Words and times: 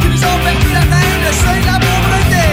Qui 0.00 0.08
nous 0.08 0.24
ont 0.24 0.38
la 0.72 0.84
main, 0.86 1.10
le 1.24 1.32
seuil 1.32 1.60
de 1.60 1.66
la 1.66 1.78
pauvreté. 1.78 2.46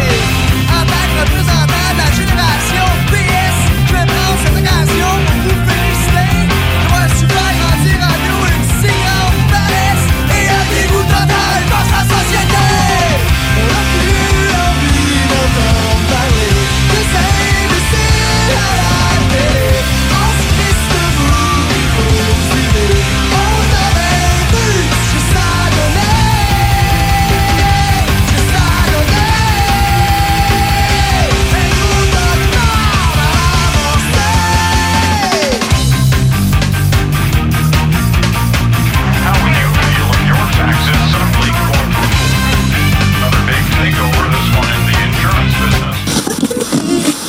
En 0.70 0.84
tant 0.86 1.06
que 1.08 1.20
représentant 1.22 1.90
de 1.94 1.98
la 1.98 2.10
génération 2.20 2.86
PS, 3.12 3.58
je 3.88 3.94
vais 3.94 4.06
prendre 4.06 4.38
cette 4.44 4.58
occasion 4.62 5.12
pour 5.26 5.38
vous 5.44 5.60
féliciter. 5.68 6.32
D'avoir 6.82 7.10
su 7.18 7.26
faire 7.28 7.54
grandir 7.60 7.98
en 8.02 8.18
nous 8.26 8.44
une 8.54 8.66
si 8.82 8.92
grande 9.04 9.42
paresse 9.52 10.06
et 10.38 10.46
un 10.50 10.66
dégoût 10.74 11.04
total 11.04 11.62
à 11.70 11.84
la 11.92 12.02
société. 12.04 12.75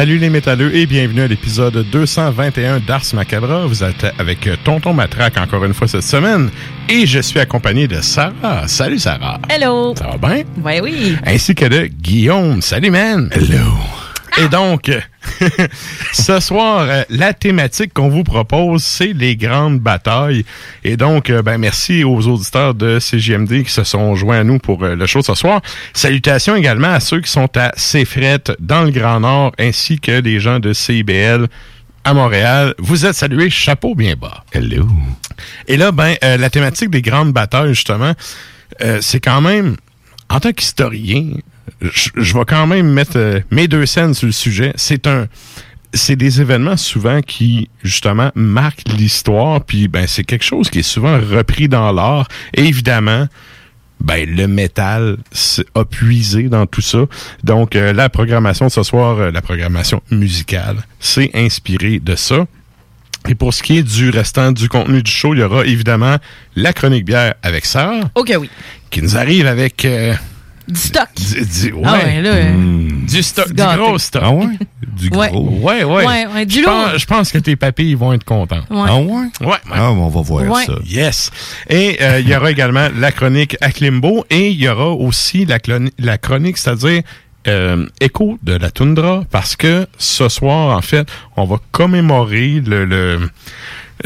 Salut 0.00 0.16
les 0.16 0.30
métalleux 0.30 0.74
et 0.74 0.86
bienvenue 0.86 1.20
à 1.20 1.26
l'épisode 1.26 1.84
221 1.92 2.80
d'Ars 2.80 3.04
Macabra. 3.12 3.66
Vous 3.66 3.84
êtes 3.84 4.06
avec 4.18 4.48
Tonton 4.64 4.94
Matraque 4.94 5.36
encore 5.36 5.62
une 5.66 5.74
fois 5.74 5.88
cette 5.88 6.04
semaine 6.04 6.48
et 6.88 7.04
je 7.04 7.20
suis 7.20 7.38
accompagné 7.38 7.86
de 7.86 8.00
Sarah. 8.00 8.66
Salut 8.66 8.98
Sarah. 8.98 9.38
Hello. 9.50 9.94
Ça 9.94 10.06
va 10.06 10.16
bien? 10.16 10.44
Ouais, 10.64 10.80
oui. 10.80 11.18
Ainsi 11.26 11.54
que 11.54 11.66
de 11.66 11.84
Guillaume. 11.84 12.62
Salut 12.62 12.90
man. 12.90 13.28
Hello. 13.30 13.99
Et 14.38 14.48
donc, 14.48 14.90
ce 16.12 16.40
soir, 16.40 16.86
euh, 16.88 17.02
la 17.10 17.34
thématique 17.34 17.92
qu'on 17.92 18.08
vous 18.08 18.24
propose, 18.24 18.82
c'est 18.82 19.12
les 19.12 19.36
grandes 19.36 19.80
batailles. 19.80 20.44
Et 20.84 20.96
donc, 20.96 21.30
euh, 21.30 21.42
ben 21.42 21.58
merci 21.58 22.04
aux 22.04 22.26
auditeurs 22.26 22.74
de 22.74 22.98
CGMD 22.98 23.64
qui 23.64 23.70
se 23.70 23.84
sont 23.84 24.14
joints 24.14 24.40
à 24.40 24.44
nous 24.44 24.58
pour 24.58 24.82
euh, 24.84 24.94
le 24.94 25.06
show 25.06 25.22
ce 25.22 25.34
soir. 25.34 25.60
Salutations 25.92 26.54
également 26.54 26.92
à 26.92 27.00
ceux 27.00 27.20
qui 27.20 27.30
sont 27.30 27.48
à 27.56 27.72
Cefret, 27.76 28.44
dans 28.60 28.82
le 28.82 28.90
Grand 28.90 29.20
Nord, 29.20 29.52
ainsi 29.58 29.98
que 29.98 30.20
les 30.20 30.40
gens 30.40 30.60
de 30.60 30.72
CIBL 30.72 31.48
à 32.04 32.14
Montréal. 32.14 32.74
Vous 32.78 33.06
êtes 33.06 33.14
salués, 33.14 33.50
chapeau 33.50 33.94
bien 33.94 34.14
bas. 34.14 34.44
Hello. 34.52 34.86
Et 35.66 35.76
là, 35.76 35.92
ben, 35.92 36.14
euh, 36.24 36.36
la 36.36 36.50
thématique 36.50 36.90
des 36.90 37.02
grandes 37.02 37.32
batailles, 37.32 37.74
justement, 37.74 38.12
euh, 38.82 38.98
c'est 39.00 39.20
quand 39.20 39.40
même, 39.40 39.76
en 40.28 40.40
tant 40.40 40.52
qu'historien, 40.52 41.32
je 41.80 42.10
je 42.16 42.34
vais 42.34 42.44
quand 42.46 42.66
même 42.66 42.88
mettre 42.92 43.16
euh, 43.16 43.40
mes 43.50 43.68
deux 43.68 43.86
scènes 43.86 44.14
sur 44.14 44.26
le 44.26 44.32
sujet. 44.32 44.72
C'est 44.76 45.06
un, 45.06 45.26
c'est 45.94 46.16
des 46.16 46.40
événements 46.40 46.76
souvent 46.76 47.20
qui 47.20 47.68
justement 47.82 48.30
marquent 48.34 48.88
l'histoire, 48.96 49.64
puis 49.64 49.88
ben 49.88 50.06
c'est 50.06 50.24
quelque 50.24 50.44
chose 50.44 50.70
qui 50.70 50.80
est 50.80 50.82
souvent 50.82 51.18
repris 51.18 51.68
dans 51.68 51.90
l'art. 51.92 52.28
Et 52.54 52.64
évidemment, 52.64 53.26
ben 54.00 54.28
le 54.28 54.46
métal 54.46 55.16
a 55.74 55.84
puisé 55.84 56.44
dans 56.44 56.66
tout 56.66 56.80
ça. 56.80 57.04
Donc 57.44 57.76
euh, 57.76 57.92
la 57.92 58.08
programmation 58.08 58.66
de 58.66 58.70
ce 58.70 58.82
soir, 58.82 59.18
euh, 59.18 59.30
la 59.30 59.42
programmation 59.42 60.00
musicale, 60.10 60.76
c'est 61.00 61.30
inspiré 61.34 61.98
de 61.98 62.14
ça. 62.16 62.46
Et 63.28 63.34
pour 63.34 63.52
ce 63.52 63.62
qui 63.62 63.76
est 63.76 63.82
du 63.82 64.08
restant 64.08 64.50
du 64.50 64.70
contenu 64.70 65.02
du 65.02 65.10
show, 65.10 65.34
il 65.34 65.40
y 65.40 65.42
aura 65.42 65.66
évidemment 65.66 66.16
la 66.56 66.72
chronique 66.72 67.04
bière 67.04 67.34
avec 67.42 67.66
Sarah, 67.66 68.00
Ok, 68.14 68.32
oui. 68.40 68.48
qui 68.88 69.02
nous 69.02 69.18
arrive 69.18 69.46
avec 69.46 69.84
euh, 69.84 70.14
Du 70.70 70.80
stock. 70.80 71.08
du, 71.16 71.44
du- 71.68 71.72
ouais, 71.72 71.82
Ah 71.84 71.92
ouais, 72.04 72.22
là. 72.22 72.30
euh, 72.30 72.88
du 73.08 73.22
stock, 73.22 73.52
du 73.52 73.62
gros 73.62 73.98
stock. 73.98 74.22
Ah 74.24 74.30
ouais? 74.32 74.46
Du 74.96 75.10
gros. 75.10 75.20
Ouais. 75.20 75.30
Ouais, 75.32 75.84
ouais. 75.84 76.06
Ouais, 76.06 76.26
ouais, 76.34 76.46
du 76.46 76.56
je, 76.56 76.60
lourd. 76.60 76.70
pense, 76.70 76.98
je 77.00 77.06
pense 77.06 77.32
que 77.32 77.38
tes 77.38 77.56
papilles 77.56 77.94
vont 77.94 78.12
être 78.12 78.24
contents. 78.24 78.62
Ouais. 78.70 78.86
Ah 78.88 78.96
ouais? 78.98 79.04
Ouais, 79.40 79.46
ouais. 79.46 79.56
Ah, 79.72 79.90
on 79.92 80.08
va 80.08 80.20
voir 80.22 80.44
Ouais. 80.48 80.64
ça. 80.64 80.74
Yes. 80.86 81.30
Et 81.68 81.98
euh, 82.00 82.20
il 82.20 82.28
y 82.28 82.34
aura 82.36 82.50
également 82.50 82.88
la 82.96 83.12
chronique 83.12 83.56
à 83.60 83.70
Klimbo 83.70 84.24
et 84.30 84.50
il 84.50 84.60
y 84.60 84.68
aura 84.68 84.90
aussi 84.90 85.44
la, 85.46 85.58
la 85.98 86.18
chronique, 86.18 86.58
c'est-à-dire 86.58 87.02
euh, 87.48 87.86
écho 88.00 88.38
de 88.42 88.52
la 88.52 88.70
toundra 88.70 89.24
parce 89.30 89.56
que 89.56 89.86
ce 89.96 90.28
soir, 90.28 90.76
en 90.76 90.82
fait, 90.82 91.08
on 91.36 91.44
va 91.44 91.56
commémorer 91.72 92.60
le, 92.64 92.84
le- 92.84 93.30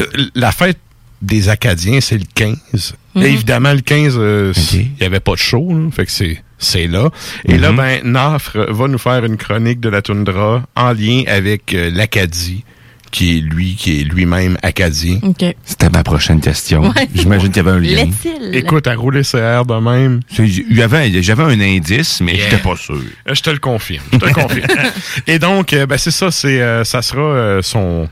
euh, 0.01 0.05
la 0.35 0.51
fête 0.51 0.79
des 1.21 1.49
Acadiens, 1.49 1.99
c'est 2.01 2.17
le 2.17 2.23
15. 2.33 2.93
Mhm. 3.15 3.23
Et 3.23 3.25
évidemment, 3.27 3.73
le 3.73 3.81
15, 3.81 4.15
euh, 4.17 4.53
il 4.73 4.91
y 4.99 5.03
avait 5.03 5.19
pas 5.19 5.31
de 5.33 5.37
show, 5.37 5.67
là, 5.73 5.89
fait 5.91 6.05
que 6.05 6.11
c'est 6.11 6.41
c'est 6.57 6.87
là. 6.87 7.09
Et 7.47 7.57
là, 7.57 7.71
Mhm. 7.71 7.77
ben, 7.77 7.99
Nafre 8.03 8.57
va 8.71 8.87
nous 8.87 8.97
faire 8.97 9.23
une 9.25 9.37
chronique 9.37 9.79
de 9.79 9.89
la 9.89 10.01
toundra 10.01 10.63
en 10.75 10.91
lien 10.93 11.23
avec 11.27 11.73
euh, 11.73 11.89
l'Acadie, 11.93 12.63
qui 13.11 13.37
est 13.37 13.41
lui, 13.41 13.75
qui 13.75 14.01
est 14.01 14.03
lui-même 14.03 14.57
acadien. 14.61 15.19
C'était 15.63 15.89
ma 15.89 16.03
prochaine 16.03 16.41
question. 16.41 16.81
Ouais. 16.81 17.07
J'imagine 17.13 17.47
qu'il 17.49 17.63
y 17.63 17.67
avait 17.67 17.77
un 17.77 17.79
lien. 17.79 18.09
Écoute, 18.51 18.87
à 18.87 18.95
rouler 18.95 19.23
ses 19.23 19.37
airs 19.37 19.65
de 19.65 19.75
même. 19.75 20.19
J'avais 20.29 21.43
un 21.43 21.59
indice, 21.61 22.19
mais 22.21 22.33
Yeah. 22.35 22.49
j'étais 22.49 22.61
pas 22.63 22.75
sûr. 22.75 22.95
Euh, 23.29 23.33
Je 23.33 23.41
te 23.41 23.49
le 23.49 23.59
confirme. 23.59 24.03
Je 24.11 24.17
te 24.17 24.25
le 24.25 24.33
confirme. 24.33 24.67
Et 25.27 25.39
donc, 25.39 25.71
euh, 25.73 25.85
ben, 25.85 25.97
c'est 25.97 26.11
ça, 26.11 26.29
c'est, 26.31 26.61
euh, 26.61 26.83
ça 26.83 27.01
sera 27.01 27.21
euh, 27.21 27.61
son, 27.61 28.09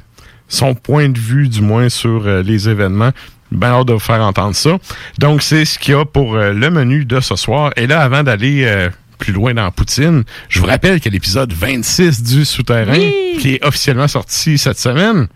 son 0.47 0.73
point 0.73 1.09
de 1.09 1.19
vue, 1.19 1.49
du 1.49 1.61
moins, 1.61 1.89
sur 1.89 2.25
euh, 2.25 2.41
les 2.41 2.69
événements. 2.69 3.11
Ben 3.57 3.69
hâte 3.69 3.87
de 3.87 3.93
vous 3.93 3.99
faire 3.99 4.21
entendre 4.21 4.55
ça. 4.55 4.77
Donc, 5.17 5.41
c'est 5.41 5.65
ce 5.65 5.79
qu'il 5.79 5.93
y 5.93 5.97
a 5.97 6.05
pour 6.05 6.35
euh, 6.35 6.53
le 6.53 6.69
menu 6.69 7.05
de 7.05 7.19
ce 7.19 7.35
soir. 7.35 7.71
Et 7.75 7.87
là, 7.87 8.01
avant 8.01 8.23
d'aller 8.23 8.63
euh, 8.65 8.89
plus 9.19 9.33
loin 9.33 9.53
dans 9.53 9.69
Poutine, 9.71 10.23
je 10.49 10.59
vous 10.59 10.65
rappelle 10.65 10.99
que 10.99 11.09
l'épisode 11.09 11.53
26 11.53 12.23
du 12.23 12.45
Souterrain, 12.45 12.91
Oui. 12.97 13.37
qui 13.39 13.55
est 13.55 13.65
officiellement 13.65 14.07
sorti 14.07 14.57
cette 14.57 14.79
semaine, 14.79 15.27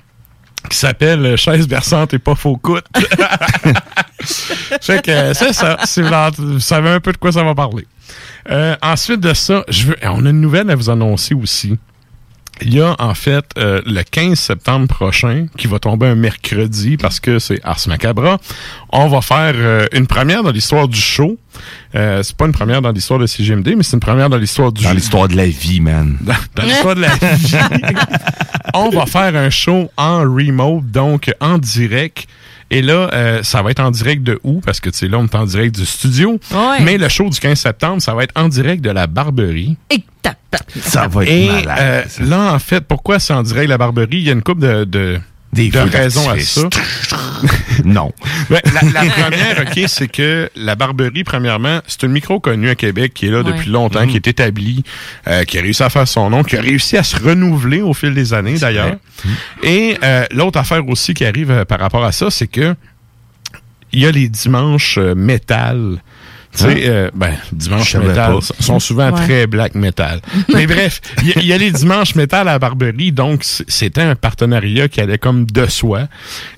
qui 0.70 0.78
s'appelle 0.78 1.26
euh, 1.26 1.38
Chaise 1.38 1.68
berçante 1.68 2.14
et 2.14 2.20
pas 2.20 2.36
faux 2.36 2.58
coude. 2.58 2.84
fait 4.82 5.02
que 5.02 5.34
c'est 5.34 5.54
ça. 5.54 5.78
Si 5.86 6.02
vous, 6.02 6.60
savez 6.60 6.90
un 6.90 7.00
peu 7.00 7.12
de 7.12 7.18
quoi 7.18 7.32
ça 7.32 7.44
va 7.44 7.56
parler. 7.56 7.88
Euh, 8.50 8.76
ensuite 8.82 9.20
de 9.20 9.34
ça, 9.34 9.64
je 9.70 9.88
veux, 9.88 9.96
on 10.04 10.26
a 10.26 10.30
une 10.30 10.42
nouvelle 10.42 10.70
à 10.70 10.76
vous 10.76 10.90
annoncer 10.90 11.34
aussi. 11.34 11.78
Il 12.62 12.74
y 12.74 12.82
a 12.82 12.96
en 13.00 13.14
fait 13.14 13.46
euh, 13.58 13.82
le 13.86 14.02
15 14.04 14.38
septembre 14.38 14.88
prochain, 14.88 15.48
qui 15.58 15.68
va 15.68 15.80
tomber 15.80 16.08
un 16.08 16.16
mercredi 16.16 16.98
parce 16.98 17.20
que 17.20 17.40
c'est 17.40 17.60
Ars 17.64 17.80
Macabra. 17.88 18.40
On 18.92 19.08
va 19.08 19.22
faire 19.22 19.54
euh, 19.56 19.88
une 19.94 20.08
première 20.08 20.44
dans 20.44 20.52
l'histoire 20.52 20.88
du 20.88 21.00
show. 21.00 21.38
Euh, 21.96 22.24
c'est 22.24 22.36
pas 22.36 22.46
une 22.46 22.52
première 22.54 22.82
dans 22.82 22.92
l'histoire 22.92 23.20
de 23.20 23.28
CGMD, 23.28 23.74
mais 23.76 23.84
c'est 23.84 23.94
une 23.94 24.00
première 24.00 24.30
dans 24.30 24.38
l'histoire 24.38 24.72
du 24.72 24.84
Dans 24.84 24.94
l'histoire 24.94 25.28
de 25.28 25.36
la 25.36 25.48
vie, 25.48 25.82
man. 25.82 26.18
dans, 26.22 26.34
dans 26.56 26.64
l'histoire 26.64 26.96
de 26.96 27.02
la 27.02 27.16
vie. 27.16 27.56
on 28.74 28.90
va 28.90 29.06
faire 29.06 29.36
un 29.36 29.50
show 29.50 29.90
en 29.98 30.20
remote, 30.22 30.86
donc 30.92 31.32
en 31.40 31.58
direct. 31.58 32.28
Et 32.70 32.82
là, 32.82 33.10
euh, 33.14 33.44
ça 33.44 33.62
va 33.62 33.72
être 33.72 33.80
en 33.80 33.92
direct 33.92 34.24
de 34.24 34.40
où? 34.44 34.60
Parce 34.60 34.80
que, 34.80 34.90
tu 34.90 34.98
sais, 34.98 35.08
là, 35.08 35.18
on 35.20 35.26
est 35.26 35.36
en 35.36 35.46
direct 35.46 35.76
du 35.76 35.86
studio. 35.86 36.40
Ouais. 36.52 36.82
Mais 36.82 36.98
le 36.98 37.08
show 37.08 37.30
du 37.30 37.40
15 37.40 37.58
septembre, 37.58 38.02
ça 38.02 38.14
va 38.14 38.24
être 38.24 38.34
en 38.36 38.50
direct 38.50 38.84
de 38.84 38.90
la 38.90 39.08
Barberie. 39.08 39.78
Et 39.90 40.04
tape, 40.22 40.38
tape. 40.52 40.68
Ça 40.82 41.08
va 41.08 41.24
être 41.24 41.32
Et 41.32 41.48
malade. 41.48 41.78
euh, 41.80 42.04
là, 42.26 42.54
en 42.54 42.60
fait, 42.60 42.82
pourquoi 42.82 43.20
c'est 43.20 43.34
en 43.34 43.44
direct 43.44 43.66
de 43.68 43.70
la 43.70 43.78
Barberie? 43.78 44.08
Il 44.18 44.24
y 44.24 44.30
a 44.30 44.34
une 44.34 44.44
couple 44.44 44.62
de, 44.62 44.84
de, 44.84 45.20
Des 45.54 45.70
de 45.70 45.80
feux 45.80 45.90
raisons 45.98 46.30
à 46.30 46.38
ça. 46.40 46.62
non. 47.86 48.12
Ben, 48.50 48.60
la, 48.66 49.04
la 49.04 49.10
première, 49.12 49.62
OK, 49.62 49.80
c'est 49.88 50.08
que 50.08 50.50
la 50.56 50.76
Barberie, 50.76 51.24
premièrement, 51.24 51.80
c'est 51.88 52.04
un 52.04 52.10
micro 52.10 52.40
connu 52.40 52.70
à 52.70 52.76
Québec 52.76 53.14
qui 53.14 53.28
est 53.28 53.32
là 53.32 53.42
Ouais. 53.42 53.52
depuis 53.54 53.70
longtemps, 53.70 54.06
qui 54.08 54.18
est 54.18 54.28
établi, 54.28 54.84
euh, 55.28 55.44
qui 55.46 55.58
a 55.58 55.62
réussi 55.62 55.84
à 55.84 55.90
faire 55.90 56.08
son 56.08 56.30
nom, 56.30 56.44
qui 56.44 56.58
a 56.58 56.62
réussi 56.62 56.98
à 56.98 57.04
se 57.04 57.16
renouveler 57.16 57.82
au 57.82 57.94
fil 57.94 58.14
des 58.14 58.34
années, 58.34 58.58
d'ailleurs. 58.60 58.98
Et 59.64 59.98
euh, 60.04 60.26
l'autre 60.32 60.60
affaire 60.60 60.88
aussi 60.88 61.14
qui 61.14 61.26
arrive 61.26 61.50
euh, 61.52 61.66
par 61.66 61.80
rapport 61.80 62.04
à 62.04 62.12
ça, 62.12 62.30
c'est 62.30 62.48
que 62.48 62.76
il 63.94 64.02
y 64.02 64.06
a 64.06 64.12
les 64.12 64.28
dimanches 64.28 64.98
euh, 64.98 65.16
métal. 65.16 66.02
Tu 66.58 66.64
sais, 66.64 66.84
euh, 66.88 67.12
ben, 67.14 67.34
dimanche 67.52 67.96
métal 67.96 68.34
pas. 68.34 68.40
sont 68.60 68.80
souvent 68.80 69.12
Ouais. 69.12 69.24
très 69.26 69.48
black 69.48 69.76
metal. 69.76 70.22
Mais 70.54 70.66
bref, 70.68 71.02
il 71.22 71.28
y, 71.30 71.32
a- 71.34 71.40
il 71.42 71.46
y 71.46 71.54
a 71.54 71.58
les 71.58 71.72
dimanches 71.72 72.16
métal 72.16 72.48
à 72.48 72.54
la 72.54 72.60
Barberie, 72.60 73.12
donc 73.12 73.42
c'était 73.44 74.02
un 74.02 74.16
partenariat 74.16 74.88
qui 74.88 75.00
allait 75.02 75.18
comme 75.20 75.46
de 75.46 75.66
soi. 75.68 76.08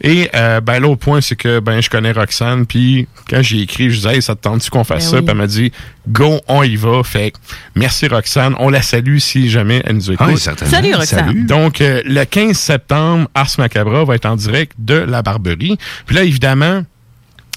Et 0.01 0.29
euh, 0.35 0.61
ben 0.61 0.79
l'autre 0.79 0.99
point, 1.01 1.21
c'est 1.21 1.35
que 1.35 1.59
ben 1.59 1.81
je 1.81 1.89
connais 1.89 2.11
Roxane, 2.11 2.65
puis 2.65 3.07
quand 3.29 3.41
j'ai 3.41 3.59
écrit, 3.61 3.89
je 3.89 3.97
disais 3.97 4.15
hey, 4.15 4.21
ça 4.21 4.35
te 4.35 4.41
tente-tu 4.41 4.69
qu'on 4.69 4.83
fasse 4.83 5.05
Ben 5.05 5.09
ça? 5.11 5.15
oui. 5.17 5.21
Puis 5.23 5.31
elle 5.31 5.37
m'a 5.37 5.47
dit 5.47 5.71
go, 6.07 6.39
on 6.47 6.63
y 6.63 6.75
va. 6.75 7.03
Fait 7.03 7.31
que 7.31 7.37
merci 7.75 8.07
Roxane, 8.07 8.55
on 8.59 8.69
la 8.69 8.81
salue 8.81 9.17
si 9.17 9.49
jamais 9.49 9.81
elle 9.85 9.95
nous 9.97 10.11
écoute. 10.11 10.25
Ah, 10.27 10.31
oui, 10.31 10.39
certainement. 10.39 10.73
Salut, 10.73 10.93
Roxane. 10.95 11.25
Salut. 11.27 11.43
Donc, 11.43 11.81
euh, 11.81 12.01
le 12.05 12.23
15 12.23 12.57
septembre, 12.57 13.27
Ars 13.35 13.49
Macabra 13.57 14.05
va 14.05 14.15
être 14.15 14.25
en 14.25 14.35
direct 14.35 14.73
de 14.79 14.95
la 14.95 15.21
Barberie. 15.21 15.77
Puis 16.05 16.15
là, 16.15 16.23
évidemment, 16.23 16.83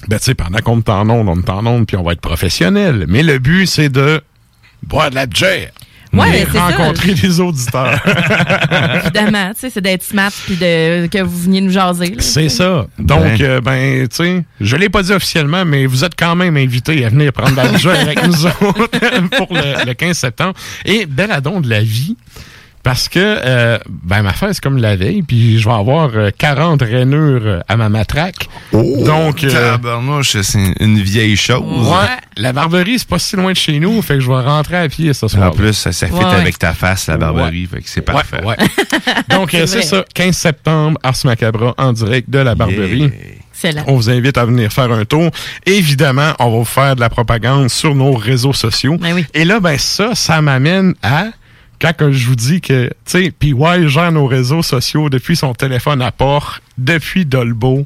ben, 0.07 0.17
tu 0.17 0.25
sais, 0.25 0.35
pendant 0.35 0.59
qu'on 0.59 0.79
est 0.79 0.89
en 0.89 1.09
onde, 1.09 1.29
on 1.29 1.39
est 1.41 1.49
en 1.49 1.65
onde, 1.65 1.85
puis 1.87 1.97
on 1.97 2.03
va 2.03 2.13
être 2.13 2.21
professionnel. 2.21 3.05
Mais 3.07 3.23
le 3.23 3.39
but, 3.39 3.65
c'est 3.67 3.89
de 3.89 4.21
boire 4.83 5.09
de 5.09 5.15
la 5.15 5.25
bière. 5.25 5.71
Ouais, 6.13 6.41
Et 6.41 6.45
c'est 6.45 6.57
ça. 6.57 6.67
rencontrer 6.67 7.13
des 7.15 7.39
auditeurs. 7.39 7.99
Évidemment, 9.03 9.51
tu 9.53 9.61
sais, 9.61 9.69
c'est 9.71 9.81
d'être 9.81 10.03
smart 10.03 10.31
puis 10.45 10.55
de, 10.55 11.07
que 11.07 11.21
vous 11.23 11.39
veniez 11.41 11.59
nous 11.61 11.71
jaser. 11.71 12.15
c'est 12.19 12.49
ça. 12.49 12.85
Donc, 12.99 13.23
Ben. 13.23 13.41
euh, 13.41 13.61
ben, 13.61 14.07
tu 14.07 14.15
sais, 14.17 14.43
je 14.61 14.75
l'ai 14.75 14.89
pas 14.89 15.01
dit 15.01 15.11
officiellement, 15.11 15.65
mais 15.65 15.87
vous 15.87 16.03
êtes 16.03 16.13
quand 16.15 16.35
même 16.35 16.55
invités 16.55 17.03
à 17.03 17.09
venir 17.09 17.33
prendre 17.33 17.51
de 17.51 17.55
la 17.57 17.67
bière 17.69 17.99
avec 17.99 18.23
nous 18.27 18.45
autres 18.45 18.89
pour 19.37 19.47
le, 19.55 19.85
le 19.87 19.93
15 19.95 20.15
septembre. 20.15 20.53
Et 20.85 21.07
Belladon 21.07 21.61
de 21.61 21.69
la 21.69 21.81
vie, 21.81 22.15
parce 22.83 23.07
que, 23.07 23.19
euh, 23.19 23.77
ben, 23.89 24.21
ma 24.23 24.33
fête, 24.33 24.53
c'est 24.53 24.63
comme 24.63 24.77
la 24.77 24.95
veille, 24.97 25.21
puis 25.23 25.57
je 25.59 25.67
vais 25.67 25.73
avoir 25.73 26.09
euh, 26.15 26.29
40 26.37 26.81
rainures 26.81 27.41
euh, 27.45 27.59
à 27.69 27.77
ma 27.77 27.87
matraque. 27.87 28.49
Donc, 28.73 29.43
euh, 29.43 29.77
c'est 30.23 30.59
une 30.81 30.99
vieille 30.99 31.37
chose. 31.37 31.63
ouais, 31.63 32.07
la 32.35 32.51
barberie, 32.51 32.99
c'est 32.99 33.07
pas 33.07 33.19
si 33.19 33.35
loin 33.37 33.51
de 33.53 33.57
chez 33.57 33.79
nous, 33.79 34.01
fait 34.01 34.15
que 34.15 34.19
je 34.19 34.27
vais 34.27 34.41
rentrer 34.41 34.77
à 34.77 34.89
pied 34.89 35.13
ce 35.13 35.27
soir. 35.27 35.49
En 35.49 35.51
plus, 35.51 35.73
ça, 35.73 35.91
ça 35.93 36.07
fit 36.07 36.13
Ouais, 36.13 36.25
avec 36.25 36.59
ta 36.59 36.73
face, 36.73 37.07
la 37.07 37.17
barberie. 37.17 37.67
Fait 37.67 37.81
que 37.81 37.89
c'est 37.89 38.01
parfait. 38.01 38.43
Ouais, 38.43 38.55
ouais. 38.59 38.67
Donc, 39.29 39.53
euh, 39.53 39.65
C'est 39.65 39.81
ça, 39.81 40.03
15 40.13 40.35
septembre, 40.35 40.99
Ars 41.03 41.15
Macabra 41.23 41.73
en 41.77 41.93
direct 41.93 42.29
de 42.29 42.39
la 42.39 42.53
barberie. 42.53 42.99
Yeah. 42.99 43.09
Excellent. 43.65 43.83
On 43.87 43.95
vous 43.95 44.09
invite 44.09 44.37
à 44.37 44.45
venir 44.45 44.73
faire 44.73 44.91
un 44.91 45.05
tour. 45.05 45.29
Évidemment, 45.65 46.33
on 46.39 46.51
va 46.51 46.57
vous 46.57 46.65
faire 46.65 46.95
de 46.95 46.99
la 46.99 47.09
propagande 47.09 47.69
sur 47.69 47.95
nos 47.95 48.11
réseaux 48.13 48.51
sociaux. 48.51 48.97
Ben 48.99 49.13
oui. 49.13 49.25
Et 49.33 49.45
là, 49.45 49.61
ben 49.61 49.77
ça, 49.77 50.15
ça 50.15 50.41
m'amène 50.41 50.95
à 51.01 51.27
quand 51.91 52.11
je 52.11 52.27
vous 52.27 52.35
dis 52.35 52.61
que, 52.61 52.85
tu 52.87 52.93
sais, 53.05 53.31
nos 54.11 54.25
réseaux 54.25 54.63
sociaux 54.63 55.09
depuis 55.09 55.35
son 55.35 55.53
téléphone 55.53 56.01
à 56.01 56.13
port, 56.13 56.59
depuis 56.77 57.25
Dolbo. 57.25 57.85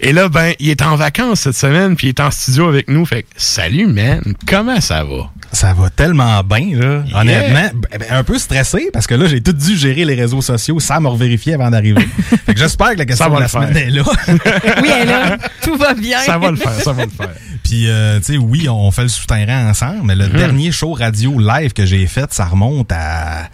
Et 0.00 0.12
là, 0.12 0.28
ben, 0.28 0.52
il 0.58 0.70
est 0.70 0.82
en 0.82 0.96
vacances 0.96 1.40
cette 1.40 1.56
semaine, 1.56 1.96
puis 1.96 2.08
il 2.08 2.10
est 2.10 2.20
en 2.20 2.30
studio 2.30 2.68
avec 2.68 2.88
nous. 2.88 3.04
Fait 3.04 3.22
que, 3.22 3.28
salut, 3.36 3.86
man, 3.86 4.22
comment 4.46 4.80
ça 4.80 5.04
va? 5.04 5.30
Ça 5.52 5.74
va 5.74 5.90
tellement 5.90 6.42
bien, 6.42 6.70
là. 6.74 7.04
Yeah. 7.06 7.20
Honnêtement, 7.20 7.70
ben, 7.90 8.06
un 8.10 8.24
peu 8.24 8.38
stressé 8.38 8.88
parce 8.92 9.06
que 9.06 9.14
là, 9.14 9.26
j'ai 9.26 9.42
tout 9.42 9.52
dû 9.52 9.76
gérer 9.76 10.04
les 10.04 10.14
réseaux 10.14 10.40
sociaux 10.40 10.80
sans 10.80 11.00
me 11.00 11.08
revérifier 11.08 11.54
avant 11.54 11.70
d'arriver. 11.70 12.08
fait 12.46 12.54
que 12.54 12.58
j'espère 12.58 12.92
que 12.92 12.98
la 12.98 13.04
question 13.04 13.28
de 13.28 13.34
la 13.34 13.40
le 13.40 13.48
faire. 13.48 13.68
semaine 13.68 13.76
est 13.76 13.90
là. 13.90 14.02
Oui, 14.82 14.88
elle 14.94 15.02
est 15.02 15.12
là. 15.12 15.36
Tout 15.62 15.76
va 15.76 15.92
bien. 15.94 16.18
Ça 16.20 16.38
va 16.38 16.50
le 16.50 16.56
faire, 16.56 16.80
ça 16.80 16.92
va 16.92 17.04
le 17.04 17.10
faire. 17.10 17.34
Puis, 17.62 17.88
euh, 17.88 18.18
tu 18.18 18.32
sais, 18.32 18.36
oui, 18.38 18.68
on 18.68 18.90
fait 18.90 19.02
le 19.02 19.08
souterrain 19.08 19.68
ensemble, 19.68 20.00
mais 20.04 20.14
le 20.14 20.28
dernier 20.28 20.72
show 20.72 20.92
radio 20.92 21.38
live 21.38 21.72
que 21.72 21.84
j'ai 21.84 22.06
fait, 22.06 22.32
ça 22.32 22.46
remonte 22.46 22.90
à 22.92 23.48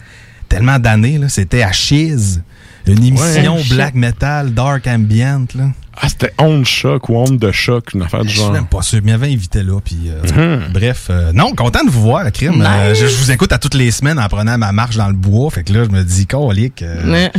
tellement 0.48 0.78
d'années, 0.78 1.18
là. 1.18 1.28
C'était 1.28 1.62
à 1.62 1.72
Chiz. 1.72 2.42
Une 2.86 3.04
émission 3.04 3.56
Ouais. 3.56 3.62
black 3.70 3.94
metal, 3.94 4.54
dark 4.54 4.86
ambient, 4.86 5.46
là. 5.54 5.64
Ah, 6.00 6.08
c'était 6.08 6.32
Onde 6.38 6.64
Choc 6.64 7.08
ou 7.08 7.16
Onde 7.16 7.38
de 7.40 7.50
Choc, 7.50 7.92
une 7.92 8.02
affaire 8.02 8.22
du 8.22 8.28
Je 8.28 8.34
suis 8.34 8.42
genre. 8.42 8.52
même 8.52 8.66
pas 8.68 8.82
sûr. 8.82 9.00
Il 9.04 9.10
m'avait 9.10 9.32
invité 9.32 9.64
là. 9.64 9.80
Puis, 9.84 9.96
euh, 10.06 10.60
Bref, 10.72 11.08
euh, 11.10 11.32
non, 11.34 11.52
content 11.56 11.84
de 11.84 11.90
vous 11.90 12.02
voir, 12.02 12.30
Crime. 12.30 12.62
Euh, 12.64 12.94
je, 12.94 13.06
je 13.08 13.16
vous 13.16 13.32
écoute 13.32 13.52
à 13.52 13.58
toutes 13.58 13.74
les 13.74 13.90
semaines 13.90 14.18
en 14.20 14.28
prenant 14.28 14.56
ma 14.58 14.70
marche 14.70 14.96
dans 14.96 15.08
le 15.08 15.14
bois. 15.14 15.50
Fait 15.50 15.64
que 15.64 15.72
là, 15.72 15.82
je 15.84 15.90
me 15.90 16.04
dis, 16.04 16.26
colique, 16.28 16.82
euh, 16.82 17.10
Ouais. 17.10 17.32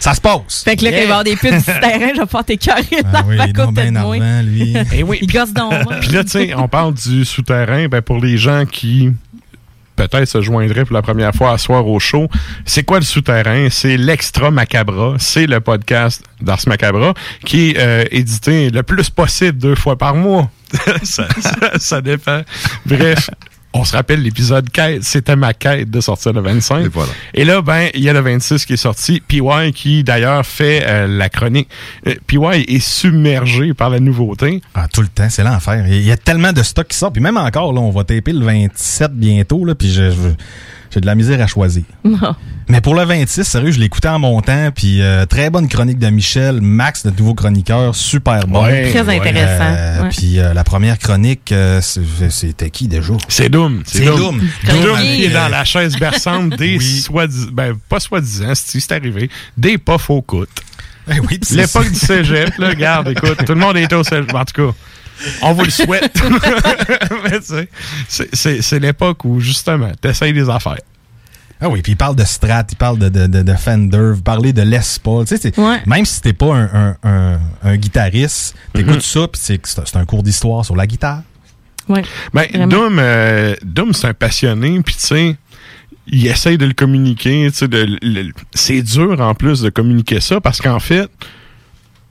ça 0.00 0.12
se 0.12 0.20
passe. 0.20 0.64
Fait 0.64 0.74
que 0.74 0.84
là, 0.84 0.90
quand 0.90 0.96
il 0.96 1.02
va 1.02 1.02
y 1.02 1.04
avoir 1.04 1.24
des 1.24 1.36
putes 1.36 1.54
du 1.54 1.62
terrain, 1.80 2.08
je 2.16 2.20
vais 2.20 2.26
pas 2.26 2.42
t'écœurer 2.42 2.82
Ah 3.12 3.22
oui, 3.28 3.38
à 3.38 3.46
non, 3.46 3.52
côté 3.66 3.86
de 3.86 3.90
moi. 3.92 4.16
lui. 4.42 4.76
Eh 4.92 5.02
oui, 5.04 5.18
Il 5.22 5.32
gosse 5.32 5.52
donc. 5.54 5.70
moi. 5.84 5.94
Puis 6.00 6.10
là, 6.10 6.24
tu 6.24 6.30
sais, 6.30 6.52
on 6.56 6.66
parle 6.66 6.94
du 6.94 7.24
souterrain, 7.24 7.86
ben 7.86 8.02
pour 8.02 8.18
les 8.18 8.36
gens 8.38 8.64
qui 8.66 9.12
peut-être 9.96 10.26
se 10.26 10.40
joindraient 10.40 10.84
pour 10.84 10.94
la 10.94 11.02
première 11.02 11.34
fois 11.34 11.52
à 11.52 11.58
soir 11.58 11.86
au 11.86 11.98
show, 11.98 12.28
c'est 12.64 12.82
quoi 12.82 12.98
le 12.98 13.04
souterrain? 13.04 13.68
C'est 13.70 13.96
l'extra 13.96 14.50
macabra, 14.50 15.14
c'est 15.18 15.46
le 15.46 15.60
podcast 15.60 16.24
d'Ars 16.40 16.60
Macabra 16.66 17.14
qui 17.44 17.70
est 17.70 17.78
euh, 17.78 18.04
édité 18.10 18.70
le 18.70 18.82
plus 18.82 19.10
possible 19.10 19.58
deux 19.58 19.74
fois 19.74 19.96
par 19.96 20.14
mois. 20.14 20.50
ça, 21.02 21.28
ça, 21.40 21.78
ça 21.78 22.00
dépend. 22.00 22.42
Bref. 22.86 23.30
On 23.76 23.82
se 23.82 23.96
rappelle 23.96 24.22
l'épisode 24.22 24.70
quête, 24.70 25.02
c'était 25.02 25.34
ma 25.34 25.52
quête 25.52 25.90
de 25.90 26.00
sortir 26.00 26.32
le 26.32 26.40
25. 26.40 26.84
Et 26.84 26.88
voilà. 26.88 27.10
Et 27.34 27.44
là, 27.44 27.60
ben, 27.60 27.88
il 27.94 28.02
y 28.02 28.08
a 28.08 28.12
le 28.12 28.20
26 28.20 28.64
qui 28.66 28.74
est 28.74 28.76
sorti. 28.76 29.20
PY 29.20 29.72
qui, 29.74 30.04
d'ailleurs, 30.04 30.46
fait 30.46 30.84
euh, 30.86 31.08
la 31.08 31.28
chronique. 31.28 31.68
Euh, 32.06 32.14
PY 32.28 32.64
est 32.68 32.78
submergé 32.78 33.74
par 33.74 33.90
la 33.90 33.98
nouveauté. 33.98 34.62
Ah, 34.74 34.86
tout 34.86 35.02
le 35.02 35.08
temps, 35.08 35.28
c'est 35.28 35.42
l'enfer. 35.42 35.86
Il 35.88 36.02
y 36.02 36.12
a 36.12 36.16
tellement 36.16 36.52
de 36.52 36.62
stocks 36.62 36.86
qui 36.86 36.96
sortent. 36.96 37.14
Puis 37.14 37.22
même 37.22 37.36
encore, 37.36 37.72
là, 37.72 37.80
on 37.80 37.90
va 37.90 38.04
taper 38.04 38.32
le 38.32 38.44
27 38.44 39.12
bientôt. 39.12 39.64
Là, 39.64 39.74
puis 39.74 39.92
je, 39.92 40.08
je, 40.08 40.28
J'ai 40.94 41.00
de 41.00 41.06
la 41.06 41.16
misère 41.16 41.40
à 41.42 41.48
choisir. 41.48 41.82
Non. 42.04 42.36
Mais 42.68 42.80
pour 42.80 42.94
le 42.94 43.02
26, 43.04 43.42
sérieux, 43.42 43.72
je 43.72 43.80
l'écoutais 43.80 44.06
en 44.08 44.20
montant, 44.20 44.70
puis 44.72 45.02
euh, 45.02 45.26
très 45.26 45.50
bonne 45.50 45.68
chronique 45.68 45.98
de 45.98 46.08
Michel, 46.08 46.60
Max, 46.60 47.04
notre 47.04 47.18
nouveau 47.18 47.34
chroniqueur, 47.34 47.94
super 47.96 48.46
bon. 48.46 48.62
Ouais, 48.62 48.90
Très 48.90 49.02
ouais. 49.02 49.18
intéressant, 49.18 49.74
Euh, 49.76 50.02
ouais. 50.04 50.08
Puis 50.10 50.38
euh, 50.38 50.54
la 50.54 50.62
première 50.62 50.98
chronique, 51.00 51.50
euh, 51.50 51.80
c'était 51.82 52.70
qui 52.70 52.86
déjà? 52.86 53.12
C'est 53.28 53.48
Doom. 53.48 53.82
C'est 53.84 54.04
Doom. 54.04 54.38
Doom 54.64 54.82
Doom 54.82 54.98
qui 55.00 55.24
est 55.24 55.30
dans 55.30 55.48
la 55.48 55.64
chaise 55.64 55.96
berçante 55.98 56.50
des 56.58 56.78
soi-disant, 56.78 57.48
ben 57.52 57.74
pas 57.88 57.98
soi-disant, 57.98 58.52
si 58.54 58.80
c'est 58.80 58.92
arrivé, 58.92 59.28
des 59.56 59.76
pas 59.76 59.98
faux 59.98 60.22
coûtes. 60.22 60.48
Oui, 61.08 61.16
puis 61.26 61.38
c'est 61.42 61.56
L'époque 61.56 61.90
du 61.90 61.98
cégep, 61.98 62.56
là, 62.58 62.68
regarde, 62.68 63.08
écoute, 63.08 63.44
tout 63.44 63.52
le 63.52 63.60
monde 63.60 63.76
est 63.76 63.92
au 63.92 64.02
cégep. 64.04 64.32
En 64.32 64.44
tout 64.44 64.68
cas, 64.68 64.74
on 65.42 65.52
vous 65.52 65.64
le 65.64 65.70
souhaite. 65.70 66.12
Mais 67.24 67.40
tu 67.40 67.68
sais, 68.08 68.28
c'est- 68.62 68.78
l'époque 68.80 69.24
où, 69.24 69.40
justement, 69.40 69.90
t'essayes 70.00 70.32
des 70.32 70.48
affaires. 70.48 70.78
Ah 71.60 71.68
oui, 71.68 71.80
puis 71.82 71.92
il 71.92 71.96
parle 71.96 72.16
de 72.16 72.24
Strat, 72.24 72.64
il 72.70 72.76
parle 72.76 72.98
de, 72.98 73.08
de, 73.08 73.26
de, 73.26 73.42
de 73.42 73.52
Fender, 73.54 74.12
vous 74.14 74.22
parlez 74.22 74.52
de 74.52 74.62
Les 74.62 74.80
Paul. 75.02 75.24
Tu 75.24 75.36
sais, 75.36 75.40
c'est- 75.54 75.86
Même 75.86 76.04
si 76.04 76.20
t'es 76.20 76.32
pas 76.32 76.54
un, 76.54 76.64
un, 76.74 76.96
un, 77.04 77.40
un 77.62 77.76
guitariste, 77.76 78.54
t'écoutes 78.74 78.94
Mhm. 78.96 79.00
ça, 79.00 79.28
puis 79.28 79.40
c'est 79.42 79.60
c'est 79.66 79.86
c'est 79.86 79.96
un 79.96 80.04
cours 80.04 80.22
d'histoire 80.22 80.64
sur 80.64 80.76
la 80.76 80.86
guitare. 80.86 81.22
Ouais. 81.88 82.02
Ben. 82.32 82.68
Doom, 82.68 82.98
euh, 82.98 83.54
Doom, 83.62 83.92
c'est 83.94 84.08
un 84.08 84.14
passionné, 84.14 84.80
puis 84.84 84.94
tu 84.96 85.06
sais, 85.06 85.36
il 86.06 86.26
essaye 86.26 86.58
de 86.58 86.66
le 86.66 86.74
communiquer. 86.74 87.48
C'est 88.54 88.82
dur 88.82 89.20
en 89.20 89.34
plus 89.34 89.60
de 89.60 89.70
communiquer 89.70 90.20
ça 90.20 90.40
parce 90.40 90.60
qu'en 90.60 90.80
fait, 90.80 91.08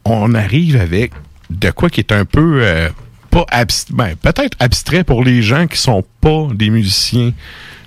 on 0.05 0.33
arrive 0.33 0.77
avec 0.77 1.11
de 1.49 1.69
quoi 1.71 1.89
qui 1.89 1.99
est 1.99 2.11
un 2.11 2.25
peu 2.25 2.59
euh, 2.61 2.89
pas 3.29 3.45
abs- 3.51 3.87
ben, 3.91 4.15
peut-être 4.21 4.55
abstrait 4.59 5.03
pour 5.03 5.23
les 5.23 5.41
gens 5.41 5.67
qui 5.67 5.77
sont 5.77 6.03
pas 6.21 6.47
des 6.53 6.69
musiciens. 6.69 7.31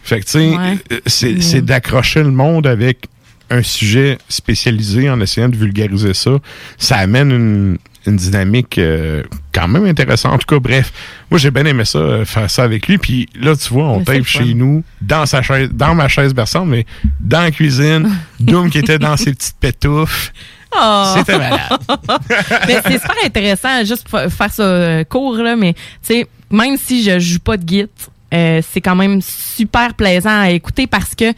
Fait 0.02 0.20
que 0.20 0.24
tu 0.26 0.32
sais, 0.32 0.56
Ouais. 0.56 0.78
euh, 0.92 1.00
c'est 1.06 1.34
Mm. 1.34 1.40
c'est 1.42 1.62
d'accrocher 1.64 2.22
le 2.22 2.30
monde 2.30 2.66
avec 2.66 3.06
un 3.50 3.62
sujet 3.62 4.18
spécialisé 4.28 5.08
en 5.08 5.20
essayant 5.20 5.48
de 5.48 5.56
vulgariser 5.56 6.14
ça. 6.14 6.32
Ça 6.78 6.96
amène 6.96 7.30
une, 7.30 7.78
une 8.06 8.16
dynamique 8.16 8.76
euh, 8.78 9.22
quand 9.52 9.68
même 9.68 9.84
intéressante. 9.84 10.32
En 10.32 10.38
tout 10.38 10.46
cas, 10.52 10.58
bref, 10.60 10.92
moi 11.30 11.38
j'ai 11.38 11.52
bien 11.52 11.64
aimé 11.64 11.84
ça, 11.84 11.98
euh, 11.98 12.24
faire 12.24 12.50
ça 12.50 12.64
avec 12.64 12.88
lui. 12.88 12.98
Puis 12.98 13.28
là, 13.40 13.54
tu 13.56 13.72
vois, 13.72 13.84
on 13.88 14.02
tape 14.02 14.24
chez 14.24 14.52
nous, 14.54 14.82
dans 15.00 15.26
sa 15.26 15.42
chaise, 15.42 15.70
dans 15.72 15.94
ma 15.94 16.08
chaise 16.08 16.34
berçante, 16.34 16.66
mais 16.68 16.86
dans 17.20 17.42
la 17.42 17.50
cuisine, 17.52 18.10
Doom 18.40 18.68
qui 18.70 18.78
était 18.78 18.98
dans 18.98 19.16
ses 19.16 19.32
petites 19.32 19.56
pétouffes. 19.60 20.32
Oh. 20.74 21.14
C'était 21.16 21.38
malade. 21.38 21.60
mais 22.66 22.80
c'est 22.84 23.00
super 23.00 23.16
intéressant, 23.24 23.84
juste 23.84 24.08
pour 24.08 24.18
fa- 24.20 24.28
faire 24.30 24.52
ça 24.52 24.62
euh, 24.62 25.04
court, 25.04 25.36
là, 25.36 25.56
mais 25.56 25.72
tu 25.74 25.80
sais, 26.02 26.26
même 26.50 26.76
si 26.76 27.02
je 27.02 27.18
joue 27.18 27.38
pas 27.38 27.56
de 27.56 27.68
git, 27.68 27.86
euh, 28.34 28.60
c'est 28.72 28.80
quand 28.80 28.96
même 28.96 29.20
super 29.22 29.94
plaisant 29.94 30.40
à 30.40 30.50
écouter 30.50 30.86
parce 30.86 31.14
que 31.14 31.32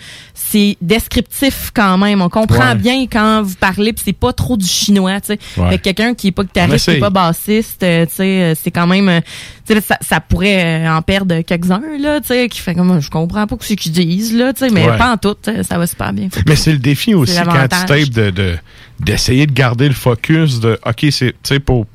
c'est 0.51 0.77
descriptif 0.81 1.71
quand 1.75 1.99
même. 1.99 2.23
On 2.23 2.29
comprend 2.29 2.71
Ouais. 2.71 2.75
bien 2.75 3.07
quand 3.11 3.43
vous 3.43 3.55
parlez, 3.57 3.93
puis 3.93 4.03
c'est 4.05 4.13
pas 4.13 4.33
trop 4.33 4.57
du 4.57 4.67
chinois, 4.67 5.21
tu 5.21 5.29
sais. 5.29 5.39
Ouais. 5.57 5.71
Fait 5.71 5.79
que 5.79 5.83
quelqu'un 5.85 6.15
qui 6.15 6.29
est 6.29 6.33
pas 6.33 6.43
guitariste, 6.45 6.85
qui 6.87 6.91
est 6.93 7.01
pas 7.01 7.11
bassiste, 7.11 7.83
euh, 7.83 8.07
tu 8.07 8.15
sais, 8.15 8.43
euh, 8.43 8.55
c'est 8.61 8.71
quand 8.71 8.87
même, 8.87 9.09
euh, 9.09 9.21
tu 9.67 9.75
sais, 9.75 9.81
ça, 9.81 9.99
ça 10.01 10.21
pourrait 10.21 10.89
en 10.89 11.03
perdre 11.03 11.41
quelques-uns, 11.43 11.83
là, 12.01 12.21
tu 12.21 12.29
sais, 12.29 12.49
qui 12.49 12.61
fait 12.61 12.75
comme, 12.75 13.01
je 13.01 13.11
comprends 13.11 13.47
pas 13.47 13.57
ce 13.61 13.75
qu'ils 13.75 13.93
disent, 13.93 14.35
là, 14.35 14.53
tu 14.53 14.61
sais, 14.61 14.71
mais 14.71 14.89
Ouais. 14.89 14.97
pas 14.97 15.13
en 15.13 15.17
tout, 15.19 15.37
ça 15.63 15.77
va 15.79 15.87
super 15.87 16.13
bien. 16.13 16.29
Mais 16.47 16.57
c'est 16.57 16.73
le 16.73 16.79
défi 16.79 17.15
aussi 17.15 17.37
quand 17.45 17.63
tu 17.63 17.69
tapes 17.69 18.09
de, 18.11 18.31
de- 18.31 18.57
d'essayer 19.01 19.47
de 19.47 19.53
garder 19.53 19.89
le 19.89 19.95
focus 19.95 20.61
de 20.61 20.79
OK, 20.87 21.07
c'est 21.11 21.33
tu 21.33 21.37
sais 21.45 21.61
pour 21.61 21.87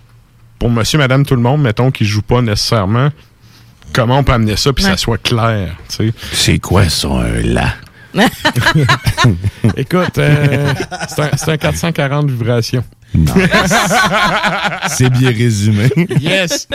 pour 0.59 0.69
monsieur, 0.69 0.97
madame, 0.97 1.25
tout 1.25 1.35
le 1.35 1.41
monde, 1.41 1.61
mettons 1.61 1.91
qui 1.91 2.05
joue 2.05 2.21
pas 2.21 2.41
nécessairement, 2.41 3.09
comment 3.91 4.19
on 4.19 4.23
peut 4.23 4.31
amener 4.31 4.55
ça 4.55 4.71
puis 4.71 4.85
Ouais. 4.85 4.91
ça 4.91 4.97
soit 4.97 5.17
clair, 5.21 5.75
tu 5.89 5.95
sais. 6.09 6.13
C'est 6.31 6.59
quoi 6.59 6.87
ça, 6.87 7.09
un 7.09 7.41
là? 7.41 7.73
Écoute, 9.77 10.17
euh, 10.17 10.73
c'est 11.09 11.21
un, 11.21 11.29
c'est 11.35 11.51
un 11.51 11.57
440 11.57 12.29
vibrations. 12.29 12.83
C'est 14.87 15.09
bien 15.11 15.29
résumé. 15.29 15.89
Yes. 16.19 16.67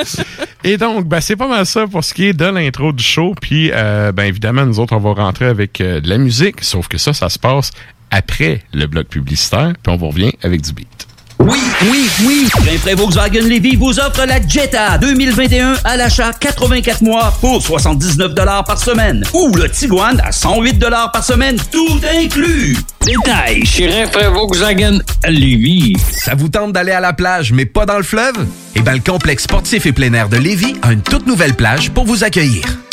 Et 0.63 0.77
donc, 0.77 1.07
ben, 1.07 1.21
c'est 1.21 1.35
pas 1.37 1.49
mal 1.49 1.67
ça 1.67 1.87
pour 1.87 2.05
ce 2.05 2.15
qui 2.15 2.27
est 2.27 2.33
de 2.33 2.45
l'intro 2.45 2.93
du 2.93 3.03
show. 3.03 3.35
Puis, 3.41 3.71
euh, 3.73 4.13
ben, 4.13 4.25
évidemment, 4.25 4.65
nous 4.65 4.79
autres, 4.79 4.95
on 4.95 5.01
va 5.01 5.15
rentrer 5.15 5.47
avec 5.47 5.81
euh, 5.81 6.01
de 6.01 6.09
la 6.09 6.19
musique. 6.19 6.63
Sauf 6.63 6.87
que 6.89 6.97
ça, 6.99 7.13
ça 7.13 7.29
se 7.29 7.39
passe 7.39 7.73
après 8.11 8.63
le 8.73 8.87
bloc 8.87 9.09
publicitaire. 9.09 9.73
Puis, 9.83 9.93
on 9.93 9.97
vous 9.97 10.09
revient 10.09 10.33
avec 10.43 10.61
du 10.63 10.73
beat. 10.73 11.09
Oui, 11.41 11.59
oui, 11.91 12.09
oui. 12.27 12.49
Rainfray 12.67 12.95
Volkswagen 12.95 13.43
Levy 13.43 13.77
vous 13.77 13.99
offre 14.01 14.27
la 14.27 14.45
Jetta 14.47 14.99
2021 14.99 15.75
à 15.85 15.97
l'achat 15.97 16.33
84 16.33 17.03
mois 17.03 17.33
pour 17.41 17.63
79 17.63 18.35
par 18.35 18.79
semaine. 18.79 19.25
Ou 19.33 19.55
le 19.55 19.71
Tiguan 19.71 20.21
à 20.25 20.33
108 20.33 20.79
par 21.13 21.23
semaine, 21.23 21.57
tout 21.71 22.01
inclus. 22.21 22.77
Détail 23.05 23.65
chez 23.65 23.87
Rainfray 23.89 24.27
Volkswagen 24.27 24.99
Lévis. 25.29 25.95
Ça 26.11 26.35
vous 26.35 26.49
tente 26.49 26.73
d'aller 26.73 26.93
à 26.93 27.01
la 27.01 27.13
plage, 27.13 27.53
mais 27.53 27.67
pas 27.67 27.87
dans 27.87 27.99
le 27.99 28.03
fleuve? 28.03 28.47
Eh 28.75 28.81
bien, 28.81 28.95
le 28.95 29.01
complexe 29.01 29.45
sportif 29.45 29.87
et 29.87 29.93
plein 29.93 30.13
air 30.13 30.29
de 30.29 30.37
Lévis 30.37 30.75
a 30.83 30.93
une 30.93 31.03
toute 31.03 31.27
nouvelle 31.27 31.55
plage 31.55 31.91
pour 31.91 32.05
vous 32.05 32.25
accueillir. 32.25 32.65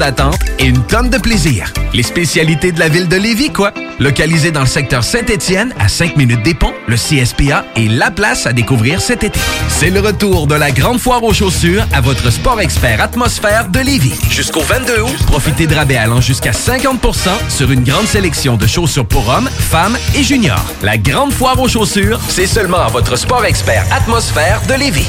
d'attente 0.00 0.38
et 0.58 0.64
une 0.64 0.82
tonne 0.84 1.10
de 1.10 1.18
plaisir. 1.18 1.72
Les 1.92 2.02
spécialités 2.02 2.72
de 2.72 2.80
la 2.80 2.88
ville 2.88 3.06
de 3.06 3.16
Lévis, 3.16 3.50
quoi. 3.50 3.72
Localisé 4.00 4.50
dans 4.50 4.60
le 4.60 4.66
secteur 4.66 5.04
Saint-Étienne, 5.04 5.74
à 5.78 5.88
5 5.88 6.16
minutes 6.16 6.42
des 6.42 6.54
ponts, 6.54 6.72
le 6.88 6.96
CSPA 6.96 7.64
est 7.76 7.88
la 7.88 8.10
place 8.10 8.46
à 8.46 8.52
découvrir 8.52 9.00
cet 9.00 9.22
été. 9.24 9.38
C'est 9.68 9.90
le 9.90 10.00
retour 10.00 10.46
de 10.46 10.54
la 10.54 10.70
grande 10.70 10.98
foire 10.98 11.22
aux 11.22 11.34
chaussures 11.34 11.86
à 11.92 12.00
votre 12.00 12.30
sport 12.30 12.60
expert 12.60 13.00
atmosphère 13.02 13.68
de 13.68 13.78
Lévis. 13.80 14.18
Jusqu'au 14.30 14.62
22 14.62 15.02
août, 15.02 15.16
profitez 15.26 15.66
de 15.66 15.74
rabais 15.74 15.98
allant 15.98 16.20
jusqu'à 16.20 16.52
50% 16.52 17.28
sur 17.48 17.70
une 17.70 17.84
grande 17.84 18.06
sélection 18.06 18.56
de 18.56 18.66
chaussures 18.66 19.06
pour 19.06 19.28
hommes, 19.28 19.50
femmes 19.70 19.98
et 20.16 20.22
juniors. 20.22 20.64
La 20.82 20.96
grande 20.96 21.32
foire 21.32 21.60
aux 21.60 21.68
chaussures, 21.68 22.18
c'est 22.28 22.46
seulement 22.46 22.80
à 22.80 22.88
votre 22.88 23.16
sport 23.16 23.44
expert 23.44 23.84
atmosphère 23.92 24.62
de 24.66 24.74
Lévis. 24.74 25.08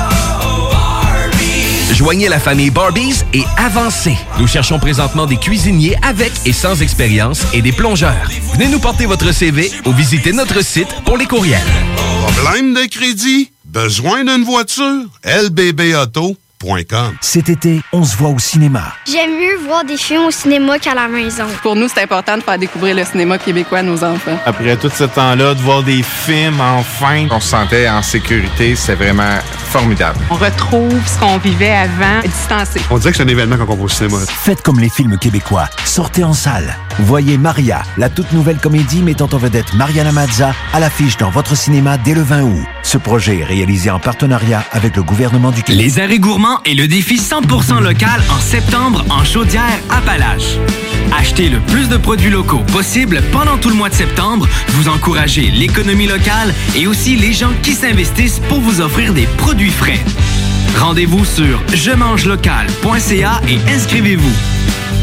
Joignez 1.93 2.29
la 2.29 2.39
famille 2.39 2.69
Barbies 2.71 3.23
et 3.33 3.43
avancez. 3.57 4.15
Nous 4.39 4.47
cherchons 4.47 4.79
présentement 4.79 5.25
des 5.25 5.37
cuisiniers 5.37 5.95
avec 6.01 6.31
et 6.45 6.53
sans 6.53 6.81
expérience 6.81 7.45
et 7.53 7.61
des 7.61 7.71
plongeurs. 7.71 8.29
Venez 8.53 8.69
nous 8.69 8.79
porter 8.79 9.05
votre 9.05 9.31
CV 9.31 9.69
ou 9.85 9.91
visitez 9.91 10.31
notre 10.31 10.63
site 10.63 10.87
pour 11.05 11.17
les 11.17 11.25
courriels. 11.25 11.61
Problème 12.35 12.73
de 12.73 12.85
crédit? 12.89 13.51
Besoin 13.65 14.23
d'une 14.23 14.43
voiture? 14.43 15.05
LBB 15.23 15.95
Auto? 15.95 16.35
Cet 17.21 17.49
été, 17.49 17.81
on 17.91 18.03
se 18.03 18.15
voit 18.15 18.29
au 18.29 18.37
cinéma. 18.37 18.93
J'aime 19.09 19.31
mieux 19.31 19.57
voir 19.65 19.83
des 19.83 19.97
films 19.97 20.25
au 20.25 20.31
cinéma 20.31 20.77
qu'à 20.77 20.93
la 20.93 21.07
maison. 21.07 21.45
Pour 21.63 21.75
nous, 21.75 21.87
c'est 21.87 22.03
important 22.03 22.37
de 22.37 22.43
faire 22.43 22.59
découvrir 22.59 22.95
le 22.95 23.03
cinéma 23.03 23.39
québécois 23.39 23.79
à 23.79 23.83
nos 23.83 24.03
enfants. 24.03 24.37
Après 24.45 24.77
tout 24.77 24.91
ce 24.93 25.05
temps-là, 25.05 25.55
de 25.55 25.61
voir 25.61 25.81
des 25.81 26.03
films, 26.03 26.61
enfin, 26.61 27.27
on 27.31 27.39
se 27.39 27.49
sentait 27.49 27.89
en 27.89 28.03
sécurité. 28.03 28.75
C'est 28.75 28.93
vraiment 28.93 29.39
formidable. 29.71 30.19
On 30.29 30.35
retrouve 30.35 31.01
ce 31.07 31.17
qu'on 31.19 31.37
vivait 31.39 31.71
avant, 31.71 32.21
distancé. 32.23 32.79
On 32.91 32.97
dirait 32.97 33.11
que 33.11 33.17
c'est 33.17 33.23
un 33.23 33.27
événement 33.27 33.57
quand 33.57 33.69
on 33.69 33.75
va 33.75 33.83
au 33.83 33.87
cinéma. 33.87 34.17
Faites 34.27 34.61
comme 34.61 34.79
les 34.79 34.89
films 34.89 35.17
québécois. 35.17 35.67
Sortez 35.85 36.23
en 36.23 36.33
salle. 36.33 36.75
Voyez 36.99 37.37
Maria, 37.37 37.81
la 37.97 38.09
toute 38.09 38.31
nouvelle 38.33 38.57
comédie 38.57 39.01
mettant 39.01 39.29
en 39.31 39.37
vedette 39.37 39.73
Mariana 39.73 40.11
Mazza 40.11 40.53
à 40.73 40.79
l'affiche 40.79 41.17
dans 41.17 41.31
votre 41.31 41.55
cinéma 41.55 41.97
dès 41.97 42.13
le 42.13 42.21
20 42.21 42.43
août. 42.43 42.65
Ce 42.83 42.97
projet 42.97 43.39
est 43.39 43.45
réalisé 43.45 43.89
en 43.89 43.99
partenariat 43.99 44.63
avec 44.73 44.95
le 44.95 45.03
gouvernement 45.03 45.51
du 45.51 45.63
Québec. 45.63 45.81
Les 45.81 45.99
arrêts 45.99 46.19
gourmands 46.19 46.50
et 46.65 46.73
le 46.73 46.87
défi 46.87 47.15
100% 47.15 47.81
local 47.81 48.21
en 48.29 48.39
septembre 48.39 49.05
en 49.09 49.23
Chaudière-Appalaches. 49.23 50.57
Achetez 51.17 51.49
le 51.49 51.59
plus 51.59 51.87
de 51.89 51.97
produits 51.97 52.29
locaux 52.29 52.63
possible 52.71 53.21
pendant 53.31 53.57
tout 53.57 53.69
le 53.69 53.75
mois 53.75 53.89
de 53.89 53.95
septembre. 53.95 54.47
Vous 54.69 54.87
encouragez 54.87 55.51
l'économie 55.51 56.07
locale 56.07 56.53
et 56.75 56.87
aussi 56.87 57.15
les 57.15 57.33
gens 57.33 57.51
qui 57.63 57.73
s'investissent 57.73 58.41
pour 58.49 58.59
vous 58.59 58.81
offrir 58.81 59.13
des 59.13 59.27
produits 59.37 59.71
frais. 59.71 59.99
Rendez-vous 60.77 61.25
sur 61.25 61.61
je 61.73 61.91
mange 61.91 62.25
local.ca 62.25 63.41
et 63.47 63.71
inscrivez-vous. 63.71 64.35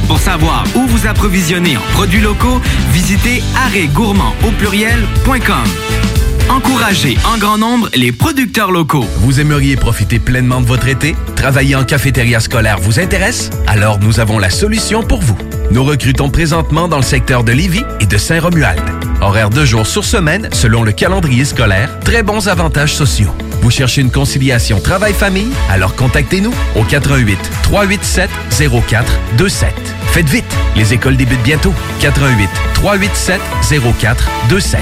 Pour 0.06 0.18
savoir 0.18 0.64
où 0.74 0.86
vous 0.86 1.06
approvisionner 1.06 1.76
en 1.76 1.92
produits 1.92 2.20
locaux, 2.20 2.60
visitez 2.92 3.42
arrêtgourmand 3.66 4.34
au 4.46 4.50
pluriel.com. 4.52 6.27
Encouragez 6.50 7.18
en 7.24 7.36
grand 7.36 7.58
nombre 7.58 7.90
les 7.94 8.10
producteurs 8.10 8.70
locaux. 8.70 9.06
Vous 9.18 9.38
aimeriez 9.38 9.76
profiter 9.76 10.18
pleinement 10.18 10.60
de 10.60 10.66
votre 10.66 10.88
été? 10.88 11.14
Travailler 11.36 11.76
en 11.76 11.84
cafétéria 11.84 12.40
scolaire 12.40 12.78
vous 12.80 12.98
intéresse? 12.98 13.50
Alors 13.66 13.98
nous 14.00 14.18
avons 14.18 14.38
la 14.38 14.48
solution 14.48 15.02
pour 15.02 15.20
vous. 15.20 15.36
Nous 15.70 15.84
recrutons 15.84 16.30
présentement 16.30 16.88
dans 16.88 16.96
le 16.96 17.02
secteur 17.02 17.44
de 17.44 17.52
Lévis 17.52 17.84
et 18.00 18.06
de 18.06 18.16
Saint-Romuald. 18.16 18.82
Horaire 19.20 19.50
de 19.50 19.64
jours 19.64 19.86
sur 19.86 20.04
semaine 20.04 20.48
selon 20.52 20.82
le 20.82 20.92
calendrier 20.92 21.44
scolaire, 21.44 21.90
très 22.00 22.22
bons 22.22 22.48
avantages 22.48 22.94
sociaux. 22.94 23.34
Vous 23.60 23.70
cherchez 23.70 24.00
une 24.00 24.10
conciliation 24.10 24.80
travail-famille? 24.80 25.50
Alors 25.68 25.94
contactez-nous 25.96 26.54
au 26.76 26.82
88 26.84 27.38
387 27.64 28.30
0427. 28.58 29.74
Faites 30.12 30.28
vite, 30.28 30.56
les 30.76 30.94
écoles 30.94 31.18
débutent 31.18 31.42
bientôt. 31.42 31.74
88 32.00 32.48
387 32.74 33.40
0427. 33.70 34.80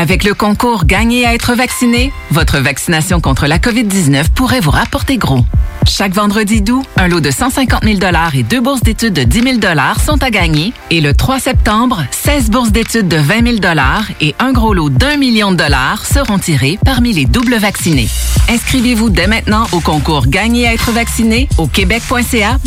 Avec 0.00 0.22
le 0.22 0.32
concours 0.32 0.84
Gagner 0.84 1.26
à 1.26 1.34
être 1.34 1.54
vacciné, 1.54 2.12
votre 2.30 2.60
vaccination 2.60 3.20
contre 3.20 3.48
la 3.48 3.58
COVID-19 3.58 4.28
pourrait 4.28 4.60
vous 4.60 4.70
rapporter 4.70 5.16
gros. 5.16 5.44
Chaque 5.88 6.14
vendredi 6.14 6.62
doux, 6.62 6.84
un 6.96 7.08
lot 7.08 7.18
de 7.18 7.32
150 7.32 7.82
000 7.82 7.98
et 8.32 8.42
deux 8.44 8.60
bourses 8.60 8.84
d'études 8.84 9.12
de 9.12 9.24
10 9.24 9.58
000 9.60 9.74
sont 9.98 10.22
à 10.22 10.30
gagner. 10.30 10.72
Et 10.92 11.00
le 11.00 11.14
3 11.14 11.40
septembre, 11.40 12.04
16 12.12 12.48
bourses 12.48 12.70
d'études 12.70 13.08
de 13.08 13.16
20 13.16 13.58
000 13.60 13.74
et 14.20 14.36
un 14.38 14.52
gros 14.52 14.72
lot 14.72 14.88
d'un 14.88 15.16
million 15.16 15.50
de 15.50 15.56
dollars 15.56 16.06
seront 16.06 16.38
tirés 16.38 16.78
parmi 16.84 17.12
les 17.12 17.24
doubles 17.24 17.56
vaccinés. 17.56 18.06
Inscrivez-vous 18.48 19.10
dès 19.10 19.26
maintenant 19.26 19.66
au 19.72 19.80
concours 19.80 20.26
Gagner 20.26 20.66
à 20.66 20.72
être 20.72 20.90
vacciné 20.90 21.48
au 21.58 21.66
québec.ca 21.66 22.58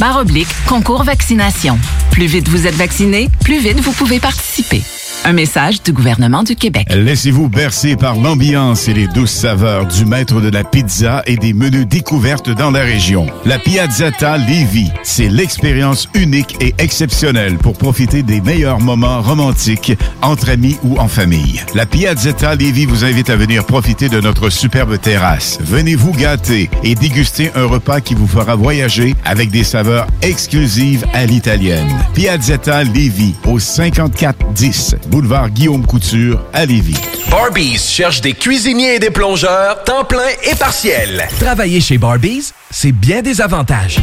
concours 0.68 1.04
vaccination. 1.04 1.78
Plus 2.12 2.28
vite 2.28 2.48
vous 2.50 2.68
êtes 2.68 2.76
vacciné, 2.76 3.30
plus 3.44 3.60
vite 3.60 3.80
vous 3.80 3.94
pouvez 3.94 4.20
participer. 4.20 4.82
Un 5.24 5.34
message 5.34 5.84
du 5.84 5.94
gouvernement 5.94 6.42
du 6.42 6.56
Québec. 6.56 6.88
Laissez-vous 6.90 7.48
bercer 7.48 7.96
par 7.96 8.16
l'ambiance 8.16 8.88
et 8.88 8.94
les 8.94 9.08
douces 9.08 9.32
saveurs 9.32 9.86
du 9.86 10.04
maître 10.06 10.42
de 10.42 10.50
la 10.50 10.64
pizza 10.64 11.22
et 11.28 11.38
des 11.38 11.54
menus 11.54 11.86
découvertes 11.86 12.50
dans 12.50 12.72
la 12.72 12.80
région. 12.80 13.28
La 13.46 13.60
Piazzetta 13.60 14.40
Lévis, 14.40 14.90
c'est 15.04 15.30
l'expérience 15.30 16.10
unique 16.16 16.58
et 16.60 16.74
exceptionnelle 16.80 17.58
pour 17.58 17.78
profiter 17.78 18.24
des 18.24 18.42
meilleurs 18.42 18.80
moments 18.80 19.22
romantiques 19.22 19.94
entre 20.24 20.50
amis 20.50 20.78
ou 20.84 20.98
en 20.98 21.08
famille. 21.08 21.62
La 21.76 21.86
Piazzetta 21.86 22.56
Lévis 22.56 22.88
vous 22.88 23.06
invite 23.06 23.30
à 23.30 23.36
venir 23.36 23.64
profiter 23.66 24.10
de 24.10 24.22
notre 24.22 24.50
superbe 24.50 25.00
terrasse. 25.00 25.60
Venez 25.72 25.96
vous 25.96 26.12
gâter 26.12 26.70
et 26.84 26.96
déguster 26.96 27.50
un 27.56 27.66
repas 27.66 28.02
qui 28.02 28.14
vous 28.14 28.28
fera 28.28 28.58
voyager 28.58 29.16
avec 29.24 29.52
des 29.52 29.64
saveurs 29.64 30.06
exclusives 30.22 31.06
à 31.14 31.26
l'italienne. 31.26 31.88
Piazzetta 32.14 32.84
Lévis 32.84 33.36
au 33.48 33.58
5410 33.58 34.98
boulevard 35.08 35.50
Guillaume 35.50 35.86
Couture 35.86 36.44
à 36.52 36.66
Lévis. 36.66 37.00
Barbies 37.30 37.78
cherche 37.78 38.20
des 38.20 38.34
cuisiniers 38.34 38.96
et 38.96 39.00
des 39.00 39.12
plongeurs, 39.12 39.82
temps 39.86 40.04
plein 40.04 40.20
et 40.44 40.56
partiel. 40.56 41.26
Travailler 41.40 41.80
chez 41.80 41.98
Barbies, 41.98 42.52
c'est 42.70 42.92
bien 42.92 43.22
des 43.22 43.40
avantages. 43.40 44.02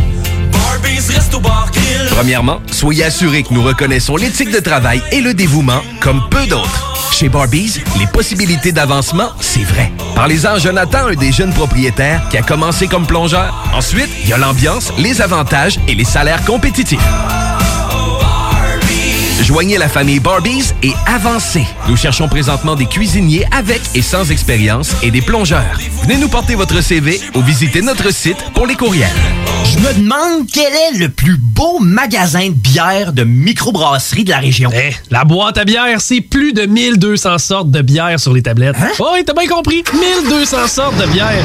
Premièrement, 2.10 2.60
soyez 2.70 3.04
assurés 3.04 3.42
que 3.42 3.54
nous 3.54 3.62
reconnaissons 3.62 4.16
l'éthique 4.16 4.50
de 4.50 4.60
travail 4.60 5.02
et 5.12 5.20
le 5.20 5.34
dévouement 5.34 5.80
comme 6.00 6.22
peu 6.30 6.46
d'autres. 6.46 6.94
Chez 7.12 7.28
Barbies, 7.28 7.80
les 7.98 8.06
possibilités 8.06 8.72
d'avancement, 8.72 9.30
c'est 9.40 9.64
vrai. 9.64 9.92
Parlez-en 10.14 10.54
à 10.54 10.58
Jonathan, 10.58 11.08
un 11.08 11.14
des 11.14 11.32
jeunes 11.32 11.52
propriétaires 11.52 12.22
qui 12.30 12.36
a 12.36 12.42
commencé 12.42 12.86
comme 12.86 13.06
plongeur. 13.06 13.68
Ensuite, 13.74 14.10
il 14.22 14.28
y 14.28 14.32
a 14.32 14.38
l'ambiance, 14.38 14.92
les 14.98 15.20
avantages 15.20 15.78
et 15.88 15.94
les 15.94 16.04
salaires 16.04 16.44
compétitifs. 16.44 17.47
Joignez 19.42 19.78
la 19.78 19.88
famille 19.88 20.20
Barbies 20.20 20.72
et 20.82 20.92
avancez. 21.06 21.64
Nous 21.88 21.96
cherchons 21.96 22.28
présentement 22.28 22.74
des 22.74 22.86
cuisiniers 22.86 23.46
avec 23.50 23.80
et 23.94 24.02
sans 24.02 24.30
expérience 24.30 24.94
et 25.02 25.10
des 25.10 25.22
plongeurs. 25.22 25.78
Venez 26.02 26.16
nous 26.16 26.28
porter 26.28 26.54
votre 26.54 26.80
CV 26.82 27.20
ou 27.34 27.40
visitez 27.40 27.80
notre 27.80 28.12
site 28.12 28.36
pour 28.54 28.66
les 28.66 28.74
courriels. 28.74 29.08
Je 29.64 29.78
me 29.78 29.94
demande 29.94 30.46
quel 30.52 30.72
est 30.72 30.98
le 30.98 31.08
plus 31.08 31.36
beau 31.38 31.78
magasin 31.78 32.48
de 32.48 32.54
bière 32.54 33.12
de 33.12 33.24
microbrasserie 33.24 34.24
de 34.24 34.30
la 34.30 34.38
région. 34.38 34.70
Eh, 34.74 34.94
la 35.10 35.24
boîte 35.24 35.56
à 35.56 35.64
bière, 35.64 36.00
c'est 36.00 36.20
plus 36.20 36.52
de 36.52 36.66
1200 36.66 37.38
sortes 37.38 37.70
de 37.70 37.80
bière 37.80 38.18
sur 38.18 38.32
les 38.32 38.42
tablettes. 38.42 38.76
Hein? 38.80 38.90
Oh, 38.98 39.10
oui, 39.14 39.24
t'as 39.24 39.34
bien 39.34 39.48
compris. 39.48 39.82
1200 39.94 40.66
sortes 40.66 40.96
de 40.96 41.06
bière. 41.06 41.44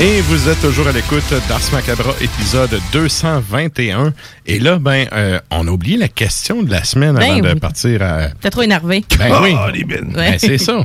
Et 0.00 0.20
vous 0.22 0.48
êtes 0.48 0.60
toujours 0.60 0.88
à 0.88 0.92
l'écoute 0.92 1.22
d'Ars 1.48 1.60
Macabra, 1.72 2.12
épisode 2.20 2.80
221. 2.92 4.12
Et 4.46 4.58
là, 4.58 4.78
ben, 4.80 5.06
euh, 5.12 5.38
on 5.50 5.68
a 5.68 5.70
oublié 5.70 5.96
la 5.96 6.08
question 6.08 6.62
de 6.64 6.70
la 6.70 6.82
semaine 6.82 7.14
Ben 7.14 7.30
avant 7.30 7.40
de 7.40 7.54
oui. 7.54 7.60
partir 7.60 8.02
à... 8.02 8.28
T'es 8.40 8.50
trop 8.50 8.62
énervé. 8.62 9.04
Ben 9.16 9.30
oui. 9.42 9.54
Ouais. 9.54 10.02
Ben, 10.12 10.38
c'est 10.38 10.58
ça. 10.58 10.84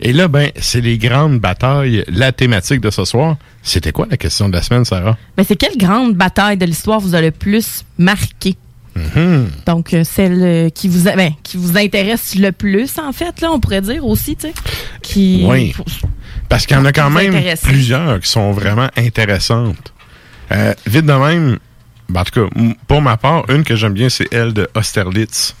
Et 0.00 0.14
là, 0.14 0.28
ben, 0.28 0.50
c'est 0.56 0.80
les 0.80 0.96
grandes 0.96 1.40
batailles. 1.40 2.04
La 2.08 2.32
thématique 2.32 2.80
de 2.80 2.90
ce 2.90 3.04
soir, 3.04 3.36
c'était 3.62 3.92
quoi 3.92 4.06
la 4.10 4.16
question 4.16 4.48
de 4.48 4.54
la 4.54 4.62
semaine, 4.62 4.86
Sarah? 4.86 5.18
Mais 5.36 5.44
c'est 5.44 5.56
quelle 5.56 5.76
grande 5.76 6.14
bataille 6.14 6.56
de 6.56 6.64
l'histoire 6.64 7.00
vous 7.00 7.14
a 7.14 7.20
le 7.20 7.32
plus 7.32 7.84
marqué? 7.98 8.56
Mhm. 8.96 9.48
Donc, 9.66 9.92
euh, 9.94 10.04
celle 10.04 10.42
euh, 10.42 10.68
qui 10.70 10.88
vous, 10.88 11.08
a- 11.08 11.16
ben, 11.16 11.32
qui 11.42 11.56
vous 11.56 11.76
intéresse 11.76 12.36
le 12.36 12.52
plus, 12.52 12.98
en 12.98 13.12
fait, 13.12 13.40
là, 13.40 13.50
on 13.52 13.58
pourrait 13.60 13.80
dire 13.80 14.04
aussi, 14.06 14.36
tu 14.36 14.48
sais. 14.48 14.54
Qui... 15.02 15.44
Oui. 15.48 15.74
Parce 16.48 16.66
qu'il 16.66 16.76
y 16.76 16.80
en 16.80 16.84
a 16.84 16.92
quand 16.92 17.10
même 17.10 17.34
plusieurs 17.62 18.20
qui 18.20 18.30
sont 18.30 18.52
vraiment 18.52 18.88
intéressantes. 18.96 19.92
Euh, 20.52 20.74
vite 20.86 21.06
de 21.06 21.12
même, 21.12 21.58
ben, 22.08 22.20
en 22.20 22.24
tout 22.24 22.48
cas, 22.48 22.60
pour 22.86 23.00
ma 23.02 23.16
part, 23.16 23.44
une 23.50 23.64
que 23.64 23.74
j'aime 23.76 23.94
bien, 23.94 24.08
c'est 24.08 24.32
elle 24.32 24.52
de 24.52 24.68
Austerlitz 24.76 25.54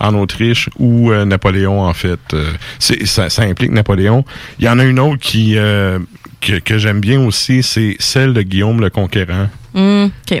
en 0.00 0.14
Autriche 0.14 0.68
ou 0.78 1.10
euh, 1.12 1.24
Napoléon, 1.24 1.80
en 1.82 1.92
fait. 1.94 2.20
Euh, 2.34 2.52
c'est- 2.78 3.06
ça, 3.06 3.30
ça 3.30 3.42
implique 3.42 3.72
Napoléon. 3.72 4.24
Il 4.58 4.64
y 4.64 4.68
en 4.68 4.78
a 4.78 4.84
une 4.84 4.98
autre 5.00 5.18
qui 5.20 5.56
euh, 5.56 5.98
que, 6.40 6.58
que 6.60 6.78
j'aime 6.78 7.00
bien 7.00 7.20
aussi, 7.20 7.62
c'est 7.62 7.96
celle 7.98 8.32
de 8.32 8.42
Guillaume 8.42 8.80
le 8.80 8.90
Conquérant 8.90 9.48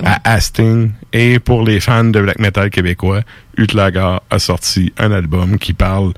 à 0.04 0.20
Hastings. 0.34 0.90
Et 1.12 1.38
pour 1.40 1.64
les 1.64 1.80
fans 1.80 2.04
de 2.04 2.20
black 2.20 2.38
metal 2.38 2.70
québécois, 2.70 3.22
Utlagar 3.56 4.22
a 4.30 4.38
sorti 4.38 4.92
un 4.98 5.10
album 5.12 5.58
qui 5.58 5.72
parle 5.72 6.12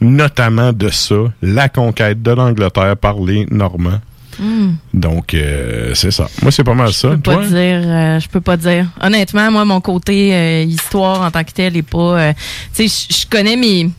notamment 0.00 0.72
de 0.72 0.88
ça, 0.88 1.14
la 1.42 1.68
conquête 1.68 2.22
de 2.22 2.30
l'Angleterre 2.32 2.96
par 2.96 3.20
les 3.20 3.46
Normands. 3.50 4.00
Hum. 4.38 4.76
Donc, 4.94 5.34
euh, 5.34 5.94
c'est 5.94 6.10
ça. 6.10 6.28
Moi, 6.42 6.50
c'est 6.50 6.64
pas 6.64 6.74
mal 6.74 6.92
ça. 6.92 7.10
Je 7.10 7.16
peux 7.16 7.22
pas 7.22 7.44
dire, 7.44 7.82
euh, 7.84 8.20
je 8.20 8.28
peux 8.28 8.40
pas 8.40 8.56
dire. 8.56 8.86
Honnêtement, 9.00 9.50
moi, 9.50 9.64
mon 9.64 9.80
côté 9.80 10.34
euh, 10.34 10.62
histoire 10.62 11.22
en 11.22 11.30
tant 11.30 11.44
que 11.44 11.52
tel 11.52 11.76
est 11.76 11.82
pas. 11.82 12.32
tu 12.74 12.88
sais, 12.88 13.06
je 13.10 13.26
connais 13.26 13.56
mes. 13.56 13.90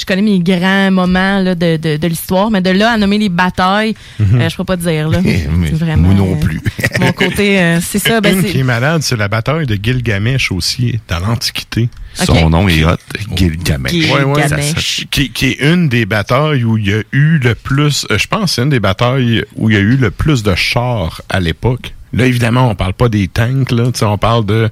Je 0.00 0.06
connais 0.06 0.22
mes 0.22 0.40
grands 0.40 0.90
moments 0.90 1.40
là, 1.40 1.54
de, 1.54 1.76
de, 1.76 1.96
de 1.96 2.06
l'histoire, 2.08 2.50
mais 2.50 2.60
de 2.60 2.70
là 2.70 2.92
à 2.92 2.96
nommer 2.98 3.18
les 3.18 3.28
batailles, 3.28 3.94
Mhm. 4.18 4.40
euh, 4.40 4.48
je 4.48 4.56
peux 4.56 4.64
pas 4.64 4.76
te 4.76 4.82
dire. 4.82 5.08
Là. 5.08 5.18
Vraiment, 5.72 6.08
moi 6.08 6.14
non 6.14 6.32
euh, 6.36 6.40
plus. 6.40 6.60
mon 7.00 7.12
côté, 7.12 7.60
euh, 7.60 7.80
c'est 7.80 7.98
ça. 7.98 8.20
Ben, 8.20 8.34
Une 8.36 8.42
c'est- 8.42 8.48
qui 8.50 8.58
est 8.60 8.64
malade, 8.64 9.02
c'est 9.02 9.16
la 9.16 9.28
bataille 9.28 9.66
de 9.66 9.78
Gilgamesh 9.80 10.50
aussi, 10.52 10.98
dans 11.08 11.18
l'Antiquité. 11.20 11.88
Son 12.14 12.50
nom 12.50 12.68
est 12.68 12.84
hot, 12.84 12.96
Gilgamesh. 13.36 13.92
Ouais, 13.92 14.24
ouais, 14.24 14.42
Gilgamesh. 14.42 14.64
ça- 14.74 14.80
ça- 14.80 15.02
qui, 15.10 15.30
qui 15.30 15.46
est 15.50 15.60
une 15.72 15.88
des 15.88 16.06
batailles 16.06 16.64
où 16.64 16.76
il 16.76 16.88
y 16.88 16.92
a 16.92 17.02
eu 17.12 17.38
le 17.38 17.54
plus, 17.54 18.06
euh, 18.10 18.18
je 18.18 18.26
pense, 18.26 18.42
que 18.46 18.50
c'est 18.56 18.62
une 18.62 18.70
des 18.70 18.80
batailles 18.80 19.44
où 19.56 19.70
il 19.70 19.74
y 19.74 19.76
a 19.76 19.80
eu 19.80 19.96
le 19.96 20.10
plus 20.10 20.42
de 20.42 20.54
chars 20.54 21.22
à 21.28 21.40
l'époque. 21.40 21.94
Là, 22.12 22.26
évidemment, 22.26 22.68
on 22.68 22.74
parle 22.74 22.94
pas 22.94 23.08
des 23.08 23.28
tanks, 23.28 23.70
là, 23.70 23.84
tu 23.92 24.00
sais, 24.00 24.04
on 24.04 24.18
parle 24.18 24.44
de 24.44 24.68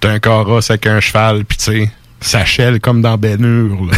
t'as 0.00 0.10
un 0.10 0.18
carrosse 0.18 0.70
avec 0.70 0.86
un 0.86 1.00
cheval, 1.00 1.44
puis 1.44 1.58
tu 1.58 1.64
sais, 1.64 1.90
ça 2.20 2.44
chèle 2.44 2.80
comme 2.80 3.00
dans 3.02 3.16
Ben 3.16 3.42
Hur, 3.44 3.78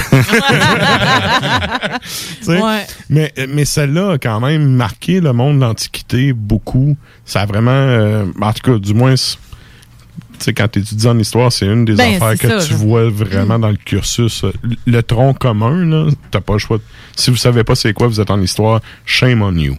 Ouais. 2.48 2.86
Mais, 3.08 3.32
mais 3.48 3.64
celle-là 3.64 4.12
a 4.12 4.18
quand 4.18 4.40
même 4.40 4.68
marqué 4.74 5.20
le 5.20 5.32
monde 5.32 5.56
de 5.56 5.60
l'Antiquité 5.64 6.32
beaucoup. 6.32 6.96
Ça 7.24 7.42
a 7.42 7.46
vraiment, 7.46 7.70
euh, 7.70 8.26
en 8.40 8.52
tout 8.52 8.72
cas, 8.72 8.78
du 8.78 8.94
moins, 8.94 9.16
c'est- 9.16 9.36
tu 10.38 10.44
sais, 10.46 10.52
quand 10.54 10.68
tu 10.68 10.78
étudies 10.78 11.06
en 11.06 11.18
histoire, 11.18 11.52
c'est 11.52 11.66
une 11.66 11.84
des 11.84 11.94
Ben, 11.94 12.14
affaires 12.16 12.38
que 12.38 12.60
ça, 12.60 12.66
tu 12.66 12.72
là. 12.72 12.78
vois 12.78 13.10
vraiment 13.10 13.58
dans 13.58 13.68
le 13.70 13.76
cursus. 13.76 14.44
Le 14.86 15.02
tronc 15.02 15.34
commun, 15.34 15.84
là, 15.84 16.06
t'as 16.30 16.40
pas 16.40 16.54
le 16.54 16.58
choix. 16.58 16.78
Si 17.14 17.30
vous 17.30 17.36
savez 17.36 17.62
pas 17.62 17.74
c'est 17.74 17.92
quoi, 17.92 18.06
vous 18.06 18.20
êtes 18.20 18.30
en 18.30 18.40
histoire, 18.40 18.80
shame 19.04 19.42
on 19.42 19.54
you. 19.54 19.76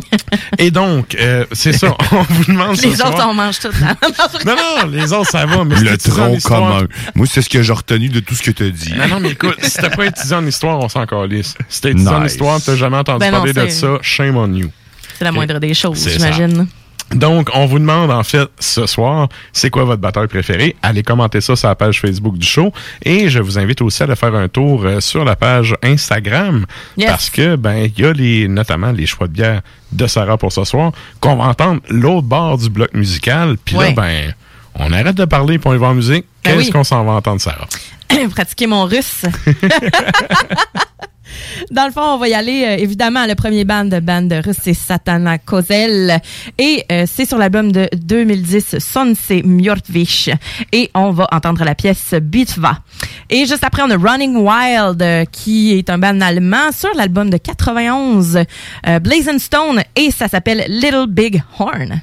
Et 0.58 0.70
donc, 0.70 1.14
euh, 1.18 1.44
c'est 1.52 1.72
ça, 1.72 1.96
on 2.12 2.22
vous 2.22 2.44
demande 2.44 2.76
ce 2.76 2.82
les 2.86 3.00
autres, 3.00 3.16
soir- 3.16 3.28
on 3.30 3.34
mange 3.34 3.58
tout. 3.58 3.68
là. 3.80 3.96
Non, 4.44 4.54
non, 4.56 4.88
les 4.90 5.12
autres, 5.12 5.30
ça 5.30 5.46
va. 5.46 5.64
Mais 5.64 5.76
Le 5.80 5.92
en 5.92 5.96
tronc 5.96 6.38
commun. 6.44 6.86
Moi, 7.14 7.26
c'est 7.30 7.42
ce 7.42 7.48
que 7.48 7.62
j'ai 7.62 7.72
retenu 7.72 8.08
de 8.08 8.20
tout 8.20 8.34
ce 8.34 8.42
que 8.42 8.50
tu 8.50 8.64
as 8.64 8.70
dit. 8.70 8.94
Non, 8.94 9.08
non, 9.08 9.20
mais 9.20 9.30
écoute, 9.30 9.56
si 9.62 9.78
t'as 9.78 9.90
pas 9.90 10.06
étudié 10.06 10.34
en 10.34 10.46
histoire, 10.46 10.78
on 10.80 10.88
s'en 10.88 11.04
calisse. 11.06 11.54
Si 11.68 11.80
t'as 11.80 11.90
étudié 11.90 12.08
en 12.08 12.20
Nice. 12.22 12.32
histoire, 12.32 12.60
t'as 12.60 12.76
jamais 12.76 12.96
entendu 12.98 13.20
Ben 13.20 13.30
non, 13.30 13.38
parler 13.38 13.52
de 13.52 13.68
ça, 13.68 13.98
shame 14.02 14.36
on 14.36 14.52
you. 14.54 14.70
C'est 15.18 15.24
la 15.24 15.32
moindre 15.32 15.58
des 15.58 15.72
choses, 15.74 16.08
j'imagine. 16.08 16.66
Donc, 17.14 17.48
on 17.54 17.66
vous 17.66 17.78
demande 17.78 18.10
en 18.10 18.24
fait 18.24 18.48
ce 18.58 18.84
soir, 18.86 19.28
c'est 19.52 19.70
quoi 19.70 19.84
votre 19.84 20.00
bataille 20.00 20.26
préférée? 20.26 20.74
Allez 20.82 21.02
commenter 21.04 21.40
ça 21.40 21.54
sur 21.54 21.68
la 21.68 21.74
page 21.76 22.00
Facebook 22.00 22.36
du 22.36 22.46
show. 22.46 22.72
Et 23.04 23.28
je 23.28 23.38
vous 23.38 23.58
invite 23.58 23.80
aussi 23.80 24.02
à 24.02 24.06
aller 24.06 24.16
faire 24.16 24.34
un 24.34 24.48
tour 24.48 24.82
euh, 24.84 25.00
sur 25.00 25.24
la 25.24 25.36
page 25.36 25.74
Instagram. 25.84 26.66
Yes. 26.96 27.08
Parce 27.10 27.30
que, 27.30 27.54
ben, 27.56 27.88
il 27.96 28.02
y 28.02 28.04
a 28.04 28.12
les, 28.12 28.48
notamment 28.48 28.90
les 28.90 29.06
choix 29.06 29.28
de 29.28 29.32
bière 29.32 29.60
de 29.92 30.06
Sarah 30.08 30.36
pour 30.36 30.52
ce 30.52 30.64
soir, 30.64 30.90
qu'on 31.20 31.36
va 31.36 31.44
entendre 31.44 31.80
l'autre 31.88 32.26
bord 32.26 32.58
du 32.58 32.68
bloc 32.70 32.92
musical. 32.92 33.56
Puis 33.64 33.76
Ouais. 33.76 33.88
là, 33.88 33.92
ben, 33.92 34.34
on 34.74 34.92
arrête 34.92 35.14
de 35.16 35.24
parler 35.24 35.58
pour 35.58 35.74
y 35.74 35.78
va 35.78 35.86
en 35.86 35.94
musique. 35.94 36.24
Ben 36.44 36.54
Qu'est-ce 36.56 36.66
oui. 36.66 36.70
qu'on 36.72 36.84
s'en 36.84 37.04
va 37.04 37.12
entendre, 37.12 37.40
Sarah? 37.40 37.68
Pratiquer 38.34 38.66
mon 38.66 38.84
russe. 38.84 39.22
Dans 41.70 41.86
le 41.86 41.92
fond, 41.92 42.02
on 42.02 42.18
va 42.18 42.28
y 42.28 42.34
aller. 42.34 42.64
euh, 42.66 42.76
évidemment, 42.82 43.26
le 43.26 43.34
premier 43.34 43.64
band 43.64 43.84
de 43.86 44.00
band 44.00 44.28
russe, 44.44 44.56
c'est 44.62 44.74
Satana 44.74 45.38
Kozel. 45.38 46.20
Et 46.58 46.84
euh, 46.90 47.04
c'est 47.06 47.26
sur 47.26 47.38
l'album 47.38 47.72
de 47.72 47.88
2010, 47.96 48.78
Sonse 48.78 49.30
Mjortvich. 49.44 50.30
Et 50.72 50.90
on 50.94 51.10
va 51.10 51.26
entendre 51.32 51.64
la 51.64 51.74
pièce 51.74 52.14
Bitva. 52.20 52.78
Et 53.30 53.46
juste 53.46 53.64
après, 53.64 53.82
on 53.82 53.90
a 53.90 53.96
Running 53.96 54.36
Wild, 54.36 55.02
euh, 55.02 55.24
qui 55.30 55.72
est 55.72 55.90
un 55.90 55.98
band 55.98 56.20
allemand 56.20 56.72
sur 56.72 56.94
l'album 56.94 57.30
de 57.30 57.36
91, 57.38 58.38
euh, 58.86 58.98
Blazing 59.00 59.38
Stone. 59.38 59.82
Et 59.96 60.10
ça 60.10 60.28
s'appelle 60.28 60.64
Little 60.68 61.06
Big 61.08 61.42
Horn. 61.58 62.00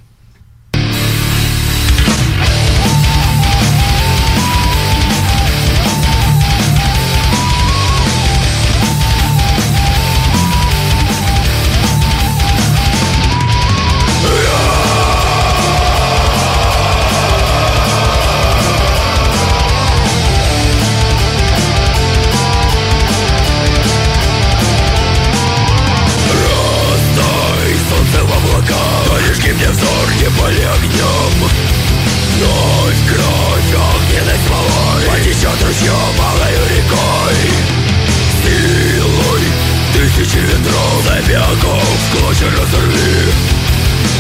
Разорви. 42.52 43.32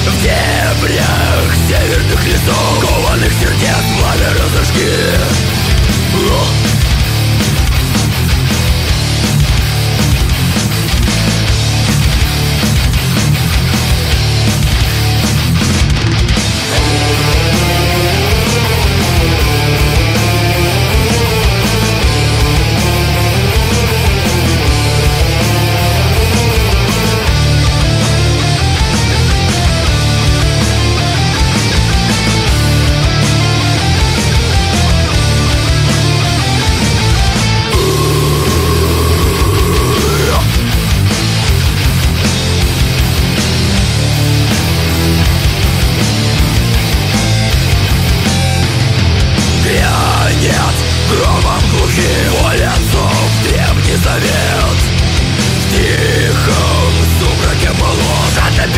В 0.07 0.21
дебрях 0.21 1.55
северных 1.67 2.25
лесов 2.25 2.62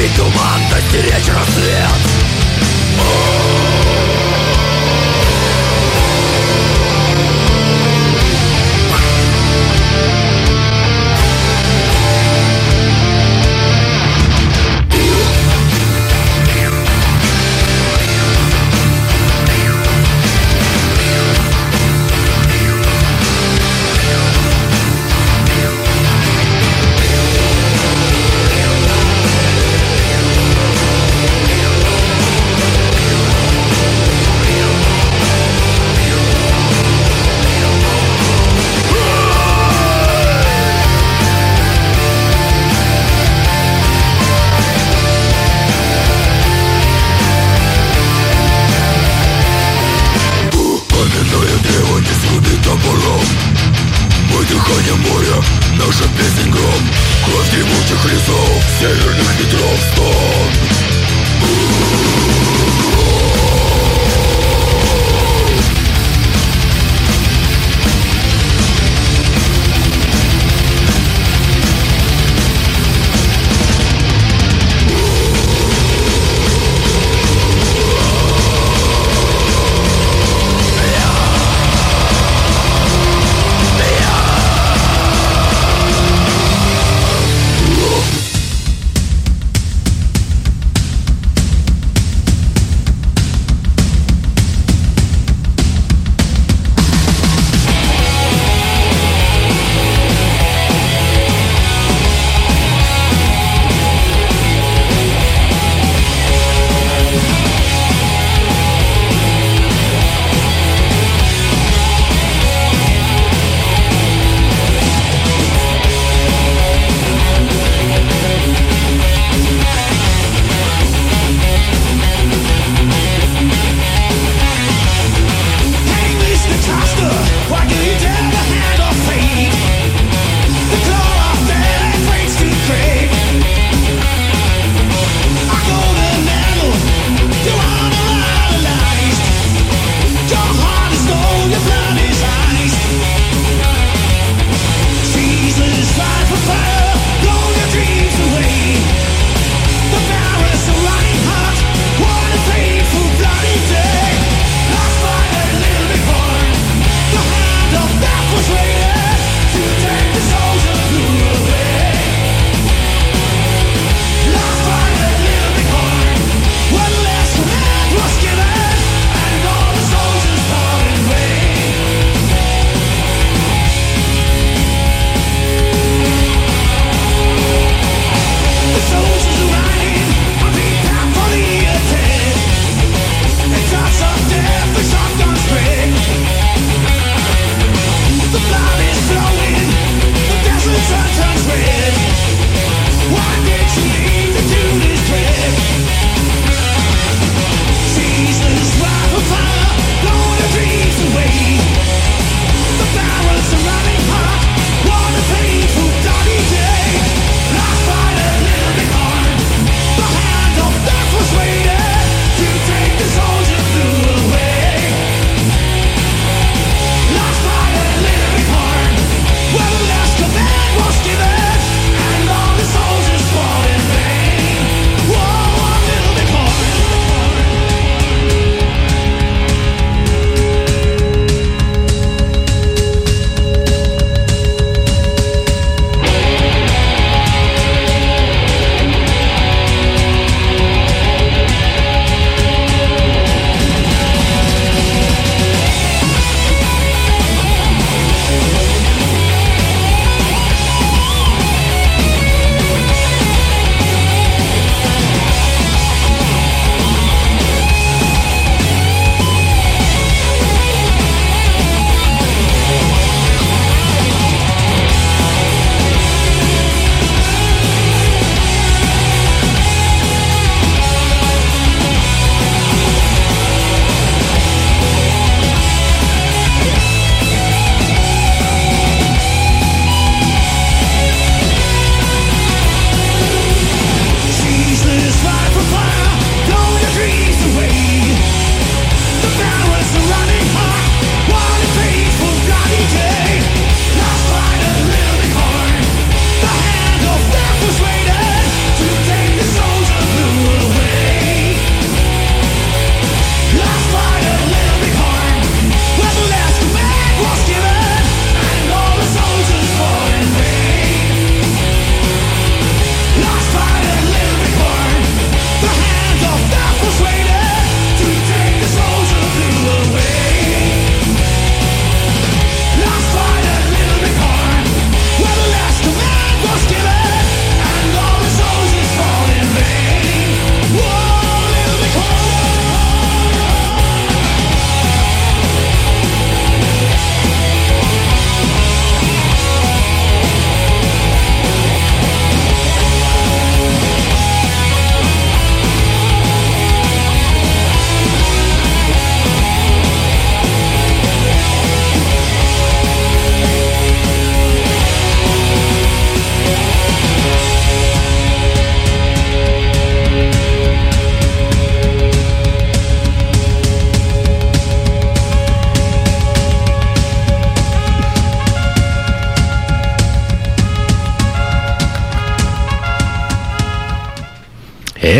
Затопить 0.06 0.16
туман, 0.18 0.62
достеречь 0.70 1.30
рассвет 1.30 2.15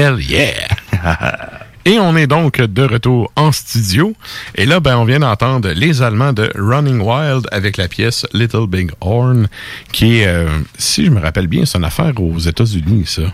Hell 0.06 0.22
yeah! 0.22 0.68
Et 1.86 1.98
on 1.98 2.16
est 2.16 2.28
donc 2.28 2.62
de 2.62 2.84
retour 2.84 3.32
en 3.36 3.52
studio. 3.52 4.14
Et 4.54 4.68
là, 4.68 4.80
ben, 4.80 4.98
on 4.98 5.04
vient 5.04 5.18
d'entendre 5.18 5.72
les 5.72 6.04
Allemands 6.04 6.32
de 6.32 6.52
Running 6.56 7.00
Wild 7.00 7.48
avec 7.52 7.78
la 7.78 7.88
pièce 7.88 8.28
Little 8.32 8.68
Big 8.68 8.92
Horn, 9.02 9.48
qui 9.92 10.20
est, 10.20 10.28
euh, 10.28 10.60
si 10.78 11.06
je 11.06 11.10
me 11.10 11.20
rappelle 11.20 11.48
bien, 11.48 11.66
c'est 11.66 11.80
une 11.80 11.86
affaire 11.86 12.14
aux 12.22 12.38
États-Unis, 12.38 13.08
ça. 13.08 13.34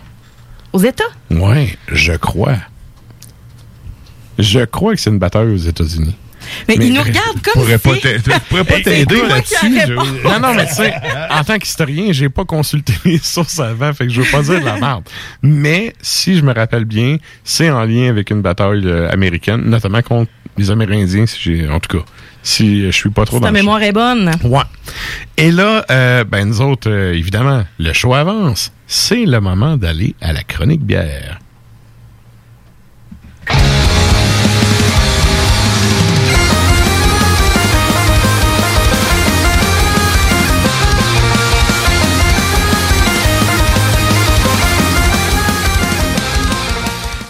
Aux 0.72 0.80
États? 0.80 1.04
Ouais, 1.30 1.76
je 1.88 2.14
crois. 2.14 2.56
Je 4.38 4.60
crois 4.60 4.94
que 4.94 5.00
c'est 5.02 5.10
une 5.10 5.18
bataille 5.18 5.48
aux 5.48 5.56
États-Unis. 5.56 6.16
Mais, 6.68 6.76
ils 6.80 6.92
nous 6.92 7.00
regardent 7.02 7.38
Je 7.38 7.42
comme 7.50 7.62
pourrais 7.62 7.78
pas 7.78 7.94
si- 7.94 8.00
je 8.02 8.38
pourrais 8.48 8.64
pas 8.64 8.80
t'aider 8.84 9.22
là-dessus. 9.28 9.80
je-. 9.86 10.28
Non, 10.28 10.40
non, 10.40 10.54
mais 10.54 10.66
tu 10.66 10.74
sais, 10.74 10.94
en 11.30 11.44
tant 11.44 11.58
qu'historien, 11.58 12.12
j'ai 12.12 12.28
pas 12.28 12.44
consulté 12.44 12.92
les 13.04 13.18
sources 13.18 13.58
avant, 13.60 13.92
fait 13.92 14.06
que 14.06 14.12
je 14.12 14.20
veux 14.20 14.30
pas 14.30 14.42
dire 14.42 14.60
de 14.60 14.64
la 14.64 14.78
merde. 14.78 15.04
Mais, 15.42 15.94
si 16.02 16.36
je 16.36 16.42
me 16.42 16.52
rappelle 16.54 16.84
bien, 16.84 17.16
c'est 17.44 17.70
en 17.70 17.84
lien 17.84 18.08
avec 18.08 18.30
une 18.30 18.42
bataille 18.42 18.82
euh, 18.86 19.10
américaine, 19.10 19.62
notamment 19.64 20.02
contre 20.02 20.30
les 20.58 20.70
Amérindiens, 20.70 21.26
si 21.26 21.38
j'ai, 21.40 21.68
en 21.68 21.80
tout 21.80 21.98
cas, 21.98 22.04
si 22.42 22.82
je 22.86 22.90
suis 22.90 23.10
pas 23.10 23.24
trop 23.24 23.36
Si 23.36 23.40
dans 23.40 23.46
ta 23.46 23.52
mémoire 23.52 23.82
est 23.82 23.92
bonne. 23.92 24.30
Ouais. 24.44 24.62
Et 25.38 25.50
là, 25.50 25.84
euh, 25.90 26.24
ben 26.24 26.46
nous 26.46 26.60
autres, 26.60 26.90
euh, 26.90 27.14
évidemment, 27.14 27.64
le 27.78 27.92
show 27.92 28.12
avance. 28.14 28.72
C'est 28.86 29.24
le 29.24 29.40
moment 29.40 29.76
d'aller 29.78 30.14
à 30.20 30.32
la 30.34 30.42
chronique 30.42 30.82
bière. 30.84 31.38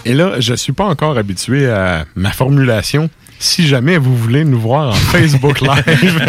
Et 0.05 0.15
là, 0.15 0.41
je 0.41 0.55
suis 0.55 0.73
pas 0.73 0.85
encore 0.85 1.17
habitué 1.17 1.69
à 1.71 2.05
ma 2.17 2.31
formulation. 2.33 3.09
Si 3.39 3.67
jamais 3.67 3.99
vous 3.99 4.17
voulez 4.17 4.45
nous 4.45 4.61
voir 4.61 4.91
en 4.91 4.95
Facebook 4.95 5.61
Live, 5.63 6.21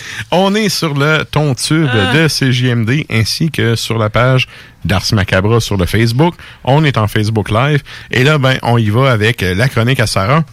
on 0.30 0.54
est 0.54 0.68
sur 0.68 0.94
le 0.94 1.24
ton 1.24 1.54
tube 1.54 1.86
de 2.14 2.28
CJMD 2.28 3.04
ainsi 3.10 3.50
que 3.50 3.76
sur 3.76 3.98
la 3.98 4.10
page 4.10 4.46
d'Ars 4.84 5.04
Macabra 5.12 5.60
sur 5.60 5.76
le 5.76 5.86
Facebook. 5.86 6.34
On 6.64 6.84
est 6.84 6.98
en 6.98 7.08
Facebook 7.08 7.50
Live. 7.50 7.82
Et 8.10 8.24
là, 8.24 8.38
ben, 8.38 8.58
on 8.62 8.76
y 8.78 8.90
va 8.90 9.10
avec 9.10 9.40
la 9.42 9.68
chronique 9.68 10.00
à 10.00 10.06
Sarah, 10.06 10.44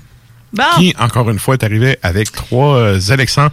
Bon. 0.54 0.64
qui, 0.78 0.94
encore 0.98 1.30
une 1.30 1.40
fois, 1.40 1.56
est 1.56 1.64
arrivée 1.66 1.98
avec 2.04 2.32
trois 2.32 2.78
euh, 2.78 3.00
élections- 3.00 3.52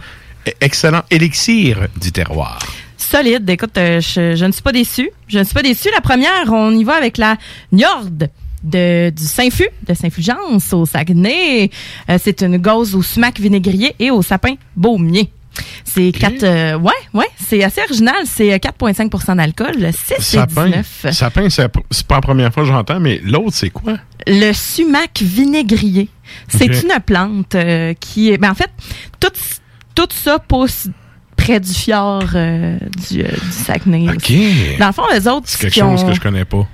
excellents 0.61 1.03
élixirs 1.11 1.87
du 2.01 2.11
terroir. 2.13 2.59
Solide. 2.97 3.49
Écoute, 3.49 3.77
euh, 3.77 3.99
je, 3.99 4.35
je 4.35 4.45
ne 4.45 4.51
suis 4.53 4.61
pas 4.61 4.71
déçue. 4.71 5.09
Je 5.27 5.39
ne 5.39 5.43
suis 5.43 5.53
pas 5.53 5.61
déçue. 5.61 5.89
La 5.93 5.99
première, 6.01 6.51
on 6.51 6.71
y 6.71 6.83
va 6.85 6.93
avec 6.95 7.17
la 7.17 7.35
Niord 7.73 8.05
de, 8.65 9.09
du 9.11 9.23
Saint-Fu, 9.23 9.67
de 9.87 9.93
Saint-Fulgence 9.93 10.73
au 10.73 10.85
Saguenay. 10.85 11.69
Euh, 12.09 12.17
c'est 12.21 12.41
une 12.41 12.57
gauze 12.57 12.95
au 12.95 13.01
sumac 13.01 13.39
vinaigrier 13.39 13.95
et 13.99 14.11
au 14.11 14.21
sapin 14.21 14.55
baumier. 14.75 15.29
C'est 15.85 16.11
4... 16.11 16.43
euh, 16.43 16.77
ouais, 16.77 16.91
ouais, 17.13 17.27
c'est 17.41 17.63
assez 17.63 17.79
original. 17.81 18.15
C'est 18.25 18.51
euh, 18.53 18.57
4,5 18.57 19.35
d'alcool, 19.37 19.75
6 19.93 20.13
et 20.17 20.21
Sapin, 20.21 20.65
19. 20.65 21.05
sapin 21.13 21.49
c'est 21.49 21.69
pas 21.69 22.15
la 22.15 22.21
première 22.21 22.53
fois 22.53 22.63
que 22.63 22.69
j'entends, 22.69 22.99
mais 22.99 23.21
l'autre, 23.23 23.53
c'est 23.53 23.69
quoi? 23.69 23.93
Le 24.27 24.51
sumac 24.51 25.21
vinaigrier. 25.21 26.09
C'est 26.49 26.65
Ok. 26.65 26.83
une 26.83 26.99
plante 27.05 27.55
euh, 27.55 27.93
qui 27.99 28.31
est. 28.31 28.37
Ben, 28.37 28.51
en 28.51 28.55
fait, 28.55 28.69
tout, 29.21 29.29
tout 29.93 30.07
ça 30.11 30.39
pousse 30.39 30.87
près 31.37 31.59
du 31.61 31.71
fjord 31.73 32.23
euh, 32.35 32.77
du, 33.09 33.21
euh, 33.21 33.27
du 33.29 33.51
Saguenay. 33.51 34.09
OK. 34.09 34.15
aussi. 34.17 34.51
Dans 34.79 34.87
le 34.87 34.93
fond, 34.93 35.03
les 35.13 35.25
autres. 35.27 35.43
C'est 35.47 35.59
quelque 35.59 35.73
qui 35.75 35.83
ont- 35.83 35.95
chose 35.95 36.05
que 36.07 36.13
je 36.15 36.19
connais 36.19 36.43
pas. 36.45 36.67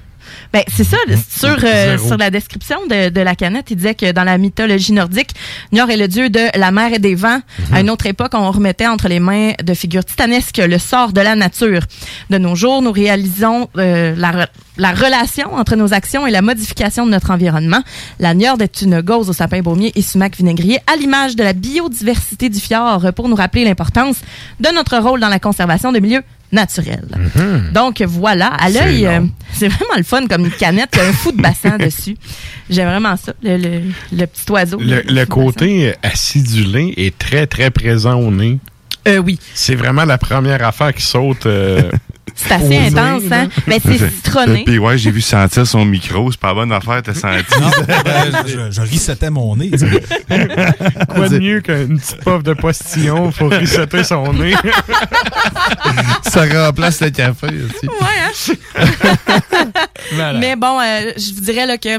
Ben, 0.54 0.64
c'est 0.68 0.84
ça, 0.84 0.98
sur, 1.30 1.58
euh, 1.64 1.98
sur 1.98 2.18
la 2.18 2.30
description 2.30 2.78
de, 2.90 3.10
de 3.10 3.22
la 3.22 3.36
canette, 3.36 3.72
il 3.72 3.78
disait 3.78 3.96
que 3.96 4.12
dans 4.12 4.26
la 4.26 4.38
mythologie 4.38 4.92
nordique, 4.92 5.30
Nior 5.72 5.90
est 5.90 5.96
le 5.96 6.10
dieu 6.10 6.30
de 6.30 6.42
la 6.58 6.72
mer 6.72 6.94
et 6.94 7.00
des 7.00 7.16
vents. 7.16 7.40
À 7.72 7.80
une 7.80 7.90
autre 7.90 8.06
époque, 8.06 8.32
on 8.34 8.52
remettait 8.52 8.88
entre 8.88 9.08
les 9.08 9.22
mains 9.22 9.54
de 9.64 9.74
figures 9.74 10.04
titanesques 10.04 10.58
le 10.58 10.78
sort 10.78 11.14
de 11.14 11.22
la 11.22 11.36
nature. 11.36 11.82
De 12.30 12.38
nos 12.38 12.56
jours, 12.56 12.82
nous 12.82 12.92
réalisons 12.92 13.70
euh, 13.78 14.14
la, 14.18 14.50
la 14.78 14.92
relation 14.92 15.54
entre 15.54 15.78
nos 15.78 15.94
actions 15.94 16.28
et 16.28 16.32
la 16.32 16.42
modification 16.42 17.06
de 17.06 17.12
notre 17.12 17.32
environnement. 17.32 17.82
La 18.20 18.34
Niord 18.34 18.62
est 18.62 18.82
une 18.82 19.00
gauze 19.02 19.30
au 19.30 19.34
sapin 19.34 19.62
baumier 19.62 19.94
et 19.96 20.02
sumac 20.02 20.36
vinaigrier 20.36 20.80
à 20.92 20.98
l'image 20.98 21.38
de 21.38 21.44
la 21.44 21.54
biodiversité 21.54 22.50
du 22.50 22.60
fjord 22.60 23.14
pour 23.16 23.30
nous 23.30 23.36
rappeler 23.36 23.64
l'importance 23.64 24.18
de 24.60 24.68
notre 24.76 24.98
rôle 24.98 25.22
dans 25.22 25.30
la 25.30 25.40
conservation 25.40 25.94
des 25.94 26.02
milieux 26.02 26.24
naturels. 26.52 27.08
Donc 27.74 28.02
voilà, 28.02 28.48
à 28.48 28.70
l'œil, 28.70 29.06
euh, 29.08 29.22
c'est 29.54 29.68
vraiment 29.68 29.96
le 29.98 30.04
fun 30.04 30.26
comme 30.28 30.46
une 30.46 30.52
canette, 30.52 30.98
un 31.00 31.14
fou 31.14 31.32
de 31.32 31.42
bassin 31.42 31.78
dessus. 31.80 32.18
J'aime 32.70 32.88
vraiment 32.90 33.16
ça, 33.18 33.34
le, 33.44 33.58
le- 33.58 33.82
le 34.12 34.26
petit 34.28 34.52
oiseau. 34.52 34.80
Le, 34.80 35.02
le 35.08 35.26
côté 35.26 35.94
acidulé 36.04 36.94
est 36.98 37.18
très, 37.18 37.48
très 37.48 37.72
présent 37.72 38.16
au 38.20 38.32
nez. 38.32 38.60
Euh, 39.08 39.18
oui. 39.18 39.40
C'est 39.54 39.76
vraiment 39.76 40.06
la 40.06 40.18
première 40.18 40.64
affaire 40.66 40.94
qui 40.94 41.02
saute. 41.04 41.46
euh, 41.46 41.90
C'est 42.36 42.52
assez 42.54 42.78
au 42.78 42.98
intense, 42.98 43.24
hein? 43.32 43.50
Mais 43.67 43.80
c'est 43.84 43.98
citronné. 44.10 44.63
Puis 44.65 44.80
ouais, 44.80 44.98
j'ai 44.98 45.12
vu 45.12 45.22
sentir 45.22 45.65
son 45.67 45.86
micro. 45.86 46.32
C'est 46.32 46.39
pas 46.39 46.50
la 46.50 46.54
bonne 46.54 46.72
affaire, 46.72 47.02
t'as 47.04 47.13
senti. 47.13 47.46
Ben, 47.88 48.44
je, 48.48 48.72
je 48.72 48.82
rissettais 48.82 49.30
mon 49.30 49.56
nez. 49.56 49.72
Quoi 51.15 51.30
de 51.30 51.39
mieux 51.39 51.62
qu'une 51.62 52.00
petite 52.00 52.24
puff 52.24 52.44
de 52.44 52.54
postillon 52.54 53.32
pour 53.32 53.52
resetter 53.52 54.04
son 54.04 54.34
nez? 54.34 54.56
Ça 56.24 56.46
remplace 56.46 57.02
le 57.02 57.10
café 57.10 57.48
aussi. 57.48 57.88
Ouais, 57.88 58.56
hein? 59.62 60.34
Mais 60.39 60.56
bon, 60.56 60.80
euh, 60.80 61.12
je 61.17 61.34
vous 61.34 61.41
dirais 61.41 61.65
là, 61.65 61.78
que 61.78 61.98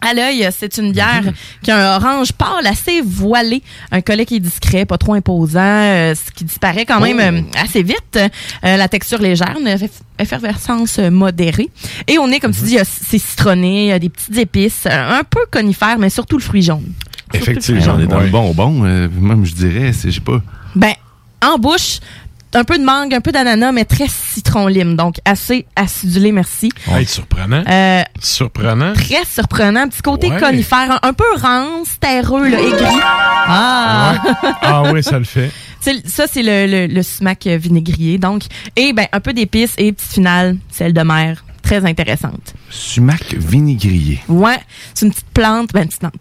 à 0.00 0.12
l'œil, 0.14 0.46
c'est 0.56 0.76
une 0.78 0.92
bière 0.92 1.22
qui 1.62 1.70
a 1.70 1.94
un 1.94 1.96
orange 1.96 2.32
pâle 2.32 2.66
assez 2.66 3.00
voilé, 3.00 3.62
un 3.90 4.00
collet 4.02 4.26
qui 4.26 4.36
est 4.36 4.40
discret, 4.40 4.84
pas 4.84 4.98
trop 4.98 5.14
imposant, 5.14 5.60
euh, 5.62 6.14
ce 6.14 6.30
qui 6.32 6.44
disparaît 6.44 6.84
quand 6.84 7.00
même 7.00 7.18
euh, 7.20 7.40
assez 7.60 7.82
vite. 7.82 8.16
Euh, 8.16 8.28
la 8.76 8.88
texture 8.88 9.18
légère, 9.18 9.54
une 9.58 9.66
eff- 9.68 9.88
effervescence 10.18 10.98
modérée. 10.98 11.70
Et 12.06 12.18
on 12.18 12.28
est, 12.30 12.40
comme 12.40 12.52
tu 12.54 12.60
dis, 12.62 12.72
il 12.72 12.76
y 12.76 12.78
a- 12.78 12.84
c'est 12.84 13.18
citronné, 13.18 13.84
il 13.84 13.88
y 13.88 13.92
a 13.92 13.98
des 13.98 14.10
petites 14.10 14.36
épices, 14.36 14.86
un 14.86 15.22
peu 15.28 15.40
conifères, 15.50 15.98
mais 15.98 16.10
surtout 16.10 16.36
le 16.36 16.42
fruit 16.42 16.62
jaune. 16.62 16.92
Effectivement. 17.32 17.94
On 17.96 18.00
est 18.00 18.06
dans 18.06 18.20
le 18.20 18.28
bon 18.28 18.52
bon. 18.52 18.84
euh, 18.84 19.08
même, 19.20 19.44
je 19.44 19.54
dirais, 19.54 19.92
c'est, 19.92 20.10
je 20.10 20.16
sais 20.16 20.20
pas. 20.20 20.40
Ben, 20.74 20.92
en 21.42 21.58
bouche, 21.58 21.98
un 22.54 22.64
peu 22.64 22.78
de 22.78 22.84
mangue, 22.84 23.12
un 23.14 23.20
peu 23.20 23.32
d'ananas, 23.32 23.72
mais 23.72 23.84
très 23.84 24.06
citron-lime. 24.08 24.96
Donc, 24.96 25.16
assez 25.24 25.66
acidulé, 25.76 26.32
merci. 26.32 26.70
Hey, 26.90 27.04
surprenant. 27.06 27.62
Euh, 27.68 28.02
surprenant. 28.20 28.92
très 28.94 29.24
surprenant. 29.24 29.88
Petit 29.88 30.02
côté 30.02 30.30
Ouais. 30.30 30.40
conifère, 30.40 30.90
un, 31.02 31.08
un 31.08 31.12
peu 31.12 31.24
rance, 31.36 31.98
terreux, 32.00 32.48
là, 32.48 32.58
aigri. 32.60 32.96
Ah! 33.48 34.14
Ah 34.62 34.82
oui, 34.92 35.02
ça 35.02 35.18
le 35.18 35.24
fait. 35.24 35.50
C'est- 35.80 36.04
ça, 36.08 36.24
c'est 36.26 36.42
le, 36.42 36.66
le, 36.66 36.92
le 36.92 37.02
sumac 37.04 37.46
euh, 37.46 37.56
vinaigrier. 37.58 38.18
Donc, 38.18 38.42
et 38.74 38.92
ben, 38.92 39.06
un 39.12 39.20
peu 39.20 39.32
d'épices 39.32 39.74
et 39.78 39.92
petite 39.92 40.10
finale, 40.14 40.56
celle 40.70 40.92
de 40.92 41.00
mer. 41.02 41.44
Très 41.66 41.84
intéressante. 41.84 42.54
Sumac 42.70 43.34
vinaigrier. 43.34 44.20
Ouais, 44.28 44.58
c'est 44.94 45.04
une 45.06 45.12
petite 45.12 45.26
plante, 45.34 45.70
ben 45.72 45.80
une 45.82 45.88
petite 45.88 46.00
plante, 46.00 46.14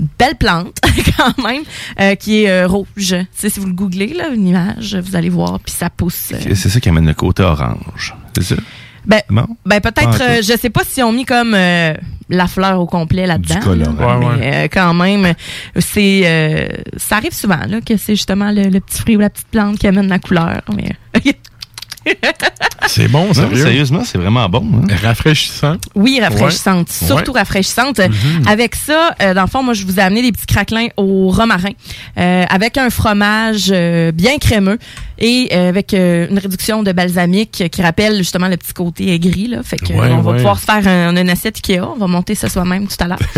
une 0.00 0.08
belle 0.18 0.34
plante 0.36 0.78
quand 1.16 1.44
même, 1.46 1.62
euh, 2.00 2.14
qui 2.14 2.44
est 2.44 2.50
euh, 2.50 2.66
rouge. 2.66 3.14
Si 3.34 3.48
vous 3.60 3.66
le 3.66 3.74
googlez, 3.74 4.14
là, 4.14 4.28
une 4.30 4.46
image, 4.48 4.96
vous 4.96 5.14
allez 5.14 5.28
voir, 5.28 5.60
puis 5.60 5.74
ça 5.74 5.90
pousse. 5.90 6.32
euh, 6.32 6.54
C'est 6.54 6.70
ça 6.70 6.80
qui 6.80 6.88
amène 6.88 7.06
le 7.06 7.12
côté 7.14 7.42
orange. 7.42 8.14
C'est 8.34 8.44
ça? 8.44 8.56
Ben, 9.04 9.20
Non? 9.30 9.46
ben 9.66 9.80
peut-être, 9.80 10.00
Ah, 10.06 10.14
ok. 10.14 10.20
euh, 10.22 10.36
je 10.42 10.56
sais 10.58 10.70
pas 10.70 10.82
si 10.88 11.02
on 11.02 11.12
mis 11.12 11.24
comme 11.24 11.52
euh, 11.54 11.94
la 12.30 12.46
fleur 12.46 12.80
au 12.80 12.86
complet 12.86 13.26
là-dedans. 13.26 13.74
là, 13.74 13.90
Ouais, 14.20 14.36
mais, 14.38 14.64
euh, 14.64 14.68
quand 14.70 14.94
même, 14.94 15.34
c'est 15.78 16.22
euh, 16.24 16.68
ça 16.96 17.16
arrive 17.16 17.32
souvent 17.34 17.60
là 17.66 17.80
que 17.82 17.96
c'est 17.98 18.16
justement 18.16 18.50
le, 18.50 18.64
le 18.64 18.80
petit 18.80 18.98
fruit 19.00 19.16
ou 19.16 19.20
la 19.20 19.30
petite 19.30 19.48
plante 19.48 19.78
qui 19.78 19.86
amène 19.86 20.08
la 20.08 20.18
couleur. 20.18 20.62
Mais 20.76 20.90
C'est 22.86 23.08
bon, 23.08 23.26
Non, 23.26 23.34
sérieux? 23.34 23.56
sérieusement, 23.62 24.02
c'est 24.04 24.16
vraiment 24.18 24.48
bon. 24.48 24.64
hein. 24.74 24.86
Rafraîchissant. 25.02 25.76
oui, 25.94 26.20
rafraîchissante, 26.22 26.88
Ouais. 26.88 27.06
surtout 27.06 27.32
Ouais. 27.32 27.40
rafraîchissante. 27.40 27.98
Mhm. 27.98 28.46
Avec 28.48 28.74
ça, 28.74 29.14
euh, 29.20 29.34
dans 29.34 29.42
le 29.42 29.48
fond, 29.48 29.62
moi 29.62 29.74
je 29.74 29.84
vous 29.84 29.98
ai 29.98 30.02
amené 30.02 30.22
des 30.22 30.32
petits 30.32 30.46
craquelins 30.46 30.86
au 30.96 31.28
romarin 31.28 31.70
euh, 32.18 32.44
avec 32.48 32.78
un 32.78 32.88
fromage 32.90 33.66
euh, 33.70 34.10
bien 34.12 34.38
crémeux 34.38 34.78
et 35.18 35.48
euh, 35.52 35.68
avec 35.68 35.94
euh, 35.94 36.28
une 36.30 36.38
réduction 36.38 36.82
de 36.82 36.92
balsamique 36.92 37.64
qui 37.70 37.82
rappelle 37.82 38.16
justement 38.18 38.48
le 38.48 38.56
petit 38.56 38.72
côté 38.72 39.12
aigri 39.14 39.48
là. 39.48 39.62
Fait 39.62 39.76
que 39.76 39.92
Ouais, 39.92 40.10
on 40.12 40.20
va 40.20 40.30
ouais. 40.30 40.36
pouvoir 40.36 40.58
se 40.58 40.64
faire 40.64 40.86
un, 40.86 41.16
une 41.16 41.28
assiette 41.30 41.56
Ikea. 41.56 41.80
On 41.80 41.96
va 41.98 42.06
monter 42.06 42.34
ça 42.34 42.48
soi-même 42.48 42.86
tout 42.86 42.96
à 43.00 43.08
l'heure. 43.08 43.18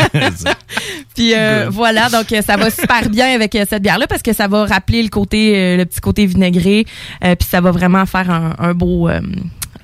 Puis 1.14 1.34
euh, 1.34 1.68
voilà, 1.70 2.08
donc 2.08 2.26
ça 2.44 2.56
va 2.56 2.70
super 2.70 3.08
bien 3.10 3.34
avec 3.34 3.56
cette 3.68 3.82
bière-là 3.82 4.06
parce 4.06 4.22
que 4.22 4.32
ça 4.32 4.48
va 4.48 4.64
rappeler 4.66 5.02
le 5.02 5.08
côté, 5.08 5.76
le 5.76 5.84
petit 5.84 6.00
côté 6.00 6.26
vinaigré, 6.26 6.86
euh, 7.24 7.34
puis 7.34 7.48
ça 7.48 7.60
va 7.60 7.70
vraiment 7.70 8.06
faire 8.06 8.30
un, 8.30 8.54
un 8.58 8.74
beau, 8.74 9.08
euh, 9.08 9.20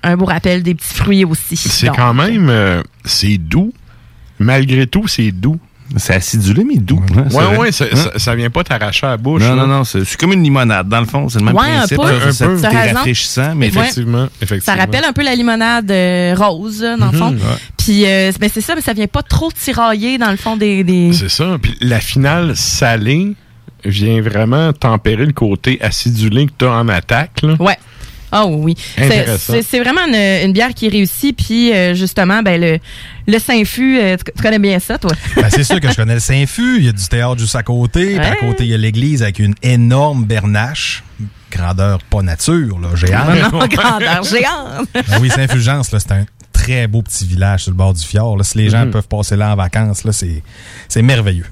un 0.02 0.16
beau 0.16 0.24
rappel 0.24 0.62
des 0.62 0.74
petits 0.74 0.94
fruits 0.94 1.24
aussi. 1.24 1.56
C'est 1.56 1.88
quand 1.88 2.14
même, 2.14 2.82
c'est 3.04 3.38
doux. 3.38 3.72
Malgré 4.38 4.86
tout, 4.86 5.08
c'est 5.08 5.32
doux. 5.32 5.58
C'est 5.96 6.14
acidulé, 6.14 6.64
mais 6.64 6.76
doux. 6.78 7.00
hein, 7.16 7.24
c'est 7.30 7.36
Ouais, 7.58 7.72
ça, 7.72 7.84
Hein? 7.84 7.96
ça, 7.96 8.18
ça 8.18 8.34
vient 8.34 8.50
pas 8.50 8.64
t'arracher 8.64 9.06
à 9.06 9.10
la 9.10 9.16
bouche. 9.16 9.42
Non, 9.42 9.54
là. 9.54 9.62
non, 9.62 9.66
non, 9.68 9.84
c'est 9.84 10.04
c'est 10.04 10.18
comme 10.18 10.32
une 10.32 10.42
limonade. 10.42 10.88
Dans 10.88 11.00
le 11.00 11.06
fond, 11.06 11.28
c'est 11.28 11.38
le 11.38 11.44
même 11.44 11.54
Ouais, 11.54 11.70
un 11.70 11.76
principe. 11.86 11.96
peu. 11.98 12.06
Un 12.06 12.32
ça- 12.32 12.46
peu. 12.46 12.58
C'est 12.58 12.68
raison. 12.68 12.94
rafraîchissant, 12.94 13.54
mais 13.54 13.66
Ouais. 13.66 13.80
Effectivement, 13.82 14.26
effectivement. 14.42 14.74
Ça 14.74 14.80
rappelle 14.80 15.04
un 15.04 15.12
peu 15.12 15.22
la 15.22 15.34
limonade 15.34 15.90
euh, 15.90 16.34
rose, 16.36 16.82
là, 16.82 16.96
dans 16.96 17.10
le 17.12 17.16
fond. 17.18 17.30
Mhm, 17.30 17.36
ouais. 17.38 17.42
Puis, 17.78 18.04
euh, 18.06 18.32
ben, 18.40 18.50
c'est 18.52 18.60
ça, 18.60 18.74
mais 18.74 18.80
ça 18.80 18.92
vient 18.94 19.06
pas 19.06 19.22
trop 19.22 19.50
tirailler 19.52 20.18
dans 20.18 20.30
le 20.30 20.36
fond 20.36 20.56
des. 20.56 20.82
des... 20.84 21.12
C'est 21.12 21.28
ça. 21.30 21.56
Puis 21.62 21.76
la 21.80 22.00
finale 22.00 22.56
salée 22.56 23.34
vient 23.84 24.20
vraiment 24.20 24.72
tempérer 24.72 25.24
le 25.26 25.32
côté 25.32 25.78
acidulé 25.80 26.46
que 26.46 26.52
tu 26.58 26.64
as 26.64 26.72
en 26.72 26.88
attaque. 26.88 27.42
Là. 27.42 27.54
Ouais. 27.60 27.76
Ah 28.32 28.46
oui, 28.46 28.74
oui. 28.98 29.08
C'est- 29.62 29.80
vraiment 29.80 30.06
une, 30.08 30.14
une 30.46 30.52
bière 30.52 30.74
qui 30.74 30.88
réussit. 30.88 31.36
Puis, 31.36 31.72
euh, 31.72 31.94
justement, 31.94 32.42
ben, 32.42 32.60
le, 32.60 32.78
le 33.26 33.38
Saint-Fu, 33.38 33.98
euh, 33.98 34.16
tu, 34.16 34.32
tu 34.36 34.42
connais 34.42 34.58
bien 34.58 34.78
ça, 34.78 34.98
toi? 34.98 35.12
Ben, 35.36 35.48
c'est 35.50 35.64
sûr 35.64 35.80
que 35.80 35.88
je 35.90 35.94
connais 35.96 36.14
le 36.14 36.20
Saint-Fu. 36.20 36.78
Il 36.78 36.84
y 36.84 36.88
a 36.88 36.92
du 36.92 37.06
théâtre 37.06 37.38
juste 37.38 37.54
à 37.56 37.62
côté. 37.62 38.16
Puis 38.16 38.18
à 38.18 38.30
Ouais. 38.30 38.36
côté, 38.40 38.64
il 38.64 38.70
y 38.70 38.74
a 38.74 38.78
l'église 38.78 39.22
avec 39.22 39.38
une 39.38 39.54
énorme 39.62 40.24
bernache. 40.24 41.04
Grandeur 41.50 42.02
pas 42.02 42.22
nature, 42.22 42.78
là, 42.80 42.88
géante. 42.96 43.52
Non, 43.52 43.60
non, 43.60 43.66
grandeur 43.70 44.22
géante. 44.24 44.88
Ben 44.92 45.18
oui, 45.20 45.30
Saint-Fulgence, 45.30 45.88
c'est 45.90 46.12
un 46.12 46.24
très 46.52 46.86
beau 46.88 47.02
petit 47.02 47.24
village 47.26 47.62
sur 47.62 47.70
le 47.70 47.76
bord 47.76 47.94
du 47.94 48.04
fjord. 48.04 48.36
Là. 48.36 48.42
Si 48.44 48.58
les 48.58 48.68
gens 48.68 48.84
Mhm. 48.86 48.90
peuvent 48.90 49.08
passer 49.08 49.36
là 49.36 49.52
en 49.52 49.56
vacances, 49.56 50.02
c'est 50.88 51.02
merveilleux. 51.02 51.46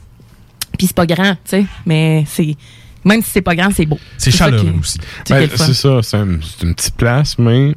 Puis, 0.76 0.88
c'est 0.88 0.96
pas 0.96 1.06
grand, 1.06 1.34
tu 1.34 1.38
sais, 1.46 1.64
mais 1.86 2.24
c'est. 2.28 2.56
Même 3.04 3.22
si 3.22 3.30
c'est 3.32 3.42
pas 3.42 3.54
grand, 3.54 3.70
c'est 3.74 3.86
beau. 3.86 3.98
C'est 4.18 4.30
chaleureux 4.30 4.70
qui- 4.72 4.78
aussi. 4.80 4.98
c'est 5.26 5.34
Ben, 5.34 5.48
le 5.50 5.56
ça, 5.56 6.00
c'est 6.02 6.16
un- 6.16 6.38
c'est 6.42 6.66
une 6.66 6.74
petite 6.74 6.96
place, 6.96 7.38
mais 7.38 7.74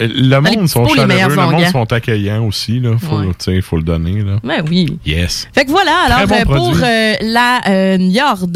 euh, 0.00 0.08
le 0.08 0.40
les 0.40 0.40
monde 0.56 0.68
sont 0.68 0.86
chaleureux, 0.88 1.28
le 1.30 1.36
monde 1.36 1.66
sont 1.70 1.92
accueillants 1.92 2.44
aussi. 2.46 2.76
Il 2.78 2.98
faut, 2.98 3.18
Ouais. 3.50 3.60
faut 3.62 3.76
le 3.76 3.82
donner. 3.82 4.22
Là. 4.22 4.38
Ben 4.42 4.64
oui. 4.68 4.98
Yes. 5.06 5.46
Fait 5.54 5.64
que 5.64 5.70
voilà, 5.70 5.96
alors 6.06 6.26
bon 6.26 6.34
euh, 6.34 6.44
pour 6.44 6.74
euh, 6.82 7.14
la 7.22 7.60
euh, 7.68 7.98
Njord. 7.98 8.46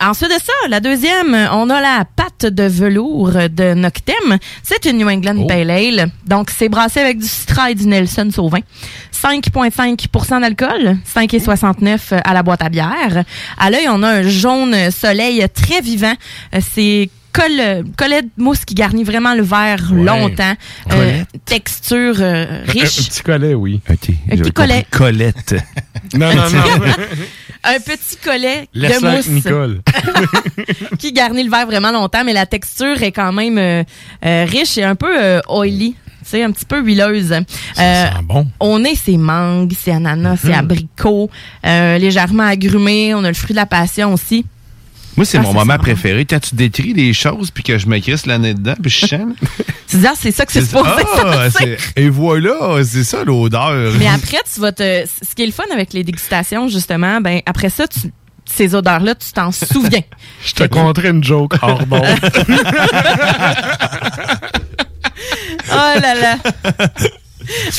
Ensuite 0.00 0.30
de 0.30 0.42
ça, 0.42 0.52
la 0.70 0.80
deuxième, 0.80 1.34
on 1.52 1.70
a 1.70 1.80
la 1.80 2.04
pâte 2.16 2.46
de 2.52 2.64
velours 2.64 3.30
de 3.32 3.74
Noctem. 3.74 4.38
C'est 4.62 4.86
une 4.86 4.96
New 4.98 5.08
England 5.08 5.36
Oh. 5.38 5.46
Pale 5.46 5.70
Ale. 5.70 6.10
Donc, 6.26 6.50
c'est 6.50 6.68
brassé 6.68 6.98
avec 7.00 7.18
du 7.18 7.26
Citra 7.26 7.70
et 7.70 7.74
du 7.76 7.86
Nelson 7.86 8.28
Sauvin. 8.32 8.58
5,5% 9.22 10.40
d'alcool, 10.40 10.96
5,69% 11.14 12.20
à 12.24 12.34
la 12.34 12.42
boîte 12.42 12.62
à 12.62 12.68
bière. 12.68 13.24
À 13.58 13.70
l'œil, 13.70 13.86
on 13.90 14.02
a 14.02 14.08
un 14.08 14.22
jaune 14.22 14.90
soleil 14.90 15.44
très 15.54 15.80
vivant. 15.80 16.14
Euh, 16.54 16.60
C'est 16.74 17.10
colle, 17.32 17.84
collet 17.96 18.22
de 18.22 18.30
mousse 18.36 18.64
qui 18.64 18.74
garnit 18.74 19.04
vraiment 19.04 19.34
le 19.34 19.42
verre 19.42 19.92
Ouais. 19.92 20.02
longtemps. 20.04 20.54
Euh, 20.92 21.22
texture 21.44 22.16
euh, 22.20 22.46
Un, 22.64 22.68
un 22.68 22.72
riche. 22.72 23.08
petit 23.08 23.22
collet, 23.22 23.54
oui. 23.54 23.80
Un 23.88 23.96
petit 23.96 24.52
collet. 24.52 24.86
Colette. 24.90 25.54
Non, 26.14 26.34
non, 26.34 26.48
non. 26.50 26.84
un 27.64 27.80
petit 27.80 28.16
collet 28.24 28.68
Laisse 28.74 29.00
de 29.02 29.08
mousse 29.08 29.28
Nicole. 29.28 29.82
qui 30.98 31.12
garnit 31.12 31.44
le 31.44 31.50
verre 31.50 31.66
vraiment 31.66 31.90
longtemps, 31.92 32.24
mais 32.24 32.32
la 32.32 32.46
texture 32.46 33.02
est 33.02 33.12
quand 33.12 33.32
même 33.32 33.58
euh, 33.58 33.82
euh, 34.24 34.46
riche 34.48 34.78
et 34.78 34.84
un 34.84 34.94
peu 34.94 35.12
euh, 35.22 35.40
oily. 35.48 35.94
C'est 36.24 36.42
un 36.42 36.50
petit 36.50 36.64
peu 36.66 36.80
huileuse. 36.82 37.32
Euh, 37.78 38.06
bon. 38.24 38.46
On 38.60 38.84
est 38.84 38.94
c'est 38.94 39.16
mangue, 39.16 39.72
c'est 39.78 39.92
ananas, 39.92 40.36
c'est 40.42 40.48
Mhm. 40.48 40.54
abricot, 40.58 41.30
euh, 41.64 41.96
légèrement 41.98 42.42
agrumé. 42.44 43.14
On 43.14 43.24
a 43.24 43.28
le 43.28 43.34
fruit 43.34 43.52
de 43.54 43.56
la 43.56 43.66
passion 43.66 44.12
aussi. 44.12 44.44
Moi, 45.16 45.24
c'est 45.24 45.38
Ah, 45.38 45.42
mon 45.42 45.52
moment 45.52 45.78
préféré. 45.78 46.24
Quand 46.26 46.38
tu 46.38 46.54
décris 46.54 46.92
des 46.94 47.12
choses 47.12 47.50
puis 47.50 47.64
que 47.64 47.76
je 47.78 47.86
me 47.88 47.98
crisse 47.98 48.24
l'année 48.26 48.54
dedans 48.54 48.74
puis 48.80 48.90
je 48.90 49.06
chante. 49.08 49.36
Tu 49.88 49.96
dis, 49.96 50.06
ah, 50.06 50.12
c'est 50.16 50.30
ça 50.30 50.44
que 50.46 50.52
c'est 50.52 50.60
supposé 50.64 50.90
Ah, 51.24 51.48
et 51.96 52.08
voilà, 52.08 52.84
c'est 52.84 53.02
ça 53.04 53.24
l'odeur. 53.24 53.94
Mais 53.98 54.06
après, 54.06 54.38
tu 54.52 54.60
vas 54.60 54.70
te. 54.70 55.04
Ce 55.06 55.34
qui 55.34 55.42
est 55.42 55.46
le 55.46 55.52
fun 55.52 55.64
avec 55.72 55.92
les 55.92 56.04
dégustations, 56.04 56.68
justement, 56.68 57.20
ben 57.20 57.40
après 57.46 57.70
ça, 57.70 57.88
tu- 57.88 58.12
ces 58.44 58.74
odeurs-là, 58.74 59.14
tu 59.16 59.32
t'en 59.32 59.50
souviens. 59.50 60.02
Je 60.46 60.52
te 60.54 60.64
conterai 60.64 61.08
une 61.08 61.24
joke 61.24 61.54
hors. 61.62 61.80
Oh 65.70 66.00
là 66.00 66.14
là. 66.14 66.36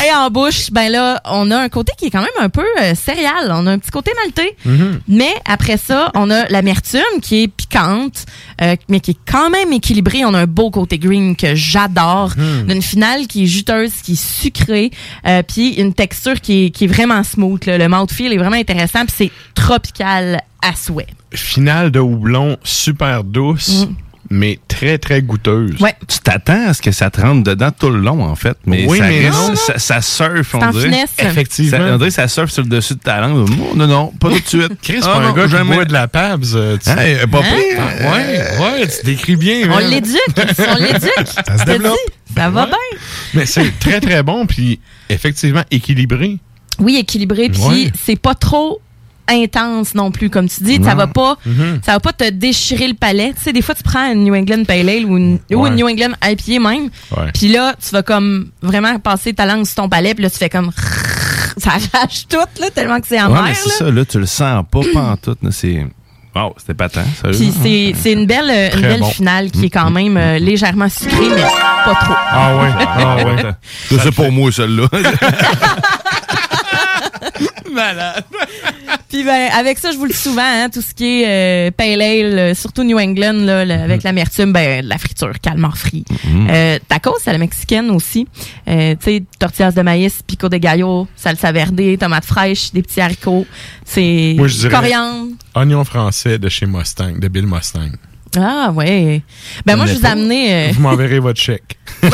Et 0.03 0.11
en 0.15 0.29
bouche, 0.31 0.71
ben 0.71 0.91
là, 0.91 1.21
on 1.25 1.51
a 1.51 1.57
un 1.57 1.69
côté 1.69 1.91
qui 1.97 2.05
est 2.05 2.09
quand 2.09 2.21
même 2.21 2.29
un 2.39 2.49
peu 2.49 2.65
euh, 2.81 2.95
céréal. 2.95 3.51
On 3.51 3.67
a 3.67 3.71
un 3.71 3.77
petit 3.77 3.91
côté 3.91 4.11
maltais. 4.23 4.55
Mhm. 4.65 5.01
Mais 5.07 5.31
après 5.45 5.77
ça, 5.77 6.11
on 6.15 6.31
a 6.31 6.47
l'amertume 6.47 7.01
qui 7.21 7.43
est 7.43 7.47
piquante, 7.47 8.25
euh, 8.61 8.75
mais 8.87 8.99
qui 8.99 9.11
est 9.11 9.17
quand 9.29 9.49
même 9.49 9.71
équilibrée. 9.71 10.25
On 10.25 10.33
a 10.33 10.39
un 10.39 10.47
beau 10.47 10.71
côté 10.71 10.97
green 10.97 11.35
que 11.35 11.55
j'adore. 11.55 12.33
On 12.37 12.69
a 12.69 12.73
Une 12.73 12.81
finale 12.81 13.27
qui 13.27 13.43
est 13.43 13.47
juteuse, 13.47 13.91
qui 14.01 14.13
est 14.13 14.21
sucrée, 14.21 14.91
euh, 15.27 15.43
puis 15.43 15.73
une 15.73 15.93
texture 15.93 16.39
qui 16.41 16.65
est, 16.65 16.69
qui 16.71 16.85
est 16.85 16.87
vraiment 16.87 17.23
smooth. 17.23 17.65
là. 17.65 17.77
Le 17.77 17.87
mouthfeel 17.89 18.33
est 18.33 18.37
vraiment 18.37 18.55
intéressant, 18.55 19.05
puis 19.05 19.13
c'est 19.15 19.31
tropical 19.53 20.41
à 20.61 20.75
souhait. 20.75 21.07
Finale 21.33 21.91
de 21.91 21.99
houblon 21.99 22.57
super 22.63 23.23
douce, 23.23 23.85
mais 24.31 24.59
très, 24.67 24.97
très 24.97 25.21
goûteuse. 25.21 25.75
Ouais. 25.81 25.95
Tu 26.07 26.19
t'attends 26.19 26.67
à 26.67 26.73
ce 26.73 26.81
que 26.81 26.91
ça 26.91 27.09
te 27.09 27.19
rentre 27.21 27.43
dedans 27.43 27.71
tout 27.77 27.89
le 27.89 27.99
long, 27.99 28.23
en 28.23 28.35
fait. 28.35 28.57
Mais 28.65 28.85
Oui, 28.87 28.99
ça, 28.99 29.07
mais 29.07 29.19
reste- 29.27 29.33
non, 29.39 29.49
non. 29.49 29.55
ça, 29.55 29.79
ça 29.79 30.01
surfe, 30.01 30.55
on 30.55 30.69
dirait. 30.71 30.83
finesse. 30.85 31.09
Effectivement. 31.17 31.77
Ça, 31.77 31.83
on 31.93 31.97
dirait 31.97 32.11
ça 32.11 32.27
surfe 32.27 32.51
sur 32.51 32.63
le 32.63 32.69
dessus 32.69 32.93
de 32.93 32.99
ta 32.99 33.19
langue. 33.21 33.47
Oh, 33.49 33.75
non, 33.75 33.87
non, 33.87 34.13
pas 34.19 34.29
tout 34.29 34.39
de 34.39 34.45
suite. 34.47 34.73
Chris, 34.81 34.99
Ah, 35.03 35.07
pour 35.13 35.21
un 35.21 35.33
gars 35.33 35.47
qui 35.47 35.63
boit 35.73 35.85
de 35.85 35.93
la 35.93 36.07
Pabs, 36.07 36.43
euh, 36.55 36.77
tu... 36.77 36.89
Hey, 36.89 37.15
euh, 37.15 37.27
pas 37.27 37.39
Hein? 37.39 37.43
pire. 37.43 37.79
Ah, 37.79 38.11
ouais, 38.15 38.79
ouais, 38.81 38.87
tu 38.87 39.05
décris 39.05 39.35
bien. 39.35 39.67
On 39.71 39.77
l'éduque, 39.79 40.19
on 40.37 40.75
l'éduque. 40.83 41.27
Ça 41.47 41.57
se 41.57 41.65
développe. 41.65 41.97
Ça 42.35 42.49
va 42.49 42.63
Ouais. 42.65 42.67
bien. 42.67 42.99
Mais 43.33 43.45
c'est 43.47 43.71
très, 43.79 43.99
très 43.99 44.21
bon, 44.23 44.45
puis 44.45 44.79
effectivement 45.09 45.63
équilibré. 45.71 46.37
Oui, 46.79 46.95
équilibré, 46.97 47.49
puis 47.49 47.61
Ouais. 47.61 47.91
c'est 48.05 48.19
pas 48.19 48.35
trop 48.35 48.79
intense 49.29 49.95
non 49.95 50.11
plus 50.11 50.29
comme 50.29 50.49
tu 50.49 50.63
dis 50.63 50.83
ça 50.83 50.95
va 50.95 51.07
pas 51.07 51.37
Mhm. 51.45 51.79
ça 51.85 51.93
va 51.93 51.99
pas 51.99 52.13
te 52.13 52.29
déchirer 52.29 52.87
le 52.87 52.93
palais 52.95 53.33
tu 53.37 53.43
sais 53.43 53.53
des 53.53 53.61
fois 53.61 53.75
tu 53.75 53.83
prends 53.83 54.11
une 54.11 54.23
New 54.23 54.35
England 54.35 54.63
Pale 54.65 54.89
Ale 54.89 55.05
ou 55.05 55.17
une, 55.17 55.39
ou 55.51 55.55
Ouais. 55.61 55.69
une 55.69 55.75
New 55.75 55.87
England 55.87 56.13
IPA 56.23 56.59
même 56.59 56.89
puis 57.33 57.47
là 57.49 57.73
tu 57.81 57.89
vas 57.91 58.03
comme 58.03 58.49
vraiment 58.61 58.97
passer 58.99 59.33
ta 59.33 59.45
langue 59.45 59.65
sur 59.65 59.75
ton 59.75 59.89
palais 59.89 60.13
puis 60.13 60.23
là 60.23 60.29
tu 60.29 60.37
fais 60.37 60.49
comme 60.49 60.71
ça 61.57 61.71
arrache 61.71 62.27
tout 62.27 62.37
là 62.61 62.69
tellement 62.73 62.99
que 62.99 63.07
c'est 63.07 63.17
amer 63.17 63.43
Ouais, 63.43 63.53
c'est 63.53 63.69
là. 63.69 63.75
ça, 63.77 63.91
là, 63.91 64.05
tu 64.05 64.19
le 64.19 64.25
sens 64.25 64.63
pas, 64.71 64.79
pas 64.93 64.99
en 65.11 65.17
tout. 65.17 65.35
C'est. 65.51 65.85
Wow, 66.35 66.53
c'était 66.57 66.75
patent, 66.75 67.03
sérieux. 67.21 67.37
puis 67.37 67.51
c'est 67.61 67.93
c'est 68.01 68.13
une 68.13 68.25
belle 68.27 68.49
euh, 68.49 68.69
une 68.75 68.81
belle 68.81 68.99
bon. 68.99 69.09
finale 69.09 69.49
qui 69.51 69.65
est 69.65 69.69
quand 69.71 69.89
même 69.89 70.15
euh, 70.15 70.37
légèrement 70.37 70.87
sucrée 70.87 71.27
mais 71.35 71.41
pas 71.41 71.95
trop 71.95 72.13
Ah 72.31 72.55
ouais, 72.55 72.69
ah 72.85 73.15
ouais. 73.25 73.41
Ça, 73.97 74.03
c'est 74.03 74.11
pour 74.13 74.31
moi, 74.31 74.51
celle-là. 74.51 74.87
Malade. 77.73 78.23
Puis 79.09 79.23
ben, 79.23 79.49
avec 79.53 79.77
ça, 79.79 79.91
je 79.91 79.97
vous 79.97 80.05
le 80.05 80.11
dis 80.11 80.17
souvent, 80.17 80.41
hein, 80.43 80.69
tout 80.69 80.81
ce 80.81 80.93
qui 80.93 81.21
est 81.23 81.27
euh, 81.27 81.71
pale 81.71 82.01
ale, 82.01 82.39
euh, 82.39 82.53
surtout 82.53 82.83
New 82.83 82.97
England, 82.99 83.33
là, 83.33 83.65
le- 83.65 83.73
avec 83.73 84.03
l'amertume, 84.03 84.51
ben, 84.53 84.83
de 84.83 84.89
la 84.89 84.97
friture, 84.97 85.31
calmar 85.41 85.77
frit. 85.77 86.05
Euh, 86.49 86.77
tacos 86.87 87.17
à 87.25 87.31
la 87.31 87.37
mexicaine 87.37 87.89
aussi. 87.91 88.27
Euh, 88.67 88.95
tu 88.95 89.05
sais, 89.05 89.23
tortillas 89.39 89.71
de 89.71 89.81
maïs, 89.81 90.21
pico 90.25 90.49
de 90.49 90.57
gallo, 90.57 91.07
salsa 91.15 91.51
verde, 91.51 91.81
tomates 91.99 92.25
fraîches, 92.25 92.71
des 92.71 92.81
petits 92.81 93.01
haricots. 93.01 93.45
C'est 93.85 94.35
coriandre. 94.69 95.31
Oignon 95.55 95.83
français 95.83 96.37
de 96.37 96.49
chez 96.49 96.65
Mustang, 96.65 97.13
de 97.19 97.27
Bill 97.27 97.45
Mustang. 97.47 97.89
Ah, 98.37 98.71
ouais. 98.73 99.21
Ben, 99.65 99.75
moi, 99.75 99.85
je 99.87 99.93
vous 99.93 100.01
ai 100.01 100.05
amené... 100.07 100.53
euh, 100.53 100.71
Vous 100.73 100.81
m'enverrez 100.81 101.19
votre 101.19 101.39
chèque. 101.41 101.77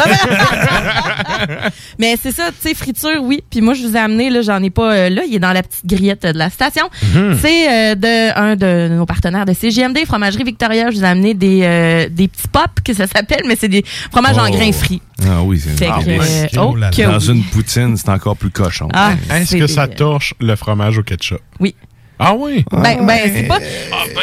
Mais 1.99 2.15
c'est 2.21 2.31
ça, 2.31 2.49
tu 2.51 2.55
sais, 2.69 2.73
friture, 2.73 3.21
oui. 3.21 3.43
Puis 3.49 3.61
moi, 3.61 3.73
je 3.73 3.85
vous 3.85 3.95
ai 3.95 3.99
amené, 3.99 4.29
là, 4.29 4.41
j'en 4.41 4.61
ai 4.63 4.69
pas 4.69 4.93
euh, 4.95 5.09
là, 5.09 5.23
il 5.27 5.35
est 5.35 5.39
dans 5.39 5.51
la 5.51 5.63
petite 5.63 5.85
grillette 5.85 6.25
euh, 6.25 6.33
de 6.33 6.37
la 6.37 6.49
station. 6.49 6.89
Mhm. 7.13 7.37
C'est 7.41 7.69
euh, 7.91 7.95
de 7.95 8.37
un 8.37 8.55
de 8.55 8.89
nos 8.95 9.05
partenaires 9.05 9.45
de 9.45 9.53
CGMD, 9.53 10.05
Fromagerie 10.05 10.43
Victoria. 10.43 10.89
Je 10.91 10.95
vous 10.97 11.03
ai 11.03 11.07
amené 11.07 11.33
des, 11.33 11.61
euh, 11.63 12.07
des 12.09 12.27
petits 12.27 12.47
pops, 12.47 12.81
que 12.83 12.93
ça 12.93 13.07
s'appelle, 13.07 13.43
mais 13.47 13.55
c'est 13.59 13.67
des 13.69 13.83
fromages 14.11 14.37
en 14.37 14.45
Oh. 14.47 14.51
grains 14.51 14.71
frits. 14.71 15.01
Ah 15.27 15.41
oui, 15.43 15.59
c'est 15.59 15.87
ah, 15.87 15.99
que, 16.03 16.09
euh, 16.09 16.47
oh 16.57 16.75
Dans 16.77 17.19
oui. 17.19 17.27
une 17.29 17.43
poutine, 17.45 17.97
c'est 17.97 18.09
encore 18.09 18.37
plus 18.37 18.51
cochon. 18.51 18.87
Ah, 18.93 19.13
Est-ce 19.33 19.55
que 19.55 19.67
ça 19.67 19.87
torche 19.87 20.33
le 20.39 20.55
fromage 20.55 20.97
au 20.97 21.03
ketchup? 21.03 21.39
Oui. 21.59 21.73
Ah 22.19 22.33
oui? 22.35 22.63
Ben, 22.71 23.05
ben, 23.05 23.19
c'est 23.33 23.43
pas. 23.43 23.59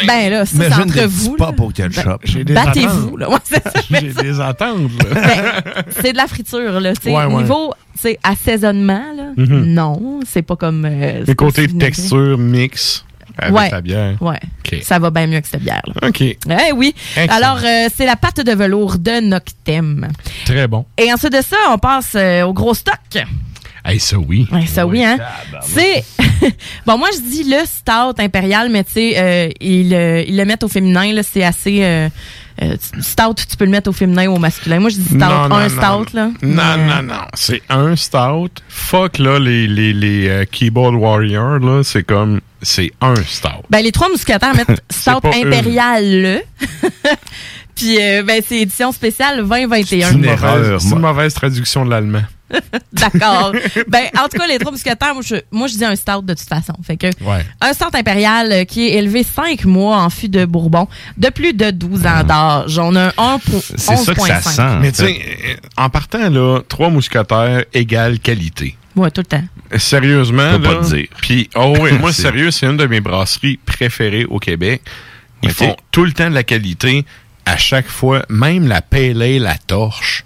Ben 0.06 0.30
là, 0.30 0.46
ça, 0.46 0.56
c'est 0.58 0.72
entre 0.72 0.94
des 0.94 1.06
vous. 1.06 1.36
là. 1.36 1.46
pas 1.46 1.52
pour 1.52 1.72
ketchup. 1.72 2.20
J'ai 2.24 2.44
des 2.44 2.54
Battez-vous, 2.54 3.16
là. 3.16 3.28
J'ai 3.90 4.12
des 4.12 4.40
attentes, 4.40 4.90
là. 4.98 5.14
Ben, 5.14 5.62
c'est 6.00 6.12
de 6.12 6.16
la 6.16 6.26
friture, 6.26 6.80
là. 6.80 6.92
Niveau, 7.04 7.74
assaisonnement, 8.22 9.04
là. 9.16 9.32
Mhm. 9.36 9.64
Non, 9.66 10.20
c'est 10.26 10.42
pas 10.42 10.56
comme. 10.56 10.84
euh, 10.84 11.24
de 11.24 11.34
vinaigré. 11.34 11.78
texture 11.78 12.38
mix 12.38 13.04
avec 13.38 13.54
Ouais. 13.56 13.70
la 13.70 13.80
bière. 13.80 14.22
Ouais. 14.22 14.38
OK. 14.64 14.78
Ça 14.82 14.98
va 14.98 15.10
bien 15.10 15.26
mieux 15.26 15.40
que 15.40 15.48
cette 15.48 15.62
bière-là. 15.62 16.08
OK. 16.08 16.20
Eh 16.20 16.36
oui. 16.74 16.94
Excellent. 17.16 17.34
Alors, 17.36 17.60
euh, 17.64 17.88
c'est 17.94 18.06
la 18.06 18.16
pâte 18.16 18.44
de 18.44 18.52
velours 18.52 18.98
de 18.98 19.20
Noctem. 19.20 20.08
Très 20.44 20.68
bon. 20.68 20.84
Et 20.98 21.12
ensuite 21.12 21.32
de 21.32 21.42
ça, 21.42 21.56
on 21.70 21.78
passe 21.78 22.12
euh, 22.14 22.42
au 22.42 22.52
gros 22.52 22.74
stock. 22.74 22.94
Hey, 23.84 23.98
ça 23.98 24.16
oui. 24.16 24.46
Ouais, 24.52 24.66
ça 24.66 24.86
oui, 24.86 25.04
hein. 25.04 25.18
C'est 25.62 26.04
bon, 26.86 26.98
moi 26.98 27.08
je 27.14 27.20
dis 27.20 27.44
le 27.44 27.64
stout 27.64 28.20
impérial, 28.20 28.68
mais 28.70 28.84
tu 28.84 28.92
sais, 28.92 29.14
euh, 29.16 29.48
ils, 29.60 29.92
euh, 29.94 30.22
ils 30.26 30.36
le 30.36 30.44
mettent 30.44 30.62
au 30.62 30.68
féminin 30.68 31.12
là, 31.12 31.22
c'est 31.22 31.42
assez, 31.42 31.82
euh, 31.82 32.08
euh, 32.62 32.76
stout, 33.00 33.34
tu 33.48 33.56
peux 33.56 33.64
le 33.64 33.70
mettre 33.70 33.88
au 33.90 33.92
féminin 33.92 34.26
ou 34.28 34.34
au 34.34 34.38
masculin. 34.38 34.78
Moi, 34.78 34.90
je 34.90 34.96
dis 34.96 35.04
stout, 35.04 35.16
Non, 35.16 35.48
non, 35.48 35.56
un 35.56 35.68
non, 35.68 36.04
stout, 36.04 36.14
là. 36.14 36.30
Non, 36.42 36.76
non, 36.76 37.02
non. 37.02 37.24
C'est 37.34 37.62
un 37.68 37.96
stout. 37.96 38.50
Fuck, 38.68 39.18
là, 39.18 39.38
les, 39.38 39.66
les, 39.66 39.92
les 39.92 40.28
euh, 40.28 40.44
keyboard 40.44 40.94
warriors, 40.94 41.58
là, 41.58 41.82
c'est 41.82 42.02
comme, 42.04 42.40
c'est 42.60 42.92
un 43.00 43.14
stout. 43.16 43.64
Ben, 43.70 43.82
les 43.82 43.90
trois 43.90 44.08
mousquetaires 44.10 44.54
mettent 44.54 44.82
stout 44.90 45.26
impérial, 45.26 46.04
là. 46.04 46.38
Puis, 47.74 47.96
euh, 48.00 48.22
ben, 48.22 48.42
c'est 48.46 48.58
édition 48.60 48.92
spéciale 48.92 49.38
2021. 49.38 50.08
C'est 50.08 50.14
une, 50.14 50.20
mauvaise, 50.26 50.78
c'est 50.82 50.94
une 50.94 50.98
mauvaise 51.00 51.34
traduction 51.34 51.84
de 51.84 51.90
l'allemand. 51.90 52.22
D'accord. 52.92 53.52
ben, 53.88 54.04
en 54.18 54.28
tout 54.28 54.36
cas, 54.38 54.46
les 54.46 54.58
trois 54.58 54.72
mousquetaires, 54.72 55.14
moi 55.14 55.22
je, 55.24 55.36
moi, 55.50 55.68
je 55.68 55.74
dis 55.78 55.84
un 55.86 55.96
stout 55.96 56.20
de 56.22 56.34
toute 56.34 56.46
façon. 56.48 56.74
Fait 56.82 56.98
que, 56.98 57.06
Ouais. 57.24 57.46
un 57.62 57.72
stout 57.72 57.94
impérial 57.94 58.52
euh, 58.52 58.64
qui 58.64 58.88
est 58.88 58.98
élevé 58.98 59.22
5 59.24 59.64
mois 59.64 59.96
en 60.02 60.10
fût 60.10 60.28
de 60.28 60.44
Bourbon, 60.44 60.86
de 61.16 61.30
plus 61.30 61.54
de 61.54 61.70
12 61.70 62.06
ans 62.06 62.22
d'âge. 62.24 62.78
On 62.78 62.94
a 62.94 63.06
un 63.08 63.12
1 63.16 63.38
pour 63.38 63.62
C'est 63.62 63.78
ça 63.96 64.14
que 64.14 64.20
ça 64.20 64.38
11,5. 64.40 64.42
sent. 64.42 64.78
Mais 64.82 64.92
tu 64.92 64.98
sais, 64.98 65.20
euh, 65.48 65.54
en 65.78 65.88
partant, 65.88 66.28
là, 66.28 66.60
trois 66.68 66.90
mousquetaires 66.90 67.64
égale 67.72 68.18
qualité. 68.18 68.76
Ouais, 68.96 69.10
tout 69.10 69.22
le 69.22 69.26
temps. 69.26 69.44
Sérieusement, 69.78 70.52
Faut 70.52 70.58
pas 70.58 70.74
là. 70.74 70.80
te 70.80 70.94
dire. 70.94 71.06
Puis, 71.22 71.48
oh 71.54 71.74
oui, 71.80 71.92
moi, 72.00 72.12
C'est- 72.12 72.20
sérieux, 72.22 72.50
c'est 72.50 72.66
une 72.66 72.76
de 72.76 72.86
mes 72.86 73.00
brasseries 73.00 73.58
préférées 73.64 74.26
au 74.26 74.38
Québec. 74.38 74.82
Ils 75.42 75.50
font 75.50 75.74
tout 75.90 76.04
le 76.04 76.12
temps 76.12 76.28
de 76.30 76.34
la 76.34 76.44
qualité 76.44 77.04
à 77.46 77.56
chaque 77.56 77.88
fois, 77.88 78.24
même 78.28 78.66
la 78.68 78.82
pale 78.82 79.20
ale, 79.22 79.38
la 79.42 79.56
torche. 79.56 80.24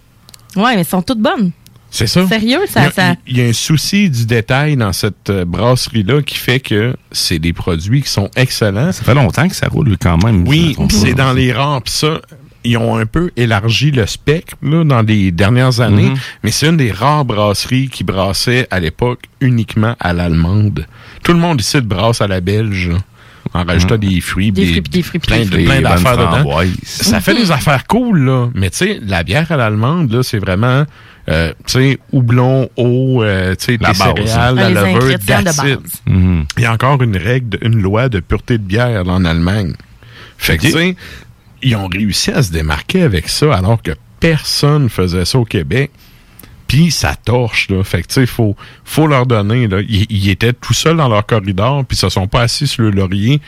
Ouais, 0.55 0.75
mais 0.75 0.81
elles 0.81 0.87
sont 0.87 1.03
toutes 1.03 1.21
bonnes. 1.21 1.53
C'est 1.91 2.07
ça. 2.07 2.27
Sérieux, 2.27 2.59
Il 2.65 2.69
y, 2.69 2.73
ça, 2.73 2.83
a, 2.83 2.91
ça... 2.91 3.15
il 3.27 3.39
y 3.39 3.43
a 3.43 3.45
un 3.47 3.53
souci 3.53 4.11
du 4.11 4.27
détail 4.27 4.77
dans 4.77 4.93
cette 4.93 5.31
euh, 5.31 5.45
brasserie-là 5.45 6.21
qui 6.23 6.37
fait 6.37 6.61
que 6.61 6.95
c'est 7.13 7.39
des 7.39 7.53
produits 7.53 8.03
qui 8.03 8.09
sont 8.11 8.29
excellents. 8.37 8.93
Ça 8.93 9.03
fait 9.05 9.15
longtemps 9.15 9.49
que 9.49 9.55
ça 9.55 9.69
roule 9.69 9.97
quand 9.99 10.23
même. 10.23 10.47
Oui, 10.47 10.77
c'est 10.91 11.15
dans 11.15 11.33
les 11.33 11.53
rares. 11.53 11.81
Pis 11.83 11.93
ça, 11.93 12.21
ils 12.65 12.77
ont 12.77 12.97
un 12.97 13.07
peu 13.07 13.31
élargi 13.37 13.93
le 13.93 14.05
spectre 14.07 14.57
là, 14.63 14.85
dans 14.85 15.01
les 15.03 15.31
dernières 15.31 15.81
années, 15.81 16.11
Mhm. 16.11 16.17
mais 16.43 16.51
c'est 16.51 16.67
une 16.69 16.77
des 16.77 16.91
rares 16.93 17.25
brasseries 17.25 17.89
qui 17.89 18.03
brassait 18.05 18.67
à 18.71 18.81
l'époque 18.81 19.21
uniquement 19.41 19.95
à 20.01 20.13
l'allemande. 20.13 20.87
Tout 21.23 21.33
le 21.33 21.39
monde 21.39 21.61
ici 21.61 21.81
brasse 21.81 22.21
à 22.21 22.27
la 22.27 22.41
belge. 22.41 22.91
là, 22.91 22.99
En 23.55 23.65
rajoutant 23.65 23.97
des 23.97 24.21
fruits, 24.21 24.53
Des 24.53 24.63
fruits, 24.67 24.81
des 24.83 25.03
fruits, 25.03 25.19
plein, 25.21 25.39
de- 25.45 25.51
d'affaires 25.83 26.17
dedans. 26.39 26.49
Ça 26.85 27.21
fait 27.21 27.35
des 27.35 27.51
affaires 27.51 27.87
cool, 27.87 28.21
là. 28.25 28.49
Mais 28.55 28.71
tu 28.71 28.79
sais, 28.79 29.01
la 29.07 29.23
bière 29.23 29.51
à 29.51 29.57
l'allemande, 29.57 30.11
là, 30.13 30.23
c'est 30.23 30.39
vraiment, 30.39 30.85
euh, 31.29 31.53
tu 31.67 31.73
sais, 31.73 31.99
houblon, 32.13 32.69
eau, 32.77 33.23
euh, 33.23 33.55
tu 33.55 33.65
sais, 33.65 33.79
La 33.81 33.93
des 33.93 33.99
base, 33.99 34.15
céréales, 34.15 34.59
hein. 34.59 34.71
la 34.71 34.83
levure. 34.93 35.09
Mhm. 36.07 36.45
Il 36.59 36.63
y 36.63 36.67
a 36.67 36.73
encore 36.73 37.03
une 37.03 37.17
règle, 37.17 37.49
de- 37.51 37.59
une 37.63 37.81
loi 37.81 38.09
de 38.09 38.21
pureté 38.21 38.59
de 38.59 38.63
bière 38.65 39.05
là, 39.05 39.13
en 39.13 39.25
Allemagne. 39.25 39.75
Fait 40.39 40.57
que, 40.59 40.63
tu 40.67 40.73
sais, 40.73 40.97
ils 41.63 41.77
ont 41.77 41.89
réussi 41.89 42.31
à 42.31 42.43
se 42.43 42.53
démarquer 42.53 43.03
avec 43.03 43.29
ça 43.29 43.55
alors 43.55 43.81
que 43.83 43.93
personne 44.21 44.89
faisait 44.89 45.25
ça 45.25 45.39
au 45.39 45.45
Québec. 45.45 45.91
Puis 46.67 46.91
ça 46.91 47.15
torche, 47.15 47.69
là. 47.71 47.83
Fait 47.85 48.03
que, 48.03 48.09
tu 48.09 48.15
sais, 48.15 48.27
faut, 48.27 48.57
faut 48.85 49.07
leur 49.07 49.27
donner, 49.27 49.69
là. 49.69 49.81
Ils, 49.89 50.07
ils 50.11 50.31
étaient 50.31 50.53
tout 50.53 50.75
seuls 50.75 50.97
dans 50.97 51.09
leur 51.09 51.25
corridor, 51.27 51.85
puis 51.85 51.97
ils 51.97 52.01
se 52.01 52.09
sont 52.09 52.27
pas 52.27 52.43
assis 52.43 52.67
sur 52.67 52.83
le 52.83 52.91
laurier. 52.91 53.41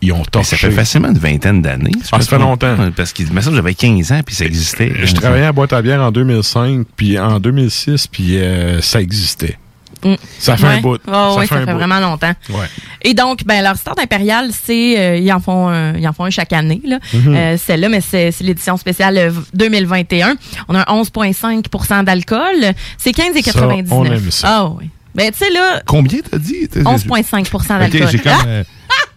Ils 0.00 0.12
ont 0.12 0.18
Mais 0.18 0.24
torché. 0.24 0.50
ça 0.50 0.68
fait 0.68 0.70
facilement 0.70 1.08
une 1.08 1.18
vingtaine 1.18 1.62
d'années. 1.62 1.92
Ah, 2.12 2.20
ça 2.20 2.28
fait 2.28 2.38
longtemps. 2.38 2.76
Parce 2.94 3.12
qu'il 3.14 3.32
me 3.32 3.40
semble 3.40 3.56
que 3.56 3.62
j'avais 3.62 3.74
15 3.74 4.12
ans 4.12 4.20
puis 4.24 4.34
ça 4.34 4.44
existait. 4.44 4.92
Je 5.02 5.14
travaillais 5.14 5.46
à 5.46 5.52
Boîte 5.52 5.72
à 5.72 5.80
bière 5.80 6.02
en 6.02 6.10
2005, 6.10 6.86
puis 6.94 7.18
en 7.18 7.40
2006, 7.40 8.08
puis 8.08 8.36
euh, 8.38 8.82
ça 8.82 9.00
existait. 9.00 9.56
Mm. 10.04 10.14
Ça 10.38 10.56
fait 10.56 10.66
Ouais. 10.66 10.72
un 10.74 10.80
bout. 10.80 10.98
Oh, 11.08 11.36
oui, 11.38 11.46
ça, 11.46 11.56
un 11.56 11.60
fait 11.60 11.66
bout. 11.72 11.78
vraiment 11.78 12.00
longtemps. 12.00 12.32
Ouais. 12.50 12.66
Et 13.02 13.14
donc, 13.14 13.44
ben, 13.44 13.62
leur 13.62 13.76
start 13.76 13.98
impérial, 13.98 14.50
c'est, 14.52 14.98
euh, 14.98 15.16
ils 15.16 15.32
en 15.32 15.40
font 15.40 15.68
un, 15.68 15.94
ils 15.96 16.06
en 16.06 16.12
font 16.12 16.24
un 16.24 16.30
chaque 16.30 16.52
année, 16.52 16.80
là. 16.84 16.98
Mhm. 17.12 17.34
Euh, 17.34 17.56
celle-là, 17.56 17.88
mais 17.88 18.00
c'est, 18.00 18.30
c'est 18.32 18.44
l'édition 18.44 18.76
spéciale 18.76 19.16
euh, 19.18 19.30
2021. 19.54 20.36
On 20.68 20.74
a 20.74 20.80
un 20.90 20.94
11,5 21.02 22.04
d'alcool. 22.04 22.72
C'est 22.98 23.12
15,99. 23.12 23.88
Ça, 23.88 23.94
on 23.94 24.04
aime 24.04 24.30
ça. 24.30 24.48
Ah 24.50 24.68
oui. 24.78 24.90
Ben, 25.14 25.30
tu 25.30 25.38
sais, 25.38 25.50
là, 25.50 25.80
Combien 25.86 26.18
t'as 26.28 26.38
dit? 26.38 26.68
T'as- 26.68 26.80
11,5 26.80 27.78
d'alcool. 27.78 28.02
Ok, 28.02 28.08
j'ai 28.10 28.18
comme. 28.18 28.32
Ah! 28.32 28.44
euh, 28.46 28.64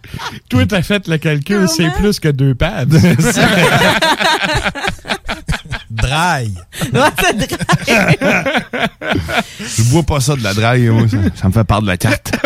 Toi, 0.49 0.65
t'as 0.65 0.81
fait 0.83 1.07
le 1.07 1.17
calcul, 1.17 1.67
c'est 1.67 1.89
plus 1.95 2.19
que 2.19 2.29
deux 2.29 2.55
pads. 2.55 2.85
Dry. 5.89 6.53
Ouais, 6.93 7.09
c'est 7.21 7.38
dry. 7.38 7.47
Je 9.59 9.83
bois 9.91 10.03
pas 10.03 10.19
ça 10.19 10.35
de 10.35 10.43
la 10.43 10.53
draille, 10.53 10.88
moi. 10.89 11.07
Ça, 11.09 11.17
ça 11.35 11.47
me 11.47 11.53
fait 11.53 11.63
part 11.63 11.81
de 11.81 11.88
la 11.88 11.97
carte. 11.97 12.31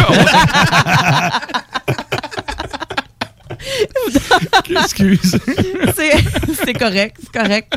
Excuse. 4.69 5.37
c'est, 5.95 6.11
c'est 6.65 6.73
correct, 6.73 7.17
c'est 7.21 7.39
correct. 7.39 7.73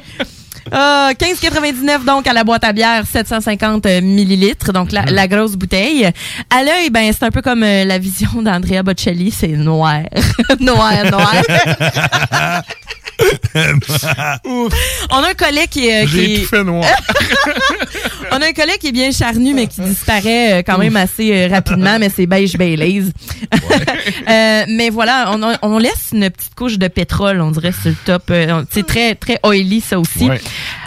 Euh, 0.72 1.10
15,99 1.12 2.04
donc 2.04 2.26
à 2.26 2.32
la 2.32 2.42
boîte 2.42 2.64
à 2.64 2.72
bière, 2.72 3.04
750 3.06 3.84
millilitres, 4.02 4.72
donc 4.72 4.92
la, 4.92 5.02
la 5.02 5.28
grosse 5.28 5.56
bouteille. 5.56 6.08
À 6.48 6.62
l'œil, 6.62 6.88
ben 6.90 7.12
c'est 7.12 7.24
un 7.24 7.30
peu 7.30 7.42
comme 7.42 7.62
euh, 7.62 7.84
la 7.84 7.98
vision 7.98 8.40
d'Andrea 8.40 8.82
Bocelli, 8.82 9.30
c'est 9.30 9.48
noir, 9.48 10.00
noir, 10.60 10.92
noir. 11.10 11.34
On 14.44 14.68
a 15.22 15.28
un 15.30 15.34
collet 15.34 15.66
qui 15.68 15.86
est, 15.88 16.06
qui 16.06 16.10
J'ai 16.12 16.34
est- 16.34 16.40
tout 16.42 16.48
fait 16.48 16.64
noir. 16.64 16.84
on 18.32 18.36
a 18.36 18.46
un 18.46 18.52
collet 18.52 18.78
qui 18.78 18.88
est 18.88 18.92
bien 18.92 19.10
charnu, 19.12 19.54
mais 19.54 19.66
qui 19.66 19.80
disparaît 19.80 20.54
euh, 20.54 20.62
quand 20.66 20.78
même 20.78 20.96
assez 20.96 21.32
euh, 21.32 21.48
rapidement, 21.48 21.98
mais 21.98 22.10
c'est 22.14 22.26
beige 22.26 22.56
Baileys. 22.56 23.04
Euh, 24.28 24.64
mais 24.68 24.90
voilà, 24.90 25.30
on, 25.32 25.42
a- 25.42 25.58
on 25.62 25.78
laisse 25.78 26.10
une 26.12 26.28
petite 26.30 26.54
couche 26.54 26.78
de 26.78 26.88
pétrole, 26.88 27.40
on 27.40 27.50
dirait, 27.50 27.72
sur 27.72 27.90
le 27.90 27.96
top. 28.04 28.24
Euh, 28.30 28.62
c'est 28.70 28.86
très, 28.86 29.14
très 29.14 29.38
oily, 29.44 29.80
ça 29.80 29.98
aussi. 29.98 30.28
Ouais. 30.28 30.40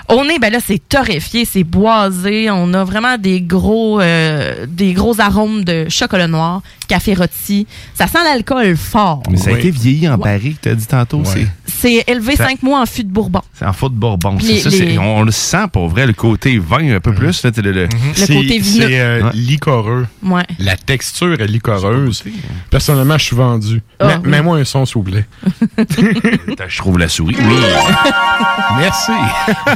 On 0.10 0.24
est, 0.30 0.40
ben 0.40 0.52
là, 0.54 0.60
c'est 0.66 0.80
torréfié, 0.88 1.44
c'est 1.44 1.66
boisé. 1.66 2.50
On 2.50 2.74
a 2.74 2.84
vraiment 2.86 3.18
des 3.18 3.42
gros, 3.42 4.00
euh, 4.00 4.66
des 4.68 4.94
gros 4.94 5.20
arômes 5.20 5.66
de 5.66 5.88
chocolat 5.90 6.28
noir, 6.30 6.62
café 6.88 7.14
rôti. 7.14 7.68
Ça 7.94 8.08
sent 8.08 8.20
l'alcool 8.24 8.78
fort. 8.78 9.22
Mais 9.30 9.36
ça 9.38 9.50
a 9.50 9.54
Oui. 9.54 9.60
été 9.60 9.72
vieilli 9.72 10.08
en 10.08 10.18
barrique, 10.18 10.60
t'as 10.62 10.76
dit 10.76 10.88
tantôt. 10.88 11.20
Ouais. 11.20 11.48
C'est 11.66 12.06
élevé 12.08 12.38
Ça- 12.38 12.48
cinq 12.48 12.64
mois 12.64 12.82
en 12.82 12.86
fût 12.86 13.04
de 13.04 13.10
Bourbon. 13.12 13.42
c'est 13.54 13.66
en 13.66 13.74
faute 13.74 13.94
de 13.94 14.00
Bourbon. 14.00 14.38
Les- 14.40 14.46
C'est 14.60 14.60
ça, 14.62 14.72
c'est- 14.72 14.86
les- 14.86 14.98
on 14.98 15.24
le 15.24 15.32
sent 15.32 15.66
pour 15.74 15.90
vrai, 15.90 16.08
le 16.08 16.14
côté 16.14 16.58
vin 16.58 16.96
un 16.96 17.00
peu 17.02 17.14
plus. 17.14 17.44
Là, 17.44 17.52
le, 17.58 17.72
le- 17.74 17.90
C'est- 18.14 18.34
côté 18.34 18.60
vineux. 18.60 18.88
C'est 18.88 19.00
euh, 19.02 19.24
Ouais. 19.24 19.32
licoreux. 19.34 20.08
Ouais. 20.24 20.44
La 20.60 20.78
texture 20.78 21.40
est 21.40 21.48
licoreuse. 21.48 22.24
Personnellement, 22.70 23.18
je 23.18 23.26
suis 23.26 23.36
vendu. 23.36 23.82
Ah. 24.00 24.20
Mets-moi 24.24 24.58
un 24.58 24.64
son, 24.64 24.86
s'il 24.86 24.96
vous 24.96 25.04
plaît. 25.04 25.26
Je 26.68 26.78
trouve 26.78 26.98
la 26.98 27.10
souris. 27.10 27.36
Oui. 27.38 27.56
Merci. 28.80 29.12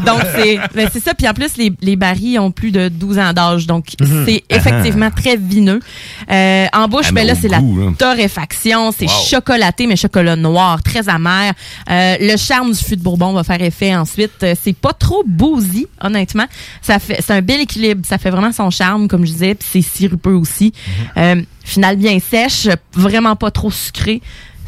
Donc, 0.05 0.20
c'est 0.35 0.59
ben, 0.75 0.89
c'est 0.91 0.99
ça. 1.03 1.13
Puis 1.13 1.27
en 1.27 1.33
plus, 1.33 1.57
les, 1.57 1.71
les 1.81 1.95
barils 1.95 2.39
ont 2.39 2.51
plus 2.51 2.71
de 2.71 2.87
12 2.89 3.19
ans 3.19 3.33
d'âge. 3.33 3.67
Donc, 3.67 3.87
Mhm. 3.99 4.25
c'est 4.25 4.43
effectivement 4.49 5.09
très 5.11 5.37
vineux. 5.37 5.79
Euh, 6.31 6.65
en 6.73 6.87
bouche, 6.87 7.07
Ah, 7.09 7.11
ben 7.11 7.21
mais 7.21 7.25
là, 7.25 7.33
au 7.33 7.35
c'est 7.41 7.47
la 7.47 7.59
là. 7.59 7.63
torréfaction. 7.97 8.91
C'est 8.91 9.05
Wow. 9.05 9.25
chocolaté, 9.29 9.87
mais 9.87 9.95
chocolat 9.95 10.35
noir, 10.35 10.81
très 10.83 11.09
amer. 11.09 11.53
Euh, 11.89 12.15
le 12.19 12.37
charme 12.37 12.71
du 12.71 12.77
fût 12.77 12.95
de 12.97 13.01
Bourbon 13.03 13.33
va 13.33 13.43
faire 13.43 13.61
effet 13.61 13.95
ensuite. 13.95 14.31
Euh, 14.43 14.53
C'est 14.61 14.75
pas 14.75 14.93
trop 14.93 15.23
boozy, 15.25 15.87
honnêtement. 16.01 16.45
Ça 16.81 16.99
fait, 16.99 17.17
c'est 17.21 17.33
un 17.33 17.41
bel 17.41 17.61
équilibre. 17.61 18.01
Ça 18.05 18.17
fait 18.17 18.29
vraiment 18.29 18.51
son 18.51 18.69
charme, 18.69 19.07
comme 19.07 19.25
je 19.25 19.31
disais. 19.31 19.55
Puis 19.55 19.67
c'est 19.71 19.81
sirupeux 19.97 20.35
aussi. 20.35 20.73
Mhm. 21.15 21.23
Euh, 21.23 21.41
final 21.63 21.95
bien 21.95 22.17
sèche, 22.19 22.67
vraiment 22.93 23.35
pas 23.35 23.51
trop 23.51 23.71
sucré. 23.71 24.21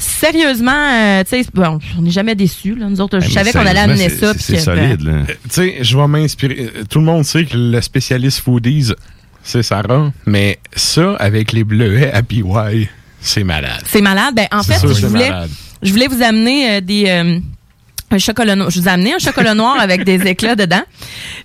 Sérieusement, 0.04 0.72
euh, 0.72 1.24
tu 1.24 1.42
sais, 1.42 1.46
bon, 1.54 1.80
on 1.98 2.02
n'est 2.02 2.12
jamais 2.12 2.36
déçus. 2.36 2.76
Là. 2.76 2.88
Nous 2.90 3.00
autres, 3.02 3.20
je 3.20 3.28
mais 3.28 3.32
savais 3.34 3.52
qu'on 3.52 3.66
allait 3.66 3.80
amener 3.80 4.10
c'est- 4.10 4.18
ça. 4.20 4.34
c'est- 4.38 4.54
ben, 4.54 4.60
solide. 4.62 5.08
Euh, 5.08 5.24
tu 5.44 5.50
sais, 5.50 5.78
je 5.82 5.98
vais 5.98 6.08
m'inspirer. 6.08 6.70
Euh, 6.76 6.84
Tout 6.90 7.00
le 7.00 7.06
monde 7.06 7.24
sait 7.24 7.46
que 7.46 7.56
le 7.58 7.82
spécialiste 7.82 8.40
foodies, 8.42 8.94
c'est 9.44 9.64
Sarah. 9.64 10.12
Mais 10.26 10.60
ça, 10.76 11.16
avec 11.16 11.52
les 11.54 11.64
bleuets 11.64 12.12
à 12.12 12.22
PY, 12.22 12.44
c'est 13.22 13.44
malade. 13.44 13.82
C'est 13.86 14.02
malade. 14.02 14.36
Ben, 14.36 14.48
en 14.52 14.64
fait, 14.64 14.78
sûr 14.80 14.94
je 14.94 15.06
voulais, 15.08 15.30
malade. 15.30 15.50
je 15.82 15.92
voulais 15.92 16.08
vous 16.08 16.22
amener 16.22 16.72
euh, 16.78 16.82
des 16.82 17.06
euh, 17.08 17.40
un 18.12 18.18
chocolat 18.18 18.56
noir. 18.56 18.70
Je 18.70 18.80
vous 18.80 18.88
ai 18.88 18.92
amené 18.92 19.14
un 19.14 19.20
chocolat 19.20 19.54
noir 19.56 19.78
avec 19.80 20.04
des 20.04 20.22
éclats 20.28 20.56
dedans, 20.56 20.84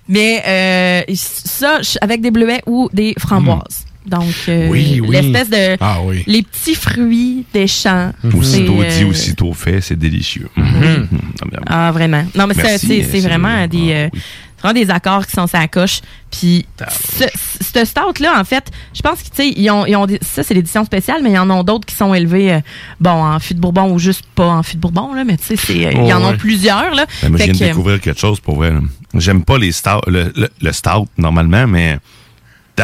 mais 0.07 0.43
euh, 0.47 1.13
ça 1.15 1.79
avec 2.01 2.21
des 2.21 2.31
bleuets 2.31 2.61
ou 2.65 2.89
des 2.93 3.13
framboises. 3.17 3.85
Donc, 4.09 4.33
euh, 4.49 4.67
Oui, 4.69 4.99
oui. 5.01 5.09
l'espèce 5.11 5.49
de 5.49 5.77
Ah 5.79 5.99
oui. 6.03 6.23
les 6.27 6.41
petits 6.43 6.75
fruits 6.75 7.45
des 7.53 7.67
champs. 7.67 8.11
Aussitôt 8.35 8.81
C'est, 8.81 8.97
dit, 8.97 9.03
euh, 9.03 9.07
aussitôt 9.09 9.53
fait, 9.53 9.81
c'est 9.81 9.97
délicieux. 9.97 10.49
Mhm. 10.55 11.07
Ah, 11.67 11.91
vraiment. 11.91 12.25
Non, 12.35 12.47
mais 12.47 12.53
c'est- 12.55 13.01
euh, 13.01 13.21
vraiment 13.21 13.67
des, 13.67 13.91
ah, 13.93 13.95
euh, 13.95 14.09
vraiment 14.61 14.73
des 14.79 14.89
accords 14.89 15.25
qui 15.25 15.33
sont 15.33 15.47
sur 15.47 15.57
la 15.59 15.67
coche. 15.67 16.01
Puis, 16.31 16.65
ce, 16.89 17.23
ce 17.61 17.85
stout-là, 17.85 18.39
en 18.39 18.43
fait, 18.43 18.65
je 18.93 19.01
pense 19.01 19.19
que, 19.21 19.29
tu 19.29 19.35
sais, 19.35 19.49
ils 19.55 19.69
ont, 19.69 19.85
ils 19.85 19.95
ont 19.95 20.05
des- 20.05 20.19
ça, 20.21 20.43
c'est 20.43 20.53
l'édition 20.53 20.83
spéciale, 20.85 21.21
mais 21.23 21.29
il 21.29 21.35
y 21.35 21.39
en 21.39 21.49
a 21.49 21.63
d'autres 21.63 21.85
qui 21.85 21.95
sont 21.95 22.13
élevés, 22.13 22.53
euh, 22.53 22.59
bon, 22.99 23.11
en 23.23 23.39
fût 23.39 23.53
de 23.53 23.59
Bourbon 23.59 23.91
ou 23.93 23.99
juste 23.99 24.23
pas 24.35 24.47
en 24.47 24.63
fût 24.63 24.75
de 24.75 24.81
Bourbon, 24.81 25.13
là, 25.13 25.23
mais 25.23 25.37
tu 25.37 25.45
sais, 25.45 25.55
c'est, 25.55 25.85
euh, 25.87 25.91
il 25.93 26.05
y 26.07 26.13
en 26.13 26.23
a 26.23 26.31
ouais. 26.31 26.37
plusieurs, 26.37 26.93
là. 26.95 27.05
Ben, 27.21 27.29
moi, 27.29 27.37
je 27.39 27.43
viens 27.45 27.53
de 27.53 27.59
découvrir 27.59 27.99
quelque 28.01 28.19
chose 28.19 28.39
pour 28.39 28.55
vrai. 28.57 28.73
J'aime 29.15 29.43
pas 29.43 29.57
les 29.57 29.71
stout, 29.71 30.01
le, 30.07 30.31
le, 30.35 30.49
le 30.61 30.71
stout 30.71 31.07
normalement, 31.17 31.65
mais 31.67 31.97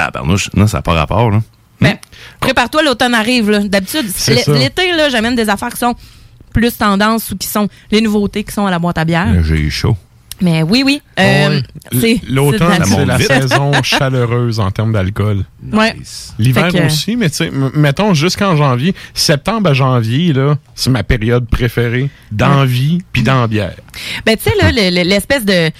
tabarnouche, 0.04 0.50
non, 0.56 0.68
ça 0.68 0.78
n'a 0.78 0.82
pas 0.82 0.94
rapport. 0.94 1.32
Là. 1.32 1.42
ben, 1.82 1.96
prépare-toi, 2.40 2.84
l'automne 2.84 3.14
arrive, 3.14 3.50
là. 3.50 3.60
D'habitude, 3.60 4.06
l'été, 4.48 4.92
là, 4.94 5.10
j'amène 5.10 5.36
des 5.36 5.50
affaires 5.50 5.70
qui 5.72 5.78
sont 5.80 5.96
plus 6.54 6.76
tendance 6.78 7.32
ou 7.32 7.38
qui 7.38 7.48
sont 7.48 7.68
les 7.92 8.02
nouveautés 8.02 8.44
qui 8.44 8.54
sont 8.54 8.66
à 8.66 8.72
la 8.72 8.80
boîte 8.80 8.98
à 8.98 9.06
bière. 9.06 9.28
J'ai 9.44 9.56
eu 9.60 9.70
chaud. 9.72 9.98
Mais 10.42 10.64
oui, 10.64 10.84
oui. 10.86 11.02
euh, 11.18 11.62
c'est- 11.98 12.20
L'automne, 12.28 12.84
c'est 12.84 13.06
la 13.06 13.18
saison 13.20 13.72
chaleureuse 13.84 14.60
en 14.60 14.70
termes 14.70 14.92
d'alcool. 14.92 15.46
Ouais. 15.72 15.96
L'hiver 16.38 16.74
que- 16.74 16.86
aussi, 16.88 17.16
mais 17.16 17.30
tu 17.30 17.38
sais, 17.38 17.52
mettons 17.74 18.14
jusqu'en 18.14 18.58
janvier, 18.58 18.94
septembre 19.14 19.70
à 19.70 19.74
janvier, 19.74 20.34
là, 20.34 20.58
c'est 20.76 20.90
ma 20.90 21.04
période 21.04 21.48
préférée 21.48 22.10
d'envie 22.34 23.02
puis 23.14 23.24
d'ambière. 23.24 23.76
Ben, 24.26 24.36
tu 24.36 24.44
sais, 24.50 24.56
là, 24.62 24.72
le- 24.74 24.94
le- 24.94 25.08
l'espèce 25.08 25.46
de 25.46 25.72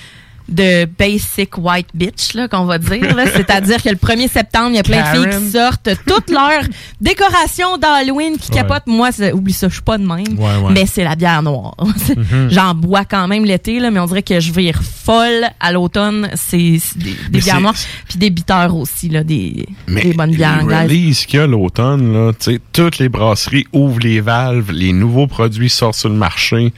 de 0.48 0.86
basic 0.86 1.58
white 1.58 1.88
bitch 1.94 2.34
là 2.36 2.48
qu'on 2.48 2.66
va 2.66 2.78
dire 2.78 3.16
c'est-à-dire 3.34 3.82
que 3.82 3.90
le 3.90 3.96
1er 3.96 4.30
septembre 4.30 4.70
il 4.72 4.76
y 4.76 4.80
a 4.80 4.84
plein 4.84 5.02
de 5.02 5.18
filles 5.18 5.40
qui 5.40 5.52
sortent 5.52 5.90
toutes 6.06 6.30
leurs 6.30 6.64
décorations 7.02 7.78
d'Halloween 7.78 8.38
qui 8.38 8.52
Ouais. 8.52 8.58
capotent. 8.58 8.88
Moi 8.88 9.10
oublie 9.34 9.54
ça 9.54 9.68
je 9.70 9.74
suis 9.74 9.82
pas 9.82 9.98
de 9.98 10.06
même. 10.06 10.38
Ouais, 10.38 10.58
ouais. 10.58 10.72
mais 10.72 10.86
c'est 10.86 11.04
la 11.04 11.16
bière 11.16 11.42
noire. 11.42 11.76
Mhm. 12.16 12.50
j'en 12.52 12.76
bois 12.76 13.06
quand 13.06 13.28
même 13.28 13.44
l'été 13.46 13.80
là 13.80 13.90
mais 13.92 14.00
on 14.00 14.06
dirait 14.06 14.24
que 14.24 14.40
je 14.40 14.52
vire 14.52 14.80
folle 14.84 15.46
à 15.60 15.72
l'automne. 15.72 16.30
C'est 16.36 16.80
des, 16.96 17.16
bières 17.40 17.62
noires. 17.62 17.74
Puis 18.08 18.18
des 18.20 18.30
bitters 18.30 18.76
aussi 18.76 19.10
là 19.10 19.24
des, 19.24 19.68
Mais 19.88 20.04
des 20.04 20.14
bonnes 20.14 20.36
bières 20.36 20.60
anglaises. 20.62 20.84
releases 20.90 21.26
qu'il 21.26 21.40
y 21.40 21.44
a 21.44 21.48
l'automne, 21.48 22.14
là, 22.14 22.32
toutes 22.74 23.00
les 23.00 23.10
brasseries 23.10 23.66
ouvrent 23.74 24.00
les 24.00 24.22
valves, 24.22 24.72
les 24.72 24.94
nouveaux 24.94 25.28
produits 25.28 25.70
sortent 25.70 25.96
sur 25.98 26.10
le 26.10 26.16
marché. 26.16 26.74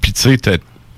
Puis 0.00 0.12
tu 0.12 0.22
sais, 0.22 0.38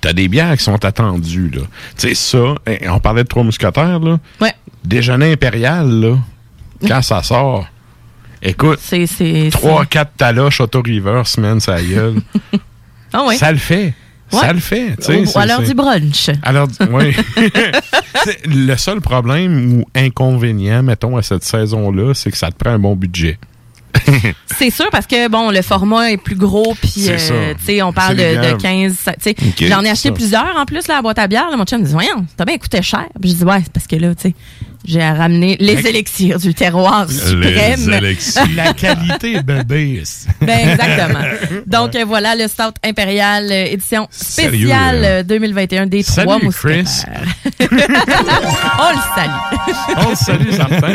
t'as 0.02 0.10
as 0.10 0.12
des 0.12 0.28
bières 0.28 0.54
qui 0.58 0.64
sont 0.64 0.84
attendues, 0.84 1.48
là. 1.50 1.62
Tu 1.96 2.08
sais, 2.08 2.14
ça, 2.14 2.54
eh, 2.66 2.86
on 2.90 3.00
parlait 3.00 3.22
de 3.22 3.28
Trois 3.28 3.42
Mousquetaires, 3.44 3.98
là. 4.00 4.18
Ouais. 4.40 4.52
Déjeuner 4.84 5.32
impérial, 5.32 5.88
là, 5.88 6.18
quand 6.86 7.00
ça 7.00 7.22
sort. 7.22 7.66
Écoute, 8.42 8.80
c'est 8.82 9.06
c'est 9.06 9.48
3-4 9.50 10.06
taloches 10.18 10.60
auto-river, 10.60 11.22
semaine, 11.26 11.60
ça 11.60 11.80
gueule. 11.80 12.16
ah 13.12 13.24
ouais 13.24 13.36
Ça 13.36 13.52
le 13.52 13.58
fait. 13.58 13.94
Ça 14.30 14.40
Ouais. 14.48 14.52
le 14.54 14.60
fait. 14.60 14.96
Ou- 15.08 15.38
à 15.38 15.44
l'heure 15.46 15.62
du 15.62 15.74
brunch 15.74 16.30
alors, 16.42 16.66
oui. 16.90 17.14
Le 18.46 18.74
seul 18.76 19.00
problème 19.00 19.74
ou 19.80 19.84
inconvénient, 19.94 20.82
mettons, 20.82 21.16
à 21.18 21.22
cette 21.22 21.44
saison-là, 21.44 22.14
c'est 22.14 22.30
que 22.30 22.36
ça 22.38 22.50
te 22.50 22.56
prend 22.56 22.70
un 22.72 22.78
bon 22.78 22.96
budget. 22.96 23.38
C'est 24.58 24.70
sûr 24.70 24.88
parce 24.90 25.06
que 25.06 25.28
bon 25.28 25.50
le 25.50 25.62
format 25.62 26.10
est 26.12 26.16
plus 26.16 26.34
gros 26.34 26.74
puis 26.80 27.08
euh, 27.08 27.54
tu 27.58 27.64
sais 27.64 27.82
on 27.82 27.92
parle 27.92 28.16
de, 28.16 28.22
de 28.22 28.28
légal. 28.28 28.56
15 28.58 28.94
ça- 28.94 29.12
tu 29.12 29.18
sais 29.22 29.34
Ok. 29.40 29.68
j'en 29.68 29.82
ai 29.84 29.90
acheté 29.90 30.10
plusieurs 30.12 30.56
en 30.56 30.64
plus 30.64 30.86
là 30.88 30.94
à 30.94 30.98
la 30.98 31.02
boîte 31.02 31.18
à 31.18 31.26
bière 31.26 31.50
là, 31.50 31.56
mon 31.56 31.64
chum 31.64 31.80
me 31.80 31.86
dit 31.86 31.92
voyons 31.92 32.24
t'as 32.36 32.44
bien 32.44 32.58
coûté 32.58 32.80
cher 32.82 33.06
puis 33.20 33.30
je 33.30 33.36
dis 33.36 33.44
ouais 33.44 33.60
c'est 33.62 33.72
parce 33.72 33.86
que 33.86 33.96
là 33.96 34.14
tu 34.14 34.22
sais 34.22 34.34
j'ai 34.84 35.02
ramené 35.02 35.56
les 35.60 35.86
élixirs 35.86 36.38
du 36.38 36.54
terroir 36.54 37.08
suprême 37.10 37.88
La 38.56 38.72
qualité 38.74 39.34
est 39.36 39.42
bébé. 39.42 40.02
ben 40.40 40.68
exactement 40.70 41.20
donc 41.66 41.94
euh, 41.94 42.04
voilà 42.04 42.34
le 42.34 42.48
Stout 42.48 42.74
Impérial 42.84 43.50
euh, 43.50 43.64
édition 43.66 44.08
spéciale 44.10 45.00
là. 45.00 45.06
euh, 45.08 45.22
2021 45.22 45.86
des 45.86 46.02
Salut, 46.02 46.26
trois 46.26 46.38
Chris. 46.38 46.46
mousquetaires 46.46 47.24
on 47.60 48.90
le 48.90 49.02
salue 49.14 50.04
On 50.04 50.10
le 50.10 50.14
salue, 50.16 50.50
certain. 50.52 50.92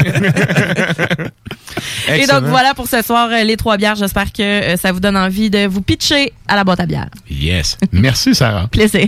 Et 2.09 2.11
Excellent. 2.11 2.41
donc 2.41 2.49
voilà 2.49 2.73
pour 2.73 2.87
ce 2.87 3.01
soir 3.01 3.29
euh, 3.31 3.43
les 3.43 3.57
trois 3.57 3.77
bières. 3.77 3.95
J'espère 3.95 4.31
que 4.33 4.41
euh, 4.41 4.77
ça 4.77 4.91
vous 4.91 4.99
donne 4.99 5.17
envie 5.17 5.49
de 5.49 5.67
vous 5.67 5.81
pitcher 5.81 6.33
à 6.47 6.55
la 6.55 6.63
boîte 6.63 6.79
à 6.79 6.85
bière. 6.85 7.07
Yes. 7.29 7.77
Merci, 7.91 8.33
Sarah. 8.33 8.67
Plaisir. 8.67 9.07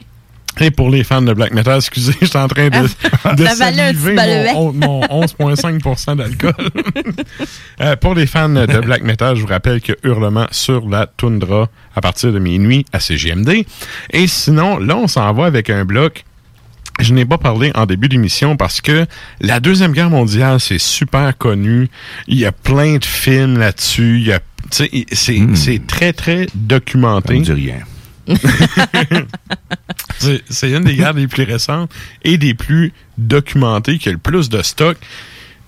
Et 0.59 0.69
pour 0.69 0.89
les 0.89 1.03
fans 1.03 1.21
de 1.21 1.33
black 1.33 1.53
metal, 1.53 1.77
excusez, 1.77 2.13
je 2.21 2.25
suis 2.25 2.37
en 2.37 2.47
train 2.47 2.69
de, 2.69 2.87
Ah, 3.23 3.33
de 3.35 3.45
saliver 3.45 4.15
mon, 4.53 4.73
mon 4.73 5.01
11,5 5.01 6.15
d'alcool. 6.15 6.53
Euh, 7.79 7.95
pour 7.95 8.13
les 8.13 8.27
fans 8.27 8.49
de 8.49 8.79
black 8.79 9.01
metal, 9.01 9.35
je 9.35 9.41
vous 9.41 9.47
rappelle 9.47 9.81
que 9.81 9.93
Hurlement 10.03 10.45
sur 10.51 10.87
la 10.87 11.07
toundra 11.07 11.67
à 11.95 12.01
partir 12.01 12.31
de 12.31 12.37
minuit 12.37 12.85
à 12.93 12.99
CGMD. 12.99 13.65
Et 14.11 14.27
sinon, 14.27 14.77
là, 14.77 14.97
on 14.97 15.07
s'en 15.07 15.33
va 15.33 15.45
avec 15.45 15.69
un 15.69 15.83
bloc 15.83 16.23
je 16.99 17.13
n'ai 17.13 17.25
pas 17.25 17.37
parlé 17.37 17.71
en 17.73 17.85
début 17.85 18.09
d'émission 18.09 18.57
parce 18.57 18.81
que 18.81 19.05
la 19.39 19.59
Deuxième 19.59 19.91
Guerre 19.91 20.09
mondiale, 20.09 20.59
c'est 20.59 20.79
super 20.79 21.35
connu. 21.37 21.89
Il 22.27 22.37
y 22.37 22.45
a 22.45 22.51
plein 22.51 22.97
de 22.97 23.05
films 23.05 23.57
là-dessus. 23.57 24.19
Il 24.19 24.27
y 24.27 24.31
a, 24.33 24.39
tu 24.39 24.45
sais, 24.71 25.05
c'est, 25.11 25.39
c'est 25.55 25.87
très, 25.87 26.13
très 26.13 26.47
documenté. 26.53 27.43
Ça 27.43 27.51
me 27.53 27.57
dit 27.57 27.69
rien. 27.69 27.79
C'est 30.49 30.69
une 30.71 30.83
des 30.83 30.95
guerres 30.95 31.13
les 31.13 31.27
plus 31.27 31.43
récentes 31.43 31.91
et 32.23 32.37
des 32.37 32.53
plus 32.53 32.93
documentées, 33.17 33.97
qui 33.97 34.09
a 34.09 34.11
le 34.11 34.17
plus 34.17 34.49
de 34.49 34.61
stock. 34.61 34.97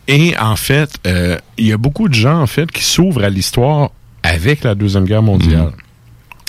Et 0.08 0.38
en 0.38 0.56
fait, 0.56 0.91
euh, 1.08 1.38
il 1.58 1.68
y 1.68 1.72
a 1.72 1.78
beaucoup 1.78 2.10
de 2.10 2.14
gens 2.14 2.41
en 2.41 2.47
fait 2.47 2.70
qui 2.72 2.84
s'ouvrent 2.84 3.24
à 3.24 3.30
l'histoire 3.30 3.91
avec 4.22 4.64
la 4.64 4.76
Deuxième 4.76 5.06
Guerre 5.06 5.24
mondiale. 5.24 5.72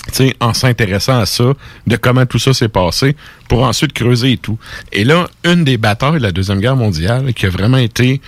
Tu 0.09 0.13
sais, 0.13 0.37
en 0.41 0.53
s'intéressant 0.53 1.19
à 1.19 1.25
ça, 1.27 1.55
de 1.87 1.97
comment 1.97 2.27
tout 2.27 2.39
ça 2.39 2.53
s'est 2.53 2.69
passé, 2.69 3.17
pour 3.49 3.63
ensuite 3.63 3.93
creuser 3.95 4.33
et 4.33 4.37
tout. 4.37 4.59
Et 4.93 5.03
là, 5.05 5.29
une 5.45 5.65
des 5.65 5.79
batailles 5.79 6.19
de 6.19 6.25
la 6.25 6.33
Deuxième 6.33 6.61
Guerre 6.61 6.77
mondiale 6.77 7.33
qui 7.33 7.47
a 7.47 7.51
vraiment 7.51 7.79
été 7.79 8.21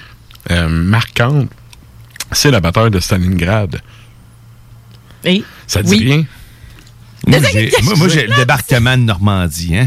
euh, 0.51 0.68
marquante, 0.68 1.51
c'est 2.33 2.51
la 2.51 2.61
bataille 2.61 2.91
de 2.91 2.99
Stalingrad. 2.99 3.81
Et 5.24 5.45
Ça 5.66 5.83
te 5.83 5.89
oui. 5.89 5.99
dit 5.99 6.05
rien? 6.05 6.24
Moi, 7.27 7.39
j'ai, 7.53 7.70
moi, 7.83 7.95
moi, 7.97 8.09
j'ai 8.09 8.27
le 8.27 8.35
débarquement 8.37 8.97
de 8.97 9.03
Normandie, 9.03 9.77
hein. 9.77 9.87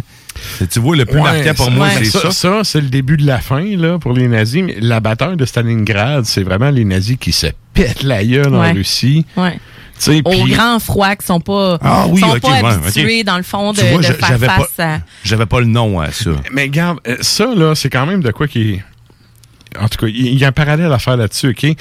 Tu 0.71 0.79
vois, 0.79 0.95
le 0.95 1.05
plus 1.05 1.19
Ouais, 1.19 1.43
marquant 1.43 1.53
pour 1.55 1.71
moi, 1.71 1.87
ouais. 1.87 1.93
c'est 2.05 2.17
ça. 2.17 2.31
Ça, 2.31 2.61
c'est 2.63 2.79
le 2.81 2.87
début 2.87 3.17
de 3.17 3.25
la 3.25 3.39
fin 3.39 3.63
là, 3.75 3.97
pour 3.99 4.13
les 4.13 4.27
nazis. 4.27 4.63
Mais 4.63 4.77
la 4.79 4.99
bataille 5.01 5.35
de 5.35 5.43
Stalingrad, 5.45 6.25
c'est 6.25 6.43
vraiment 6.43 6.69
les 6.69 6.85
nazis 6.85 7.17
qui 7.19 7.31
se 7.33 7.47
pètent 7.73 8.03
la 8.03 8.23
gueule 8.23 8.53
Ouais. 8.53 8.69
en 8.69 8.73
Russie. 8.73 9.25
Ouais. 9.35 9.53
Tu 9.53 9.59
sais, 10.13 10.21
Au 10.23 10.45
grand 10.47 10.79
froid 10.79 11.13
qui 11.17 11.25
sont 11.25 11.41
pas 11.41 11.77
Ah 11.81 12.05
oui, 12.07 12.21
sont 12.21 12.39
pas 12.39 12.49
ouais, 12.61 12.63
habitués 12.65 13.23
dans 13.25 13.35
le 13.35 13.43
fond 13.43 13.73
de, 13.73 13.79
Tu 13.79 13.85
vois, 13.87 13.97
de 13.97 14.03
je- 14.03 14.13
faire 14.13 14.27
j'avais 14.29 14.47
face 14.47 14.67
pas, 14.77 14.93
à 14.95 14.99
J'avais 15.25 15.45
pas 15.45 15.59
le 15.59 15.65
nom 15.65 15.99
à 15.99 16.09
ça. 16.11 16.29
Mais 16.53 16.63
regarde, 16.63 16.99
euh, 17.05 17.17
ça, 17.19 17.53
là, 17.53 17.75
c'est 17.75 17.89
quand 17.89 18.05
même 18.05 18.21
de 18.23 18.31
quoi 18.31 18.47
qui 18.47 18.71
est. 18.75 18.83
En 19.77 19.89
tout 19.89 19.97
cas, 19.97 20.07
il 20.07 20.25
il 20.27 20.37
y, 20.39 20.45
a 20.45 20.47
un 20.47 20.51
parallèle 20.53 20.91
à 20.93 20.99
faire 20.99 21.17
là-dessus, 21.17 21.49
OK? 21.49 21.75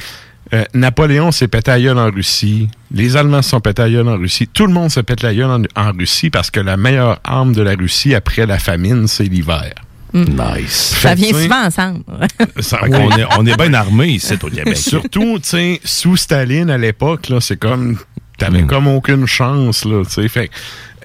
Euh, 0.55 0.65
Napoléon 0.75 1.31
s'est 1.31 1.49
pété 1.49 1.71
la 1.71 1.81
gueule 1.81 1.99
en 1.99 2.11
Russie. 2.11 2.69
Les 2.91 3.17
Allemands 3.17 3.43
se 3.43 3.51
sont 3.51 3.61
pétés 3.61 3.83
la 3.83 3.91
gueule 3.91 4.09
en 4.09 4.17
Russie. 4.17 4.49
Tout 4.49 4.67
le 4.67 4.73
monde 4.73 4.91
se 4.91 5.01
pète 5.01 5.23
la 5.23 5.35
gueule 5.35 5.51
en, 5.51 5.63
en 5.77 5.93
Russie 5.93 6.31
parce 6.31 6.51
que 6.51 6.61
la 6.61 6.77
meilleure 6.77 7.21
arme 7.25 7.53
de 7.53 7.63
la 7.63 7.75
Russie 7.75 8.15
après 8.15 8.47
la 8.47 8.59
famine, 8.59 9.07
c'est 9.09 9.25
l'hiver. 9.25 9.75
Nice. 10.15 10.97
ça 11.01 11.15
vient 11.15 11.33
souvent 11.33 11.67
ensemble. 11.67 12.03
Ça, 12.61 12.79
est, 12.87 13.25
on 13.39 13.45
est 13.45 13.57
bien 13.57 13.75
armé 13.75 14.07
ici 14.09 14.35
au 14.43 14.49
Québec. 14.49 14.77
Surtout, 14.77 15.39
tu 15.39 15.49
sais, 15.49 15.81
sous 15.85 16.17
Staline 16.17 16.71
à 16.71 16.79
l'époque, 16.79 17.29
là, 17.29 17.41
c'est 17.41 17.59
comme. 17.59 17.99
T'avais 18.39 18.63
comme 18.63 18.87
aucune 18.87 19.27
chance, 19.27 19.85
là, 19.85 20.05
tu 20.05 20.13
sais. 20.13 20.29
Fait 20.29 20.47
que 20.47 20.55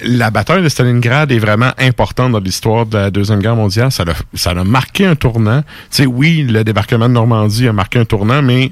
la 0.04 0.30
bataille 0.30 0.62
de 0.62 0.70
Stalingrad 0.70 1.32
est 1.32 1.40
vraiment 1.40 1.72
importante 1.80 2.32
dans 2.32 2.40
l'histoire 2.40 2.86
de 2.86 2.98
la 2.98 3.12
Deuxième 3.12 3.40
Guerre 3.40 3.56
mondiale. 3.56 3.90
Ça 3.92 4.52
a 4.52 4.64
marqué 4.64 5.08
un 5.08 5.16
tournant. 5.16 5.62
Tu 5.62 5.68
sais, 5.90 6.06
oui, 6.06 6.44
le 6.44 6.64
débarquement 6.64 7.10
de 7.10 7.14
Normandie 7.14 7.68
a 7.68 7.74
marqué 7.74 8.00
un 8.00 8.06
tournant, 8.06 8.44
mais 8.44 8.72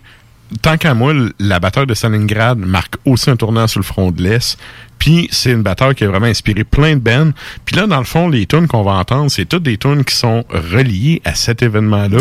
tant 0.62 0.78
qu'à 0.78 0.94
moi, 0.94 1.14
la 1.40 1.60
bataille 1.60 1.86
de 1.86 1.94
Stalingrad 1.94 2.58
marque 2.58 2.96
aussi 3.06 3.30
un 3.30 3.36
tournant 3.36 3.68
sur 3.68 3.80
le 3.80 3.86
front 3.86 4.12
de 4.12 4.22
l'Est. 4.22 4.58
Puis 5.00 5.28
c'est 5.32 5.52
une 5.52 5.64
bataille 5.64 5.96
qui 5.96 6.04
a 6.04 6.08
vraiment 6.08 6.28
inspiré 6.28 6.64
plein 6.64 6.96
de 6.96 7.02
bands. 7.02 7.32
Puis 7.66 7.76
là, 7.76 7.88
dans 7.88 7.98
le 7.98 8.06
fond, 8.06 8.30
les 8.30 8.46
tunes 8.46 8.68
qu'on 8.68 8.84
va 8.84 8.92
entendre, 8.92 9.32
c'est 9.32 9.46
toutes 9.46 9.64
des 9.64 9.78
tunes 9.78 10.04
qui 10.04 10.16
sont 10.16 10.46
reliées 10.50 11.22
à 11.26 11.34
cet 11.34 11.64
événement-là. 11.64 12.20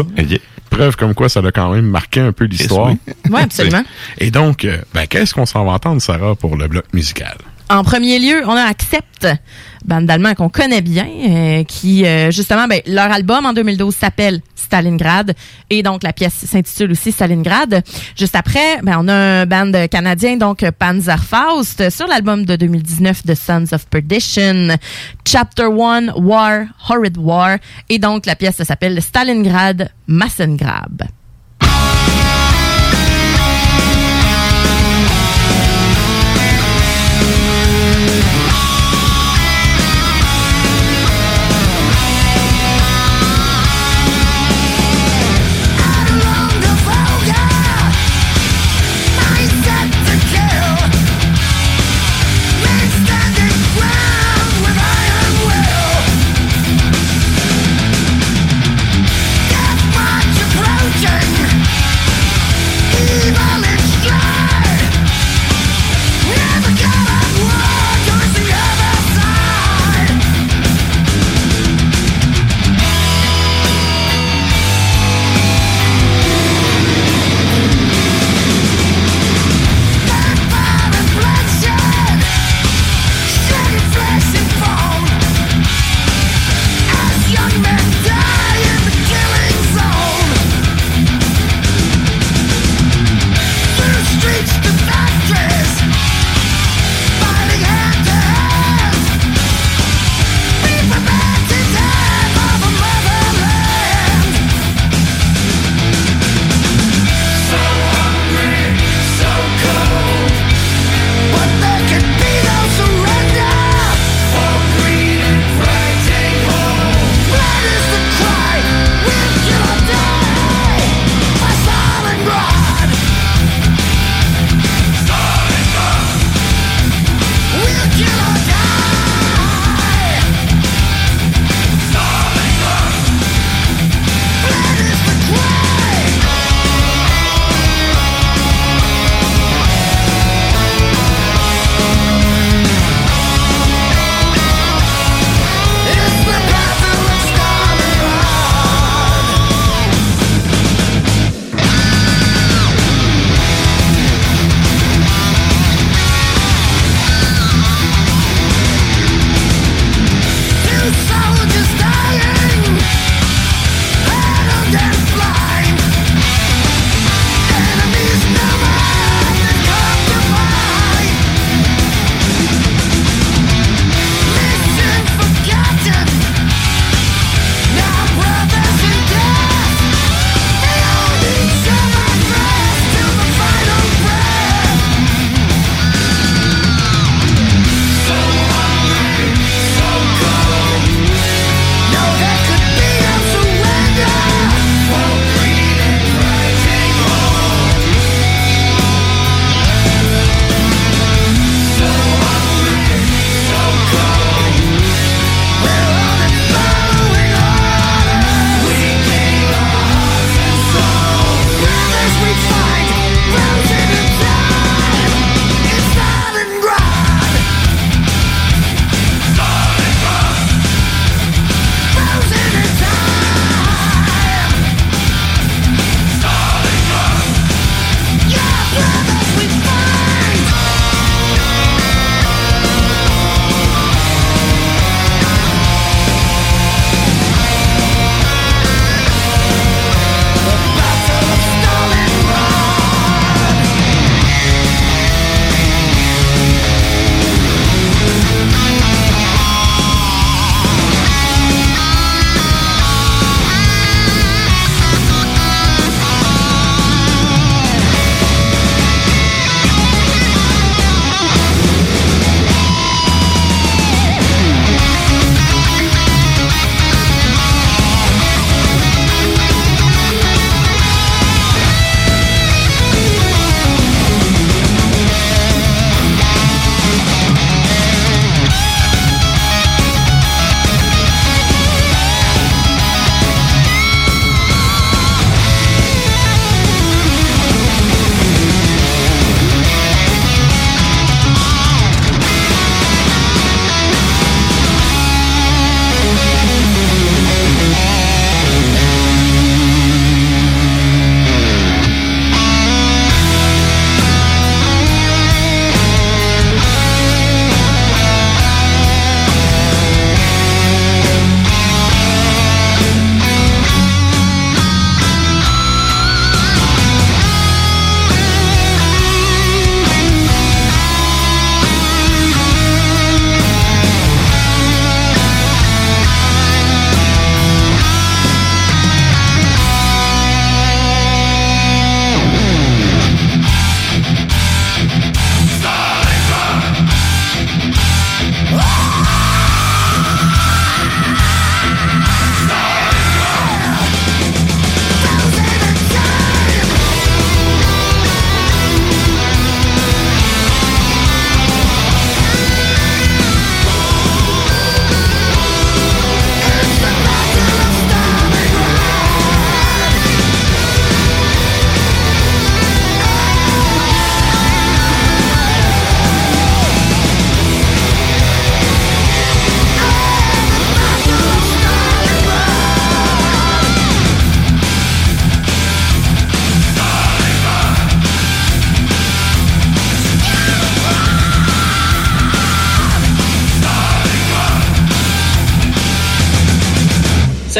Preuve 0.71 0.97
comme 0.97 1.15
quoi 1.15 1.29
ça 1.29 1.41
a 1.41 1.51
quand 1.51 1.75
même 1.75 1.87
marqué 1.87 2.21
un 2.21 2.33
peu 2.33 2.45
l'histoire. 2.45 2.95
Oui, 3.29 3.41
absolument. 3.41 3.83
Et 4.19 4.31
donc, 4.31 4.65
euh, 4.65 4.79
ben, 4.95 5.07
qu'est-ce 5.07 5.35
qu'on 5.35 5.45
s'en 5.45 5.65
va 5.65 5.73
entendre, 5.73 6.01
Sarah, 6.01 6.37
pour 6.37 6.57
le 6.57 6.69
bloc 6.69 6.85
musical? 6.95 7.37
En 7.71 7.85
premier 7.85 8.19
lieu, 8.19 8.43
on 8.47 8.57
a 8.57 8.63
Accept, 8.63 9.29
bande 9.85 10.05
d'Allemands 10.05 10.35
qu'on 10.35 10.49
connaît 10.49 10.81
bien, 10.81 11.07
euh, 11.07 11.63
qui 11.63 12.05
euh, 12.05 12.33
justement, 12.33 12.67
ben, 12.67 12.81
leur 12.85 13.13
album 13.13 13.47
en 13.47 13.53
2012 13.53 13.95
s'appelle 13.95 14.41
Stalingrad 14.57 15.35
et 15.71 15.85
donc 15.85 16.03
la 16.03 16.13
pièce 16.13 16.35
s'intitule 16.35 16.91
aussi 16.91 17.13
Stalingrad. 17.13 17.85
Juste 18.17 18.35
après, 18.35 18.79
ben, 18.83 18.97
on 18.99 19.07
a 19.07 19.15
un 19.15 19.47
band 19.47 19.87
canadien, 19.89 20.37
donc 20.37 20.69
Panzerfaust, 20.81 21.91
sur 21.91 22.09
l'album 22.09 22.45
de 22.45 22.57
2019 22.57 23.25
de 23.25 23.35
Sons 23.37 23.67
of 23.73 23.87
Perdition, 23.87 24.77
Chapter 25.25 25.67
1, 25.67 26.15
War, 26.17 26.65
Horrid 26.89 27.19
War, 27.19 27.59
et 27.89 28.01
donc 28.01 28.27
la 28.27 28.35
pièce 28.35 28.61
s'appelle 28.65 29.01
Stalingrad 29.01 29.93
Massengrab. 30.09 31.05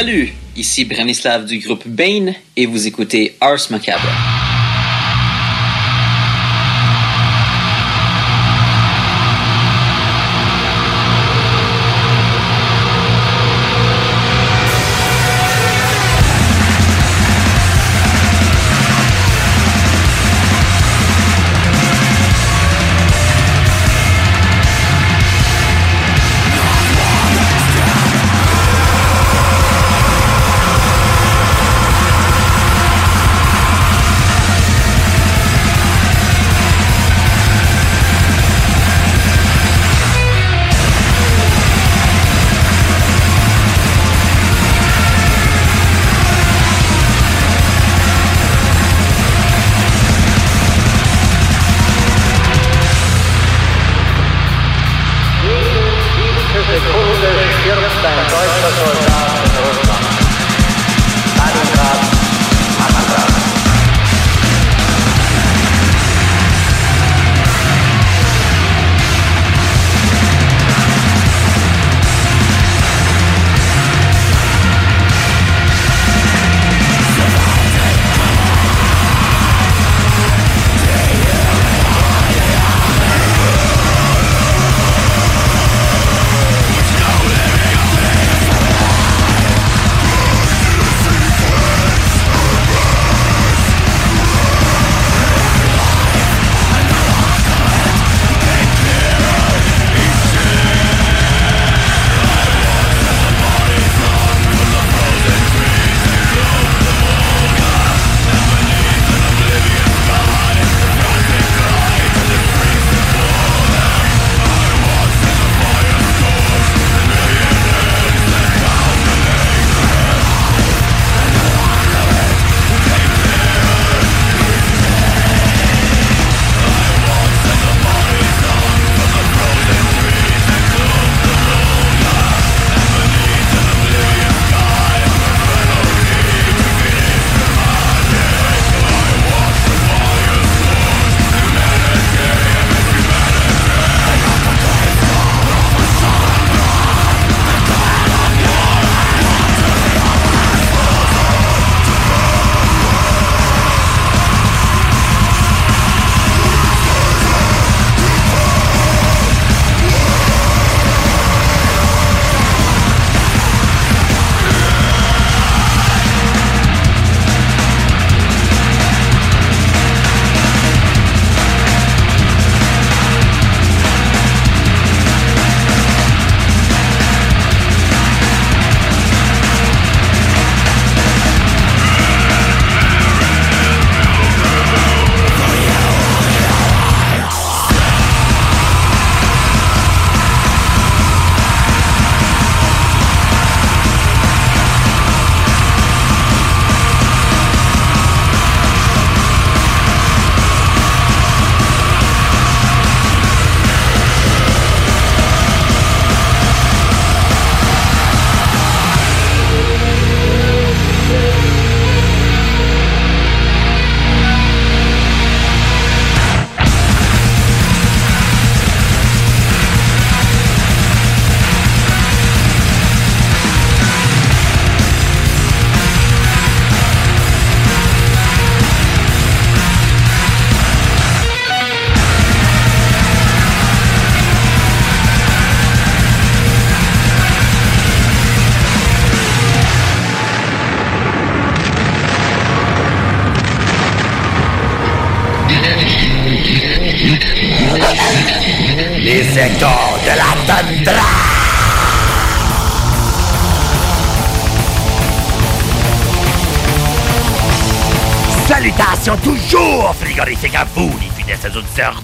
Salut, 0.01 0.33
ici 0.57 0.87
Branislav 0.87 1.45
du 1.45 1.59
groupe 1.59 1.87
Bane 1.87 2.33
et 2.57 2.65
vous 2.65 2.87
écoutez 2.87 3.37
Ars 3.39 3.67
Macabre. 3.69 4.40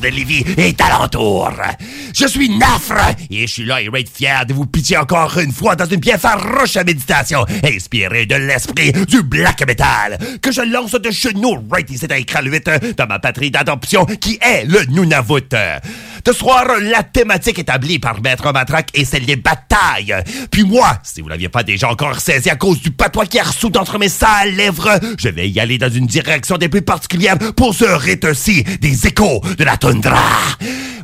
De 0.01 0.09
Lévis 0.09 0.45
et 0.57 0.73
d'alentour. 0.73 1.51
Je 2.15 2.27
suis 2.27 2.49
Nafre 2.49 3.15
et 3.31 3.47
je 3.47 3.53
suis 3.53 3.65
là 3.65 3.83
et 3.83 3.91
fier 4.05 4.47
de 4.47 4.55
vous 4.55 4.65
pitcher 4.65 4.97
encore 4.97 5.39
une 5.39 5.53
fois 5.53 5.77
dans 5.77 5.85
une 5.85 6.01
pièce 6.01 6.21
farouche 6.21 6.77
à 6.77 6.85
méditation 6.85 7.45
inspirée 7.63 8.25
de 8.25 8.37
l'esprit 8.37 8.93
du 8.93 9.23
black 9.23 9.67
metal 9.67 10.19
que 10.41 10.51
je 10.51 10.63
lance 10.63 10.93
de 10.93 11.11
chez 11.11 11.35
nous 11.35 11.63
right 11.71 11.91
ici 11.91 12.07
à 12.11 12.17
écran 12.17 12.41
8 12.43 12.97
dans 12.97 13.07
ma 13.07 13.19
patrie 13.19 13.51
d'adoption 13.51 14.07
qui 14.07 14.39
est 14.41 14.65
le 14.65 14.85
Nunavut. 14.87 15.55
Ce 16.27 16.33
soir, 16.33 16.67
la 16.83 17.05
thématique 17.05 17.61
établie 17.61 18.01
par 18.01 18.21
Maître 18.21 18.53
Matraque 18.53 18.89
est 18.95 19.05
celle 19.05 19.27
des 19.27 19.37
batailles. 19.37 20.13
Puis 20.51 20.65
moi, 20.65 20.99
si 21.05 21.21
vous 21.21 21.29
l'aviez 21.29 21.49
pas 21.49 21.63
déjà 21.63 21.89
encore 21.89 22.19
saisi 22.19 22.51
à 22.51 22.57
cause 22.57 22.81
du 22.81 22.91
patois 22.91 23.27
qui 23.27 23.41
ressoude 23.41 23.77
entre 23.77 23.97
mes 23.97 24.09
sales 24.09 24.57
lèvres, 24.57 24.99
je 25.21 25.29
vais 25.29 25.49
y 25.49 25.61
aller 25.61 25.79
dans 25.79 25.89
une 25.89 26.09
direction 26.09 26.59
des 26.59 26.69
plus 26.69 26.83
particulières 26.83 27.39
pour 27.55 27.77
ce 27.77 27.85
rite-ci 27.85 28.65
des 28.81 29.07
échos 29.07 29.41
de 29.57 29.63
la 29.63 29.77
toundra. 29.77 30.19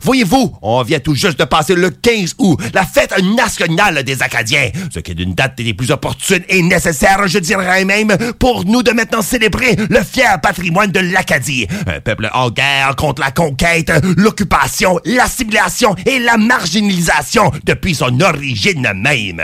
Voyez-vous, 0.04 0.56
on 0.62 0.82
vient 0.82 0.98
tout 0.98 1.14
juste 1.14 1.38
de 1.38 1.44
passer 1.44 1.76
le 1.76 1.90
15 1.90 2.34
août, 2.38 2.58
la 2.74 2.84
fête 2.84 3.14
nationale 3.22 4.02
des 4.02 4.20
Acadiens, 4.20 4.68
ce 4.92 4.98
qui 4.98 5.12
est 5.12 5.14
d'une 5.14 5.34
date 5.34 5.56
des 5.56 5.74
plus 5.74 5.92
opportunes 5.92 6.42
et 6.48 6.60
nécessaires, 6.60 7.28
je 7.28 7.38
dirais 7.38 7.84
même, 7.84 8.16
pour 8.40 8.64
nous 8.64 8.82
de 8.82 8.90
maintenant 8.90 9.22
célébrer 9.22 9.76
le 9.76 10.02
fier 10.02 10.40
patrimoine 10.40 10.90
de 10.90 10.98
l'Acadie. 10.98 11.68
Un 11.86 12.00
peuple 12.00 12.28
en 12.34 12.50
guerre 12.50 12.96
contre 12.96 13.22
la 13.22 13.30
conquête, 13.30 13.92
l'occupation, 14.16 14.98
l'assimilation 15.12 15.94
et 16.06 16.18
la 16.18 16.36
marginalisation 16.36 17.50
depuis 17.64 17.94
son 17.94 18.20
origine 18.20 18.92
même. 18.94 19.42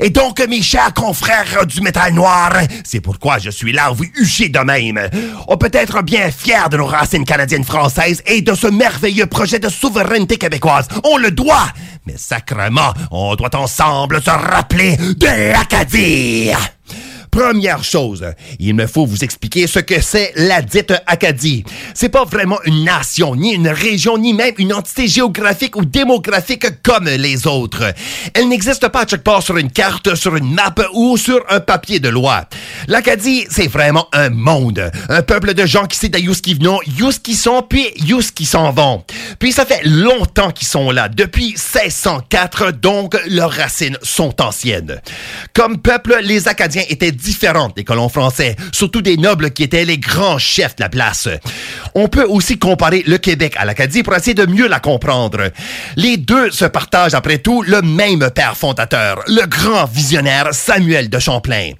Et 0.00 0.10
donc, 0.10 0.44
mes 0.48 0.62
chers 0.62 0.92
confrères 0.92 1.66
du 1.66 1.80
métal 1.80 2.14
noir, 2.14 2.52
c'est 2.84 3.00
pourquoi 3.00 3.38
je 3.38 3.50
suis 3.50 3.72
là, 3.72 3.90
vous 3.90 4.04
huchez 4.16 4.48
de 4.48 4.58
même. 4.58 5.00
On 5.48 5.56
peut 5.56 5.70
être 5.72 6.02
bien 6.02 6.30
fiers 6.30 6.68
de 6.70 6.76
nos 6.76 6.86
racines 6.86 7.24
canadiennes 7.24 7.64
françaises 7.64 8.22
et 8.26 8.42
de 8.42 8.54
ce 8.54 8.66
merveilleux 8.66 9.26
projet 9.26 9.58
de 9.58 9.68
souveraineté 9.68 10.36
québécoise. 10.36 10.88
On 11.04 11.16
le 11.16 11.30
doit. 11.30 11.68
Mais 12.06 12.16
sacrement, 12.16 12.92
on 13.10 13.34
doit 13.34 13.54
ensemble 13.56 14.20
se 14.22 14.30
rappeler 14.30 14.96
de 14.96 15.52
l'Acadie. 15.52 16.50
Première 17.34 17.82
chose, 17.82 18.24
il 18.60 18.74
me 18.74 18.86
faut 18.86 19.06
vous 19.06 19.24
expliquer 19.24 19.66
ce 19.66 19.80
que 19.80 20.00
c'est 20.00 20.32
la 20.36 20.62
dite 20.62 20.92
Acadie. 21.04 21.64
C'est 21.92 22.08
pas 22.08 22.24
vraiment 22.24 22.60
une 22.64 22.84
nation, 22.84 23.34
ni 23.34 23.54
une 23.54 23.66
région, 23.66 24.18
ni 24.18 24.32
même 24.32 24.54
une 24.58 24.72
entité 24.72 25.08
géographique 25.08 25.74
ou 25.74 25.84
démographique 25.84 26.80
comme 26.84 27.06
les 27.06 27.48
autres. 27.48 27.92
Elle 28.34 28.48
n'existe 28.48 28.86
pas 28.86 29.00
à 29.00 29.04
quelque 29.04 29.24
part 29.24 29.42
sur 29.42 29.56
une 29.56 29.72
carte, 29.72 30.14
sur 30.14 30.36
une 30.36 30.54
map 30.54 30.76
ou 30.92 31.16
sur 31.16 31.44
un 31.48 31.58
papier 31.58 31.98
de 31.98 32.08
loi. 32.08 32.44
L'Acadie, 32.86 33.46
c'est 33.50 33.66
vraiment 33.66 34.06
un 34.12 34.30
monde. 34.30 34.92
Un 35.08 35.22
peuple 35.22 35.54
de 35.54 35.66
gens 35.66 35.86
qui 35.86 35.98
sait 35.98 36.10
d'où 36.10 36.34
qui 36.34 36.54
venons, 36.54 36.78
qui 37.20 37.34
sont, 37.34 37.62
puis 37.68 37.88
où 38.12 38.20
qui 38.32 38.46
s'en 38.46 38.70
vont. 38.70 39.02
Puis 39.40 39.50
ça 39.50 39.66
fait 39.66 39.82
longtemps 39.84 40.52
qu'ils 40.52 40.68
sont 40.68 40.92
là, 40.92 41.08
depuis 41.08 41.56
1604, 41.56 42.70
donc 42.70 43.16
leurs 43.26 43.50
racines 43.50 43.98
sont 44.02 44.40
anciennes. 44.40 45.00
Comme 45.52 45.78
peuple, 45.78 46.20
les 46.22 46.46
Acadiens 46.46 46.84
étaient 46.88 47.10
différents 47.24 47.70
des 47.74 47.84
colons 47.84 48.08
français, 48.08 48.54
surtout 48.72 49.00
des 49.00 49.16
nobles 49.16 49.50
qui 49.50 49.62
étaient 49.62 49.84
les 49.84 49.98
grands 49.98 50.38
chefs 50.38 50.76
de 50.76 50.82
la 50.82 50.88
place. 50.88 51.28
On 51.94 52.08
peut 52.08 52.24
aussi 52.24 52.58
comparer 52.58 53.02
le 53.06 53.18
Québec 53.18 53.54
à 53.56 53.64
l'Acadie 53.64 54.02
pour 54.02 54.14
essayer 54.14 54.34
de 54.34 54.46
mieux 54.46 54.68
la 54.68 54.78
comprendre. 54.78 55.50
Les 55.96 56.16
deux 56.16 56.50
se 56.50 56.66
partagent 56.66 57.14
après 57.14 57.38
tout 57.38 57.62
le 57.62 57.80
même 57.82 58.30
père 58.30 58.56
fondateur, 58.56 59.22
le 59.26 59.46
grand 59.46 59.86
visionnaire 59.86 60.48
Samuel 60.52 61.08
de 61.08 61.18
Champlain. 61.18 61.70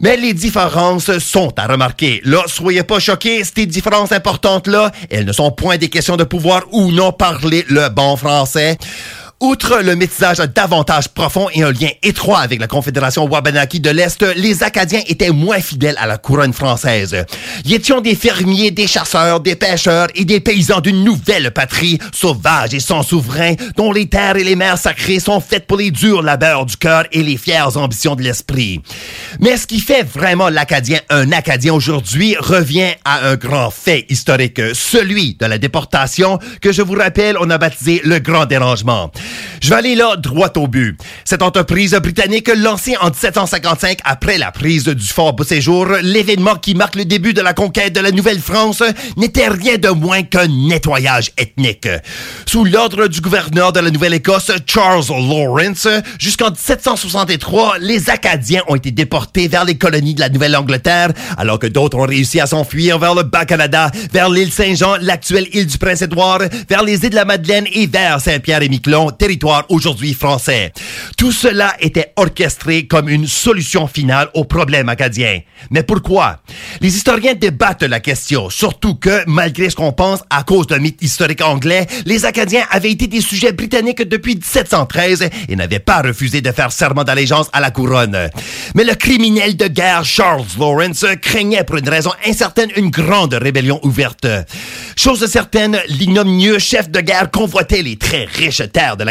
Mais 0.00 0.16
les 0.16 0.34
différences 0.34 1.18
sont 1.18 1.52
à 1.58 1.66
remarquer. 1.66 2.20
Là, 2.24 2.42
soyez 2.46 2.82
pas 2.82 2.98
choqués, 2.98 3.44
ces 3.44 3.66
différences 3.66 4.12
importantes-là, 4.12 4.90
elles 5.10 5.24
ne 5.24 5.32
sont 5.32 5.50
point 5.52 5.78
des 5.78 5.88
questions 5.88 6.16
de 6.16 6.24
pouvoir 6.24 6.62
ou 6.72 6.90
non 6.90 7.12
parler 7.12 7.64
le 7.68 7.88
bon 7.88 8.16
français. 8.16 8.76
Outre 9.42 9.82
le 9.82 9.96
métissage 9.96 10.38
davantage 10.38 11.08
profond 11.08 11.48
et 11.52 11.64
un 11.64 11.72
lien 11.72 11.88
étroit 12.04 12.38
avec 12.38 12.60
la 12.60 12.68
Confédération 12.68 13.26
Wabanaki 13.26 13.80
de 13.80 13.90
l'Est, 13.90 14.22
les 14.36 14.62
Acadiens 14.62 15.00
étaient 15.08 15.32
moins 15.32 15.58
fidèles 15.58 15.96
à 15.98 16.06
la 16.06 16.16
couronne 16.16 16.52
française. 16.52 17.24
Ils 17.64 17.74
étions 17.74 18.00
des 18.00 18.14
fermiers, 18.14 18.70
des 18.70 18.86
chasseurs, 18.86 19.40
des 19.40 19.56
pêcheurs 19.56 20.06
et 20.14 20.24
des 20.24 20.38
paysans 20.38 20.80
d'une 20.80 21.02
nouvelle 21.02 21.50
patrie, 21.50 21.98
sauvages 22.14 22.72
et 22.72 22.78
sans 22.78 23.02
souverain, 23.02 23.54
dont 23.76 23.90
les 23.90 24.06
terres 24.06 24.36
et 24.36 24.44
les 24.44 24.54
mers 24.54 24.78
sacrées 24.78 25.18
sont 25.18 25.40
faites 25.40 25.66
pour 25.66 25.78
les 25.78 25.90
durs 25.90 26.22
labeurs 26.22 26.64
du 26.64 26.76
cœur 26.76 27.06
et 27.10 27.24
les 27.24 27.36
fières 27.36 27.76
ambitions 27.76 28.14
de 28.14 28.22
l'esprit. 28.22 28.80
Mais 29.40 29.56
ce 29.56 29.66
qui 29.66 29.80
fait 29.80 30.04
vraiment 30.04 30.50
l'Acadien 30.50 31.00
un 31.10 31.32
Acadien 31.32 31.74
aujourd'hui 31.74 32.36
revient 32.38 32.92
à 33.04 33.26
un 33.26 33.34
grand 33.34 33.70
fait 33.70 34.06
historique, 34.08 34.60
celui 34.72 35.34
de 35.34 35.46
la 35.46 35.58
déportation 35.58 36.38
que 36.60 36.70
je 36.70 36.82
vous 36.82 36.94
rappelle, 36.94 37.36
on 37.40 37.50
a 37.50 37.58
baptisé 37.58 38.02
le 38.04 38.20
Grand 38.20 38.46
Dérangement. 38.46 39.10
Je 39.60 39.68
vais 39.68 39.76
aller 39.76 39.94
là 39.94 40.16
droit 40.16 40.52
au 40.56 40.66
but. 40.66 40.98
Cette 41.24 41.42
entreprise 41.42 41.92
britannique 42.02 42.50
lancée 42.56 42.96
en 43.00 43.06
1755 43.06 43.98
après 44.04 44.38
la 44.38 44.50
prise 44.50 44.84
du 44.84 45.06
fort 45.06 45.32
Beauséjour, 45.34 45.86
l'événement 46.02 46.56
qui 46.56 46.74
marque 46.74 46.96
le 46.96 47.04
début 47.04 47.32
de 47.32 47.40
la 47.40 47.54
conquête 47.54 47.92
de 47.92 48.00
la 48.00 48.10
Nouvelle-France 48.10 48.82
n'était 49.16 49.48
rien 49.48 49.78
de 49.78 49.88
moins 49.88 50.22
qu'un 50.22 50.48
nettoyage 50.48 51.30
ethnique. 51.38 51.88
Sous 52.46 52.64
l'ordre 52.64 53.06
du 53.06 53.20
gouverneur 53.20 53.72
de 53.72 53.80
la 53.80 53.90
Nouvelle-Écosse, 53.90 54.50
Charles 54.66 55.04
Lawrence, 55.08 55.88
jusqu'en 56.18 56.50
1763, 56.50 57.78
les 57.80 58.10
Acadiens 58.10 58.62
ont 58.68 58.76
été 58.76 58.90
déportés 58.90 59.48
vers 59.48 59.64
les 59.64 59.78
colonies 59.78 60.14
de 60.14 60.20
la 60.20 60.28
Nouvelle-Angleterre, 60.28 61.10
alors 61.36 61.58
que 61.58 61.66
d'autres 61.66 61.98
ont 61.98 62.06
réussi 62.06 62.40
à 62.40 62.46
s'enfuir 62.46 62.98
vers 62.98 63.14
le 63.14 63.22
Bas-Canada, 63.22 63.90
vers 64.12 64.28
l'île 64.28 64.52
Saint-Jean, 64.52 64.96
l'actuelle 65.00 65.46
île 65.52 65.66
du 65.66 65.78
Prince-Édouard, 65.78 66.40
vers 66.68 66.82
les 66.82 67.04
îles 67.04 67.10
de 67.10 67.14
la 67.14 67.24
Madeleine 67.24 67.66
et 67.72 67.86
vers 67.86 68.20
Saint-Pierre-et-Miquelon, 68.20 69.10
territoire 69.22 69.66
aujourd'hui 69.68 70.14
français. 70.14 70.72
Tout 71.16 71.30
cela 71.30 71.76
était 71.78 72.12
orchestré 72.16 72.88
comme 72.88 73.08
une 73.08 73.28
solution 73.28 73.86
finale 73.86 74.28
au 74.34 74.42
problème 74.42 74.88
acadien. 74.88 75.38
Mais 75.70 75.84
pourquoi? 75.84 76.40
Les 76.80 76.96
historiens 76.96 77.34
débattent 77.34 77.84
la 77.84 78.00
question, 78.00 78.50
surtout 78.50 78.96
que, 78.96 79.22
malgré 79.28 79.70
ce 79.70 79.76
qu'on 79.76 79.92
pense 79.92 80.24
à 80.28 80.42
cause 80.42 80.66
d'un 80.66 80.80
mythe 80.80 81.00
historique 81.02 81.40
anglais, 81.40 81.86
les 82.04 82.24
Acadiens 82.24 82.64
avaient 82.72 82.90
été 82.90 83.06
des 83.06 83.20
sujets 83.20 83.52
britanniques 83.52 84.02
depuis 84.02 84.34
1713 84.34 85.28
et 85.48 85.54
n'avaient 85.54 85.78
pas 85.78 86.02
refusé 86.02 86.40
de 86.40 86.50
faire 86.50 86.72
serment 86.72 87.04
d'allégeance 87.04 87.48
à 87.52 87.60
la 87.60 87.70
couronne. 87.70 88.28
Mais 88.74 88.82
le 88.82 88.96
criminel 88.96 89.56
de 89.56 89.68
guerre 89.68 90.04
Charles 90.04 90.46
Lawrence 90.58 91.06
craignait 91.20 91.62
pour 91.62 91.76
une 91.76 91.88
raison 91.88 92.10
incertaine 92.26 92.70
une 92.74 92.90
grande 92.90 93.34
rébellion 93.34 93.78
ouverte. 93.84 94.26
Chose 94.96 95.24
certaine, 95.26 95.78
l'ignominieux 95.86 96.58
chef 96.58 96.90
de 96.90 97.00
guerre 97.00 97.30
convoitait 97.30 97.82
les 97.82 97.96
très 97.96 98.24
riches 98.24 98.62
terres 98.72 98.96
de 98.96 99.01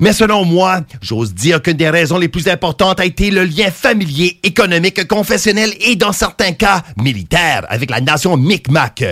Mais 0.00 0.12
selon 0.12 0.44
moi, 0.44 0.80
j'ose 1.00 1.34
dire 1.34 1.62
qu'une 1.62 1.76
des 1.76 1.90
raisons 1.90 2.18
les 2.18 2.28
plus 2.28 2.48
importantes 2.48 3.00
a 3.00 3.04
été 3.04 3.30
le 3.30 3.44
lien 3.44 3.70
familier, 3.70 4.38
économique, 4.42 5.06
confessionnel 5.06 5.72
et 5.80 5.96
dans 5.96 6.12
certains 6.12 6.52
cas 6.52 6.82
militaire 6.96 7.64
avec 7.68 7.90
la 7.90 8.00
nation 8.00 8.36
Micmac. 8.36 9.04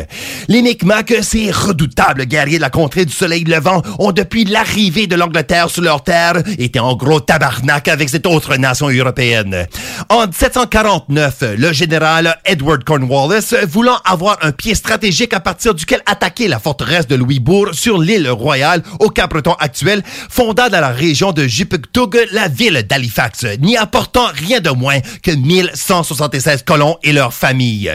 Les 0.49 0.63
Micmac, 0.63 1.13
ces 1.23 1.51
redoutables 1.51 2.25
guerriers 2.25 2.57
de 2.57 2.63
la 2.63 2.71
contrée 2.71 3.05
du 3.05 3.13
soleil 3.13 3.45
levant, 3.45 3.83
ont 3.99 4.13
depuis 4.13 4.45
l'arrivée 4.45 5.07
de 5.07 5.17
l'Angleterre 5.17 5.71
sur 5.71 5.83
leur 5.83 6.03
terre 6.03 6.43
été 6.59 6.79
en 6.79 6.95
gros 6.97 7.21
tabarnak 7.21 7.89
avec 7.89 8.09
cette 8.09 8.27
autre 8.27 8.57
nation 8.57 8.89
européenne. 8.89 9.67
En 10.09 10.27
1749, 10.27 11.45
le 11.59 11.73
général 11.73 12.37
Edward 12.45 12.85
Cornwallis, 12.85 13.55
voulant 13.69 13.99
avoir 14.05 14.39
un 14.43 14.53
pied 14.53 14.75
stratégique 14.75 15.35
à 15.35 15.41
partir 15.41 15.75
duquel 15.75 16.01
attaquer 16.07 16.49
la 16.49 16.59
forteresse 16.59 17.07
de 17.07 17.15
Louisbourg 17.15 17.69
sur 17.73 17.99
l'île 17.99 18.29
Royale 18.31 18.83
au 19.01 19.09
Cap-Breton 19.09 19.55
actuel, 19.59 19.82
fonda 20.31 20.69
dans 20.69 20.81
la 20.81 20.91
région 20.91 21.33
de 21.33 21.47
Jipuktuk 21.47 22.17
la 22.33 22.49
ville 22.49 22.85
d'Halifax, 22.89 23.45
n'y 23.61 23.77
apportant 23.77 24.27
rien 24.35 24.61
de 24.61 24.71
moins 24.71 25.01
que 25.23 25.31
1176 25.31 26.63
colons 26.65 26.97
et 27.03 27.13
leurs 27.13 27.35
familles. 27.35 27.93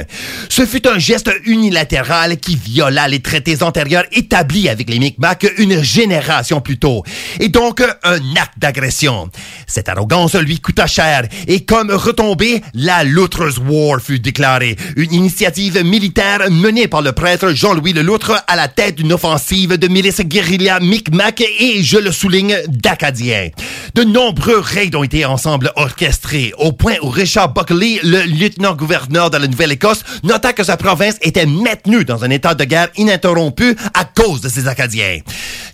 Ce 0.50 0.66
fut 0.66 0.88
un 0.88 1.00
geste 1.00 1.32
unilatéral 1.46 2.38
qui 2.38 2.56
viola 2.56 3.08
les 3.08 3.20
traités 3.20 3.64
antérieurs 3.64 4.06
établis 4.12 4.70
avec 4.70 4.90
les 4.90 5.00
Micmacs 5.00 5.46
une 5.58 5.82
génération 5.82 6.62
plus 6.62 6.78
tôt, 6.78 7.04
et 7.40 7.50
donc 7.50 7.82
un 8.04 8.36
acte 8.36 8.58
d'agression. 8.58 9.30
Cette 9.68 9.90
arrogance 9.90 10.36
lui 10.36 10.60
coûta 10.60 10.88
cher, 10.88 11.28
et 11.48 11.66
comme 11.66 11.92
retombée, 11.92 12.62
la 12.74 13.04
Loutres 13.04 13.60
War 13.68 14.00
fut 14.02 14.20
déclarée, 14.20 14.76
une 14.96 15.14
initiative 15.14 15.84
militaire 15.84 16.50
menée 16.50 16.88
par 16.88 17.02
le 17.02 17.12
prêtre 17.12 17.54
Jean-Louis 17.54 17.94
Le 17.94 18.02
Loutre 18.02 18.44
à 18.48 18.56
la 18.56 18.68
tête 18.68 18.96
d'une 18.96 19.14
offensive 19.14 19.78
de 19.78 19.88
milices 19.88 20.22
guérilla 20.22 20.80
Micmac 20.80 21.42
et, 21.42 21.77
je 21.84 21.98
le 21.98 22.12
souligne, 22.12 22.58
d'Acadiens. 22.68 23.50
De 23.96 24.04
nombreux 24.04 24.60
raids 24.60 24.96
ont 24.96 25.04
été 25.04 25.26
ensemble 25.26 25.72
orchestrés, 25.76 26.54
au 26.58 26.72
point 26.72 26.96
où 27.02 27.10
Richard 27.10 27.54
Buckley, 27.54 28.00
le 28.04 28.24
lieutenant-gouverneur 28.24 29.30
de 29.30 29.38
la 29.38 29.48
Nouvelle-Écosse, 29.48 30.04
nota 30.24 30.54
que 30.54 30.64
sa 30.64 30.78
province 30.78 31.16
était 31.22 31.46
maintenue 31.46 32.06
dans 32.06 32.24
un 32.24 32.30
état 32.30 32.54
de 32.54 32.64
guerre 32.64 32.90
ininterrompu 32.98 33.76
à 33.94 34.06
cause 34.06 34.42
de 34.42 34.50
ces 34.50 34.68
Acadiens. 34.68 35.20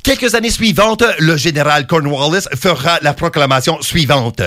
Quelques 0.04 0.36
années 0.36 0.50
suivantes, 0.50 1.04
le 1.20 1.38
général 1.38 1.88
Cornwallis 1.88 2.46
fera 2.60 3.00
la 3.02 3.14
proclamation 3.14 3.82
suivante. 3.82 4.42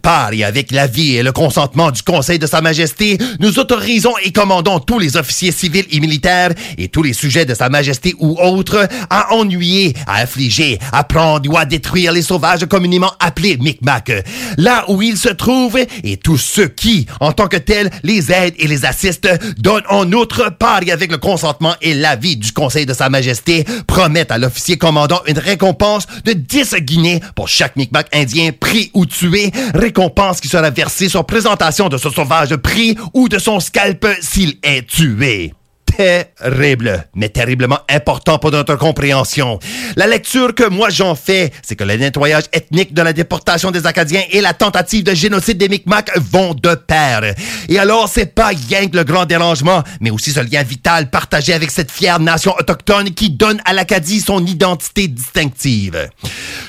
Par 0.00 0.32
et 0.32 0.44
avec 0.44 0.70
l'avis 0.70 1.16
et 1.16 1.22
le 1.22 1.30
consentement 1.30 1.90
du 1.90 2.02
Conseil 2.02 2.38
de 2.38 2.46
Sa 2.46 2.62
Majesté, 2.62 3.18
nous 3.38 3.58
autorisons 3.58 4.14
et 4.24 4.32
commandons 4.32 4.80
tous 4.80 4.98
les 4.98 5.18
officiers 5.18 5.52
civils 5.52 5.84
et 5.90 6.00
militaires 6.00 6.52
et 6.78 6.88
tous 6.88 7.02
les 7.02 7.12
sujets 7.12 7.44
de 7.44 7.54
Sa 7.54 7.68
Majesté 7.68 8.14
ou 8.18 8.38
autres 8.40 8.88
à 9.10 9.34
ennuyer, 9.34 9.94
à 10.06 10.16
affliger, 10.16 10.78
à 10.94 11.04
prendre 11.04 11.50
ou 11.50 11.56
à 11.56 11.64
détruire 11.64 12.12
les 12.12 12.22
sauvages 12.22 12.66
communément 12.66 13.12
appelés 13.18 13.56
Micmac, 13.56 14.12
là 14.56 14.84
où 14.88 15.02
ils 15.02 15.16
se 15.16 15.28
trouvent 15.28 15.78
et 16.04 16.16
tous 16.16 16.38
ceux 16.38 16.68
qui, 16.68 17.06
en 17.20 17.32
tant 17.32 17.48
que 17.48 17.56
tels, 17.56 17.90
les 18.02 18.30
aident 18.30 18.54
et 18.58 18.68
les 18.68 18.84
assistent, 18.84 19.28
donnent 19.58 19.82
en 19.88 20.10
outre 20.12 20.50
part 20.56 20.82
et 20.86 20.92
avec 20.92 21.10
le 21.10 21.18
consentement 21.18 21.74
et 21.82 21.94
l'avis 21.94 22.36
du 22.36 22.52
Conseil 22.52 22.86
de 22.86 22.94
Sa 22.94 23.08
Majesté, 23.08 23.64
promettent 23.86 24.30
à 24.30 24.38
l'officier 24.38 24.76
commandant 24.76 25.20
une 25.26 25.38
récompense 25.38 26.06
de 26.24 26.32
10 26.32 26.76
guinées 26.80 27.20
pour 27.34 27.48
chaque 27.48 27.76
Micmac 27.76 28.06
indien 28.14 28.50
pris 28.58 28.90
ou 28.94 29.06
tué, 29.06 29.50
récompense 29.74 30.40
qui 30.40 30.48
sera 30.48 30.70
versée 30.70 31.08
sur 31.08 31.26
présentation 31.26 31.88
de 31.88 31.98
ce 31.98 32.10
sauvage 32.10 32.54
pris 32.56 32.96
ou 33.12 33.28
de 33.28 33.38
son 33.38 33.58
scalp 33.58 34.06
s'il 34.20 34.58
est 34.62 34.86
tué 34.86 35.52
terrible, 35.96 37.06
mais 37.14 37.28
terriblement 37.28 37.78
important 37.88 38.38
pour 38.38 38.50
notre 38.50 38.76
compréhension. 38.76 39.58
La 39.96 40.06
lecture 40.06 40.54
que 40.54 40.68
moi 40.68 40.90
j'en 40.90 41.14
fais, 41.14 41.52
c'est 41.62 41.76
que 41.76 41.84
le 41.84 41.96
nettoyage 41.96 42.44
ethnique 42.52 42.94
de 42.94 43.02
la 43.02 43.12
déportation 43.12 43.70
des 43.70 43.86
Acadiens 43.86 44.22
et 44.30 44.40
la 44.40 44.54
tentative 44.54 45.04
de 45.04 45.14
génocide 45.14 45.58
des 45.58 45.68
Micmacs 45.68 46.10
vont 46.18 46.54
de 46.54 46.74
pair. 46.74 47.34
Et 47.68 47.78
alors, 47.78 48.08
c'est 48.08 48.34
pas 48.34 48.48
rien 48.48 48.88
que 48.88 48.96
le 48.96 49.04
grand 49.04 49.24
dérangement, 49.24 49.82
mais 50.00 50.10
aussi 50.10 50.32
ce 50.32 50.40
lien 50.40 50.62
vital 50.62 51.10
partagé 51.10 51.52
avec 51.52 51.70
cette 51.70 51.90
fière 51.90 52.20
nation 52.20 52.54
autochtone 52.58 53.10
qui 53.10 53.30
donne 53.30 53.60
à 53.64 53.72
l'Acadie 53.72 54.20
son 54.20 54.44
identité 54.44 55.08
distinctive. 55.08 56.08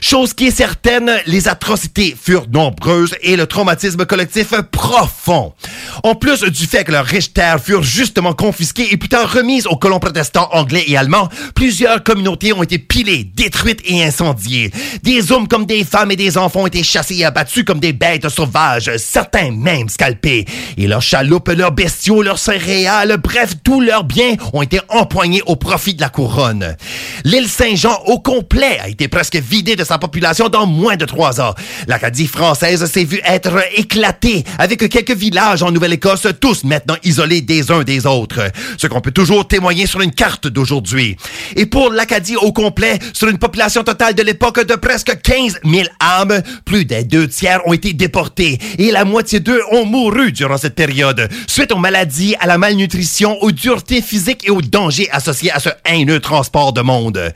Chose 0.02 0.34
qui 0.34 0.48
est 0.48 0.52
certaine, 0.52 1.12
les 1.26 1.48
atrocités 1.48 2.16
furent 2.20 2.48
nombreuses 2.52 3.16
et 3.22 3.36
le 3.36 3.48
traumatisme 3.48 4.06
collectif 4.06 4.54
profond. 4.72 5.54
En 6.04 6.16
plus 6.16 6.44
du 6.44 6.66
fait 6.66 6.84
que 6.84 6.92
leurs 6.92 7.06
riches 7.06 7.34
terres 7.34 7.62
furent 7.62 7.84
justement 7.84 8.34
confisquées 8.34 8.88
et 8.92 8.98
plus 8.98 9.10
tard 9.16 9.32
remises 9.32 9.66
aux 9.68 9.78
colons 9.78 10.00
protestants 10.00 10.50
anglais 10.52 10.84
et 10.88 10.98
allemands, 10.98 11.30
plusieurs 11.54 12.04
communautés 12.04 12.52
ont 12.52 12.64
été 12.64 12.78
pilées, 12.78 13.24
détruites 13.24 13.80
et 13.86 14.04
incendiées. 14.04 14.72
Des 15.04 15.32
hommes 15.32 15.48
comme 15.48 15.66
des 15.66 15.86
femmes 15.86 16.12
et 16.12 16.18
des 16.18 16.38
enfants 16.38 16.64
ont 16.64 16.68
été 16.68 16.84
chassés 16.84 17.16
et 17.20 17.24
abattus 17.24 17.64
comme 17.64 17.80
des 17.80 17.94
bêtes 17.94 18.28
sauvages, 18.28 18.92
certains 18.98 19.52
même 19.52 19.88
scalpés. 19.88 20.44
Et 20.78 20.88
leurs 20.88 21.02
chaloupes, 21.02 21.48
leurs 21.48 21.72
bestiaux, 21.72 22.24
leurs 22.24 22.40
céréales, 22.40 23.16
bref, 23.24 23.54
tous 23.64 23.80
leurs 23.80 24.04
biens 24.04 24.36
ont 24.52 24.62
été 24.62 24.82
empoignés 24.90 25.42
au 25.46 25.56
profit 25.56 25.94
de 25.94 26.02
la 26.02 26.10
couronne. 26.10 26.76
L'île 27.24 27.48
Saint-Jean 27.48 27.98
au 28.08 28.20
complet 28.20 28.80
a 28.82 28.90
été 28.90 29.08
presque 29.08 29.38
vidée 29.38 29.78
de 29.78 29.86
sa 29.86 29.98
population 29.98 30.50
dans 30.50 30.66
moins 30.66 30.98
de 30.98 31.06
trois 31.06 31.40
ans. 31.40 31.56
L'Acadie 31.88 32.28
française 32.28 32.84
s'est 32.92 33.06
vue 33.06 33.22
être 33.24 33.64
éclatée 33.78 34.44
avec 34.58 34.90
quelques 34.90 35.16
villages 35.16 35.64
en 35.64 35.72
Nouvelle-Écosse, 35.72 36.28
tous 36.42 36.66
maintenant 36.66 36.98
isolés 37.06 37.40
des 37.40 37.72
uns 37.72 37.84
des 37.84 38.06
autres. 38.06 38.42
Ce 38.78 38.88
qu'on 38.88 39.05
peut 39.06 39.12
toujours 39.12 39.48
témoigner 39.48 39.86
sur 39.86 40.02
une 40.02 40.12
carte 40.12 40.48
d'aujourd'hui. 40.48 41.16
Et 41.56 41.68
pour 41.68 41.92
l'Acadie 41.92 42.38
au 42.38 42.52
complet, 42.52 42.98
sur 43.14 43.28
une 43.28 43.38
population 43.38 43.84
totale 43.84 44.16
de 44.16 44.24
l'époque 44.24 44.66
de 44.66 44.74
presque 44.74 45.22
15 45.22 45.60
000 45.64 45.84
âmes, 46.00 46.42
plus 46.66 46.86
des 46.86 47.04
deux 47.04 47.28
tiers 47.28 47.62
ont 47.68 47.74
été 47.74 47.94
déportés 47.94 48.58
et 48.80 48.90
la 48.90 49.06
moitié 49.06 49.40
d'eux 49.40 49.62
ont 49.72 49.86
mouru 49.86 50.32
durant 50.32 50.58
cette 50.58 50.74
période, 50.74 51.30
suite 51.46 51.72
aux 51.72 51.78
maladies, 51.78 52.36
à 52.40 52.48
la 52.48 52.58
malnutrition, 52.58 53.38
aux 53.44 53.52
duretés 53.52 54.02
physiques 54.02 54.48
et 54.48 54.50
aux 54.50 54.64
dangers 54.64 55.08
associés 55.12 55.52
à 55.52 55.60
ce 55.60 55.70
haineux 55.86 56.20
transport 56.20 56.74
de 56.74 56.82
monde. 56.82 57.32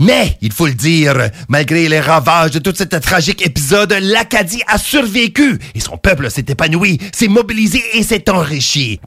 Mais, 0.00 0.36
il 0.42 0.52
faut 0.52 0.66
le 0.66 0.74
dire, 0.74 1.30
malgré 1.48 1.88
les 1.88 2.00
ravages 2.00 2.50
de 2.50 2.58
tout 2.58 2.74
cet 2.76 3.00
tragique 3.00 3.46
épisode, 3.46 3.96
l'Acadie 4.02 4.62
a 4.66 4.76
survécu 4.76 5.58
et 5.74 5.80
son 5.80 5.96
peuple 5.96 6.30
s'est 6.30 6.44
épanoui, 6.46 6.98
s'est 7.14 7.28
mobilisé 7.28 7.82
et 7.94 8.02
s'est 8.02 8.28
enrichi. 8.28 9.00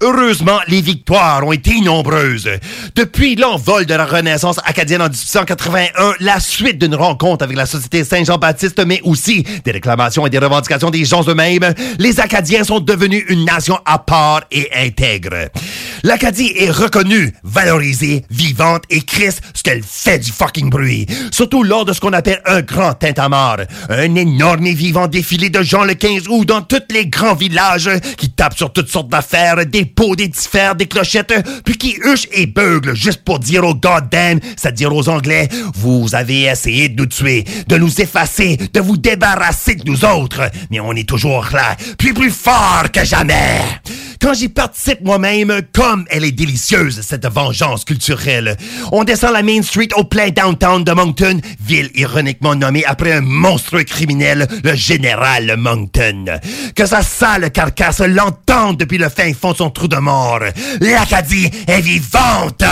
Heureusement, 0.00 0.58
les 0.66 0.80
victoires 0.80 1.43
ont 1.44 1.52
été 1.52 1.80
nombreuses. 1.80 2.48
Depuis 2.94 3.36
l'envol 3.36 3.86
de 3.86 3.94
la 3.94 4.06
Renaissance 4.06 4.58
acadienne 4.64 5.02
en 5.02 5.08
1881, 5.08 6.14
la 6.20 6.40
suite 6.40 6.78
d'une 6.78 6.94
rencontre 6.94 7.44
avec 7.44 7.56
la 7.56 7.66
Société 7.66 8.04
Saint-Jean-Baptiste, 8.04 8.84
mais 8.86 9.00
aussi 9.02 9.44
des 9.64 9.70
réclamations 9.70 10.26
et 10.26 10.30
des 10.30 10.38
revendications 10.38 10.90
des 10.90 11.04
gens 11.04 11.22
eux-mêmes, 11.28 11.74
les 11.98 12.20
Acadiens 12.20 12.64
sont 12.64 12.80
devenus 12.80 13.24
une 13.28 13.44
nation 13.44 13.78
à 13.84 13.98
part 13.98 14.42
et 14.50 14.70
intègre. 14.74 15.50
L'Acadie 16.02 16.52
est 16.56 16.70
reconnue, 16.70 17.32
valorisée, 17.42 18.24
vivante 18.30 18.82
et 18.90 19.00
crisse 19.00 19.40
ce 19.54 19.62
qu'elle 19.62 19.82
fait 19.82 20.18
du 20.18 20.30
fucking 20.30 20.68
bruit. 20.68 21.06
Surtout 21.30 21.62
lors 21.62 21.84
de 21.84 21.92
ce 21.92 22.00
qu'on 22.00 22.12
appelle 22.12 22.42
un 22.44 22.60
grand 22.60 22.92
tintamarre. 22.94 23.60
Un 23.88 24.14
énorme 24.14 24.66
et 24.66 24.74
vivant 24.74 25.06
défilé 25.06 25.48
de 25.48 25.62
gens 25.62 25.84
le 25.84 25.94
15 25.94 26.28
août 26.28 26.46
dans 26.46 26.62
tous 26.62 26.82
les 26.90 27.06
grands 27.06 27.34
villages 27.34 27.90
qui 28.18 28.30
tapent 28.30 28.56
sur 28.56 28.72
toutes 28.72 28.90
sortes 28.90 29.08
d'affaires, 29.08 29.64
des 29.64 29.86
pots, 29.86 30.14
des 30.14 30.28
diffères, 30.28 30.74
des 30.74 30.86
clochettes, 30.86 31.33
puis 31.64 31.76
qui 31.76 31.96
huchent 32.04 32.28
et 32.32 32.46
beuglent 32.46 32.94
juste 32.94 33.22
pour 33.24 33.38
dire 33.38 33.64
aux 33.64 33.74
goddamn, 33.74 34.40
c'est-à-dire 34.56 34.94
aux 34.94 35.08
Anglais, 35.08 35.48
vous 35.74 36.14
avez 36.14 36.42
essayé 36.42 36.88
de 36.88 37.00
nous 37.00 37.06
tuer, 37.06 37.44
de 37.68 37.76
nous 37.76 38.00
effacer, 38.00 38.58
de 38.72 38.80
vous 38.80 38.96
débarrasser 38.96 39.74
de 39.74 39.90
nous 39.90 40.04
autres, 40.04 40.50
mais 40.70 40.80
on 40.80 40.92
est 40.92 41.08
toujours 41.08 41.48
là, 41.52 41.76
puis 41.98 42.12
plus 42.12 42.30
fort 42.30 42.90
que 42.92 43.04
jamais. 43.04 43.60
Quand 44.20 44.32
j'y 44.32 44.48
participe 44.48 45.02
moi-même, 45.02 45.60
comme 45.72 46.06
elle 46.08 46.24
est 46.24 46.32
délicieuse, 46.32 47.02
cette 47.02 47.26
vengeance 47.26 47.84
culturelle. 47.84 48.56
On 48.90 49.04
descend 49.04 49.32
la 49.32 49.42
Main 49.42 49.60
Street 49.60 49.88
au 49.96 50.04
plein 50.04 50.30
downtown 50.30 50.82
de 50.82 50.92
Moncton, 50.92 51.40
ville 51.60 51.90
ironiquement 51.94 52.54
nommée 52.54 52.84
après 52.86 53.12
un 53.12 53.20
monstrueux 53.20 53.84
criminel, 53.84 54.48
le 54.62 54.74
général 54.74 55.56
Moncton. 55.58 56.24
Que 56.74 56.86
sa 56.86 57.02
sale 57.02 57.50
carcasse 57.50 58.00
l'entende 58.00 58.78
depuis 58.78 58.96
le 58.96 59.10
fin 59.10 59.32
fond 59.34 59.52
de 59.52 59.58
son 59.58 59.68
trou 59.68 59.88
de 59.88 59.96
mort. 59.96 60.40
Est 61.32 61.80
vivante! 61.80 62.62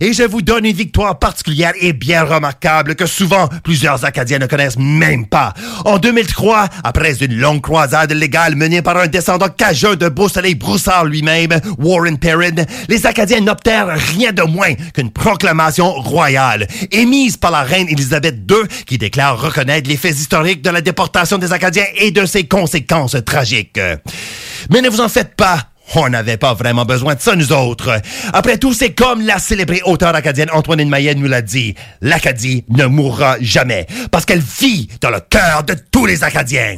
Et 0.00 0.12
je 0.12 0.22
vous 0.24 0.42
donne 0.42 0.66
une 0.66 0.76
victoire 0.76 1.18
particulière 1.18 1.72
et 1.80 1.94
bien 1.94 2.24
remarquable 2.24 2.94
que 2.94 3.06
souvent 3.06 3.48
plusieurs 3.64 4.04
Acadiens 4.04 4.38
ne 4.38 4.46
connaissent 4.46 4.78
même 4.78 5.26
pas. 5.26 5.54
En 5.86 5.98
2003, 5.98 6.68
après 6.84 7.24
une 7.24 7.38
longue 7.38 7.62
croisade 7.62 8.12
légale 8.12 8.56
menée 8.56 8.82
par 8.82 8.98
un 8.98 9.06
descendant 9.06 9.48
cageux 9.48 9.96
de 9.96 10.10
Beau 10.10 10.28
Soleil 10.28 10.54
Broussard 10.54 11.06
lui-même, 11.06 11.58
Warren 11.78 12.18
Perrin, 12.18 12.64
les 12.88 13.06
Acadiens 13.06 13.40
n'obtinrent 13.40 13.98
rien 14.14 14.32
de 14.32 14.42
moins 14.42 14.74
qu'une 14.92 15.10
proclamation 15.10 15.90
royale, 15.92 16.66
émise 16.92 17.38
par 17.38 17.50
la 17.50 17.62
reine 17.62 17.88
Élisabeth 17.88 18.36
II, 18.50 18.68
qui 18.84 18.98
déclare 18.98 19.40
reconnaître 19.40 19.88
les 19.88 19.96
faits 19.96 20.18
historiques 20.18 20.62
de 20.62 20.70
la 20.70 20.82
déportation 20.82 21.38
des 21.38 21.54
Acadiens 21.54 21.86
et 21.96 22.10
de 22.10 22.26
ses 22.26 22.44
conséquences 22.46 23.16
tragiques. 23.24 23.80
Mais 24.70 24.82
ne 24.82 24.90
vous 24.90 25.00
en 25.00 25.08
faites 25.08 25.34
pas, 25.36 25.70
on 25.94 26.08
n'avait 26.08 26.36
pas 26.36 26.54
vraiment 26.54 26.84
besoin 26.84 27.14
de 27.14 27.20
ça, 27.20 27.36
nous 27.36 27.52
autres. 27.52 28.00
Après 28.32 28.58
tout, 28.58 28.72
c'est 28.72 28.92
comme 28.92 29.20
la 29.22 29.38
célébrée 29.38 29.82
auteure 29.84 30.14
acadienne 30.14 30.50
Antoine 30.52 30.88
Mayenne 30.88 31.20
nous 31.20 31.28
l'a 31.28 31.42
dit. 31.42 31.74
L'Acadie 32.00 32.64
ne 32.68 32.86
mourra 32.86 33.36
jamais, 33.40 33.86
parce 34.10 34.24
qu'elle 34.24 34.42
vit 34.60 34.88
dans 35.00 35.10
le 35.10 35.20
cœur 35.20 35.62
de 35.64 35.74
tous 35.90 36.06
les 36.06 36.24
Acadiens. 36.24 36.76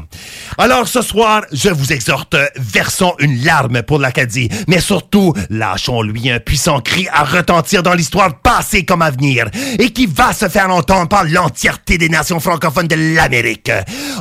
Alors 0.58 0.88
ce 0.88 1.02
soir, 1.02 1.42
je 1.52 1.70
vous 1.70 1.92
exhorte, 1.92 2.36
versons 2.56 3.14
une 3.18 3.42
larme 3.44 3.82
pour 3.82 3.98
l'Acadie, 3.98 4.48
mais 4.66 4.80
surtout, 4.80 5.34
lâchons-lui 5.50 6.30
un 6.30 6.40
puissant 6.40 6.80
cri 6.80 7.08
à 7.12 7.24
retentir 7.24 7.82
dans 7.82 7.94
l'histoire 7.94 8.40
passée 8.40 8.84
comme 8.84 9.02
à 9.02 9.10
venir, 9.10 9.48
et 9.78 9.90
qui 9.90 10.06
va 10.06 10.32
se 10.32 10.48
faire 10.48 10.70
entendre 10.70 11.08
par 11.08 11.24
l'entièreté 11.24 11.98
des 11.98 12.08
nations 12.08 12.40
francophones 12.40 12.88
de 12.88 13.14
l'Amérique. 13.14 13.70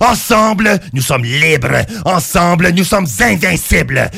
Ensemble, 0.02 0.80
nous 0.94 1.02
sommes 1.02 1.24
libres. 1.24 1.86
Ensemble, 2.06 2.70
nous 2.70 2.84
sommes 2.84 3.08
invincibles. 3.20 4.10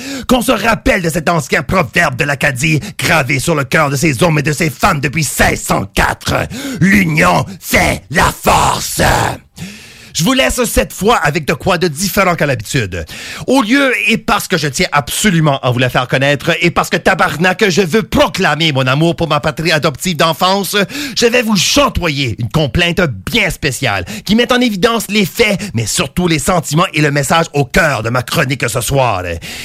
Rappelle 0.59 1.01
de 1.01 1.09
cet 1.09 1.29
ancien 1.29 1.63
proverbe 1.63 2.15
de 2.15 2.23
l'Acadie, 2.23 2.79
gravé 2.97 3.39
sur 3.39 3.55
le 3.55 3.63
cœur 3.63 3.89
de 3.89 3.95
ces 3.95 4.21
hommes 4.23 4.39
et 4.39 4.43
de 4.43 4.51
ces 4.51 4.69
femmes 4.69 4.99
depuis 4.99 5.27
1604. 5.27 6.47
L'union 6.81 7.45
fait 7.59 8.03
la 8.09 8.31
force. 8.31 9.01
Je 10.19 10.25
vous 10.25 10.33
laisse 10.33 10.61
cette 10.65 10.91
fois 10.91 11.15
avec 11.15 11.45
de 11.45 11.53
quoi 11.53 11.77
de 11.77 11.87
différent 11.87 12.35
qu'à 12.35 12.45
l'habitude. 12.45 13.05
Au 13.47 13.61
lieu, 13.61 13.93
et 14.09 14.17
parce 14.17 14.49
que 14.49 14.57
je 14.57 14.67
tiens 14.67 14.89
absolument 14.91 15.61
à 15.61 15.71
vous 15.71 15.79
la 15.79 15.89
faire 15.89 16.09
connaître, 16.09 16.51
et 16.59 16.71
parce 16.71 16.89
que 16.89 16.97
tabarnak, 16.97 17.69
je 17.69 17.81
veux 17.81 18.03
proclamer 18.03 18.73
mon 18.73 18.85
amour 18.85 19.15
pour 19.15 19.29
ma 19.29 19.39
patrie 19.39 19.71
adoptive 19.71 20.17
d'enfance, 20.17 20.75
je 21.17 21.25
vais 21.25 21.41
vous 21.41 21.55
chantoyer 21.55 22.35
une 22.37 22.49
complainte 22.49 22.99
bien 23.31 23.49
spéciale, 23.49 24.03
qui 24.25 24.35
met 24.35 24.51
en 24.51 24.59
évidence 24.59 25.05
les 25.07 25.23
faits, 25.23 25.57
mais 25.73 25.85
surtout 25.85 26.27
les 26.27 26.39
sentiments 26.39 26.87
et 26.93 26.99
le 26.99 27.11
message 27.11 27.45
au 27.53 27.63
cœur 27.63 28.03
de 28.03 28.09
ma 28.09 28.21
chronique 28.21 28.67
ce 28.67 28.81
soir. 28.81 29.23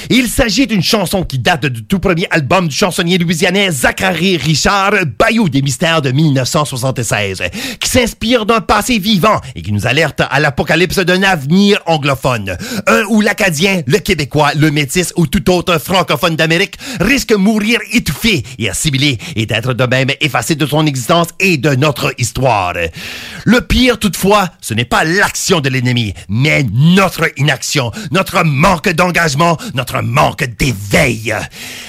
Il 0.09 0.29
s'agit 0.29 0.67
d'une 0.67 0.81
chanson 0.81 1.25
qui 1.25 1.37
date 1.37 1.65
du 1.65 1.83
tout 1.83 1.99
premier 1.99 2.27
album 2.31 2.69
du 2.69 2.75
chansonnier 2.75 3.17
louisianais 3.17 3.71
Zachary 3.71 4.37
Richard, 4.37 4.93
Bayou 5.19 5.49
des 5.49 5.61
mystères 5.61 6.01
de 6.01 6.11
1976, 6.11 7.43
qui 7.81 7.89
s'inspire 7.89 8.45
d'un 8.45 8.61
passé 8.61 8.99
vivant 8.99 9.41
et 9.53 9.61
qui 9.61 9.73
nous 9.73 9.85
alerte 9.85 10.21
à 10.21 10.44
l'apocalypse 10.45 10.99
d'un 10.99 11.23
avenir 11.23 11.79
anglophone. 11.87 12.55
Un 12.85 13.01
où 13.09 13.19
l'Acadien, 13.19 13.81
le 13.87 13.97
Québécois, 13.97 14.51
le 14.55 14.69
Métis 14.69 15.11
ou 15.15 15.25
tout 15.25 15.49
autre 15.49 15.79
francophone 15.79 16.35
d'Amérique 16.35 16.77
risque 16.99 17.31
mourir 17.31 17.79
étouffé 17.91 18.43
et 18.59 18.69
assimilé 18.69 19.17
et 19.35 19.47
d'être 19.47 19.73
de 19.73 19.85
même 19.85 20.11
effacé 20.21 20.53
de 20.53 20.67
son 20.67 20.85
existence 20.85 21.29
et 21.39 21.57
de 21.57 21.73
notre 21.73 22.13
histoire. 22.19 22.73
Le 23.43 23.61
pire, 23.61 23.97
toutefois, 23.97 24.49
ce 24.61 24.75
n'est 24.75 24.85
pas 24.85 25.03
l'action 25.03 25.61
de 25.61 25.69
l'ennemi, 25.69 26.13
mais 26.29 26.63
notre 26.71 27.31
inaction, 27.37 27.91
notre 28.11 28.43
manque 28.45 28.89
d'engagement, 28.89 29.57
notre 29.73 30.03
manque 30.03 30.43
d'éveil. 30.59 31.33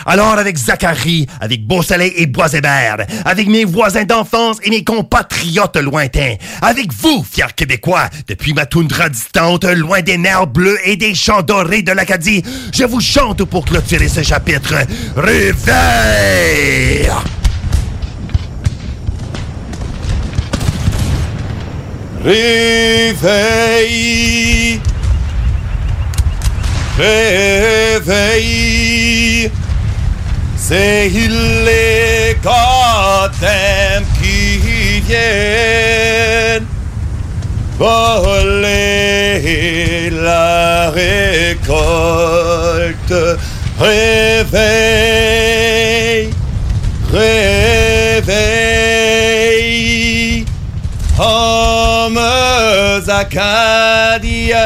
Alors, 0.07 0.39
avec 0.39 0.57
Zachary, 0.57 1.27
avec 1.43 1.67
Beau 1.67 1.83
Soleil 1.83 2.15
et 2.17 2.25
Bois 2.25 2.55
Hébert, 2.55 3.05
avec 3.27 3.49
mes 3.49 3.67
voisins 3.67 4.05
d'enfance 4.05 4.57
et 4.63 4.71
mes 4.71 4.83
compatriotes 4.83 5.77
lointains, 5.77 6.37
avec 6.63 6.91
vous, 6.95 7.23
fiers 7.31 7.53
Québécois, 7.55 8.09
de 8.29 8.35
depuis 8.37 8.53
ma 8.53 8.67
toundra 8.67 9.09
distante, 9.09 9.65
loin 9.65 10.03
des 10.03 10.19
nerfs 10.19 10.47
bleus 10.47 10.77
et 10.85 10.97
des 10.97 11.15
champs 11.15 11.41
dorés 11.41 11.81
de 11.81 11.93
l'Acadie, 11.93 12.43
je 12.71 12.85
vous 12.85 13.01
chante 13.01 13.43
pour 13.45 13.65
clôturer 13.65 14.09
ce 14.09 14.23
chapitre. 14.23 14.75
Réveil! 15.17 17.09
Réveille, 22.23 22.43
réveille, 27.89 28.31
c'est 30.59 31.09
les 31.09 32.37
gotham 32.43 34.05
qui 34.21 35.01
viennent 35.01 36.76
voler 37.79 40.11
la 40.11 40.91
récolte. 40.91 41.71
Réveille, 43.79 44.51
réveille, 47.13 48.27
hommes 51.19 52.19
acadiens, 53.07 54.57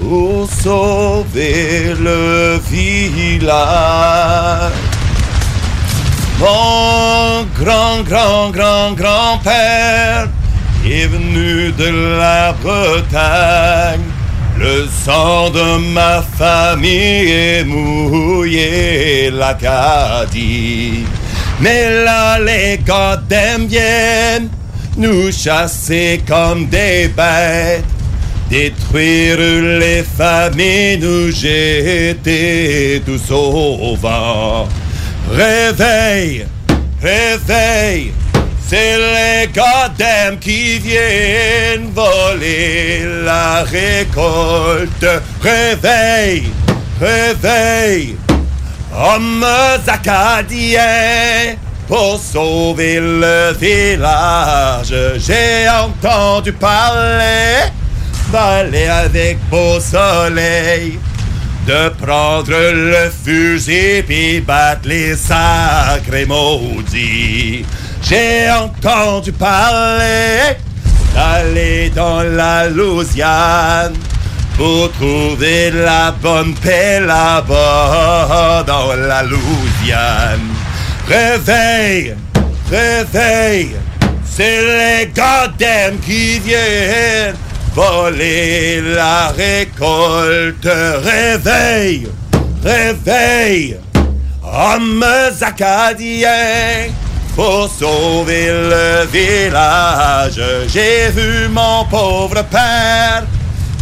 pour 0.00 0.48
sauver 0.48 1.96
le 2.00 2.60
village. 2.70 4.70
Mon 6.38 7.44
grand, 7.58 8.02
grand, 8.04 8.50
grand, 8.50 8.92
grand-père 8.92 10.28
est 11.02 11.06
venu 11.06 11.72
de 11.72 12.18
la 12.18 12.52
Bretagne. 12.52 14.00
Le 14.58 14.86
sang 15.04 15.50
de 15.50 15.92
ma 15.92 16.22
famille 16.22 17.30
est 17.30 17.64
mouillé 17.64 19.30
l'Acadie. 19.30 21.04
Mais 21.60 22.04
là, 22.04 22.38
les 22.38 22.78
goddamn 22.78 23.66
viennent 23.66 24.48
nous 24.96 25.30
chasser 25.30 26.22
comme 26.26 26.66
des 26.66 27.08
bêtes, 27.08 27.84
détruire 28.48 29.38
les 29.78 30.02
familles, 30.02 30.98
nous 30.98 31.30
jeter 31.30 33.02
tous 33.04 33.30
au 33.30 33.96
vent. 33.96 34.66
Réveille, 35.30 36.46
réveille, 37.02 38.12
c'est 38.68 38.98
les 38.98 39.46
goddamn 39.48 40.38
qui 40.40 40.78
viennent 40.78 41.90
voler 41.94 43.04
la 43.24 43.62
récolte. 43.62 45.06
Réveille, 45.40 46.50
réveille, 47.00 48.16
hommes 48.92 49.46
acadiens, 49.86 51.54
pour 51.86 52.18
sauver 52.18 52.98
le 52.98 53.52
village. 53.58 54.94
J'ai 55.18 55.68
entendu 55.68 56.52
parler 56.52 57.70
d'aller 58.32 58.88
avec 58.88 59.38
beau 59.48 59.78
soleil 59.78 60.98
de 61.66 61.88
prendre 62.04 62.50
le 62.50 63.10
fusil 63.10 64.02
puis 64.06 64.40
battre 64.40 64.88
les 64.88 65.14
sacrés 65.16 66.26
maudits. 66.26 67.64
J'ai 68.08 68.48
entendu 68.48 69.32
parler 69.32 70.54
d'aller 71.12 71.90
dans 71.90 72.22
la 72.22 72.68
Louisiane 72.68 73.94
pour 74.56 74.92
trouver 74.92 75.72
la 75.72 76.12
bonne 76.12 76.54
paix 76.54 77.00
là-bas 77.00 78.62
dans 78.64 78.94
la 78.94 79.24
Louisiane. 79.24 80.54
Réveille, 81.08 82.14
réveille, 82.70 83.74
c'est 84.24 84.60
les 84.62 85.06
goddamn 85.06 85.98
qui 86.06 86.38
viennent 86.38 87.34
voler 87.74 88.82
la 88.82 89.32
récolte. 89.36 90.68
Réveille, 91.04 92.06
réveille, 92.62 93.78
hommes 94.44 95.04
acadiens, 95.40 96.86
pour 97.36 97.68
sauver 97.68 98.48
le 98.48 99.06
village. 99.12 100.40
J'ai 100.66 101.10
vu 101.10 101.48
mon 101.48 101.84
pauvre 101.84 102.42
père, 102.50 103.24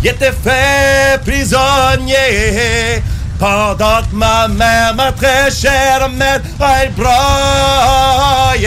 il 0.02 0.10
était 0.10 0.32
fait 0.32 1.20
prisonnier. 1.24 3.00
Pendant 3.38 4.02
que 4.02 4.14
ma 4.14 4.48
mère, 4.48 4.94
ma 4.94 5.12
très 5.12 5.50
chère 5.50 6.08
mère, 6.10 6.40
elle 6.60 6.90
broyait. 6.92 8.58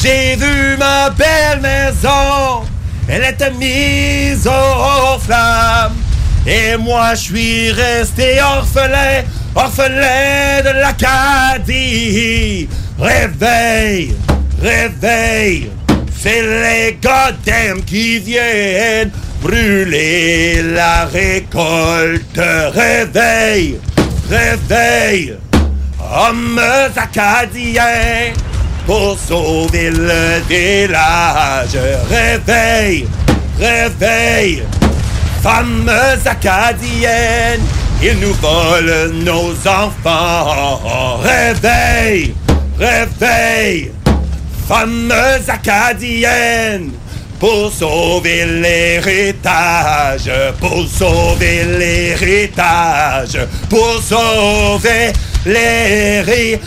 J'ai 0.00 0.36
vu 0.36 0.76
ma 0.76 1.10
belle 1.10 1.60
maison, 1.60 2.62
elle 3.08 3.24
était 3.24 3.50
mise 3.50 4.46
aux 4.46 5.18
flammes. 5.18 5.96
Et 6.46 6.76
moi, 6.76 7.14
je 7.14 7.20
suis 7.20 7.72
resté 7.72 8.40
orphelin, 8.42 9.24
orphelin 9.54 10.60
de 10.62 10.70
l'Acadie. 10.78 12.68
Réveille, 12.98 14.14
réveille, 14.62 15.70
c'est 16.16 16.42
les 16.42 16.98
goddamn 17.02 17.82
qui 17.84 18.20
viennent 18.20 19.10
brûler 19.42 20.62
la 20.62 21.06
récolte. 21.06 22.40
Réveille, 22.72 23.78
réveille, 24.30 25.34
hommes 26.00 26.60
acadiens, 26.96 28.32
pour 28.86 29.18
sauver 29.18 29.90
le 29.90 30.40
village. 30.48 31.76
Réveille, 32.08 33.08
réveille, 33.58 34.62
femmes 35.42 35.90
acadiennes, 36.24 37.60
ils 38.00 38.18
nous 38.20 38.34
volent 38.34 39.12
nos 39.24 39.52
enfants. 39.68 41.18
Réveille, 41.22 42.34
réveille, 42.78 43.92
femmes 44.68 45.12
acadiennes, 45.48 46.92
pour 47.38 47.70
sauver 47.72 48.46
l'héritage, 48.46 50.30
pour 50.60 50.86
sauver 50.86 51.64
l'héritage, 51.64 53.38
pour 53.68 54.00
sauver 54.02 55.12
l'héritage. 55.44 56.64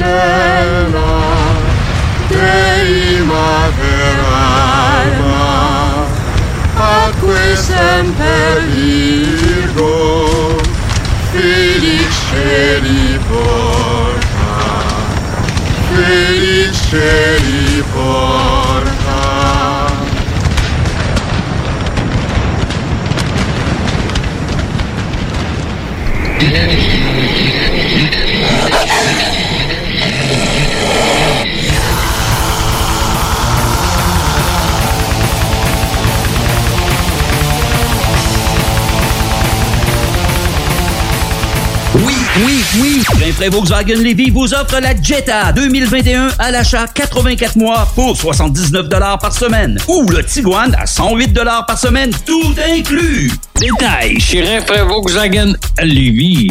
Ave 0.00 1.27
prima 2.38 3.70
per 3.78 4.18
alma, 4.24 6.06
acque 6.74 7.56
semper 7.56 8.62
virgo, 8.74 10.56
felice 11.32 12.80
li 12.80 13.18
porta, 13.28 14.56
felice 15.90 17.38
li 17.46 17.82
porta. 17.92 19.26
Dynamic 26.38 27.57
oui, 42.44 42.62
oui. 42.80 43.02
Rainfray 43.20 43.48
Volkswagen 43.48 43.96
Levy 43.96 44.30
vous 44.30 44.52
offre 44.54 44.80
la 44.80 44.94
Jetta 45.00 45.52
2021 45.52 46.28
à 46.38 46.50
l'achat 46.50 46.86
84 46.86 47.56
mois 47.56 47.90
pour 47.94 48.16
79 48.16 48.88
par 49.20 49.32
semaine. 49.32 49.78
Ou 49.88 50.08
le 50.08 50.22
Tiguan 50.24 50.74
à 50.78 50.86
108 50.86 51.38
par 51.66 51.78
semaine, 51.78 52.10
tout 52.24 52.54
inclus. 52.72 53.32
Détail 53.58 54.20
chez 54.20 54.42
Rainfray 54.42 54.82
Volkswagen 54.86 55.54
Lévis. 55.82 56.50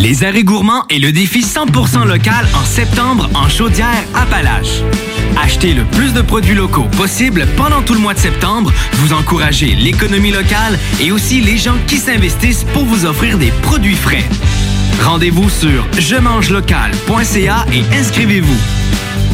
Les 0.00 0.24
arrêts 0.24 0.44
gourmands 0.44 0.84
et 0.90 0.98
le 0.98 1.12
défi 1.12 1.40
100% 1.40 2.06
local 2.06 2.46
en 2.54 2.64
septembre 2.64 3.28
en 3.34 3.48
Chaudière-Appalaches. 3.48 4.82
Achetez 5.42 5.74
le 5.74 5.84
plus 5.84 6.12
de 6.12 6.22
produits 6.22 6.54
locaux 6.54 6.88
possible 6.96 7.46
pendant 7.56 7.82
tout 7.82 7.94
le 7.94 8.00
mois 8.00 8.14
de 8.14 8.18
septembre. 8.18 8.72
Vous 8.94 9.12
encouragez 9.12 9.74
l'économie 9.74 10.30
locale 10.30 10.78
et 11.00 11.12
aussi 11.12 11.40
les 11.40 11.58
gens 11.58 11.76
qui 11.86 11.98
s'investissent 11.98 12.64
pour 12.72 12.84
vous 12.84 13.04
offrir 13.04 13.38
des 13.38 13.52
produits 13.62 13.96
frais. 13.96 14.24
Rendez-vous 15.02 15.48
sur 15.50 15.86
je 15.98 16.16
mange 16.16 16.50
local.ca 16.50 17.66
et 17.72 17.96
inscrivez-vous. 17.96 18.58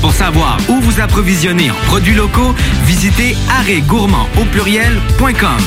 Pour 0.01 0.12
savoir 0.12 0.59
où 0.68 0.80
vous 0.80 1.01
approvisionner 1.01 1.70
en 1.70 1.86
produits 1.86 2.14
locaux, 2.14 2.55
visitez 2.84 3.36
arrêtgourmand 3.59 4.28
au 4.40 4.44
pluriel.com. 4.46 5.59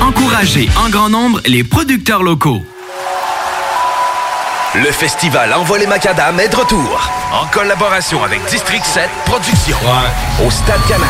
Encouragez 0.00 0.68
en 0.84 0.90
grand 0.90 1.08
nombre 1.08 1.40
les 1.46 1.62
producteurs 1.62 2.22
locaux. 2.22 2.62
Le 4.74 4.90
festival 4.90 5.52
Envoie 5.52 5.78
les 5.78 5.86
Macadam 5.86 6.40
est 6.40 6.48
de 6.48 6.56
retour. 6.56 7.10
En 7.30 7.46
collaboration 7.48 8.24
avec 8.24 8.42
District 8.46 8.82
7 8.82 9.06
Productions. 9.26 9.76
Au 10.42 10.50
Stade 10.50 10.80
Canac. 10.88 11.08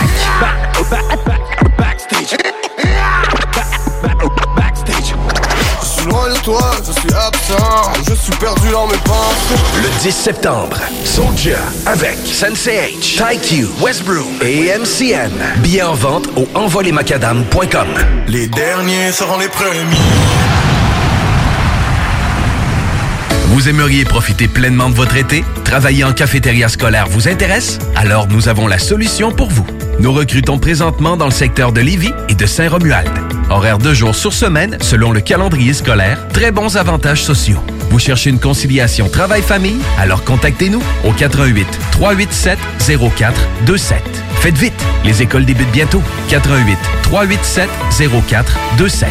Je 5.80 5.86
suis 5.86 6.06
loin 6.10 6.28
de 6.30 6.38
toi, 6.40 6.72
je 6.84 6.92
suis 6.92 7.14
absent, 7.14 7.92
je 8.08 8.14
suis 8.14 8.32
perdu 8.32 8.68
dans 8.70 8.88
mes 8.88 8.96
pensées. 8.96 9.62
Le 9.76 9.88
10 10.00 10.10
septembre, 10.10 10.76
Soldier 11.04 11.54
avec 11.86 12.16
Sensei 12.26 12.96
H, 12.98 13.16
TyQ, 13.16 13.68
Westbrook 13.80 14.26
et 14.42 14.76
MCN. 14.76 15.30
Billets 15.58 15.82
en 15.82 15.94
vente 15.94 16.26
au 16.36 16.48
envolemacadam.com. 16.58 17.88
Les 18.26 18.48
derniers 18.48 19.12
seront 19.12 19.38
les 19.38 19.48
premiers. 19.48 19.86
Vous 23.52 23.68
aimeriez 23.68 24.06
profiter 24.06 24.48
pleinement 24.48 24.88
de 24.88 24.94
votre 24.94 25.14
été? 25.14 25.44
Travailler 25.64 26.04
en 26.04 26.14
cafétéria 26.14 26.70
scolaire 26.70 27.06
vous 27.06 27.28
intéresse? 27.28 27.78
Alors 27.94 28.26
nous 28.26 28.48
avons 28.48 28.66
la 28.66 28.78
solution 28.78 29.30
pour 29.30 29.50
vous. 29.50 29.66
Nous 30.00 30.10
recrutons 30.10 30.58
présentement 30.58 31.18
dans 31.18 31.26
le 31.26 31.32
secteur 31.32 31.70
de 31.70 31.82
Lévis 31.82 32.14
et 32.30 32.34
de 32.34 32.46
Saint-Romuald. 32.46 33.10
Horaire 33.50 33.76
de 33.76 33.92
jours 33.92 34.14
sur 34.14 34.32
semaine 34.32 34.78
selon 34.80 35.12
le 35.12 35.20
calendrier 35.20 35.74
scolaire, 35.74 36.26
très 36.28 36.50
bons 36.50 36.78
avantages 36.78 37.22
sociaux. 37.22 37.62
Vous 37.90 37.98
cherchez 37.98 38.30
une 38.30 38.40
conciliation 38.40 39.10
travail-famille? 39.10 39.80
Alors 39.98 40.24
contactez-nous 40.24 40.82
au 41.04 41.12
88 41.12 41.66
387 41.90 42.58
0427. 42.88 43.98
Faites 44.40 44.56
vite, 44.56 44.82
les 45.04 45.20
écoles 45.20 45.44
débutent 45.44 45.72
bientôt. 45.72 46.02
88 46.30 46.78
387 47.02 47.68
0427. 48.00 49.10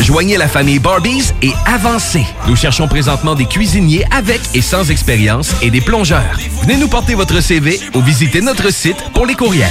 Joignez 0.00 0.36
la 0.36 0.48
famille 0.48 0.78
Barbies 0.78 1.32
et 1.40 1.52
avancez. 1.66 2.24
Nous 2.46 2.56
cherchons 2.56 2.88
présentement 2.88 3.34
des 3.34 3.46
cuisiniers 3.46 4.04
avec 4.10 4.40
et 4.54 4.60
sans 4.60 4.90
expérience 4.90 5.54
et 5.62 5.70
des 5.70 5.80
plongeurs. 5.80 6.38
Venez 6.62 6.76
nous 6.76 6.88
porter 6.88 7.14
votre 7.14 7.40
CV 7.40 7.80
ou 7.94 8.00
visitez 8.00 8.40
notre 8.40 8.70
site 8.70 8.96
pour 9.14 9.24
les 9.24 9.34
courriels. 9.34 9.70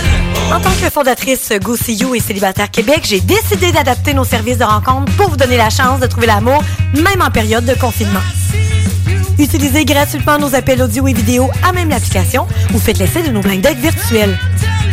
En 0.51 0.59
tant 0.59 0.71
que 0.71 0.89
fondatrice 0.89 1.51
Go 1.61 1.75
See 1.75 1.95
You 1.95 2.15
et 2.15 2.19
Célibataire 2.19 2.71
Québec, 2.71 3.01
j'ai 3.03 3.19
décidé 3.19 3.71
d'adapter 3.71 4.13
nos 4.13 4.23
services 4.23 4.57
de 4.57 4.63
rencontre 4.63 5.11
pour 5.17 5.29
vous 5.29 5.37
donner 5.37 5.57
la 5.57 5.69
chance 5.69 5.99
de 5.99 6.07
trouver 6.07 6.27
l'amour, 6.27 6.63
même 6.95 7.21
en 7.21 7.29
période 7.29 7.65
de 7.65 7.75
confinement. 7.75 8.21
Utilisez 9.37 9.83
gratuitement 9.85 10.37
nos 10.37 10.55
appels 10.55 10.81
audio 10.81 11.07
et 11.07 11.13
vidéo 11.13 11.49
à 11.67 11.73
même 11.73 11.89
l'application 11.89 12.47
ou 12.73 12.79
faites 12.79 12.97
l'essai 12.97 13.23
de 13.23 13.29
nos 13.29 13.41
blind 13.41 13.61
dates 13.61 13.79
virtuels. 13.79 14.37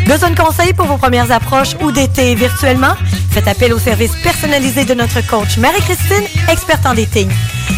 Besoin 0.07 0.31
de 0.31 0.41
conseils 0.41 0.73
pour 0.73 0.87
vos 0.87 0.97
premières 0.97 1.31
approches 1.31 1.77
ou 1.83 1.93
d'été 1.93 2.35
virtuellement? 2.35 2.95
Faites 3.31 3.47
appel 3.49 3.73
au 3.73 3.79
service 3.79 4.13
personnalisé 4.23 4.85
de 4.85 4.95
notre 4.95 5.25
coach 5.27 5.57
Marie-Christine, 5.57 6.25
experte 6.49 6.85
en 6.87 6.95
dating. 6.95 7.31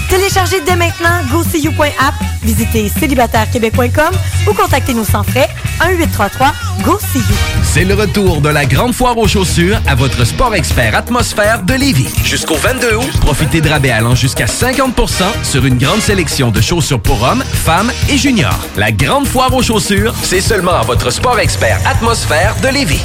Téléchargez 0.09 0.61
dès 0.67 0.77
maintenant 0.77 1.21
GoSeeYou.app, 1.31 2.15
visitez 2.43 2.89
célibatairequebec.com 2.89 4.15
ou 4.49 4.55
contactez-nous 4.55 5.05
sans 5.05 5.23
frais 5.23 5.49
1-833-GO-SEE-YOU. 5.81 7.35
C'est 7.63 7.85
le 7.85 7.95
retour 7.95 8.41
de 8.41 8.49
la 8.49 8.65
grande 8.67 8.95
foire 8.95 9.19
aux 9.19 9.29
chaussures 9.29 9.81
à 9.87 9.95
votre 9.95 10.25
sport 10.25 10.55
expert 10.55 10.95
atmosphère 10.95 11.63
de 11.63 11.75
Lévis. 11.75 12.09
Jusqu'au 12.25 12.57
22 12.57 12.97
août, 12.97 13.11
profitez 13.21 13.61
de 13.61 13.69
rabais 13.69 13.91
allant 13.91 14.15
jusqu'à 14.15 14.47
50% 14.47 15.23
sur 15.43 15.67
une 15.67 15.79
grande 15.79 16.01
sélection 16.01 16.51
de 16.51 16.61
chaussures 16.61 17.01
pour 17.01 17.23
hommes, 17.23 17.43
femmes 17.43 17.91
et 18.09 18.17
juniors. 18.17 18.59
La 18.77 18.93
grande 18.93 19.27
foire 19.27 19.55
aux 19.55 19.63
chaussures, 19.63 20.15
c'est 20.23 20.41
seulement 20.41 20.75
à 20.75 20.83
votre 20.83 21.11
sport 21.11 21.39
expert 21.39 21.79
atmosphère 21.87 22.12
de 22.13 22.69
Lévis. 22.69 23.03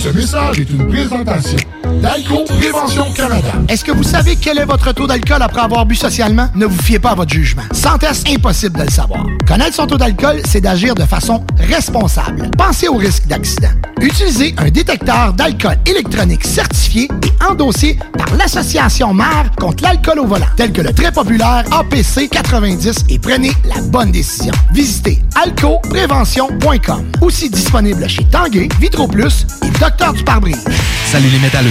Ce 0.00 0.08
message 0.10 0.60
est 0.60 0.70
une 0.70 0.86
présentation 0.86 1.56
d'Alco 2.00 2.44
Prévention 2.44 3.12
Canada. 3.14 3.52
Est-ce 3.68 3.84
que 3.84 3.92
vous 3.92 4.02
savez 4.02 4.36
quel 4.36 4.58
est 4.58 4.64
votre 4.64 4.92
taux 4.92 5.06
d'alcool 5.06 5.42
après 5.42 5.60
avoir 5.60 5.84
bu 5.86 5.94
socialement? 5.94 6.48
Ne 6.54 6.66
vous 6.66 6.82
fiez 6.82 6.98
pas 6.98 7.10
à 7.10 7.14
votre 7.14 7.32
jugement. 7.32 7.62
Sans 7.72 7.98
test, 7.98 8.28
impossible 8.28 8.78
de 8.78 8.84
le 8.84 8.90
savoir. 8.90 9.24
Connaître 9.46 9.74
son 9.74 9.86
taux 9.86 9.98
d'alcool, 9.98 10.40
c'est 10.46 10.60
d'agir 10.60 10.94
de 10.94 11.04
façon 11.04 11.44
responsable. 11.58 12.50
Pensez 12.56 12.88
au 12.88 12.96
risque 12.96 13.26
d'accident. 13.26 13.68
Utilisez 14.00 14.54
un 14.58 14.70
détecteur 14.70 15.32
d'alcool 15.32 15.76
électronique 15.86 16.44
certifié 16.44 17.08
et 17.24 17.44
endossé 17.44 17.98
par 18.16 18.34
l'Association 18.36 19.14
mère 19.14 19.50
contre 19.58 19.82
l'alcool 19.84 20.20
au 20.20 20.26
volant, 20.26 20.46
tel 20.56 20.72
que 20.72 20.80
le 20.80 20.92
très 20.92 21.12
populaire 21.12 21.64
APC 21.70 22.28
90 22.30 23.04
et 23.08 23.18
prenez 23.18 23.52
la 23.64 23.80
bonne 23.82 24.10
décision. 24.10 24.52
Visitez 24.72 25.22
alcoprévention.com. 25.34 27.04
Aussi 27.20 27.50
disponible 27.50 28.08
chez 28.08 28.24
Tanguay, 28.24 28.68
Vitro 28.80 29.06
Plus 29.06 29.46
et 29.62 29.70
Docteur 29.78 30.12
du 30.12 30.24
pare-brise. 30.24 30.64
Salut 31.06 31.28
les 31.28 31.38
métalleux. 31.38 31.70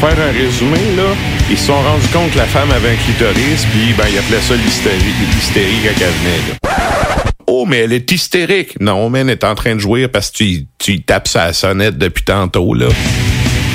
Faire 0.00 0.18
un 0.18 0.32
résumé, 0.32 0.78
là, 0.96 1.14
ils 1.50 1.58
se 1.58 1.66
sont 1.66 1.74
rendus 1.74 2.08
compte 2.08 2.30
que 2.32 2.38
la 2.38 2.46
femme 2.46 2.70
avait 2.70 2.88
un 2.88 2.96
clitoris, 2.96 3.66
puis 3.70 3.92
ben, 3.98 4.04
ils 4.10 4.18
appelaient 4.18 4.40
ça 4.40 4.54
l'hystérie, 4.54 5.76
quand 5.84 5.90
elle 6.00 6.12
venait. 6.22 6.38
là. 6.48 6.70
Oh, 7.46 7.66
mais 7.66 7.80
elle 7.80 7.92
est 7.92 8.10
hystérique. 8.10 8.80
Non, 8.80 9.10
mais 9.10 9.20
elle 9.20 9.28
est 9.28 9.44
en 9.44 9.54
train 9.54 9.74
de 9.74 9.80
jouer 9.80 10.08
parce 10.08 10.30
que 10.30 10.38
tu, 10.38 10.66
tu 10.78 11.02
tapes 11.02 11.28
sa 11.28 11.52
sonnette 11.52 11.98
depuis 11.98 12.24
tantôt, 12.24 12.72
là. 12.72 12.86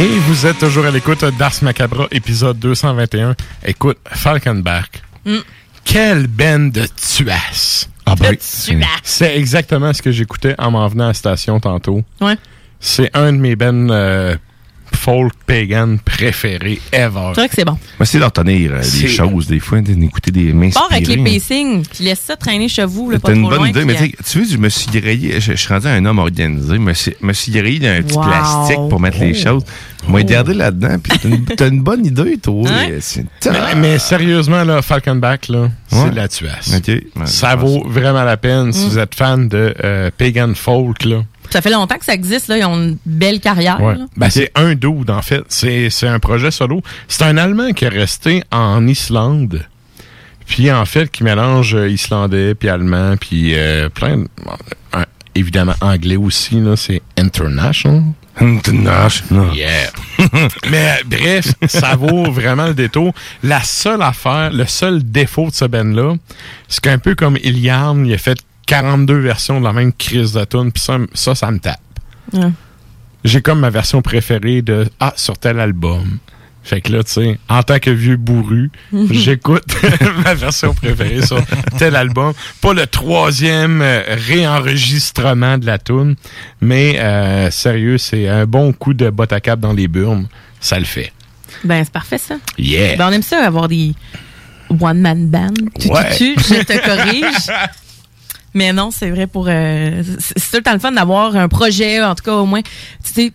Et 0.00 0.18
vous 0.28 0.46
êtes 0.46 0.58
toujours 0.58 0.86
à 0.86 0.92
l'écoute 0.92 1.24
d'Ars 1.24 1.54
Macabra, 1.62 2.06
épisode 2.12 2.56
221. 2.60 3.34
Écoute, 3.64 3.98
Falkenbach. 4.06 4.86
Mm. 5.24 5.38
Quelle 5.84 6.28
bande 6.28 6.70
de 6.70 6.86
tuasses! 6.86 7.90
De 8.06 8.14
tuasses. 8.14 8.70
C'est 9.02 9.36
exactement 9.36 9.92
ce 9.92 10.00
que 10.00 10.12
j'écoutais 10.12 10.54
en 10.56 10.70
m'en 10.70 10.86
venant 10.86 11.06
à 11.06 11.08
la 11.08 11.14
station 11.14 11.58
tantôt. 11.58 12.04
Ouais. 12.20 12.36
C'est 12.78 13.10
un 13.16 13.32
de 13.32 13.38
mes 13.38 13.56
ben 13.56 13.90
euh, 13.90 14.36
folk 14.94 15.32
pagan 15.46 15.96
préférés 16.04 16.80
ever. 16.92 17.30
C'est 17.34 17.40
vrai 17.40 17.48
que 17.48 17.54
c'est 17.54 17.64
bon. 17.64 17.78
Moi, 17.98 18.06
c'est 18.06 18.18
d'en 18.18 18.30
tenir 18.30 18.72
euh, 18.72 18.80
des 18.80 19.08
choses, 19.08 19.46
des 19.46 19.60
fois, 19.60 19.80
d'écouter 19.80 20.30
des 20.30 20.52
mains 20.52 20.70
Pars 20.70 20.88
avec 20.90 21.06
les 21.06 21.16
pacings, 21.18 21.84
puis 21.86 22.04
laisse 22.04 22.20
ça 22.20 22.36
traîner 22.36 22.68
chez 22.68 22.84
vous, 22.84 23.10
là, 23.10 23.18
pas 23.18 23.32
une 23.32 23.40
trop 23.42 23.50
bonne 23.50 23.58
loin. 23.58 23.68
idée, 23.68 23.84
mais 23.84 23.94
puis, 23.94 24.12
tu 24.12 24.44
sais, 24.44 24.52
je 24.52 24.58
me 24.58 24.68
suis 24.68 24.90
grillé, 24.90 25.40
je, 25.40 25.52
je 25.52 25.56
suis 25.56 25.68
rendu 25.72 25.86
un 25.86 26.04
homme 26.04 26.18
organisé, 26.18 26.74
je 26.74 26.80
me 26.80 26.92
suis, 26.94 27.14
me 27.20 27.32
suis 27.32 27.52
grillé 27.52 27.78
d'un 27.78 28.02
petit 28.02 28.16
Wow. 28.16 28.24
plastique 28.24 28.88
pour 28.90 29.00
mettre 29.00 29.18
les 29.20 29.32
Oh. 29.38 29.48
choses. 29.48 29.62
Moi, 30.06 30.20
regardé 30.20 30.54
là-dedans, 30.54 30.96
puis 31.02 31.18
t'as 31.18 31.28
une, 31.28 31.44
t'as 31.44 31.68
une 31.68 31.82
bonne 31.82 32.04
idée, 32.06 32.38
toi. 32.38 32.68
Hein? 32.68 32.88
C'est 33.00 33.24
Mais, 33.50 33.74
mais 33.76 33.98
sérieusement, 33.98 34.64
là, 34.64 34.80
Falkenbach, 34.82 35.48
là, 35.48 35.70
c'est 35.88 36.10
de 36.10 36.16
la 36.16 36.28
tuasse. 36.28 36.72
Ok. 36.76 36.88
Ouais, 36.88 37.02
Ça 37.26 37.50
je 37.50 37.56
pense. 37.56 37.70
vaut 37.70 37.84
vraiment 37.88 38.24
la 38.24 38.36
peine 38.36 38.72
si 38.72 38.84
Mm. 38.86 38.88
vous 38.88 38.98
êtes 38.98 39.14
fan 39.14 39.48
de 39.48 39.74
euh, 39.84 40.10
pagan 40.16 40.52
folk, 40.54 41.04
là. 41.04 41.22
Ça 41.50 41.60
fait 41.62 41.70
longtemps 41.70 41.96
que 41.96 42.04
ça 42.04 42.14
existe, 42.14 42.48
là. 42.48 42.58
Ils 42.58 42.64
ont 42.64 42.76
une 42.76 42.96
belle 43.06 43.40
carrière. 43.40 43.80
Ouais. 43.80 43.94
Ben, 44.16 44.30
c'est 44.30 44.50
un 44.54 44.74
dude, 44.74 45.10
en 45.10 45.22
fait. 45.22 45.42
C'est 45.48 45.90
c'est 45.90 46.08
un 46.08 46.18
projet 46.18 46.50
solo. 46.50 46.82
C'est 47.08 47.24
un 47.24 47.36
Allemand 47.36 47.72
qui 47.72 47.84
est 47.84 47.88
resté 47.88 48.42
en 48.50 48.86
Islande. 48.86 49.66
Puis, 50.46 50.70
en 50.72 50.84
fait, 50.86 51.10
qui 51.10 51.24
mélange 51.24 51.74
euh, 51.74 51.88
islandais, 51.90 52.54
puis 52.54 52.68
allemand, 52.70 53.16
puis 53.18 53.52
euh, 53.54 53.90
plein 53.90 54.16
de... 54.16 54.28
euh, 54.96 55.04
évidemment, 55.34 55.74
anglais 55.82 56.16
aussi, 56.16 56.58
là. 56.58 56.74
C'est 56.74 57.02
international. 57.18 58.02
International. 58.40 59.54
Yeah. 59.54 59.90
Mais 60.70 61.00
bref, 61.04 61.52
ça 61.66 61.96
vaut 61.96 62.30
vraiment 62.30 62.66
le 62.66 62.74
détour. 62.74 63.12
La 63.42 63.62
seule 63.62 64.00
affaire, 64.00 64.50
le 64.52 64.64
seul 64.64 65.02
défaut 65.02 65.48
de 65.50 65.54
ce 65.54 65.64
band-là, 65.64 66.14
c'est 66.68 66.80
qu'un 66.80 66.98
peu 66.98 67.14
comme 67.14 67.36
Iliarn, 67.42 68.06
il 68.06 68.14
a 68.14 68.18
fait 68.18 68.38
42 68.68 69.18
versions 69.18 69.58
de 69.58 69.64
la 69.64 69.72
même 69.72 69.92
crise 69.92 70.32
de 70.34 70.44
tune, 70.44 70.70
puis 70.70 70.82
ça, 70.82 70.98
ça, 71.14 71.34
ça 71.34 71.50
me 71.50 71.58
tape. 71.58 71.80
Ouais. 72.32 72.50
J'ai 73.24 73.42
comme 73.42 73.58
ma 73.60 73.70
version 73.70 74.00
préférée 74.02 74.62
de 74.62 74.88
Ah, 75.00 75.12
sur 75.16 75.36
tel 75.38 75.58
album. 75.58 76.18
Fait 76.62 76.82
que 76.82 76.92
là, 76.92 77.02
tu 77.02 77.12
sais, 77.12 77.38
en 77.48 77.62
tant 77.62 77.78
que 77.78 77.88
vieux 77.90 78.16
bourru, 78.18 78.70
j'écoute 79.10 79.64
ma 80.24 80.34
version 80.34 80.74
préférée 80.74 81.24
sur 81.24 81.40
tel 81.78 81.96
album. 81.96 82.34
Pas 82.60 82.74
le 82.74 82.86
troisième 82.86 83.80
euh, 83.80 84.02
réenregistrement 84.28 85.56
de 85.56 85.64
la 85.66 85.78
tune, 85.78 86.14
mais 86.60 86.98
euh, 87.00 87.50
sérieux, 87.50 87.96
c'est 87.96 88.28
un 88.28 88.44
bon 88.44 88.72
coup 88.74 88.92
de 88.92 89.08
botte 89.08 89.32
à 89.32 89.40
cap 89.40 89.58
dans 89.60 89.72
les 89.72 89.88
burnes. 89.88 90.26
Ça 90.60 90.78
le 90.78 90.84
fait. 90.84 91.10
Ben, 91.64 91.82
c'est 91.84 91.92
parfait, 91.92 92.18
ça. 92.18 92.36
Yeah. 92.58 92.96
Ben, 92.96 93.08
on 93.08 93.12
aime 93.12 93.22
ça, 93.22 93.44
avoir 93.46 93.66
des 93.68 93.94
one-man 94.68 95.26
band. 95.28 95.54
Tu, 95.80 95.88
tu, 95.88 95.90
Ouais. 95.90 96.16
tu, 96.16 96.34
je 96.36 96.62
te 96.64 96.84
corrige. 96.84 97.46
Mais 98.54 98.72
non, 98.72 98.90
c'est 98.90 99.10
vrai 99.10 99.26
pour. 99.26 99.46
euh, 99.48 100.02
c'est 100.18 100.50
tout 100.50 100.56
le 100.56 100.62
temps 100.62 100.72
le 100.72 100.78
fun 100.78 100.92
d'avoir 100.92 101.36
un 101.36 101.48
projet, 101.48 102.02
en 102.02 102.14
tout 102.14 102.24
cas, 102.24 102.34
au 102.34 102.46
moins. 102.46 102.62
Tu 102.62 103.12
sais, 103.14 103.32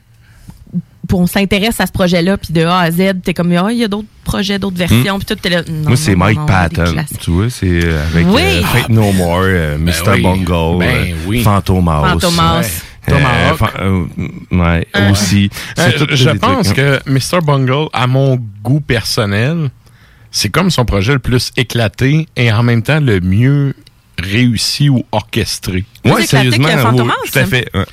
pour 1.08 1.20
on 1.20 1.28
s'intéresse 1.28 1.80
à 1.80 1.86
ce 1.86 1.92
projet-là, 1.92 2.38
puis 2.38 2.54
de 2.54 2.64
A 2.66 2.80
à 2.80 2.92
Z, 2.92 3.22
t'es 3.24 3.34
comme, 3.34 3.52
ah, 3.56 3.72
il 3.72 3.78
y 3.78 3.84
a 3.84 3.88
d'autres 3.88 4.08
projets, 4.24 4.58
d'autres 4.58 4.78
versions, 4.78 5.18
puis 5.20 5.26
tout, 5.26 5.36
t'es 5.36 5.50
là. 5.50 5.62
non, 5.68 5.74
Hmm. 5.84 5.88
Moi, 5.90 5.98
c'est 5.98 6.12
non, 6.14 6.18
Mike 6.20 6.38
non, 6.40 6.46
Patton. 6.46 6.96
Tu 7.20 7.30
vois, 7.32 7.50
c'est 7.50 7.68
euh, 7.86 8.06
avec 8.08 8.26
Oui. 8.28 8.42
euh, 8.42 8.62
Fate 8.64 8.90
No 8.90 9.12
More, 9.12 9.42
euh, 9.44 9.78
Mr. 9.78 9.92
oui. 10.14 10.22
Bungle, 10.24 10.80
Ben 10.80 11.12
euh, 11.12 11.16
oui. 11.28 11.44
Fantomas. 11.44 12.10
Fantomas. 12.10 12.82
Tomahawk. 13.06 13.60
euh, 13.82 14.06
ouais, 14.52 14.88
aussi. 15.12 15.50
Euh, 15.78 15.92
je 16.10 16.30
pense 16.30 16.68
trucs, 16.68 16.80
hein. 16.80 17.00
que 17.06 17.10
Mr. 17.12 17.42
Bungle, 17.46 17.90
à 17.92 18.08
mon 18.08 18.40
goût 18.64 18.80
personnel, 18.80 19.70
c'est 20.32 20.48
comme 20.50 20.72
son 20.72 20.86
projet 20.86 21.12
le 21.14 21.20
plus 21.20 21.52
éclaté 21.58 22.28
et 22.38 22.52
en 22.52 22.64
même 22.64 22.82
temps 22.82 23.02
le 23.02 23.20
mieux 23.20 23.76
réussi 24.20 24.90
ou 24.90 25.04
orchestré. 25.12 25.84
Éclaté 26.04 26.58
que 26.58 26.78
Fantomas, 26.78 27.14
tout 27.32 27.40
à 27.40 27.46
fait. 27.46 27.68
Ouais, 27.74 27.84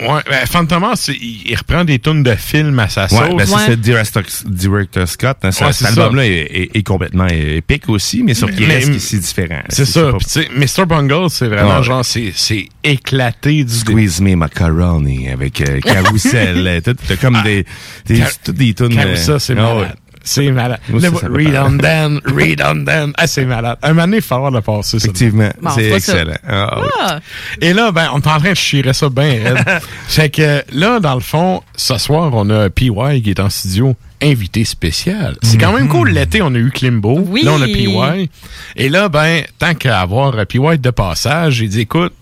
Ouais, 0.00 0.20
ben, 0.30 0.46
Fantomas, 0.46 1.10
il, 1.12 1.42
il 1.50 1.56
reprend 1.56 1.84
des 1.84 1.98
tunes 1.98 2.22
de 2.22 2.36
films 2.36 2.78
à 2.78 2.88
sa 2.88 3.08
sauce. 3.08 3.18
Ouais, 3.18 3.28
ben 3.30 3.38
Ouais. 3.50 3.62
c'est 3.66 3.80
Director, 3.80 4.22
Director 4.46 5.08
Scott. 5.08 5.38
hein, 5.42 5.50
ça- 5.50 5.66
Ouais, 5.66 5.72
cet 5.72 5.88
album-là 5.88 6.24
est, 6.24 6.30
est- 6.30 6.76
est 6.76 6.82
complètement 6.84 7.26
épique 7.26 7.88
aussi, 7.88 8.22
mais 8.22 8.34
sauf 8.34 8.52
qu'il 8.54 8.66
reste 8.66 8.92
que 8.92 8.98
c'est 9.00 9.18
différent. 9.18 9.60
C'est 9.68 9.84
ça. 9.86 10.12
pas- 10.12 10.18
Puis, 10.18 10.26
tu 10.26 10.30
sais, 10.30 10.48
Mr. 10.82 10.86
Bungle, 10.86 11.28
c'est 11.30 11.48
vraiment 11.48 11.78
Ouais. 11.78 11.82
genre, 11.82 12.04
c'est 12.04 12.32
c'est 12.36 12.68
éclaté 12.84 13.64
du 13.64 13.74
Squeeze 13.74 14.20
Me 14.20 14.36
Macaroni 14.36 15.30
avec 15.30 15.60
euh, 15.62 15.80
Carousel. 15.80 16.64
euh, 16.68 16.80
tout- 16.80 16.94
T'as 17.08 17.16
comme 17.16 17.42
des, 17.42 17.66
des, 18.06 18.18
Car- 18.18 18.38
toutes 18.44 18.54
des 18.54 18.74
tunes. 18.74 18.90
Comme 18.90 18.98
euh, 19.00 19.16
ça, 19.16 19.40
c'est 19.40 19.54
ah 19.58 19.62
malade. 19.74 19.96
C'est 20.28 20.50
malade. 20.50 20.78
Moi 20.88 21.00
Le- 21.00 21.06
ça 21.06 21.10
me 21.10 21.20
parle. 21.20 21.36
redundant, 21.36 22.20
redundant. 22.26 23.12
Ah, 23.16 23.26
c'est 23.26 23.44
malade. 23.46 23.78
Un 23.82 23.88
moment 23.88 24.02
donné, 24.02 24.16
il 24.18 24.22
faut 24.22 24.34
avoir 24.34 24.50
le 24.50 24.60
passer, 24.60 24.98
ça. 24.98 25.06
Effectivement, 25.06 25.48
Bon, 25.62 25.70
c'est 25.74 25.90
excellent. 25.90 26.36
Ah. 26.46 26.80
Ah! 27.00 27.20
Et 27.62 27.72
là, 27.72 27.92
ben, 27.92 28.08
on 28.12 28.18
est 28.20 28.26
en 28.26 28.38
train 28.38 28.50
de 28.50 28.54
chirer 28.54 28.92
ça 28.92 29.08
bien 29.08 29.24
raide. 29.42 29.64
fait 30.08 30.28
que 30.28 30.62
là, 30.72 31.00
dans 31.00 31.14
le 31.14 31.20
fond, 31.20 31.62
ce 31.76 31.96
soir, 31.98 32.30
on 32.34 32.50
a 32.50 32.68
PY 32.68 32.90
qui 33.22 33.30
est 33.30 33.40
en 33.40 33.48
studio, 33.48 33.96
invité 34.22 34.64
spécial. 34.64 35.36
C'est 35.42 35.56
quand 35.58 35.72
même 35.72 35.88
cool. 35.88 36.10
L'été, 36.10 36.42
on 36.42 36.54
a 36.54 36.58
eu 36.58 36.70
Klimbo. 36.70 37.20
Oui. 37.26 37.42
Là, 37.44 37.52
on 37.54 37.62
a 37.62 37.66
PY. 37.66 38.28
Et 38.76 38.88
là, 38.88 39.08
ben, 39.08 39.42
tant 39.58 39.74
qu'à 39.74 40.00
avoir 40.00 40.44
PY 40.46 40.78
de 40.78 40.90
passage, 40.90 41.54
j'ai 41.54 41.68
dit, 41.68 41.80
écoute, 41.80 42.12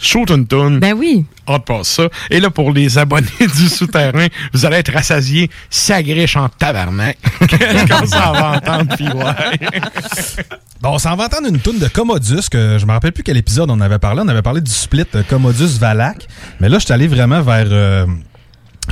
shoot 0.00 0.30
une 0.30 0.46
tune. 0.46 0.78
Ben 0.80 0.94
oui. 0.94 1.24
On 1.46 1.58
te 1.58 1.64
passe 1.72 1.88
ça. 1.88 2.08
Et 2.30 2.40
là, 2.40 2.50
pour 2.50 2.72
les 2.72 2.98
abonnés 2.98 3.26
du 3.40 3.68
souterrain, 3.68 4.26
vous 4.52 4.64
allez 4.66 4.78
être 4.78 4.92
rassasiés, 4.92 5.50
sagriche 5.70 6.36
en 6.36 6.48
tabarnak. 6.48 7.18
Qu'est-ce 7.48 7.86
qu'on 7.86 8.06
s'en 8.06 8.32
va 8.32 8.56
entendre, 8.56 8.96
PY? 8.96 9.06
Bon, 10.82 10.90
on 10.90 10.98
s'en 10.98 11.16
va 11.16 11.24
entendre 11.24 11.48
une 11.48 11.58
toune 11.58 11.78
de 11.78 11.88
Commodus, 11.88 12.50
que 12.50 12.76
je 12.78 12.84
me 12.84 12.92
rappelle 12.92 13.12
plus 13.12 13.22
quel 13.22 13.38
épisode 13.38 13.70
on 13.70 13.80
avait 13.80 13.98
parlé. 13.98 14.20
On 14.22 14.28
avait 14.28 14.42
parlé 14.42 14.60
du 14.60 14.70
split 14.70 15.06
euh, 15.14 15.22
Commodus-Valac. 15.28 16.26
Mais 16.60 16.68
là, 16.68 16.78
je 16.78 16.84
suis 16.84 16.92
allé 16.92 17.08
vraiment 17.08 17.40
vers... 17.40 17.66
euh, 17.70 18.04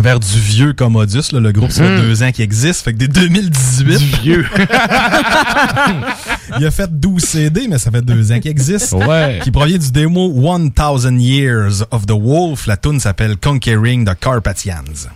vers 0.01 0.19
du 0.21 0.39
vieux 0.41 0.73
Commodus, 0.73 1.23
là, 1.33 1.41
le 1.41 1.53
groupe, 1.53 1.71
ça 1.71 1.85
fait 1.85 1.99
Mm. 1.99 2.01
deux 2.03 2.23
ans 2.23 2.33
qu'il 2.33 2.45
existe, 2.45 2.83
fait 2.85 2.93
que 2.93 2.99
des 2.99 3.09
2018. 3.09 3.99
Du 3.99 4.05
vieux. 4.23 4.47
Il 6.59 6.66
a 6.66 6.71
fait 6.71 6.89
12 7.01 7.23
CD, 7.23 7.66
mais 7.69 7.79
ça 7.79 7.91
fait 7.91 8.03
deux 8.03 8.31
ans 8.33 8.39
qu'il 8.41 8.51
existe. 8.51 8.93
Ouais. 8.93 9.41
Qui 9.43 9.51
provient 9.51 9.79
du 9.79 9.91
démo 9.91 10.29
1000 10.33 11.21
Years 11.21 11.85
of 11.91 12.07
the 12.07 12.12
Wolf. 12.12 12.66
La 12.66 12.77
tune 12.77 13.01
s'appelle 13.01 13.37
Conquering 13.37 14.05
the 14.05 14.15
Carpathians. 14.19 15.09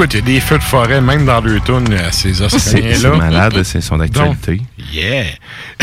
Écoute, 0.00 0.14
il 0.14 0.20
y 0.20 0.22
a 0.22 0.24
des 0.24 0.40
feux 0.40 0.56
de 0.56 0.62
forêt, 0.62 1.02
même 1.02 1.26
dans 1.26 1.42
deux 1.42 1.60
tunes, 1.60 1.92
à 1.92 2.10
ces 2.10 2.40
Australiens-là. 2.40 2.96
c'est 2.96 3.18
malade, 3.18 3.62
c'est 3.64 3.82
son 3.82 4.00
actualité. 4.00 4.56
Donc, 4.56 4.94
yeah. 4.94 5.26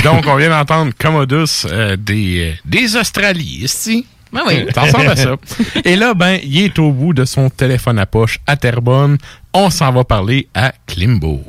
Donc, 0.04 0.26
on 0.26 0.36
vient 0.38 0.50
d'entendre 0.50 0.92
Commodus 0.98 1.68
euh, 1.72 1.96
des, 1.96 2.50
euh, 2.50 2.54
des 2.66 2.96
Australies, 2.96 3.60
ici. 3.62 4.08
Ah 4.36 4.42
oui. 4.48 4.66
Ça 4.74 4.82
ressemble 4.82 5.10
à 5.10 5.16
ça. 5.16 5.36
Et 5.86 5.96
là, 5.96 6.16
ben, 6.16 6.40
il 6.44 6.64
est 6.64 6.80
au 6.80 6.90
bout 6.90 7.14
de 7.14 7.26
son 7.26 7.52
téléphone 7.52 8.00
à 8.00 8.08
poche 8.08 8.40
à 8.48 8.58
Terrebonne. 8.58 9.20
On 9.54 9.70
s'en 9.70 9.92
va 9.92 10.04
parler 10.04 10.48
à 10.56 10.74
Klimbo. 10.88 11.40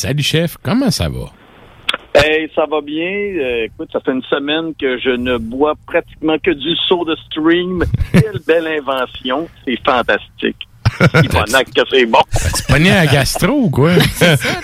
Salut 0.00 0.22
chef, 0.22 0.56
comment 0.62 0.90
ça 0.90 1.10
va? 1.10 1.26
Hey, 2.14 2.50
ça 2.54 2.64
va 2.64 2.80
bien. 2.80 3.04
Euh, 3.04 3.64
écoute, 3.66 3.90
ça 3.92 4.00
fait 4.00 4.12
une 4.12 4.22
semaine 4.22 4.72
que 4.80 4.98
je 4.98 5.10
ne 5.10 5.36
bois 5.36 5.74
pratiquement 5.86 6.38
que 6.38 6.52
du 6.52 6.74
soda 6.88 7.12
stream. 7.26 7.84
Quelle 8.12 8.40
belle 8.46 8.66
invention. 8.66 9.46
C'est 9.62 9.76
fantastique. 9.84 10.56
Ivonac, 11.22 11.66
que 11.74 11.82
c'est 11.90 12.06
bon. 12.06 12.20
Tu 12.32 12.72
pogné 12.72 12.92
à 12.92 13.06
gastro 13.08 13.52
ou 13.52 13.68
quoi? 13.68 13.90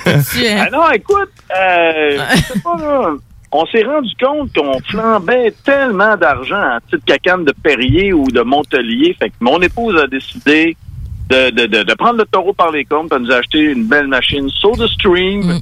Ah 0.08 0.70
non, 0.72 0.90
écoute, 0.92 1.32
euh, 1.54 2.18
je 2.30 2.54
sais 2.54 2.60
pas, 2.60 2.76
là, 2.78 3.10
on 3.52 3.66
s'est 3.66 3.84
rendu 3.84 4.14
compte 4.18 4.54
qu'on 4.54 4.80
flambait 4.88 5.52
tellement 5.66 6.16
d'argent 6.16 6.76
en 6.76 6.78
petite 6.80 7.04
cacane 7.04 7.44
de 7.44 7.52
Perrier 7.62 8.14
ou 8.14 8.24
de 8.24 8.40
Montelier. 8.40 9.14
Fait 9.18 9.28
que 9.28 9.34
mon 9.40 9.60
épouse 9.60 10.00
a 10.00 10.06
décidé 10.06 10.78
de, 11.28 11.50
de, 11.50 11.66
de, 11.66 11.82
de 11.82 11.94
prendre 11.94 12.18
le 12.18 12.24
taureau 12.26 12.52
par 12.52 12.70
les 12.70 12.84
cornes 12.84 13.08
pour 13.08 13.20
nous 13.20 13.30
acheter 13.30 13.60
une 13.60 13.86
belle 13.86 14.06
machine 14.06 14.48
SodaStream. 14.50 15.60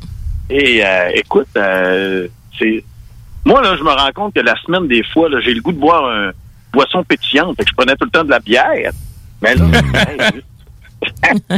Et 0.51 0.85
euh, 0.85 1.11
écoute, 1.15 1.49
euh, 1.57 2.29
c'est 2.59 2.85
moi 3.45 3.63
là, 3.63 3.77
je 3.77 3.83
me 3.83 3.91
rends 3.91 4.13
compte 4.15 4.35
que 4.35 4.41
la 4.41 4.57
semaine 4.63 4.89
des 4.89 5.03
fois, 5.13 5.29
là, 5.29 5.41
j'ai 5.41 5.53
le 5.53 5.61
goût 5.61 5.73
de 5.73 5.79
boire 5.79 6.07
un 6.07 6.33
boisson 6.73 7.05
pétillante. 7.05 7.57
Fait 7.57 7.65
que 7.65 7.71
je 7.71 7.75
prenais 7.75 7.95
tout 7.97 8.07
le 8.07 8.11
temps 8.11 8.25
de 8.25 8.31
la 8.31 8.41
bière. 8.41 8.93
Mais 9.43 9.55
là, 9.55 9.65
hey, 10.09 10.43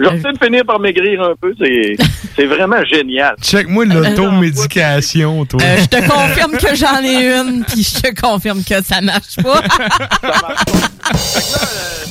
je 0.00 0.04
vais 0.04 0.18
peut-être 0.20 0.44
finir 0.44 0.64
par 0.64 0.78
maigrir 0.80 1.22
un 1.22 1.34
peu. 1.40 1.54
C'est, 1.60 1.96
c'est 2.36 2.46
vraiment 2.46 2.84
génial. 2.84 3.34
Check-moi 3.42 3.84
l'automédication, 3.86 5.44
toi. 5.46 5.60
Euh, 5.62 5.76
je 5.80 5.86
te 5.86 6.08
confirme 6.08 6.56
que 6.56 6.74
j'en 6.74 7.02
ai 7.02 7.38
une, 7.38 7.64
puis 7.64 7.82
je 7.82 8.00
te 8.00 8.20
confirme 8.20 8.62
que 8.64 8.82
ça 8.82 9.00
marche 9.00 9.36
pas. 9.42 9.62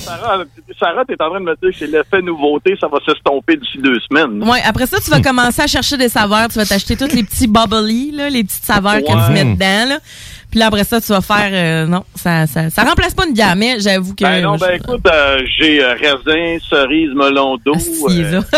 Sarah, 0.03 0.43
Sarah 0.79 1.05
t'es 1.05 1.15
en 1.21 1.29
train 1.29 1.39
de 1.39 1.45
me 1.45 1.55
dire 1.61 1.71
que 1.71 1.77
c'est 1.77 1.87
l'effet 1.87 2.21
nouveauté, 2.21 2.75
ça 2.79 2.87
va 2.87 2.99
s'estomper 3.05 3.55
d'ici 3.57 3.77
deux 3.79 3.99
semaines. 4.01 4.43
Ouais, 4.47 4.61
après 4.65 4.85
ça, 4.85 4.97
tu 4.99 5.09
vas 5.09 5.21
commencer 5.21 5.61
à 5.61 5.67
chercher 5.67 5.97
des 5.97 6.09
saveurs. 6.09 6.47
Tu 6.49 6.55
vas 6.59 6.65
t'acheter 6.65 6.95
toutes 6.95 7.13
les 7.13 7.23
petits 7.23 7.47
bubbly, 7.47 8.11
là, 8.11 8.29
les 8.29 8.43
petites 8.43 8.63
saveurs 8.65 8.97
que 8.97 9.03
Ouais. 9.13 9.25
tu 9.27 9.31
mets 9.33 9.45
dedans. 9.45 9.89
Là. 9.89 9.97
Puis 10.53 10.59
là, 10.59 10.67
après 10.67 10.83
ça, 10.83 11.01
tu 11.01 11.07
vas 11.07 11.21
faire... 11.21 11.49
euh, 11.51 11.87
non, 11.87 12.03
ça, 12.13 12.45
ça, 12.45 12.69
ça 12.69 12.83
remplace 12.83 13.15
pas 13.15 13.25
une 13.25 13.33
bière, 13.33 13.55
mais 13.55 13.79
j'avoue 13.79 14.13
que... 14.13 14.21
Ben 14.23 14.43
non, 14.43 14.55
ben 14.55 14.67
je- 14.69 14.75
écoute, 14.75 15.01
euh, 15.11 15.41
j'ai 15.57 15.83
euh, 15.83 15.93
raisin, 15.93 16.57
cerise, 16.69 17.09
melon 17.15 17.57
d'eau. 17.65 17.73
euh, 18.07 18.41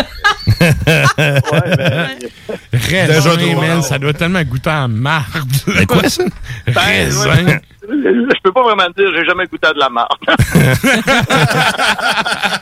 Raisin, 2.74 3.36
Déjà, 3.36 3.54
man, 3.56 3.76
wow. 3.78 3.82
ça 3.82 3.98
doit 3.98 4.12
tellement 4.12 4.42
goûter 4.42 4.68
à 4.68 4.86
marde. 4.86 5.50
Mais 5.68 5.86
quoi, 5.86 6.06
ça? 6.10 6.22
ben, 6.66 6.74
Raisin. 6.76 7.30
ouais, 7.46 7.60
je 7.88 8.40
peux 8.42 8.52
pas 8.52 8.62
vraiment 8.62 8.88
te 8.94 9.00
dire, 9.00 9.08
j'ai 9.16 9.24
jamais 9.24 9.46
goûté 9.46 9.68
à 9.68 9.72
de 9.72 9.78
la 9.78 9.88
marde. 9.88 10.18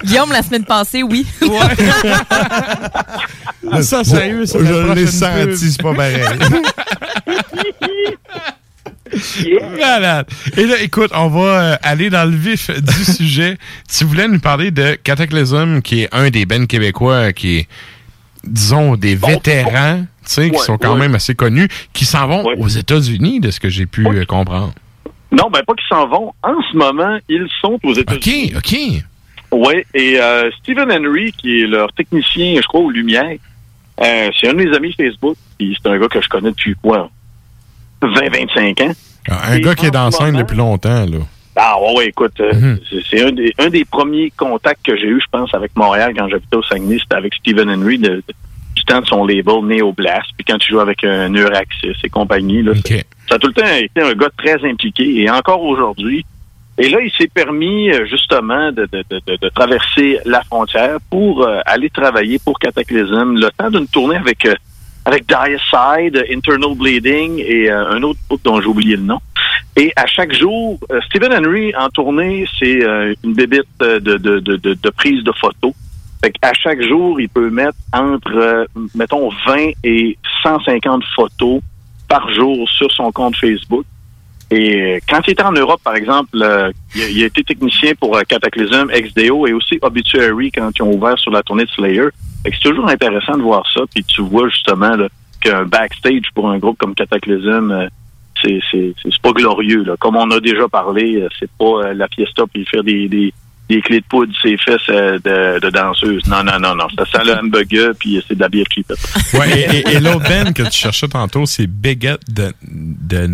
Guillaume, 0.05 0.31
la 0.31 0.43
semaine 0.43 0.65
passée, 0.65 1.03
oui. 1.03 1.27
Ah, 3.73 3.83
ça, 3.83 4.05
sérieux, 4.05 4.47
c'est 4.47 4.65
Je 4.65 4.73
la 4.87 4.95
l'ai 4.95 5.09
senti, 5.09 5.73
c'est 5.73 5.83
pas 5.83 5.93
pareil. 5.93 6.23
Et 9.13 10.65
là, 10.67 10.81
écoute, 10.83 11.11
on 11.15 11.29
va 11.29 11.41
euh, 11.41 11.77
aller 11.83 12.11
dans 12.11 12.29
le 12.29 12.37
vif 12.37 12.71
du 12.71 13.05
sujet. 13.13 13.59
Tu 13.89 14.05
voulais 14.05 14.29
nous 14.29 14.41
parler 14.41 14.71
de 14.71 14.95
Cataclysm, 14.95 15.83
qui 15.83 16.03
est 16.03 16.09
un 16.15 16.31
des 16.31 16.47
bands 16.47 16.67
québécois 16.67 17.33
qui 17.33 17.59
est, 17.59 17.69
disons, 18.45 18.97
des 18.97 19.15
vétérans, 19.15 20.01
tu 20.01 20.07
sais, 20.23 20.51
qui 20.51 20.59
sont 20.59 20.79
quand 20.79 20.95
ouais. 20.95 21.01
même 21.01 21.15
assez 21.15 21.35
connus, 21.35 21.69
qui 21.93 22.05
s'en 22.05 22.27
vont 22.27 22.45
aux 22.45 22.69
États-Unis, 22.69 23.41
de 23.41 23.51
ce 23.51 23.61
que 23.61 23.69
j'ai 23.69 23.87
pu 23.87 24.07
euh, 24.07 24.25
comprendre. 24.25 24.73
non, 25.31 25.51
ben 25.51 25.63
pas 25.67 25.75
qu'ils 25.75 25.89
s'en 25.89 26.09
vont. 26.09 26.33
En 26.43 26.57
ce 26.71 26.77
moment, 26.77 27.19
ils 27.29 27.49
sont 27.61 27.79
aux 27.83 27.95
États-Unis. 27.95 28.53
OK, 28.57 28.59
OK. 28.59 29.05
Oui, 29.53 29.75
et 29.95 30.21
euh, 30.21 30.51
Stephen 30.61 30.91
Henry, 30.91 31.31
qui 31.33 31.61
est 31.61 31.67
leur 31.67 31.93
technicien, 31.93 32.57
je 32.61 32.67
crois, 32.67 32.81
aux 32.81 32.91
Lumières, 32.91 33.39
euh, 34.03 34.31
c'est 34.39 34.49
un 34.49 34.55
de 34.55 34.65
mes 34.65 34.77
amis 34.77 34.93
Facebook, 34.93 35.37
c'est 35.61 35.89
un 35.89 35.99
gars 35.99 36.09
que 36.09 36.21
je 36.21 36.29
connais 36.29 36.51
depuis 36.51 36.75
quoi? 36.83 37.09
20-25 38.07 38.83
ans. 38.83 38.93
Ah, 39.31 39.51
Un 39.53 39.57
Et 39.57 39.61
gars 39.61 39.75
qui 39.75 39.87
est 39.87 39.91
dans 39.91 40.05
la 40.07 40.11
scène 40.11 40.37
depuis 40.37 40.57
longtemps, 40.57 41.07
là. 41.07 41.19
Ah 41.57 41.77
ouais, 41.81 41.95
ouais, 41.99 42.07
écoute, 42.09 42.39
euh, 42.41 42.53
Mhm. 42.53 42.79
c'est- 42.91 43.03
c'est 43.09 43.25
un 43.25 43.31
des, 43.31 43.53
un 43.59 43.69
des 43.69 43.85
premiers 43.85 44.31
contacts 44.37 44.85
que 44.85 44.97
j'ai 44.97 45.07
eu, 45.07 45.21
je 45.21 45.27
pense, 45.31 45.55
avec 45.55 45.71
Montréal 45.77 46.13
quand 46.17 46.29
j'habitais 46.29 46.57
au 46.57 46.63
Saguenay, 46.65 46.99
c'était 47.01 47.15
avec 47.15 47.33
Stephen 47.35 47.71
Henry 47.71 47.97
de, 47.99 48.09
de- 48.09 48.23
du 48.75 48.85
temps 48.85 49.01
de 49.01 49.07
son 49.07 49.25
label 49.25 49.63
Neoblast, 49.63 50.31
puis 50.37 50.45
quand 50.45 50.59
tu 50.59 50.73
joues 50.73 50.81
avec 50.81 51.05
un 51.05 51.29
Neuraxis 51.29 51.93
et 52.03 52.09
compagnie, 52.09 52.61
là, 52.63 52.73
ça- 52.75 52.95
ça 53.29 53.35
a 53.37 53.39
tout 53.39 53.47
le 53.47 53.53
temps 53.55 53.67
été 53.79 54.03
un 54.03 54.13
gars 54.15 54.31
très 54.37 54.69
impliqué, 54.69 55.23
et 55.23 55.31
encore 55.31 55.63
aujourd'hui. 55.63 56.27
Et 56.77 56.89
là, 56.89 56.99
il 57.01 57.13
s'est 57.13 57.31
permis 57.33 57.91
euh, 57.93 58.05
justement 58.07 58.73
de, 58.73 58.89
de, 58.93 59.05
de, 59.09 59.21
de- 59.25 59.37
de 59.41 59.49
traverser 59.51 60.19
la 60.25 60.43
frontière 60.43 60.97
pour 61.09 61.45
euh, 61.45 61.61
aller 61.67 61.89
travailler 61.89 62.41
pour 62.45 62.59
Cataclysm, 62.59 63.37
le 63.37 63.49
temps 63.57 63.71
d'une 63.71 63.87
tournée 63.87 64.17
avec 64.17 64.45
euh, 64.45 64.55
avec 65.05 65.27
Dire 65.27 65.61
Side, 65.71 66.25
Internal 66.31 66.75
Bleeding 66.75 67.39
et 67.39 67.71
euh, 67.71 67.91
un 67.91 68.03
autre 68.03 68.19
groupe 68.29 68.43
dont 68.45 68.61
j'ai 68.61 68.67
oublié 68.67 68.97
le 68.97 69.03
nom. 69.03 69.21
Et 69.77 69.93
à 69.97 70.07
chaque 70.07 70.33
jour, 70.33 70.79
euh, 70.91 71.01
Stephen 71.09 71.33
Henry 71.33 71.75
en 71.77 71.89
tournée, 71.89 72.47
c'est 72.59 72.83
euh, 72.83 73.15
une 73.25 73.35
bébite 73.35 73.67
de, 73.81 73.99
de, 73.99 74.17
de, 74.19 74.57
de, 74.57 74.91
prise 74.91 75.23
de 75.25 75.33
photos. 75.33 75.73
Fait 76.23 76.31
qu'à 76.31 76.53
chaque 76.55 76.81
jour, 76.83 77.21
il 77.21 77.29
peut 77.29 77.51
mettre 77.51 77.77
entre, 77.93 78.37
euh, 78.37 78.65
mettons, 78.95 79.31
20 79.47 79.73
et 79.83 80.17
150 80.43 81.03
photos 81.15 81.61
par 82.09 82.33
jour 82.33 82.69
sur 82.71 82.91
son 82.93 83.11
compte 83.13 83.37
Facebook. 83.37 83.85
Et 84.51 84.77
euh, 84.77 84.99
quand 85.09 85.21
il 85.27 85.33
était 85.33 85.43
en 85.43 85.53
Europe, 85.53 85.81
par 85.83 85.97
exemple, 85.97 86.41
euh, 86.41 86.71
il, 86.95 87.03
a, 87.03 87.09
il 87.09 87.23
a 87.23 87.27
été 87.27 87.43
technicien 87.43 87.95
pour 87.99 88.17
euh, 88.17 88.23
Cataclysm, 88.29 88.89
XDO 88.89 89.47
et 89.47 89.53
aussi 89.53 89.79
Obituary 89.83 90.53
quand 90.53 90.71
ils 90.77 90.83
ont 90.83 90.93
ouvert 90.93 91.19
sur 91.19 91.31
la 91.31 91.43
tournée 91.43 91.65
de 91.65 91.71
Slayer. 91.71 92.09
C'est 92.45 92.61
toujours 92.61 92.89
intéressant 92.89 93.37
de 93.37 93.43
voir 93.43 93.65
ça. 93.73 93.81
Puis 93.93 94.05
tu 94.05 94.23
vois 94.23 94.49
justement 94.49 94.97
qu'un 95.41 95.65
backstage 95.65 96.23
pour 96.35 96.49
un 96.51 96.59
groupe 96.59 96.79
comme 96.79 96.95
Cataclysm, 96.95 97.71
euh, 97.71 97.87
c'est 98.43 98.61
c'est 98.73 99.21
pas 99.23 99.33
glorieux. 99.33 99.85
Là. 99.85 99.95
Comme 99.99 100.17
on 100.17 100.31
a 100.31 100.41
déjà 100.41 100.69
parlé, 100.69 101.17
euh, 101.23 101.29
c'est 101.39 101.51
pas 101.59 101.65
euh, 101.89 101.95
la 101.95 102.07
fiesta 102.09 102.43
puis 102.53 102.65
faire 102.67 102.83
des, 102.85 103.09
des, 103.09 103.33
des 103.71 103.81
clés 103.81 104.01
de 104.01 104.05
poudre 104.07 104.33
ses 104.43 104.57
fesses 104.59 104.77
euh, 104.91 105.19
de, 105.25 105.61
de 105.61 105.71
danseuse. 105.71 106.27
Non, 106.27 106.43
non, 106.45 106.59
non, 106.61 106.75
non. 106.75 106.87
Ça 106.99 107.07
sent 107.07 107.25
le 107.25 107.39
hamburger 107.39 107.93
puis 107.99 108.23
c'est 108.29 108.35
de 108.35 108.41
la 108.41 108.49
bière 108.51 108.67
cheap. 108.71 108.93
Ouais, 109.35 109.49
et 109.61 109.79
et- 109.79 109.97
et 109.97 110.01
l'autre 110.01 110.53
que 110.53 110.63
tu 110.65 110.73
cherchais 110.79 111.09
tantôt, 111.09 111.47
c'est 111.47 111.67
Bigot 111.67 112.19
de, 112.29 112.53
de. 112.63 113.27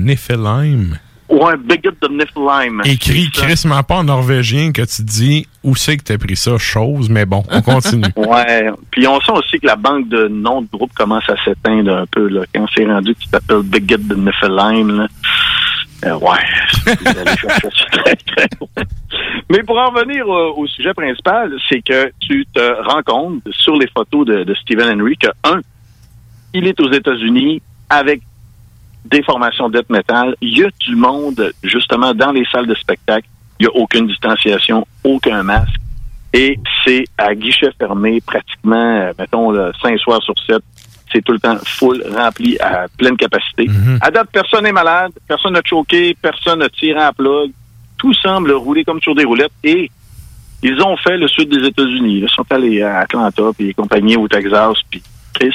Ouais, 1.31 1.57
Bigot 1.57 1.93
de 2.02 2.09
Niflheim. 2.09 2.82
Écrit 2.85 3.31
crissement 3.31 3.82
pas 3.85 3.97
en 3.98 4.05
norvégien 4.05 4.73
que 4.73 4.82
tu 4.82 5.02
dis 5.02 5.47
où 5.62 5.77
c'est 5.77 5.97
que 5.97 6.02
t'as 6.02 6.19
pris 6.19 6.35
ça, 6.36 6.59
chose, 6.59 7.09
mais 7.09 7.24
bon, 7.24 7.44
on 7.51 7.62
continue. 7.62 8.02
Ouais. 8.16 8.69
Puis 8.90 9.07
on 9.07 9.20
sent 9.20 9.32
aussi 9.32 9.61
que 9.61 9.66
la 9.66 9.77
banque 9.77 10.09
de 10.09 10.27
noms 10.28 10.62
de 10.62 10.69
groupe 10.73 10.93
commence 10.94 11.28
à 11.28 11.36
s'éteindre 11.44 11.94
un 11.94 12.07
peu. 12.07 12.28
Là. 12.28 12.43
Quand 12.55 12.66
c'est 12.74 12.85
rendu 12.85 13.15
que 13.15 13.20
tu 13.20 13.28
t'appelles 13.28 13.62
Bigot 13.62 13.97
de 13.98 14.15
Niflheim, 14.16 14.89
là. 14.98 15.07
euh, 16.07 16.19
ouais. 16.19 16.97
Mais 19.51 19.62
pour 19.62 19.78
en 19.78 19.90
revenir 19.90 20.24
euh, 20.27 20.52
au 20.57 20.66
sujet 20.66 20.94
principal, 20.94 21.52
c'est 21.69 21.82
que 21.82 22.12
tu 22.20 22.47
te 22.52 22.82
rends 22.89 23.02
compte 23.02 23.43
sur 23.52 23.77
les 23.77 23.86
photos 23.89 24.27
de, 24.27 24.44
de 24.44 24.55
Stephen 24.55 25.01
Henry 25.01 25.16
que, 25.16 25.28
un, 25.44 25.61
il 26.55 26.66
est 26.66 26.78
aux 26.81 26.90
États-Unis 26.93 27.62
avec 27.89 28.23
des 29.05 29.23
formations 29.23 29.69
de 29.69 29.79
death 29.79 29.91
metal. 29.91 30.35
Il 30.41 30.59
y 30.59 30.65
a 30.65 30.69
du 30.81 30.97
monde, 30.97 31.53
justement, 31.63 32.15
dans 32.15 32.33
les 32.33 32.45
salles 32.47 32.67
de 32.67 32.75
spectacle. 32.75 33.27
Il 33.59 33.67
n'y 33.67 33.69
a 33.69 33.77
aucune 33.77 34.07
distanciation, 34.07 34.87
aucun 35.05 35.43
masque. 35.43 35.77
Et 36.33 36.59
c'est 36.85 37.05
à 37.19 37.35
guichet 37.35 37.71
fermé, 37.79 38.21
pratiquement, 38.21 38.77
euh, 38.77 39.13
mettons, 39.19 39.51
là, 39.51 39.73
cinq 39.83 39.99
soirs 39.99 40.23
sur 40.23 40.35
sept. 40.47 40.63
C'est 41.13 41.23
tout 41.23 41.33
le 41.33 41.41
temps 41.41 41.57
full, 41.65 42.05
rempli 42.17 42.57
à 42.61 42.87
pleine 42.97 43.17
capacité. 43.17 43.67
À 44.01 44.13
date, 44.13 44.29
personne 44.33 44.63
n'est 44.63 44.73
malade, 44.73 45.11
personne 45.27 45.55
n'a 45.55 45.61
choqué, 45.65 46.17
personne 46.23 46.61
n'a 46.61 46.69
tiré 46.69 47.01
à 47.01 47.13
plug. 47.13 47.51
Tout 47.99 48.15
semble 48.15 48.53
rouler 48.53 48.85
comme 48.85 49.01
sur 49.01 49.17
des 49.17 49.25
roulettes. 49.25 49.51
Et 49.65 49.91
ils 50.63 50.81
ont 50.83 50.97
fait 50.97 51.17
le 51.17 51.27
sud 51.27 51.49
des 51.49 51.67
États-Unis. 51.67 52.21
Ils 52.23 52.29
sont 52.29 52.45
allés 52.51 52.81
à 52.81 53.01
Atlanta, 53.01 53.43
puis 53.59 53.75
compagnie 53.75 54.17
au 54.17 54.29
Texas, 54.29 54.77
puis 54.89 55.03
Chris. 55.35 55.55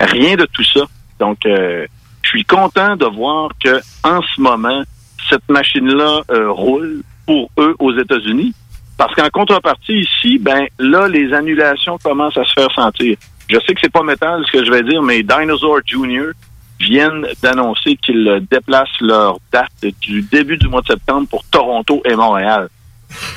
Rien 0.00 0.36
de 0.36 0.46
tout 0.46 0.64
ça. 0.64 0.80
Donc, 1.18 1.44
euh, 1.44 1.86
je 2.28 2.36
suis 2.36 2.44
content 2.44 2.94
de 2.94 3.06
voir 3.06 3.50
que 3.62 3.80
en 4.04 4.20
ce 4.20 4.40
moment, 4.40 4.82
cette 5.30 5.48
machine-là 5.48 6.20
euh, 6.30 6.50
roule 6.50 7.02
pour 7.26 7.50
eux 7.58 7.74
aux 7.78 7.96
États-Unis. 7.98 8.52
Parce 8.98 9.14
qu'en 9.14 9.30
contrepartie, 9.30 10.00
ici, 10.00 10.38
ben 10.38 10.66
là, 10.78 11.08
les 11.08 11.32
annulations 11.32 11.96
commencent 12.02 12.36
à 12.36 12.44
se 12.44 12.52
faire 12.52 12.70
sentir. 12.72 13.16
Je 13.48 13.56
sais 13.66 13.74
que 13.74 13.80
c'est 13.82 13.92
pas 13.92 14.02
métal 14.02 14.42
ce 14.46 14.52
que 14.52 14.64
je 14.64 14.70
vais 14.70 14.82
dire, 14.82 15.02
mais 15.02 15.22
Dinosaur 15.22 15.78
Jr. 15.86 16.32
viennent 16.78 17.26
d'annoncer 17.42 17.96
qu'ils 17.96 18.46
déplacent 18.50 19.00
leur 19.00 19.38
date 19.50 19.86
du 20.00 20.20
début 20.20 20.58
du 20.58 20.68
mois 20.68 20.82
de 20.82 20.88
septembre 20.88 21.28
pour 21.28 21.44
Toronto 21.44 22.02
et 22.04 22.14
Montréal. 22.14 22.68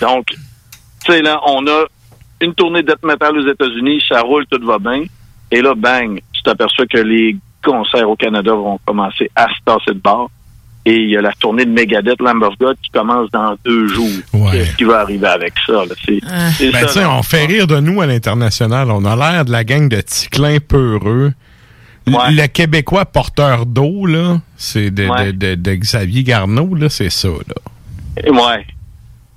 Donc, 0.02 0.26
tu 1.06 1.14
sais, 1.14 1.22
là, 1.22 1.40
on 1.46 1.66
a 1.68 1.86
une 2.42 2.54
tournée 2.56 2.82
de 2.82 2.88
death 2.88 3.06
metal 3.06 3.38
aux 3.38 3.48
États-Unis, 3.48 4.04
ça 4.10 4.20
roule, 4.22 4.46
tout 4.48 4.66
va 4.66 4.80
bien. 4.80 5.06
Et 5.50 5.62
là, 5.62 5.76
bang, 5.76 6.20
tu 6.34 6.42
t'aperçois 6.44 6.88
que 6.88 6.98
les 6.98 7.38
concerts 7.64 8.10
au 8.10 8.16
Canada 8.16 8.52
vont 8.54 8.80
commencer 8.86 9.30
à 9.36 9.48
se 9.48 9.64
tasser 9.66 9.94
de 9.94 10.00
bord. 10.00 10.30
Et 10.84 10.96
il 10.96 11.12
y 11.12 11.18
a 11.18 11.22
la 11.22 11.32
tournée 11.34 11.64
de 11.66 11.70
Megadeth, 11.70 12.20
Lamb 12.20 12.42
of 12.42 12.56
God, 12.60 12.76
qui 12.82 12.90
commence 12.90 13.30
dans 13.30 13.56
deux 13.64 13.88
jours. 13.88 14.10
Qu'est-ce 14.52 14.76
qui 14.78 14.84
va 14.84 15.02
arriver 15.02 15.28
avec 15.28 15.54
ça? 15.68 15.74
Là? 15.74 15.94
C'est, 16.04 16.20
c'est 16.58 16.72
Ben, 16.72 16.88
ça, 16.88 17.08
on 17.12 17.22
fait 17.22 17.46
rire 17.46 17.68
de 17.68 17.80
nous 17.80 18.02
à 18.02 18.08
l'international. 18.08 18.90
On 18.90 19.06
a 19.06 19.16
l'air 19.16 19.46
de 19.46 19.52
la 19.52 19.64
gang 19.64 19.88
de 19.88 20.02
ticlins 20.02 20.58
peureux. 20.60 21.34
L- 22.08 22.16
Le 22.32 22.48
Québécois 22.48 23.06
porteur 23.06 23.68
d'eau, 23.68 24.08
là, 24.08 24.40
c'est 24.58 24.90
de, 24.90 25.06
Ouais. 25.08 25.32
de- 25.34 25.54
de- 25.54 25.56
de 25.56 25.76
Xavier 25.76 26.24
Garneau, 26.24 26.74
là, 26.74 26.90
c'est 26.90 27.12
ça, 27.12 27.28
là. 27.28 28.24
Et 28.26 28.32
ouais. 28.32 28.66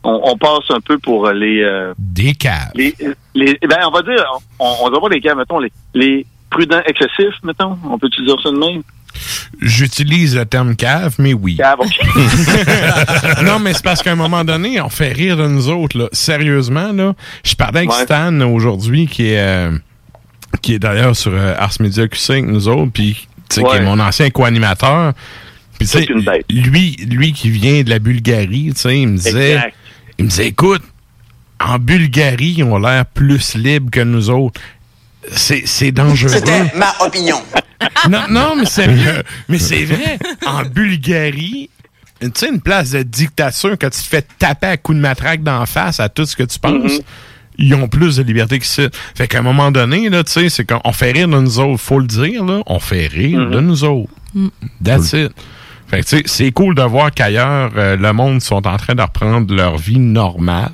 On, 0.02 0.20
on 0.24 0.36
passe 0.38 0.70
un 0.70 0.80
peu 0.80 0.98
pour 0.98 1.28
les... 1.30 1.62
euh, 1.62 1.92
Des 1.98 2.32
caves. 2.32 2.70
les, 2.74 2.94
les 3.34 3.58
ben, 3.68 3.78
on 3.86 3.90
va 3.90 4.00
dire, 4.02 4.24
on, 4.58 4.74
on 4.82 4.90
va 4.90 4.98
pas 5.00 5.08
les 5.10 5.20
cas, 5.20 5.34
mettons, 5.34 5.58
les, 5.58 5.70
les 5.94 6.26
prudents 6.54 6.82
excessifs, 6.86 7.34
mettons. 7.42 7.76
On 7.84 7.98
peut 7.98 8.08
dire 8.08 8.36
ça 8.42 8.50
de 8.50 8.56
même? 8.58 8.82
J'utilise 9.60 10.36
le 10.36 10.44
terme 10.44 10.74
cave, 10.76 11.14
mais 11.18 11.32
oui. 11.34 11.56
Cave, 11.56 11.78
OK. 11.80 13.42
non, 13.44 13.58
mais 13.58 13.72
c'est 13.74 13.84
parce 13.84 14.02
qu'à 14.02 14.12
un 14.12 14.16
moment 14.16 14.44
donné, 14.44 14.80
on 14.80 14.88
fait 14.88 15.12
rire 15.12 15.36
de 15.36 15.46
nous 15.46 15.68
autres, 15.68 15.96
là. 15.98 16.08
Sérieusement, 16.12 16.92
là. 16.92 17.14
Je 17.44 17.54
parlais 17.54 17.78
avec 17.80 17.90
Ouais. 17.90 18.04
Stan 18.04 18.40
aujourd'hui, 18.40 19.06
qui 19.06 19.26
est, 19.28 19.38
euh, 19.38 19.78
qui 20.62 20.74
est 20.74 20.78
d'ailleurs 20.78 21.14
sur 21.16 21.32
euh, 21.32 21.54
Ars 21.58 21.74
Media 21.80 22.08
QC 22.08 22.32
avec 22.32 22.46
nous 22.46 22.68
autres, 22.68 22.90
puis, 22.92 23.26
qui 23.48 23.60
est 23.60 23.80
mon 23.82 24.00
ancien 24.00 24.30
co-animateur. 24.30 25.12
Puis, 25.78 25.88
lui, 26.50 26.96
lui 27.08 27.32
qui 27.32 27.50
vient 27.50 27.82
de 27.82 27.90
la 27.90 27.98
Bulgarie, 27.98 28.72
tu 28.74 28.80
sais, 28.80 29.00
il 29.00 29.08
me 29.08 29.16
disait, 29.16 29.54
Exact. 29.54 29.74
il 30.18 30.24
me 30.24 30.30
disait, 30.30 30.46
écoute, 30.48 30.82
en 31.60 31.78
Bulgarie, 31.78 32.54
ils 32.58 32.64
ont 32.64 32.78
l'air 32.78 33.06
plus 33.06 33.54
libres 33.54 33.90
que 33.90 34.00
nous 34.00 34.28
autres. 34.30 34.60
C'est, 35.32 35.62
c'est 35.66 35.92
dangereux. 35.92 36.32
C'était 36.32 36.64
ma 36.76 36.94
opinion. 37.00 37.40
Non, 38.08 38.22
non, 38.30 38.56
mais 38.56 38.64
c'est 38.66 38.86
vrai. 38.86 39.22
Mais 39.48 39.58
c'est 39.58 39.84
vrai. 39.84 40.18
En 40.46 40.62
Bulgarie, 40.62 41.68
tu 42.20 42.30
sais, 42.34 42.48
une 42.48 42.60
place 42.60 42.92
de 42.92 43.02
dictature, 43.02 43.76
quand 43.78 43.90
tu 43.90 44.00
te 44.00 44.06
fais 44.06 44.24
taper 44.38 44.68
à 44.68 44.76
coups 44.78 44.96
de 44.96 45.02
matraque 45.02 45.42
d'en 45.42 45.66
face 45.66 46.00
à 46.00 46.08
tout 46.08 46.24
ce 46.24 46.34
que 46.34 46.44
tu 46.44 46.58
penses, 46.58 47.00
ils 47.58 47.74
ont 47.74 47.88
plus 47.88 48.16
de 48.16 48.22
liberté 48.22 48.58
que 48.58 48.66
ça. 48.66 48.84
Fait 49.14 49.28
qu'à 49.28 49.40
un 49.40 49.42
moment 49.42 49.70
donné, 49.70 50.08
là, 50.08 50.24
tu 50.24 50.32
sais, 50.32 50.48
c'est 50.48 50.64
qu'on 50.64 50.80
on 50.84 50.92
fait 50.92 51.12
rire 51.12 51.28
de 51.28 51.38
nous 51.38 51.58
autres, 51.58 51.80
faut 51.80 51.98
le 51.98 52.06
dire, 52.06 52.44
là. 52.44 52.62
On 52.66 52.78
fait 52.78 53.06
rire 53.06 53.50
de 53.50 53.60
nous 53.60 53.84
autres. 53.84 54.10
That's 54.82 55.12
it. 55.12 55.32
Fait 56.02 56.22
que, 56.22 56.28
c'est 56.28 56.50
cool 56.52 56.74
de 56.74 56.82
voir 56.82 57.10
qu'ailleurs, 57.12 57.70
euh, 57.76 57.96
le 57.96 58.12
monde 58.12 58.40
sont 58.40 58.66
en 58.66 58.76
train 58.76 58.94
de 58.94 59.02
reprendre 59.02 59.54
leur 59.54 59.76
vie 59.76 59.98
normale. 59.98 60.70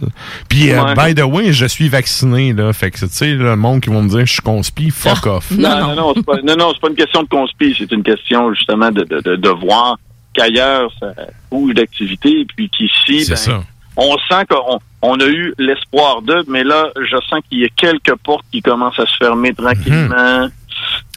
Puis, 0.49 0.71
euh, 0.73 0.83
Ouais. 0.83 0.95
by 1.15 1.15
the 1.15 1.25
way, 1.25 1.53
je 1.53 1.67
suis 1.67 1.89
vacciné, 1.89 2.53
là. 2.53 2.73
Fait 2.73 2.91
que, 2.91 2.99
tu 3.01 3.09
sais, 3.11 3.33
le 3.35 3.57
monde 3.57 3.81
qui 3.81 3.91
vont 3.91 4.03
me 4.03 4.09
dire 4.09 4.21
je 4.27 4.33
suis 4.33 4.43
conspi, 4.43 4.91
fuck 4.91 5.27
off. 5.27 5.51
Non, 5.51 5.79
non, 5.81 5.95
non, 5.95 6.13
c'est 6.17 6.25
pas, 6.25 6.37
non, 6.45 6.57
non, 6.57 6.71
c'est 6.73 6.81
pas 6.81 6.89
une 6.89 6.95
question 6.97 7.23
de 7.23 7.29
conspi, 7.29 7.75
c'est 7.79 7.91
une 7.93 8.03
question 8.03 8.53
justement 8.55 8.91
de, 8.91 9.05
de, 9.05 9.21
de, 9.21 9.37
de 9.37 9.49
voir 9.49 9.99
qu'ailleurs 10.33 10.91
ça 11.01 11.09
bouge 11.51 11.75
d'activité, 11.75 12.47
puis 12.57 12.71
qu'ici, 12.71 13.29
ben, 13.29 13.37
ça. 13.37 13.63
on 13.97 14.17
sent 14.29 14.47
qu'on 14.49 14.79
on 15.03 15.19
a 15.21 15.27
eu 15.27 15.53
l'espoir 15.59 16.23
d'eux, 16.23 16.45
mais 16.49 16.63
là, 16.63 16.89
je 16.97 17.17
sens 17.29 17.41
qu'il 17.49 17.61
y 17.61 17.65
a 17.65 17.69
quelques 17.77 18.15
portes 18.23 18.45
qui 18.53 18.63
commencent 18.63 18.99
à 18.99 19.07
se 19.07 19.17
fermer 19.19 19.53
tranquillement. 19.55 20.49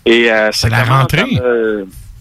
Et 0.06 0.32
euh, 0.32 0.50
C'est 0.52 0.70
la 0.70 0.84
rentrée. 0.84 1.40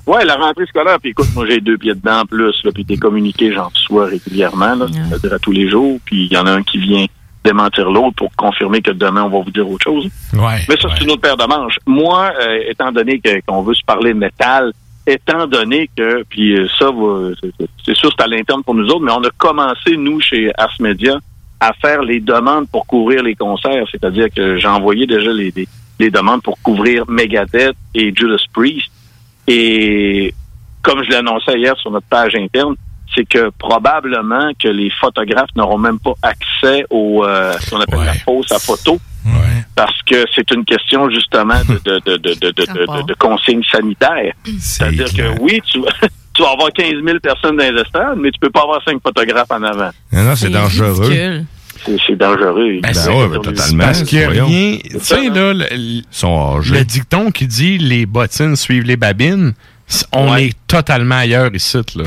Ouais, 0.06 0.24
la 0.24 0.34
rentrée 0.36 0.66
scolaire. 0.66 0.98
Puis 1.00 1.10
écoute, 1.10 1.28
moi 1.34 1.46
j'ai 1.48 1.60
deux 1.60 1.78
pieds 1.78 1.94
dedans 1.94 2.20
en 2.20 2.26
plus, 2.26 2.54
là, 2.64 2.70
puis 2.74 2.84
des 2.84 2.96
communiqués, 2.96 3.52
j'en 3.52 3.68
reçois 3.68 4.06
régulièrement, 4.06 4.74
là, 4.74 4.86
c'est-à-dire 5.08 5.34
à 5.34 5.38
tous 5.38 5.52
les 5.52 5.68
jours. 5.68 5.98
Puis 6.04 6.26
il 6.26 6.32
y 6.32 6.36
en 6.36 6.46
a 6.46 6.52
un 6.52 6.62
qui 6.62 6.78
vient 6.78 7.06
démentir 7.44 7.90
l'autre 7.90 8.14
pour 8.16 8.30
confirmer 8.36 8.80
que 8.82 8.90
demain 8.92 9.24
on 9.24 9.28
va 9.28 9.40
vous 9.44 9.50
dire 9.50 9.68
autre 9.68 9.82
chose. 9.84 10.08
Ouais. 10.34 10.58
Mais 10.68 10.76
ça, 10.80 10.88
c'est 10.96 11.04
une 11.04 11.10
autre 11.10 11.20
paire 11.22 11.36
de 11.36 11.44
manches. 11.44 11.76
Moi, 11.86 12.30
euh, 12.40 12.58
étant 12.68 12.92
donné 12.92 13.18
que- 13.20 13.40
qu'on 13.46 13.62
veut 13.62 13.74
se 13.74 13.82
parler 13.84 14.12
de 14.14 14.18
métal, 14.18 14.72
étant 15.06 15.48
donné 15.48 15.90
que, 15.96 16.22
puis 16.28 16.54
euh, 16.56 16.68
ça, 16.78 16.90
va- 16.92 17.30
c'est- 17.40 17.66
c'est 17.84 17.96
sûr, 17.96 18.10
c'est 18.16 18.22
à 18.22 18.28
l'interne 18.28 18.62
pour 18.62 18.74
nous 18.76 18.86
autres, 18.86 19.00
mais 19.04 19.10
on 19.12 19.24
a 19.24 19.30
commencé, 19.38 19.96
nous, 19.96 20.20
chez 20.20 20.52
Ars 20.56 20.76
Media, 20.78 21.18
à 21.58 21.72
faire 21.80 22.02
les 22.02 22.20
demandes 22.20 22.68
pour 22.70 22.86
couvrir 22.86 23.22
les 23.24 23.34
concerts. 23.34 23.86
C'est-à-dire 23.90 24.28
que 24.34 24.56
j'ai 24.58 24.68
envoyé 24.68 25.06
déjà 25.06 25.32
les, 25.32 25.52
les, 25.56 25.66
les 25.98 26.10
demandes 26.10 26.42
pour 26.42 26.60
couvrir 26.62 27.04
Megadeth 27.08 27.74
et 27.94 28.12
Judas 28.14 28.42
Priest. 28.52 28.90
Et 29.47 30.35
comme 30.82 31.02
je 31.05 31.10
l'ai 31.10 31.16
annoncé 31.16 31.52
hier 31.56 31.77
sur 31.78 31.90
notre 31.90 32.06
page 32.06 32.35
interne, 32.35 32.74
c'est 33.14 33.24
que 33.28 33.51
probablement 33.59 34.51
que 34.59 34.69
les 34.69 34.90
photographes 35.01 35.51
n'auront 35.55 35.78
même 35.78 35.98
pas 35.98 36.14
accès 36.23 36.85
au 36.90 37.24
euh, 37.24 37.52
ce 37.60 37.70
qu'on 37.70 37.81
appelle 37.81 38.05
la 38.05 38.14
fausse 38.14 38.51
à 38.52 38.59
photo. 38.59 38.98
Parce 39.77 40.01
que 40.02 40.24
c'est 40.35 40.51
une 40.51 40.64
question 40.64 41.09
justement 41.10 41.60
de, 41.69 41.74
de, 41.85 41.98
de, 42.01 42.16
de, 42.16 42.35
de, 42.35 42.51
de, 42.51 42.64
de- 43.01 43.06
de 43.06 43.14
consignes 43.14 43.62
sanitaires. 43.70 44.32
C'est-à-dire 44.59 45.06
que 45.14 45.40
oui, 45.40 45.60
tu, 45.64 45.81
tu 46.35 46.43
vas 46.43 46.51
avoir 46.52 46.73
15 46.73 46.86
000 47.05 47.19
personnes 47.20 47.56
dans 47.56 47.70
les 47.73 47.81
estrades, 47.81 48.19
mais 48.19 48.31
tu 48.31 48.39
peux 48.40 48.51
pas 48.51 48.62
avoir 48.62 48.82
cinq 48.85 49.01
photographes 49.02 49.51
en 49.51 49.62
avant. 49.62 49.90
Non, 50.12 50.23
non, 50.24 50.35
c'est 50.36 50.51
dangereux. 50.51 51.05
C'est 51.05 51.44
c'est 51.84 52.16
dangereux. 52.16 52.80
Ben, 52.82 52.88
ouais, 52.88 52.92
ben, 52.92 52.92
dangereux. 52.92 53.40
totalement. 53.40 53.84
Parce 53.84 54.02
qu'il 54.02 54.18
y 54.20 54.24
a 54.24 54.28
rien. 54.28 54.78
Tu 54.90 54.98
sais, 55.00 55.28
là, 55.28 55.52
le, 55.52 55.72
Ils 55.72 56.04
sont 56.10 56.56
âgés. 56.59 56.74
le 56.74 56.84
dicton 56.84 57.30
qui 57.30 57.46
dit 57.46 57.78
les 57.78 58.06
bottines 58.06 58.56
suivent 58.56 58.84
les 58.84 58.96
babines, 58.96 59.54
on 60.12 60.36
est 60.36 60.54
totalement 60.66 61.16
ailleurs 61.16 61.54
ici, 61.54 61.78
là. 61.96 62.04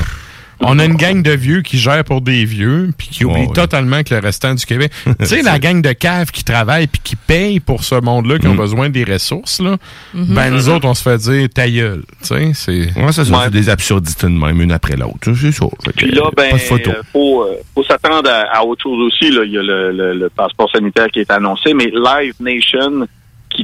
On 0.60 0.78
a 0.78 0.84
une 0.86 0.96
gang 0.96 1.22
de 1.22 1.30
vieux 1.32 1.60
qui 1.62 1.78
gère 1.78 2.02
pour 2.04 2.22
des 2.22 2.44
vieux, 2.44 2.90
puis 2.96 3.08
qui 3.08 3.24
oublie 3.24 3.42
Ouais, 3.42 3.46
ouais. 3.48 3.52
totalement 3.54 4.02
que 4.02 4.14
le 4.14 4.20
restant 4.20 4.54
du 4.54 4.64
Québec. 4.64 4.90
tu 5.18 5.26
sais, 5.26 5.42
la 5.42 5.58
gang 5.58 5.82
de 5.82 5.92
caves 5.92 6.30
qui 6.30 6.44
travaille 6.44 6.86
puis 6.86 7.00
qui 7.04 7.14
paye 7.16 7.60
pour 7.60 7.84
ce 7.84 7.96
monde-là, 8.00 8.38
qui 8.38 8.46
ont 8.48 8.54
besoin 8.54 8.88
des 8.88 9.04
ressources, 9.04 9.60
là. 9.60 9.76
Mhm. 10.14 10.34
Ben, 10.34 10.50
nous 10.50 10.68
autres, 10.68 10.86
on 10.88 10.94
se 10.94 11.02
fait 11.02 11.18
dire 11.18 11.48
ta 11.52 11.68
gueule. 11.68 12.02
Tu 12.22 12.26
sais, 12.28 12.50
c'est. 12.54 12.98
Ouais, 13.00 13.12
ça. 13.12 13.24
C'est 13.24 13.50
des 13.50 13.68
absurdités 13.68 14.26
de 14.26 14.30
même, 14.32 14.60
une 14.62 14.72
après 14.72 14.96
l'autre. 14.96 15.18
C'est 15.34 15.52
ça. 15.52 15.66
Que, 15.84 15.90
Puis 15.92 16.10
là, 16.10 16.30
ben, 16.36 16.50
pas 16.50 16.56
de 16.56 16.62
photo. 16.62 16.90
euh, 16.90 17.02
faut, 17.12 17.42
euh, 17.42 17.56
faut 17.74 17.84
s'attendre 17.84 18.30
à, 18.30 18.58
à 18.58 18.62
autre 18.64 18.82
chose 18.82 18.98
aussi. 19.06 19.30
Là. 19.30 19.42
Il 19.44 19.52
y 19.52 19.58
a 19.58 19.62
le, 19.62 19.92
le- 19.92 20.14
le 20.14 20.28
passeport 20.30 20.70
sanitaire 20.70 21.08
qui 21.12 21.20
est 21.20 21.30
annoncé, 21.30 21.74
mais 21.74 21.86
Live 21.86 22.34
Nation, 22.40 23.06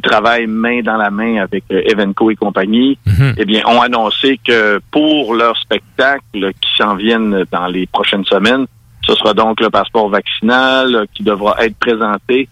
qui 0.02 0.08
travaille 0.08 0.46
main 0.46 0.80
dans 0.82 0.96
la 0.96 1.10
main 1.10 1.42
avec 1.42 1.64
euh, 1.70 1.82
Evenco 1.86 2.30
et 2.30 2.36
compagnie, 2.36 2.98
eh 3.36 3.44
bien, 3.44 3.62
ont 3.66 3.80
annoncé 3.80 4.38
que 4.42 4.80
pour 4.90 5.34
leur 5.34 5.56
spectacle 5.56 6.52
qui 6.60 6.70
s'en 6.76 6.96
viennent 6.96 7.44
dans 7.50 7.66
les 7.66 7.86
prochaines 7.86 8.24
semaines, 8.24 8.66
ce 9.06 9.14
sera 9.14 9.34
donc 9.34 9.60
le 9.60 9.70
passeport 9.70 10.08
vaccinal 10.08 10.94
euh, 10.94 11.04
qui 11.12 11.22
devra 11.22 11.64
être 11.64 11.76
présenté 11.76 12.48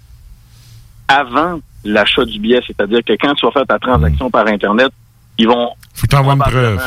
avant 1.09 1.61
l'achat 1.85 2.25
du 2.25 2.39
billet. 2.39 2.61
C'est-à-dire 2.67 3.01
que 3.05 3.13
quand 3.13 3.35
tu 3.35 3.47
vas 3.47 3.53
faire 3.53 3.67
ta 3.67 3.79
transaction 3.79 4.31
par 4.31 4.47
Internet, 4.47 4.91
ils 5.39 5.47
vont 5.47 5.71
Faut 5.95 6.07
t'envoyer 6.07 6.39
une 6.39 6.43
preuve. 6.43 6.81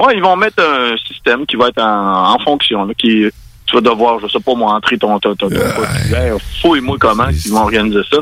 Ouais, 0.00 0.16
ils 0.16 0.22
vont 0.22 0.36
mettre 0.36 0.62
un 0.62 0.96
système 1.06 1.46
qui 1.46 1.56
va 1.56 1.68
être 1.68 1.80
en, 1.80 2.34
en 2.34 2.38
fonction, 2.38 2.84
là, 2.84 2.94
qui 2.94 3.28
tu 3.66 3.76
vas 3.76 3.80
devoir, 3.80 4.18
je 4.20 4.26
sais 4.26 4.40
pas 4.40 4.54
moi, 4.54 4.74
entrer 4.74 4.98
ton 4.98 5.18
ton 5.18 5.34
ton, 5.34 5.48
ton 5.48 5.58
formulaire. 5.58 6.36
Fouille-moi 6.60 6.96
comment 7.00 7.28
ils 7.28 7.50
vont 7.52 7.60
organiser 7.62 8.02
ça. 8.10 8.18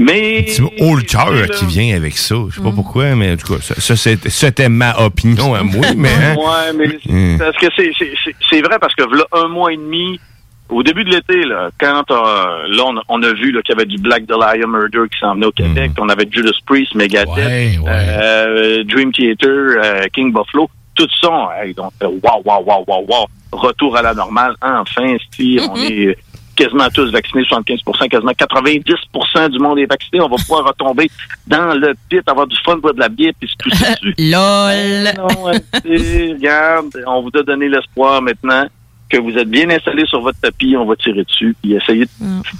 Mais 0.00 0.44
C'est 0.46 0.62
haut 0.62 0.94
le 0.96 1.02
cœur 1.02 1.48
qui 1.58 1.66
vient 1.66 1.96
avec 1.96 2.16
ça. 2.16 2.36
Je 2.50 2.56
sais 2.56 2.62
pas 2.62 2.70
pourquoi, 2.70 3.14
mais 3.16 3.32
en 3.32 3.36
tout 3.36 3.54
cas, 3.54 3.60
ça, 3.60 3.96
c'était 3.96 4.68
ma 4.68 4.96
opinion 5.00 5.54
à 5.54 5.62
moi, 5.64 5.86
mais. 5.96 6.08
hein. 6.08 6.36
Ouais, 6.36 6.72
mais 6.76 6.86
Hmm. 7.12 7.38
parce 7.38 7.56
que 7.56 7.66
c'est 7.76 7.90
c'est- 7.98 8.12
c'est- 8.24 8.36
c'est 8.48 8.60
vrai 8.62 8.78
parce 8.80 8.94
que 8.94 9.02
là 9.02 9.24
un 9.32 9.48
mois 9.48 9.72
et 9.72 9.76
demi 9.76 10.20
au 10.68 10.82
début 10.82 11.02
de 11.02 11.10
l'été 11.10 11.42
là, 11.44 11.70
quand 11.80 12.04
euh, 12.10 12.66
là 12.68 12.82
on, 12.86 12.96
a- 12.98 13.02
on 13.08 13.22
a 13.22 13.32
vu 13.32 13.50
là, 13.52 13.60
qu'il 13.62 13.74
y 13.74 13.78
avait 13.78 13.86
du 13.86 13.96
Black 13.98 14.24
Dahlia 14.26 14.66
Murder 14.66 15.08
qui 15.12 15.18
s'en 15.18 15.34
venait 15.34 15.46
au 15.46 15.52
Québec, 15.52 15.92
on 15.98 16.08
avait 16.10 16.28
Judas 16.30 16.50
Priest, 16.66 16.94
Megadeth, 16.94 17.80
euh, 17.88 18.84
Dream 18.84 19.10
Theater, 19.12 19.48
euh, 19.82 20.04
King 20.14 20.32
Buffalo, 20.32 20.68
tout 20.94 21.08
ça, 21.20 21.48
hey, 21.60 21.74
donc 21.74 21.92
euh, 22.02 22.06
wow 22.22 22.42
wow 22.44 22.62
wow 22.64 22.84
wow 22.86 23.04
wow, 23.08 23.26
retour 23.52 23.96
à 23.96 24.02
la 24.02 24.14
normale, 24.14 24.54
enfin, 24.60 25.16
si 25.34 25.58
on 25.70 25.76
est 25.90 26.16
quasiment 26.58 26.88
tous 26.90 27.10
vaccinés, 27.12 27.44
75% 27.44 28.08
quasiment 28.08 28.32
90% 28.32 29.50
du 29.50 29.58
monde 29.58 29.78
est 29.78 29.86
vacciné. 29.86 30.20
On 30.20 30.28
va 30.28 30.36
pouvoir 30.36 30.64
retomber 30.66 31.10
dans 31.46 31.72
le 31.74 31.94
pit, 32.08 32.20
avoir 32.28 32.46
du 32.46 32.56
fun, 32.64 32.76
boire 32.76 32.94
de 32.94 33.00
la 33.00 33.08
bière, 33.08 33.32
puis 33.40 33.48
se 33.48 33.54
tousser 33.56 33.84
dessus. 34.02 34.14
LOL! 34.18 35.14
Non, 35.16 35.44
ouais, 35.44 35.60
c'est- 35.82 36.32
regarde, 36.34 36.86
on 37.06 37.22
vous 37.22 37.30
a 37.38 37.42
donné 37.42 37.68
l'espoir 37.68 38.20
maintenant 38.22 38.66
que 39.08 39.16
vous 39.16 39.30
êtes 39.38 39.48
bien 39.48 39.70
installé 39.70 40.04
sur 40.06 40.20
votre 40.20 40.38
tapis, 40.40 40.74
on 40.76 40.84
va 40.84 40.94
tirer 40.96 41.24
dessus, 41.24 41.56
puis 41.62 41.72
essayer 41.74 42.04
de... 42.04 42.10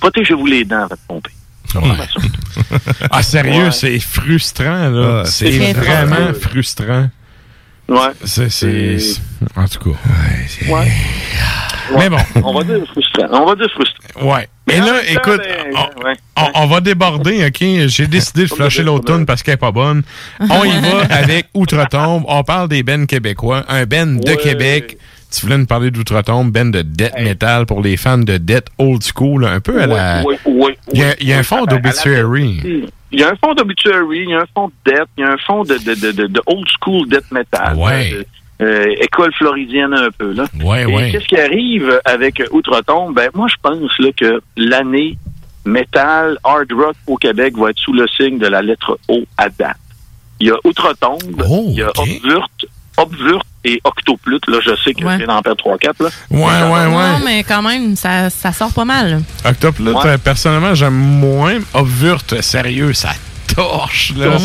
Protégez-vous 0.01 0.47
les 0.47 0.65
dents 0.65 0.77
avant 0.85 0.95
de 0.95 1.01
pomper. 1.07 1.31
Ah, 3.11 3.23
sérieux, 3.23 3.65
Ouais. 3.65 3.71
c'est 3.73 3.99
frustrant, 4.01 4.89
là. 4.89 5.23
Ah, 5.23 5.25
c'est 5.27 5.51
vraiment 5.75 6.33
frustrant. 6.33 6.41
frustrant. 6.41 7.11
Ouais. 7.89 8.13
C'est, 8.25 8.49
c'est, 8.51 8.99
en 9.57 9.67
tout 9.69 9.91
cas. 9.93 9.99
Ouais. 10.73 10.89
Mais 11.97 12.09
bon. 12.09 12.17
On 12.45 12.53
va 12.53 12.65
dire 12.65 12.81
frustrant. 12.91 13.27
On 13.33 13.47
va 13.47 13.55
dire 13.55 13.71
frustrant. 13.71 14.29
Ouais. 14.35 14.49
Et 14.71 14.79
là, 14.81 15.01
écoute, 15.09 15.41
on, 15.75 16.05
ouais. 16.05 16.13
on- 16.37 16.63
on 16.63 16.67
va 16.67 16.81
déborder, 16.81 17.47
OK? 17.47 17.89
J'ai 17.89 18.07
décidé 18.07 18.43
de 18.43 18.49
flusher 18.55 18.83
l'automne 18.83 19.25
parce 19.25 19.43
qu'elle 19.43 19.55
est 19.55 19.57
pas 19.59 19.71
bonne. 19.73 20.03
On 20.41 20.65
y 20.65 20.79
va 20.81 21.03
avec 21.15 21.47
Outre-Tombe. 21.55 22.25
On 22.29 22.43
parle 22.45 22.69
des 22.69 22.83
bennes 22.83 23.07
québécois. 23.07 23.65
Un 23.69 23.85
ben 23.87 24.19
de 24.21 24.31
Ouais. 24.31 24.37
Québec. 24.37 24.99
Tu 25.31 25.43
voulais 25.43 25.59
nous 25.59 25.67
parler 25.67 25.91
d'Outre-Tombe, 25.91 26.51
ben 26.51 26.71
de 26.71 26.81
death 26.81 27.13
metal 27.21 27.67
pour 27.67 27.83
les 27.83 27.99
fans 27.99 28.17
de 28.17 28.39
death 28.39 28.67
old 28.79 29.03
school, 29.03 29.45
un 29.45 29.61
peu 29.61 29.83
à 29.83 29.87
la... 29.87 30.23
Ouais, 30.23 30.39
ouais, 30.47 30.79
Il 30.95 31.01
y 31.29 31.33
a, 31.35 31.39
un 31.39 31.43
fond 31.43 31.67
d'obituary. 31.67 32.63
Il 33.13 33.21
y 33.21 33.23
a 33.23 33.29
un 33.29 33.37
fond 33.37 33.53
d'obituary, 33.53 34.21
il 34.23 34.31
y 34.31 34.35
a 34.35 34.39
un 34.39 34.47
fond 34.55 34.69
de 34.87 34.91
death, 34.91 35.07
il 35.19 35.21
y 35.21 35.25
a 35.25 35.33
un 35.33 35.37
fond 35.47 35.65
de, 35.65 35.75
de, 35.77 35.95
de, 35.95 36.13
de, 36.13 36.27
de 36.29 36.41
old 36.47 36.67
school 36.81 37.07
death 37.11 37.31
metal. 37.31 37.77
Ouais. 37.77 38.27
Euh, 38.61 38.87
école 39.01 39.33
floridienne 39.35 39.95
un 39.95 40.11
peu, 40.11 40.33
là. 40.33 40.45
Ouais, 40.65 40.83
Et 40.83 40.87
ouais. 40.87 41.11
qu'est-ce 41.13 41.27
qui 41.27 41.39
arrive 41.39 42.01
avec 42.05 42.43
Outre-Tombe? 42.51 43.15
Ben, 43.15 43.31
moi, 43.35 43.47
je 43.49 43.55
pense 43.63 43.99
là, 44.01 44.09
que 44.17 44.41
l'année 44.57 45.17
metal, 45.65 46.39
hard 46.45 46.73
rock 46.73 46.97
au 47.07 47.17
Québec 47.17 47.55
va 47.57 47.71
être 47.71 47.79
sous 47.79 47.93
le 47.93 48.07
signe 48.09 48.39
de 48.39 48.47
la 48.47 48.63
lettre 48.63 48.99
O 49.09 49.21
à 49.37 49.49
date. 49.49 49.77
Il 50.41 50.49
y 50.49 50.51
a 50.51 50.57
Outre-Tombe, 50.65 51.43
Oh, 51.49 51.67
il 51.69 51.75
y 51.75 51.83
a 51.83 51.91
Obvurt, 51.99 52.51
Obvurt 52.97 53.45
et 53.65 53.81
Octoplute. 53.85 54.49
Là, 54.49 54.59
je 54.65 54.75
sais 54.83 54.95
que 54.95 55.05
Ouais. 55.05 55.13
je 55.15 55.19
viens 55.19 55.27
d'en 55.27 55.43
perdre 55.43 55.59
3-4. 55.63 56.01
Là. 56.03 56.09
Ouais, 56.31 56.41
ouais, 56.41 56.89
Non, 56.91 56.97
ouais. 56.97 57.25
mais 57.25 57.45
quand 57.45 57.63
même, 57.63 57.97
ça, 57.97 58.31
ça 58.31 58.53
sort 58.53 58.73
pas 58.73 58.85
mal. 58.85 59.21
Octoplute, 59.45 59.89
Ouais. 59.95 60.07
euh, 60.07 60.19
personnellement, 60.19 60.75
j'aime 60.75 60.95
moins. 60.95 61.59
Obvurt, 61.75 62.41
sérieux, 62.41 62.93
ça 62.93 63.11
torche, 63.55 64.13
là. 64.17 64.37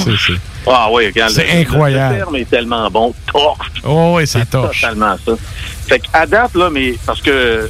Ah 0.67 0.87
oui, 0.91 1.07
regarde. 1.07 1.31
C'est 1.31 1.45
le- 1.53 1.59
incroyable. 1.61 2.13
Le 2.15 2.19
terme 2.21 2.35
est 2.37 2.49
tellement 2.49 2.89
bon. 2.89 3.13
Torche. 3.31 3.67
Oh, 3.83 4.13
oui, 4.17 4.27
ça 4.27 4.39
C'est 4.39 4.49
torche. 4.49 4.81
totalement 4.81 5.15
ça. 5.25 5.33
Fait 5.87 5.99
qu'à 5.99 6.25
date, 6.25 6.55
là, 6.55 6.69
mais 6.71 6.95
parce 7.05 7.21
que, 7.21 7.69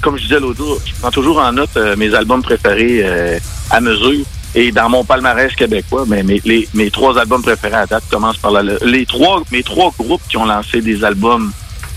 comme 0.00 0.16
je 0.16 0.22
disais 0.22 0.40
l'autre 0.40 0.58
jour, 0.58 0.78
je 0.84 0.92
prends 1.00 1.10
toujours 1.10 1.38
en 1.38 1.52
note 1.52 1.70
euh, 1.76 1.96
mes 1.96 2.14
albums 2.14 2.42
préférés 2.42 3.00
euh, 3.04 3.38
à 3.70 3.80
mesure. 3.80 4.24
Et 4.54 4.70
dans 4.70 4.90
mon 4.90 5.02
palmarès 5.02 5.54
québécois, 5.54 6.04
mais 6.06 6.22
mes, 6.22 6.40
les- 6.44 6.68
mes 6.74 6.90
trois 6.90 7.18
albums 7.18 7.40
préférés 7.42 7.74
à 7.76 7.86
date 7.86 8.04
commencent 8.10 8.36
par 8.36 8.50
la 8.50 8.62
les 8.84 9.06
trois 9.06 9.42
mes 9.50 9.62
trois 9.62 9.90
groupes 9.98 10.20
qui 10.28 10.36
ont 10.36 10.44
lancé 10.44 10.82
des 10.82 11.02
albums 11.04 11.50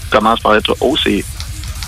commencent 0.10 0.40
par 0.40 0.54
lettre 0.54 0.74
O, 0.80 0.96
c'est 1.04 1.26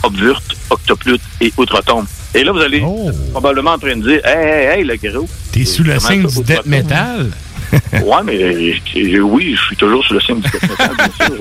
Obvurt, 0.04 0.44
Octoplute 0.70 1.22
et 1.40 1.54
Outre-Tombe. 1.58 2.06
Et 2.36 2.44
là, 2.44 2.52
vous 2.52 2.60
allez 2.60 2.84
probablement 3.32 3.72
en 3.72 3.78
train 3.80 3.96
de 3.96 4.02
dire 4.10 4.26
Hey, 4.26 4.38
hey, 4.46 4.80
hey, 4.80 4.84
le 4.84 4.96
gros. 4.98 5.28
T'es 5.58 5.66
sous 5.66 5.84
le 5.84 6.00
signe 6.00 6.28
du 6.28 6.44
death 6.44 6.66
metal? 6.66 7.32
Ouais, 7.94 8.24
mais 8.24 8.42
euh, 8.42 9.20
oui, 9.22 9.56
je 9.56 9.62
suis 9.66 9.76
toujours 9.76 10.04
sur 10.06 10.14
le 10.14 10.22
signe 10.22 10.40
du 10.40 10.50
death 10.50 10.70
metal, 10.70 10.96
bien 10.96 11.26
sûr. 11.26 11.36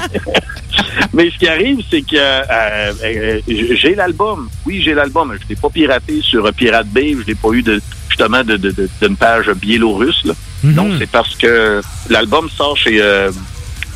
mais 1.12 1.30
ce 1.30 1.38
qui 1.38 1.48
arrive, 1.48 1.78
c'est 1.90 2.02
que 2.02 2.16
euh, 2.16 2.92
euh, 3.04 3.40
j'ai 3.74 3.94
l'album. 3.94 4.48
Oui, 4.64 4.80
j'ai 4.84 4.94
l'album. 4.94 5.36
Je 5.42 5.48
l'ai 5.48 5.56
pas 5.56 5.68
piraté 5.68 6.20
sur 6.22 6.50
Pirate 6.54 6.86
Bay. 6.88 7.16
Je 7.20 7.26
l'ai 7.26 7.34
pas 7.34 7.50
eu 7.50 7.62
de 7.62 7.80
justement 8.08 8.42
de, 8.44 8.56
de, 8.56 8.70
de- 8.70 8.88
d'une 9.02 9.16
page 9.16 9.50
biélorusse. 9.60 10.24
Là. 10.24 10.34
Mhm. 10.62 10.74
Donc, 10.74 10.92
c'est 10.98 11.10
parce 11.10 11.34
que 11.36 11.80
l'album 12.08 12.48
sort 12.50 12.76
chez 12.76 13.00
euh, 13.00 13.30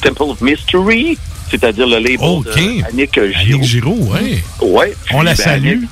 Temple 0.02 0.22
of 0.22 0.40
Mystery, 0.40 1.16
c'est-à-dire 1.50 1.86
le 1.86 1.96
label 1.98 2.18
OK. 2.20 2.44
de 2.46 2.84
Annick. 2.88 3.18
Annick 3.18 3.62
Giraud, 3.62 4.08
ouais. 4.12 4.42
Ouais. 4.60 4.94
On 5.12 5.22
la 5.22 5.32
ben, 5.34 5.36
salue. 5.36 5.68
Annick, 5.68 5.88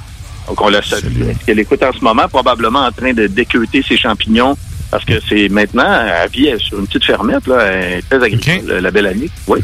donc, 0.48 0.60
on 0.60 0.68
la 0.68 0.82
salue. 0.82 1.30
Elle 1.46 1.58
écoute 1.58 1.82
en 1.82 1.92
ce 1.92 2.00
moment, 2.00 2.28
probablement 2.28 2.86
en 2.86 2.92
train 2.92 3.12
de 3.12 3.26
déqueuter 3.26 3.82
ses 3.86 3.96
champignons, 3.96 4.56
parce 4.90 5.04
que 5.04 5.14
c'est 5.26 5.48
maintenant, 5.48 5.86
elle 5.88 6.28
vit 6.30 6.52
sur 6.58 6.78
une 6.78 6.86
petite 6.86 7.04
fermette, 7.04 7.46
là, 7.46 7.62
elle 7.62 7.98
est 7.98 8.08
très 8.08 8.22
agricole, 8.22 8.78
la 8.80 8.90
belle 8.90 9.06
Annick. 9.06 9.32
Oui. 9.46 9.60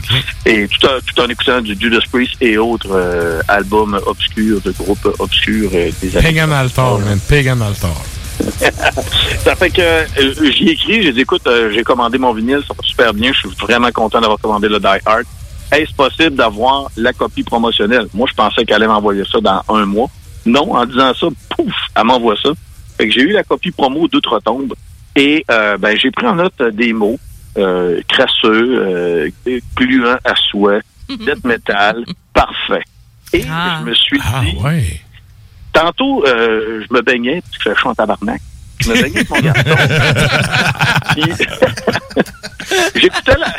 Et 0.46 0.66
tout 0.68 0.86
en, 0.86 0.98
tout 1.04 1.20
en 1.20 1.28
écoutant 1.28 1.60
du 1.60 1.76
Judas 1.78 2.00
Priest 2.10 2.34
et 2.40 2.56
autres 2.56 2.92
euh, 2.92 3.40
albums 3.48 4.00
obscurs, 4.06 4.60
de 4.62 4.70
groupes 4.72 5.14
obscurs 5.18 5.70
euh, 5.74 5.90
des 6.00 6.16
années. 6.16 6.28
Pagan 6.28 6.50
Altar, 6.50 6.98
man. 7.00 7.20
Pagan 7.28 7.60
Altar. 7.60 7.96
ça 9.44 9.56
fait 9.56 9.70
que 9.70 9.80
euh, 9.82 10.52
j'y 10.52 10.68
ai 10.68 10.72
écrit, 10.72 11.02
j'ai 11.02 11.12
dit 11.12 11.20
écoute, 11.20 11.46
euh, 11.46 11.70
j'ai 11.72 11.82
commandé 11.82 12.18
mon 12.18 12.32
vinyle, 12.32 12.60
ça 12.66 12.74
va 12.74 12.82
super 12.82 13.14
bien, 13.14 13.32
je 13.32 13.40
suis 13.40 13.48
vraiment 13.60 13.90
content 13.90 14.20
d'avoir 14.20 14.38
commandé 14.38 14.68
le 14.68 14.78
Die 14.78 14.86
Hard. 15.04 15.24
Est-ce 15.70 15.92
possible 15.92 16.36
d'avoir 16.36 16.90
la 16.96 17.12
copie 17.12 17.42
promotionnelle? 17.42 18.06
Moi, 18.14 18.26
je 18.30 18.34
pensais 18.34 18.64
qu'elle 18.64 18.76
allait 18.76 18.86
m'envoyer 18.86 19.22
ça 19.30 19.38
dans 19.40 19.62
un 19.68 19.84
mois. 19.84 20.08
Non, 20.48 20.74
en 20.74 20.86
disant 20.86 21.12
ça, 21.14 21.26
pouf, 21.50 21.74
elle 21.94 22.04
m'envoie 22.04 22.36
ça. 22.42 22.50
Fait 22.96 23.08
que 23.08 23.14
j'ai 23.14 23.22
eu 23.22 23.32
la 23.32 23.44
copie 23.44 23.70
promo 23.70 24.08
d'Outre-Tombe 24.08 24.74
et 25.14 25.44
euh, 25.50 25.76
ben, 25.78 25.96
j'ai 25.96 26.10
pris 26.10 26.26
en 26.26 26.36
note 26.36 26.54
euh, 26.60 26.70
des 26.70 26.92
mots 26.92 27.18
euh, 27.56 28.00
crasseux, 28.08 28.84
euh, 28.86 29.30
à 30.24 30.34
souhait, 30.36 30.80
death 31.08 31.44
metal, 31.44 32.04
parfait. 32.32 32.84
Et 33.32 33.42
je 33.42 33.84
me 33.84 33.94
suis 33.94 34.18
dit, 34.18 34.56
ouais. 34.62 35.00
tantôt, 35.72 36.24
euh, 36.26 36.84
je 36.88 36.94
me 36.94 37.02
baignais, 37.02 37.42
parce 37.42 37.58
que 37.58 37.74
je 37.74 37.80
chaud 37.80 37.88
en 37.90 37.94
tabarnak. 37.94 38.40
Je 38.80 38.90
me 38.90 39.02
baignais 39.02 39.16
avec 39.16 39.30
mon 39.30 39.40
garçon. 39.40 39.62
Puis, 41.14 41.32
J'écoutais 43.00 43.36
la... 43.38 43.54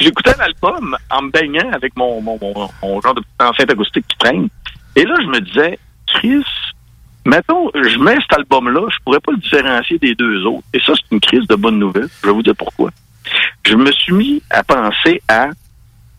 J'écoutais 0.00 0.34
l'album 0.38 0.96
en 1.10 1.22
me 1.22 1.30
baignant 1.30 1.70
avec 1.72 1.96
mon, 1.96 2.20
mon, 2.20 2.38
mon, 2.40 2.70
mon 2.82 3.00
genre 3.00 3.14
de 3.14 3.20
petite 3.20 3.42
enceinte 3.42 3.70
acoustique 3.70 4.06
qui 4.08 4.18
traîne. 4.18 4.48
Et 4.96 5.04
là, 5.04 5.14
je 5.20 5.26
me 5.26 5.40
disais, 5.40 5.78
Chris, 6.06 6.44
mettons, 7.24 7.70
je 7.74 7.98
mets 7.98 8.16
cet 8.20 8.38
album-là, 8.38 8.82
je 8.90 8.96
pourrais 9.04 9.20
pas 9.20 9.32
le 9.32 9.38
différencier 9.38 9.98
des 9.98 10.14
deux 10.14 10.44
autres. 10.44 10.64
Et 10.72 10.80
ça, 10.80 10.92
c'est 10.94 11.14
une 11.14 11.20
crise 11.20 11.46
de 11.48 11.54
bonne 11.56 11.78
nouvelle. 11.78 12.08
Je 12.22 12.26
vais 12.26 12.32
vous 12.32 12.42
dire 12.42 12.56
pourquoi. 12.56 12.90
Je 13.64 13.74
me 13.74 13.90
suis 13.92 14.12
mis 14.12 14.42
à 14.50 14.62
penser 14.62 15.22
à 15.28 15.48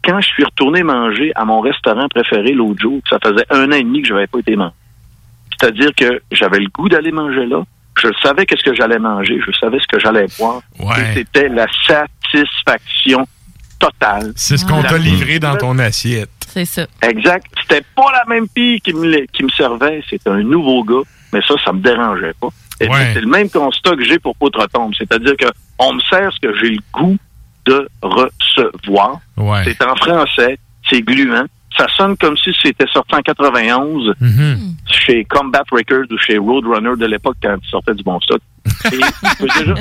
quand 0.04 0.22
je 0.22 0.28
suis 0.28 0.44
retourné 0.44 0.84
manger 0.84 1.32
à 1.36 1.46
mon 1.46 1.62
restaurant 1.62 2.08
préféré 2.10 2.52
l'autre 2.52 2.80
jour, 2.82 3.02
ça 3.10 3.18
faisait 3.24 3.46
un 3.50 3.72
an 3.72 3.76
et 3.76 3.84
demi 3.84 4.02
que 4.02 4.10
je 4.10 4.14
n'avais 4.14 4.28
pas 4.28 4.40
été 4.40 4.56
manger. 4.56 4.74
C'est-à-dire 5.58 5.92
que 5.96 6.22
j'avais 6.32 6.60
le 6.60 6.68
goût 6.68 6.90
d'aller 6.90 7.12
manger 7.12 7.46
là. 7.46 7.64
Je 8.02 8.10
savais 8.22 8.46
qu'est-ce 8.46 8.64
que 8.64 8.76
j'allais 8.76 9.00
manger. 9.00 9.40
Je 9.46 9.52
savais 9.58 9.80
ce 9.80 9.88
que 9.88 10.00
j'allais 10.00 10.28
boire. 10.38 10.62
Et 10.80 11.14
c'était 11.14 11.48
la 11.48 11.66
satisfaction 11.88 13.26
totale. 13.80 14.34
C'est 14.36 14.58
ce 14.58 14.66
qu'on 14.66 14.84
t'a 14.84 14.98
livré 14.98 15.40
dans 15.40 15.56
ton 15.56 15.80
assiette. 15.80 16.30
C'est 16.56 16.64
ça. 16.66 16.88
Exact. 17.02 17.46
C'était 17.62 17.84
pas 17.96 18.10
la 18.14 18.24
même 18.34 18.48
fille 18.56 18.80
qui 18.80 18.94
me, 18.94 19.06
le- 19.08 19.26
qui 19.34 19.44
me 19.44 19.50
servait. 19.50 20.02
C'était 20.10 20.30
un 20.30 20.42
nouveau 20.42 20.86
gars. 20.86 21.02
Mais 21.34 21.42
ça, 21.46 21.56
ça 21.66 21.74
me 21.74 21.82
dérangeait 21.82 22.34
pas. 22.40 22.48
Et 22.80 22.88
Ouais. 22.88 23.12
C'est 23.14 23.20
le 23.20 23.28
même 23.28 23.50
constat 23.50 23.94
que 23.98 24.06
j'ai 24.06 24.20
pour 24.20 24.38
Outre-Tombe. 24.40 24.94
C'est-à-dire 24.98 25.36
que 25.38 25.48
on 25.80 25.94
me 25.96 26.00
sert 26.10 26.32
ce 26.34 26.40
que 26.40 26.56
j'ai 26.58 26.70
le 26.70 26.80
goût 26.94 27.18
de 27.66 27.90
recevoir. 28.02 29.20
Ouais. 29.36 29.64
C'est 29.66 29.84
en 29.86 29.96
français. 29.98 30.58
C'est 30.90 31.02
gluant. 31.02 31.46
Ça 31.78 31.88
sonne 31.90 32.16
comme 32.16 32.38
si 32.38 32.52
c'était 32.64 32.88
sorti 32.88 33.16
en 33.16 33.22
91 33.22 34.14
Mhm. 34.22 34.76
chez 34.90 35.26
Combat 35.26 35.64
Records 35.70 36.06
ou 36.10 36.18
chez 36.18 36.38
Roadrunner 36.38 36.96
de 36.98 37.06
l'époque 37.06 37.36
quand 37.44 37.58
il 37.62 37.70
sortait 37.70 37.96
du 37.96 38.04
bon 38.04 38.18
stock. 38.22 38.40
Et 38.94 38.96
je 38.96 39.38
peux 39.40 39.48
déjà, 39.60 39.74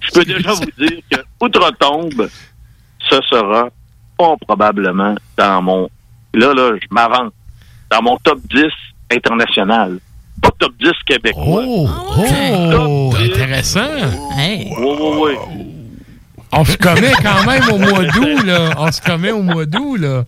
je 0.00 0.10
peux 0.14 0.24
déjà 0.24 0.52
vous 0.52 0.70
dire 0.78 0.98
que 1.10 1.16
Outre-Tombe, 1.40 2.28
ce 3.08 3.20
sera 3.22 3.70
probablement 4.46 5.14
dans 5.36 5.62
mon... 5.62 5.88
Là, 6.34 6.54
là, 6.54 6.72
je 6.80 6.86
m'avance. 6.90 7.32
Dans 7.90 8.02
mon 8.02 8.16
top 8.18 8.38
10 8.52 8.62
international. 9.12 9.98
Pas 10.42 10.50
top 10.58 10.72
10 10.80 10.90
québécois. 11.06 11.64
Oh, 11.66 13.12
intéressant. 13.20 13.80
Oui, 14.36 14.70
oui, 14.78 14.96
oui. 15.22 15.34
On 16.52 16.64
se 16.64 16.76
commet 16.76 17.12
quand 17.22 17.44
même 17.46 17.62
au 17.72 17.78
mois 17.78 18.04
d'août, 18.04 18.44
là. 18.44 18.70
On 18.78 18.90
se 18.90 19.00
commet 19.00 19.30
au 19.32 19.42
mois 19.42 19.66
d'août, 19.66 19.96
là. 19.96 20.24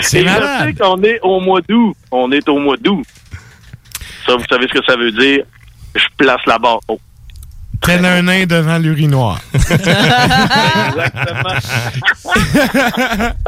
C'est 0.00 0.18
Et 0.18 0.24
je 0.24 0.28
sais 0.28 0.40
malade. 0.40 0.78
qu'on 0.78 1.02
est 1.02 1.20
au 1.22 1.40
mois 1.40 1.60
d'août. 1.66 1.94
On 2.10 2.30
est 2.32 2.48
au 2.48 2.58
mois 2.58 2.76
d'août. 2.76 3.04
Ça, 4.26 4.36
vous 4.36 4.44
savez 4.50 4.66
ce 4.68 4.78
que 4.78 4.84
ça 4.86 4.96
veut 4.96 5.12
dire? 5.12 5.44
Je 5.94 6.04
place 6.18 6.40
la 6.46 6.58
barre 6.58 6.80
haut. 6.88 7.00
Tel 7.82 8.04
un 8.04 8.22
nain 8.22 8.46
devant 8.46 8.78
l'urinoir. 8.78 9.40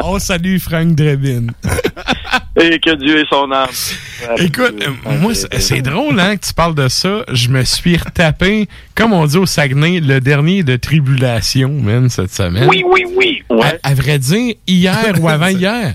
On 0.03 0.19
salue 0.19 0.59
Frank 0.59 0.95
Drebin. 0.95 1.47
Et 2.61 2.79
que 2.81 2.95
Dieu 2.97 3.21
ait 3.21 3.25
son 3.31 3.51
âme. 3.53 3.69
Écoute, 4.39 4.75
euh, 4.83 4.91
moi, 5.21 5.35
c'est 5.35 5.61
c'est 5.61 5.83
drôle 5.83 6.19
hein, 6.21 6.37
que 6.37 6.47
tu 6.47 6.53
parles 6.55 6.75
de 6.75 6.89
ça. 6.89 7.25
Je 7.33 7.49
me 7.49 7.65
suis 7.65 7.97
retapé, 7.97 8.69
comme 8.95 9.13
on 9.13 9.27
dit 9.27 9.39
au 9.39 9.47
Saguenay, 9.47 10.01
le 10.01 10.21
dernier 10.21 10.63
de 10.63 10.77
Tribulation, 10.77 11.71
man, 11.71 12.09
cette 12.09 12.33
semaine. 12.33 12.69
Oui, 12.69 12.83
oui, 12.87 13.05
oui. 13.17 13.43
Ouais. 13.51 13.79
À, 13.83 13.91
à 13.91 13.95
vrai 13.95 14.19
dire, 14.19 14.55
hier 14.67 15.15
ou 15.21 15.29
avant-hier. 15.29 15.95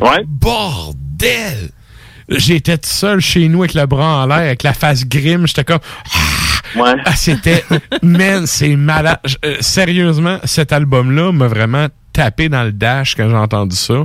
Ouais. 0.00 0.22
Bordel! 0.26 1.70
J'étais 2.28 2.78
tout 2.78 2.88
seul 2.88 3.20
chez 3.20 3.48
nous 3.48 3.62
avec 3.62 3.74
le 3.74 3.86
bras 3.86 4.22
en 4.22 4.26
l'air, 4.26 4.38
avec 4.38 4.62
la 4.62 4.72
face 4.72 5.06
grime. 5.06 5.46
J'étais 5.46 5.64
comme. 5.64 5.80
Ouais. 6.76 6.94
Ah, 7.04 7.14
c'était. 7.14 7.64
Man, 8.02 8.46
c'est 8.46 8.76
malade. 8.76 9.18
Euh, 9.44 9.56
sérieusement, 9.60 10.38
cet 10.44 10.72
album-là 10.72 11.32
m'a 11.32 11.46
vraiment 11.46 11.86
tapé 12.12 12.48
dans 12.48 12.64
le 12.64 12.72
dash 12.72 13.14
quand 13.14 13.28
j'ai 13.28 13.36
entendu 13.36 13.76
ça. 13.76 14.04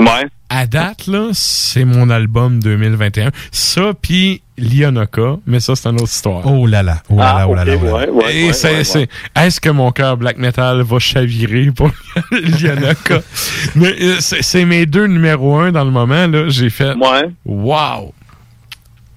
Ouais. 0.00 0.26
À 0.48 0.66
date, 0.66 1.06
là, 1.06 1.28
c'est 1.32 1.84
mon 1.84 2.10
album 2.10 2.60
2021. 2.60 3.30
Ça, 3.52 3.92
puis 4.00 4.42
Lionaka, 4.58 5.36
mais 5.46 5.60
ça, 5.60 5.76
c'est 5.76 5.88
une 5.88 5.96
autre 5.96 6.10
histoire. 6.12 6.44
Oh 6.44 6.66
là 6.66 6.82
là, 6.82 7.02
oh 7.08 7.16
là 7.16 7.24
là, 7.38 7.48
oh 7.48 7.54
là 7.54 7.62
oh 7.62 7.68
là 7.70 7.76
là. 7.76 7.76
ouais, 7.76 8.08
ouais, 8.10 8.36
Et 8.36 8.46
ouais, 8.48 8.52
c'est, 8.52 8.74
ouais, 8.78 8.84
c'est- 8.84 8.98
ouais. 9.00 9.08
est-ce 9.36 9.60
que 9.60 9.70
mon 9.70 9.92
cœur 9.92 10.16
black 10.16 10.38
metal 10.38 10.82
va 10.82 10.98
chavirer 10.98 11.70
pour 11.70 11.90
Lionaka? 12.32 13.20
mais 13.76 13.94
euh, 14.00 14.16
c'est, 14.20 14.42
c'est 14.42 14.64
mes 14.64 14.86
deux 14.86 15.06
numéros 15.06 15.56
un 15.58 15.70
dans 15.70 15.84
le 15.84 15.90
moment, 15.92 16.26
là. 16.26 16.48
J'ai 16.48 16.70
fait. 16.70 16.94
Ouais. 16.94 17.30
Wow! 17.44 18.12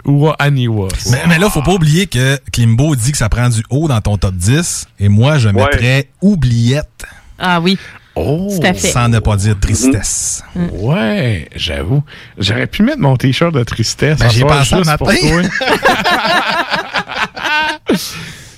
Ou 0.05 0.29
Aniwa. 0.37 0.89
Mais, 1.11 1.21
mais 1.29 1.39
là, 1.39 1.49
faut 1.49 1.61
pas 1.61 1.73
oublier 1.73 2.07
que 2.07 2.37
Klimbo 2.51 2.95
dit 2.95 3.11
que 3.13 3.17
ça 3.17 3.29
prend 3.29 3.47
du 3.49 3.63
haut 3.69 3.87
dans 3.87 4.01
ton 4.01 4.17
top 4.17 4.35
10. 4.35 4.87
Et 4.99 5.07
moi, 5.09 5.37
je 5.37 5.47
mettrais 5.49 6.09
oubliette. 6.21 7.05
Ah 7.39 7.61
oui. 7.61 7.77
Oh! 8.15 8.49
Sans 8.75 9.09
ne 9.09 9.19
pas 9.19 9.35
dire 9.37 9.59
tristesse. 9.59 10.43
Ouais, 10.55 11.49
j'avoue. 11.55 12.03
J'aurais 12.37 12.67
pu 12.67 12.83
mettre 12.83 12.99
mon 12.99 13.17
t-shirt 13.17 13.53
de 13.53 13.63
tristesse. 13.63 14.19
Ben, 14.19 14.29
j'y 14.29 14.41
pensé 14.41 14.75
le 14.75 14.83
matin. 14.83 15.05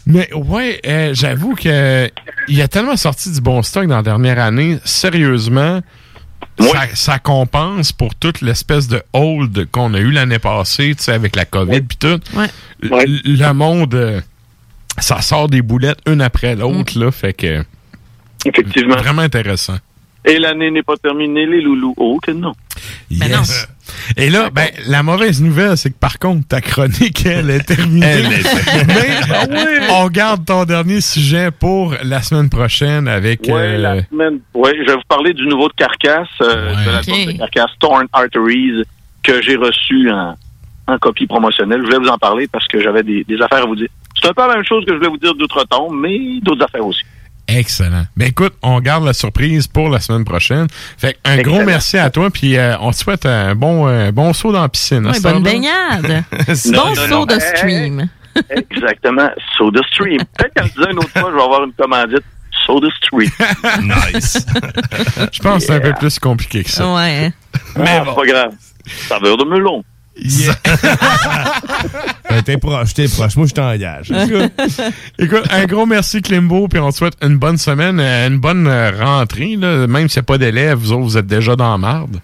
Mais 0.07 0.31
ouais, 0.33 0.79
euh, 0.85 1.13
j'avoue 1.13 1.55
que 1.55 2.09
il 2.47 2.61
a 2.61 2.67
tellement 2.67 2.95
sorti 2.95 3.31
du 3.31 3.41
bon 3.41 3.63
stock 3.63 3.87
dans 3.87 3.97
la 3.97 4.03
dernière 4.03 4.39
année. 4.39 4.77
Sérieusement, 4.83 5.81
ça, 6.59 6.83
ça 6.93 7.19
compense 7.19 7.91
pour 7.91 8.13
toute 8.13 8.41
l'espèce 8.41 8.87
de 8.87 9.01
hold 9.13 9.67
qu'on 9.71 9.93
a 9.93 9.99
eu 9.99 10.11
l'année 10.11 10.39
passée, 10.39 10.93
tu 10.95 11.03
sais, 11.03 11.13
avec 11.13 11.35
la 11.35 11.45
COVID 11.45 11.81
puis 11.81 11.97
tout. 11.97 12.19
Ouais. 12.33 12.49
Le 12.81 13.51
monde, 13.53 13.95
euh, 13.95 14.21
ça 14.99 15.21
sort 15.21 15.49
des 15.49 15.61
boulettes 15.61 15.99
une 16.05 16.21
après 16.21 16.55
l'autre, 16.55 16.99
là, 16.99 17.11
fait 17.11 17.33
que... 17.33 17.63
Effectivement. 18.45 18.95
Vraiment 18.95 19.21
intéressant. 19.23 19.77
Et 20.27 20.39
l'année 20.39 20.71
n'est 20.71 20.81
pas 20.83 20.97
terminée, 20.97 21.45
les 21.45 21.61
loulous. 21.61 21.93
Oh, 21.97 22.19
que 22.21 22.31
non. 22.31 22.53
Yes. 23.11 23.67
Et 24.17 24.29
là, 24.31 24.49
ben, 24.49 24.67
la 24.87 25.03
mauvaise 25.03 25.41
nouvelle, 25.41 25.77
c'est 25.77 25.91
que 25.91 25.97
par 25.99 26.17
contre, 26.17 26.47
ta 26.47 26.61
chronique, 26.61 27.25
elle 27.25 27.49
est 27.51 27.59
terminée. 27.63 28.05
Elle 28.05 28.25
est- 28.33 29.47
Mais 29.49 29.87
on 29.91 30.07
garde 30.07 30.43
ton 30.45 30.65
dernier 30.65 30.99
sujet 31.01 31.51
pour 31.51 31.95
la 32.03 32.21
semaine 32.23 32.49
prochaine 32.49 33.07
avec. 33.07 33.41
Ouais, 33.43 33.51
euh, 33.53 33.77
la 33.77 34.03
semaine. 34.05 34.39
Ouais, 34.55 34.73
je 34.79 34.85
vais 34.85 34.95
vous 34.95 35.03
parler 35.07 35.33
du 35.33 35.45
nouveau 35.45 35.67
de 35.69 35.73
Carcass, 35.73 36.27
euh, 36.41 36.71
de 36.71 36.91
l'album 36.91 37.15
Ok. 37.21 37.33
de 37.33 37.37
Carcass, 37.37 37.71
Torn 37.79 38.05
Arteries, 38.11 38.83
que 39.23 39.41
j'ai 39.43 39.55
reçu 39.57 40.09
en, 40.11 40.35
en 40.87 40.97
copie 40.97 41.27
promotionnelle. 41.27 41.81
Je 41.81 41.85
voulais 41.85 41.99
vous 41.99 42.11
en 42.11 42.17
parler 42.17 42.47
parce 42.47 42.67
que 42.67 42.81
j'avais 42.81 43.03
des, 43.03 43.23
des 43.23 43.39
affaires 43.41 43.63
à 43.63 43.65
vous 43.67 43.75
dire. 43.75 43.87
C'est 44.19 44.27
un 44.29 44.33
peu 44.33 44.41
la 44.47 44.55
même 44.55 44.65
chose 44.65 44.83
que 44.85 44.91
je 44.93 44.97
voulais 44.97 45.09
vous 45.09 45.17
dire 45.17 45.35
d'outre-tombe, 45.35 45.93
mais 45.95 46.39
d'autres 46.41 46.65
affaires 46.65 46.85
aussi. 46.85 47.03
Excellent. 47.47 48.05
Ben 48.17 48.29
écoute, 48.29 48.53
on 48.63 48.79
garde 48.79 49.05
la 49.05 49.13
surprise 49.13 49.67
pour 49.67 49.89
la 49.89 49.99
semaine 49.99 50.25
prochaine. 50.25 50.67
Fait 50.97 51.13
que 51.13 51.19
un 51.25 51.37
gros 51.41 51.63
merci 51.63 51.97
à 51.97 52.09
toi, 52.09 52.29
puis 52.31 52.57
euh, 52.57 52.75
on 52.79 52.91
te 52.91 52.97
souhaite 52.97 53.25
un 53.25 53.53
bon, 53.55 53.87
euh, 53.87 54.11
bon 54.11 54.33
saut 54.33 54.51
dans 54.51 54.61
la 54.61 54.69
piscine. 54.69 55.13
cette 55.13 55.23
bonne 55.23 55.43
baignade. 55.43 56.23
Bon 56.65 56.71
non, 56.71 56.95
saut 56.95 57.07
non. 57.07 57.25
de 57.25 57.39
stream. 57.39 58.09
Exactement. 58.49 59.29
Soda 59.57 59.81
Stream. 59.91 60.19
Peut-être 60.37 60.53
qu'en 60.55 60.65
disant 60.65 60.91
une 60.91 60.99
autre 60.99 61.11
fois, 61.11 61.29
je 61.31 61.35
vais 61.35 61.43
avoir 61.43 61.63
une 61.63 61.73
commandite. 61.73 62.23
Soda 62.65 62.87
Stream. 62.97 63.29
nice. 64.13 64.45
Je 65.31 65.39
pense 65.39 65.59
que 65.59 65.67
c'est 65.67 65.75
un 65.75 65.79
peu 65.79 65.93
plus 65.93 66.19
compliqué 66.19 66.63
que 66.63 66.69
ça. 66.71 66.93
Ouais. 66.93 67.31
Mais 67.77 68.01
bon. 68.01 68.13
pas 68.13 68.25
grave. 68.25 68.53
Saveur 69.07 69.37
de 69.37 69.43
melon. 69.45 69.83
Ben, 72.29 72.41
t'es 72.43 72.57
proche, 72.57 72.93
t'es 72.93 73.07
proche. 73.07 73.35
Moi, 73.35 73.47
je 73.47 73.53
t'engage. 73.53 74.11
Écoute, 74.11 74.51
écoute, 75.19 75.43
un 75.51 75.65
gros 75.65 75.85
merci 75.85 76.21
Klimbo, 76.21 76.67
puis 76.67 76.79
on 76.79 76.89
te 76.91 76.95
souhaite 76.97 77.15
une 77.21 77.37
bonne 77.37 77.57
semaine, 77.57 77.99
euh, 77.99 78.27
une 78.27 78.39
bonne 78.39 78.67
euh, 78.67 78.91
rentrée. 78.99 79.55
Là. 79.57 79.87
Même 79.87 80.09
s'il 80.09 80.19
n'y 80.19 80.25
a 80.25 80.27
pas 80.27 80.37
d'élèves, 80.37 80.77
vous 80.77 80.91
autres, 80.91 81.03
vous 81.03 81.17
êtes 81.17 81.27
déjà 81.27 81.55
dans 81.55 81.71
la 81.71 81.77
marde. 81.77 82.19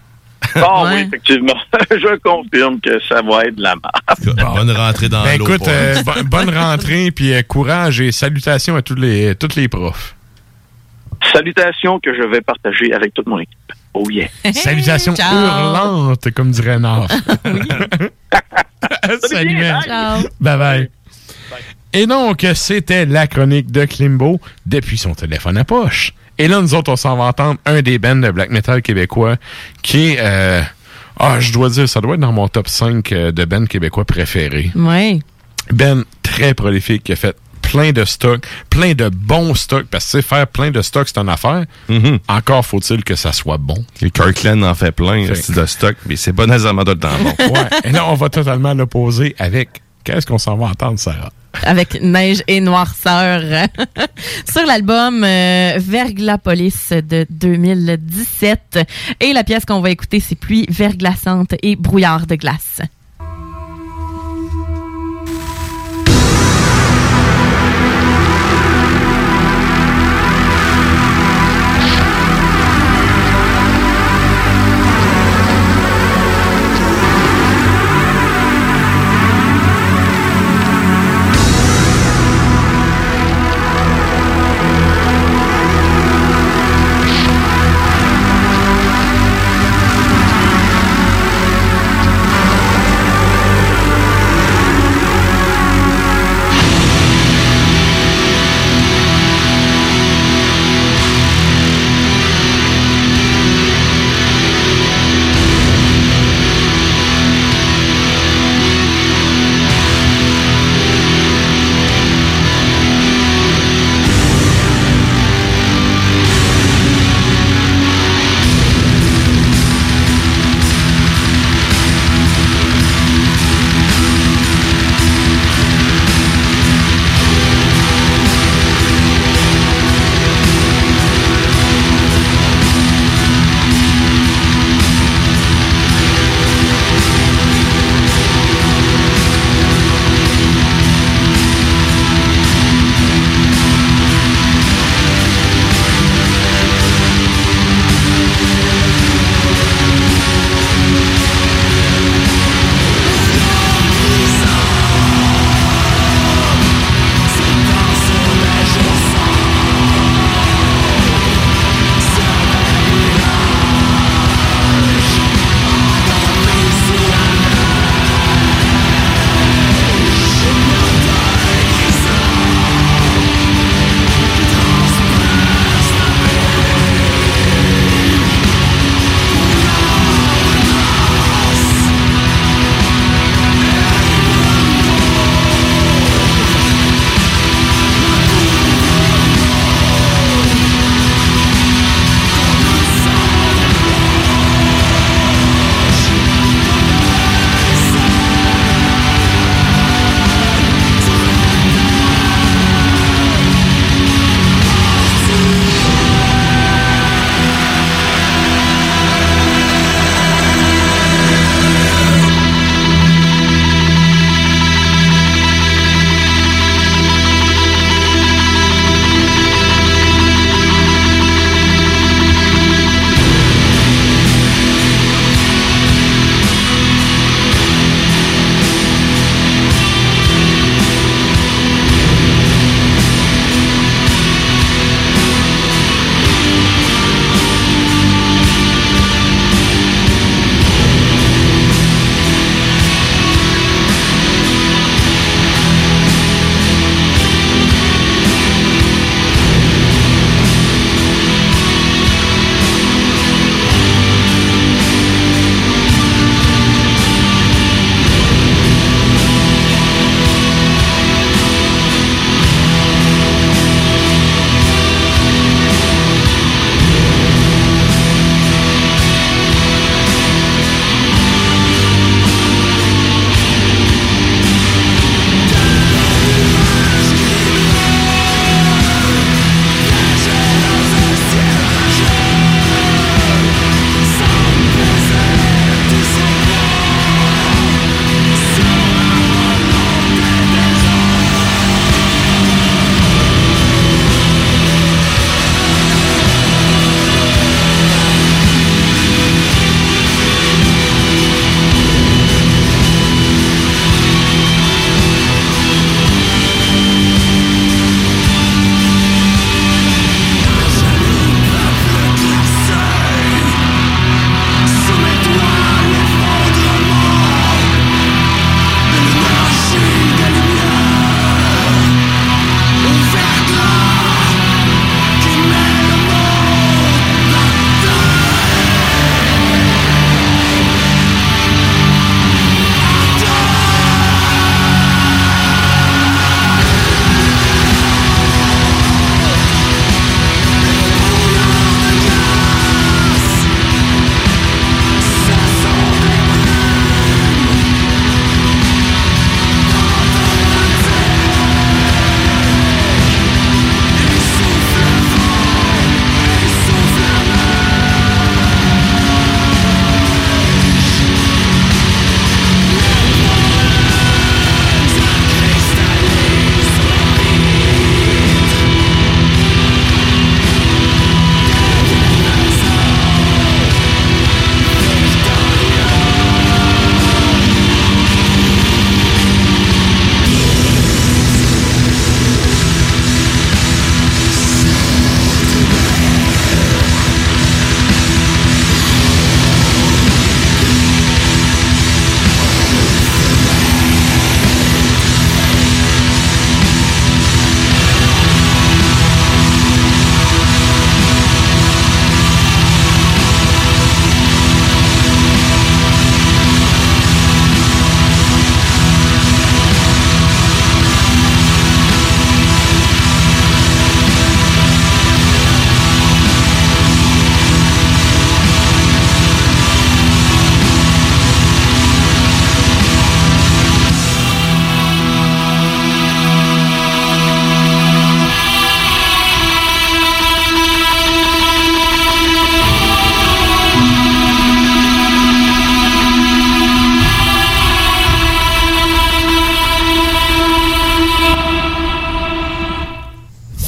Ah 0.55 0.83
oui, 0.85 1.01
effectivement. 1.07 1.53
je 1.91 2.17
confirme 2.17 2.79
que 2.81 2.99
ça 3.07 3.21
va 3.21 3.43
être 3.45 3.55
de 3.55 3.61
la 3.61 3.75
merde. 3.75 4.55
Bonne 4.55 4.71
rentrée 4.71 5.07
dans 5.07 5.23
Ben 5.23 5.37
l'eau. 5.37 5.47
écoute, 5.47 5.67
euh, 5.67 6.01
bo- 6.03 6.23
bonne 6.25 6.49
rentrée, 6.49 7.11
puis 7.11 7.33
euh, 7.33 7.41
courage 7.43 8.01
et 8.01 8.11
salutations 8.11 8.75
à 8.75 8.81
tous 8.81 8.95
les, 8.95 9.35
tous 9.35 9.55
les 9.55 9.67
profs. 9.67 10.15
Salutations 11.31 11.99
que 11.99 12.13
je 12.15 12.23
vais 12.23 12.41
partager 12.41 12.91
avec 12.91 13.13
toute 13.13 13.27
mon 13.27 13.39
équipe. 13.39 13.55
Oh 13.93 14.09
yeah. 14.09 14.27
Salutations 14.53 15.15
Ciao. 15.15 15.33
hurlantes, 15.33 16.31
comme 16.31 16.51
dirait 16.51 16.79
Nord. 16.79 17.07
Salut, 19.29 19.57
man. 19.57 19.81
Ciao. 19.83 20.21
Bye 20.39 20.57
bye. 20.57 20.89
Et 21.93 22.07
donc, 22.07 22.45
c'était 22.55 23.05
la 23.05 23.27
chronique 23.27 23.71
de 23.71 23.85
Klimbo 23.85 24.39
depuis 24.65 24.97
son 24.97 25.13
téléphone 25.13 25.57
à 25.57 25.65
poche. 25.65 26.13
Et 26.37 26.47
là, 26.47 26.61
nous 26.61 26.73
autres, 26.73 26.91
on 26.91 26.95
s'en 26.95 27.17
va 27.17 27.25
entendre 27.25 27.59
un 27.65 27.81
des 27.81 27.99
bands 27.99 28.15
de 28.15 28.31
black 28.31 28.49
metal 28.49 28.81
québécois 28.81 29.35
qui 29.81 30.11
est... 30.11 30.17
euh, 30.19 30.61
ah, 31.19 31.39
je 31.39 31.51
dois 31.51 31.69
dire, 31.69 31.87
ça 31.89 31.99
doit 31.99 32.15
être 32.15 32.21
dans 32.21 32.31
mon 32.31 32.47
top 32.47 32.69
5 32.69 33.11
euh, 33.11 33.31
de 33.31 33.45
bands 33.45 33.65
québécois 33.65 34.05
préférés. 34.05 34.71
Ouais. 34.73 35.19
Ben 35.71 36.03
très 36.23 36.53
prolifique 36.53 37.03
qui 37.03 37.11
a 37.11 37.15
fait 37.15 37.35
plein 37.71 37.91
de 37.91 38.03
stocks, 38.05 38.45
plein 38.69 38.93
de 38.93 39.09
bons 39.09 39.55
stocks, 39.55 39.85
parce 39.89 40.05
que 40.05 40.11
tu 40.17 40.17
sais, 40.17 40.27
faire 40.27 40.47
plein 40.47 40.71
de 40.71 40.81
stocks, 40.81 41.07
c'est 41.07 41.17
une 41.19 41.29
affaire. 41.29 41.65
Encore 42.27 42.65
faut-il 42.65 43.03
que 43.03 43.15
ça 43.15 43.31
soit 43.31 43.57
bon. 43.57 43.83
Et 44.01 44.11
Kirkland 44.11 44.63
en 44.63 44.75
fait 44.75 44.91
plein 44.91 45.25
Fait- 45.33 45.53
de 45.53 45.65
stock, 45.65 45.95
mais 46.05 46.15
c'est 46.15 46.33
pas 46.33 46.45
nécessairement 46.47 46.83
le 46.85 46.95
temps 46.95 47.09
bon. 47.23 47.53
Ouais. 47.53 47.67
Et 47.85 47.91
là, 47.91 48.05
on 48.07 48.15
va 48.15 48.29
totalement 48.29 48.69
à 48.69 48.73
l'opposé 48.73 49.35
avec... 49.39 49.69
Qu'est-ce 50.03 50.25
qu'on 50.25 50.39
s'en 50.39 50.55
va 50.57 50.65
entendre, 50.65 50.97
Sarah? 50.97 51.29
Avec 51.63 52.01
Neige 52.01 52.41
et 52.47 52.59
Noirceur 52.59 53.67
sur 54.51 54.65
l'album 54.65 55.23
euh, 55.23 55.73
Verglapolis 55.77 56.73
de 56.89 57.27
2017. 57.29 58.79
Et 59.19 59.33
la 59.33 59.43
pièce 59.43 59.63
qu'on 59.65 59.79
va 59.81 59.91
écouter, 59.91 60.19
c'est 60.19 60.35
Pluie 60.35 60.65
verglaçante 60.69 61.53
et 61.61 61.75
Brouillard 61.75 62.25
de 62.25 62.33
glace. 62.35 62.81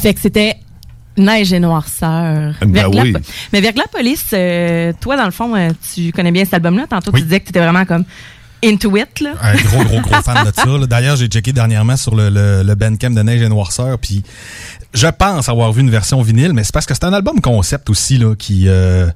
Fait 0.04 0.14
que 0.14 0.20
c'était 0.20 0.58
Neige 1.16 1.54
et 1.54 1.62
noirceur. 1.62 2.56
Ben 2.66 2.88
oui. 2.94 3.14
Mais 3.54 3.62
Verglas 3.62 3.86
Police, 3.90 4.26
euh, 4.34 4.92
toi, 5.00 5.16
dans 5.16 5.24
le 5.24 5.32
fond, 5.32 5.56
euh, 5.56 5.70
tu 5.94 6.12
connais 6.12 6.32
bien 6.34 6.44
cet 6.44 6.56
album-là. 6.56 6.88
Tantôt, 6.90 7.14
tu 7.14 7.22
disais 7.22 7.40
que 7.40 7.46
tu 7.46 7.50
étais 7.52 7.62
vraiment 7.62 7.86
comme 7.86 8.04
into 8.62 8.98
it. 8.98 9.22
Là. 9.22 9.32
Un 9.42 9.56
gros, 9.56 9.84
gros, 9.86 10.02
gros 10.02 10.22
fan 10.22 10.46
de 10.46 10.52
ça. 10.54 10.66
D'ailleurs, 10.88 11.16
j'ai 11.16 11.28
checké 11.28 11.54
dernièrement 11.54 11.96
sur 11.96 12.16
le, 12.16 12.30
le, 12.30 12.64
le 12.64 12.76
Bandcamp 12.76 13.12
de 13.12 13.22
Neige 13.22 13.42
et 13.42 13.48
Noirceur, 13.48 13.98
puis 13.98 14.24
je 14.94 15.08
pense 15.08 15.48
avoir 15.48 15.72
vu 15.72 15.80
une 15.80 15.90
version 15.90 16.22
vinyle, 16.22 16.52
mais 16.52 16.66
c'est 16.66 16.74
parce 16.74 16.86
que 16.86 16.94
c'est 16.94 17.06
un 17.06 17.14
album 17.14 17.40
concept 17.40 17.90
aussi 17.90 18.18
là, 18.18 18.36
qui, 18.36 18.66
euh, 18.68 19.10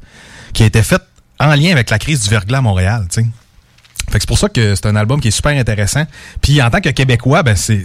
qui 0.54 0.64
a 0.64 0.68
été 0.68 0.82
fait 0.84 1.02
en 1.38 1.54
lien 1.54 1.74
avec 1.74 1.90
la 1.90 2.00
crise 2.00 2.24
du 2.24 2.30
verglas 2.30 2.60
à 2.60 2.62
Montréal, 2.62 3.08
tu 3.12 3.22
sais. 3.22 3.28
Fait 4.10 4.20
que 4.20 4.22
c'est 4.22 4.28
pour 4.28 4.40
ça 4.40 4.48
que 4.48 4.74
c'est 4.76 4.86
un 4.86 4.96
album 4.96 5.20
qui 5.20 5.28
est 5.28 5.32
super 5.32 5.52
intéressant. 5.52 6.06
Puis 6.42 6.62
en 6.62 6.70
tant 6.70 6.80
que 6.80 6.90
Québécois, 6.90 7.44
ben 7.44 7.58
c'est... 7.58 7.84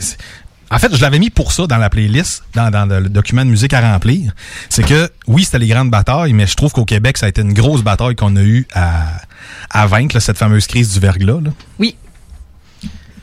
En 0.72 0.78
fait, 0.78 0.94
je 0.94 1.02
l'avais 1.02 1.18
mis 1.18 1.28
pour 1.28 1.52
ça 1.52 1.66
dans 1.66 1.76
la 1.76 1.90
playlist, 1.90 2.44
dans, 2.54 2.88
le 2.88 3.08
document 3.10 3.44
de 3.44 3.50
musique 3.50 3.74
à 3.74 3.92
remplir. 3.92 4.32
C'est 4.70 4.84
que, 4.84 5.10
oui, 5.26 5.44
c'était 5.44 5.58
les 5.58 5.68
grandes 5.68 5.90
batailles, 5.90 6.32
mais 6.32 6.46
je 6.46 6.56
trouve 6.56 6.72
qu'au 6.72 6.86
Québec, 6.86 7.18
ça 7.18 7.26
a 7.26 7.28
été 7.28 7.42
une 7.42 7.52
grosse 7.52 7.82
bataille 7.82 8.16
qu'on 8.16 8.34
a 8.36 8.42
eu 8.42 8.66
à, 8.72 9.86
vaincre, 9.86 10.18
cette 10.18 10.38
fameuse 10.38 10.66
crise 10.66 10.94
du 10.94 11.00
verglas. 11.00 11.40
Oui. 11.78 11.96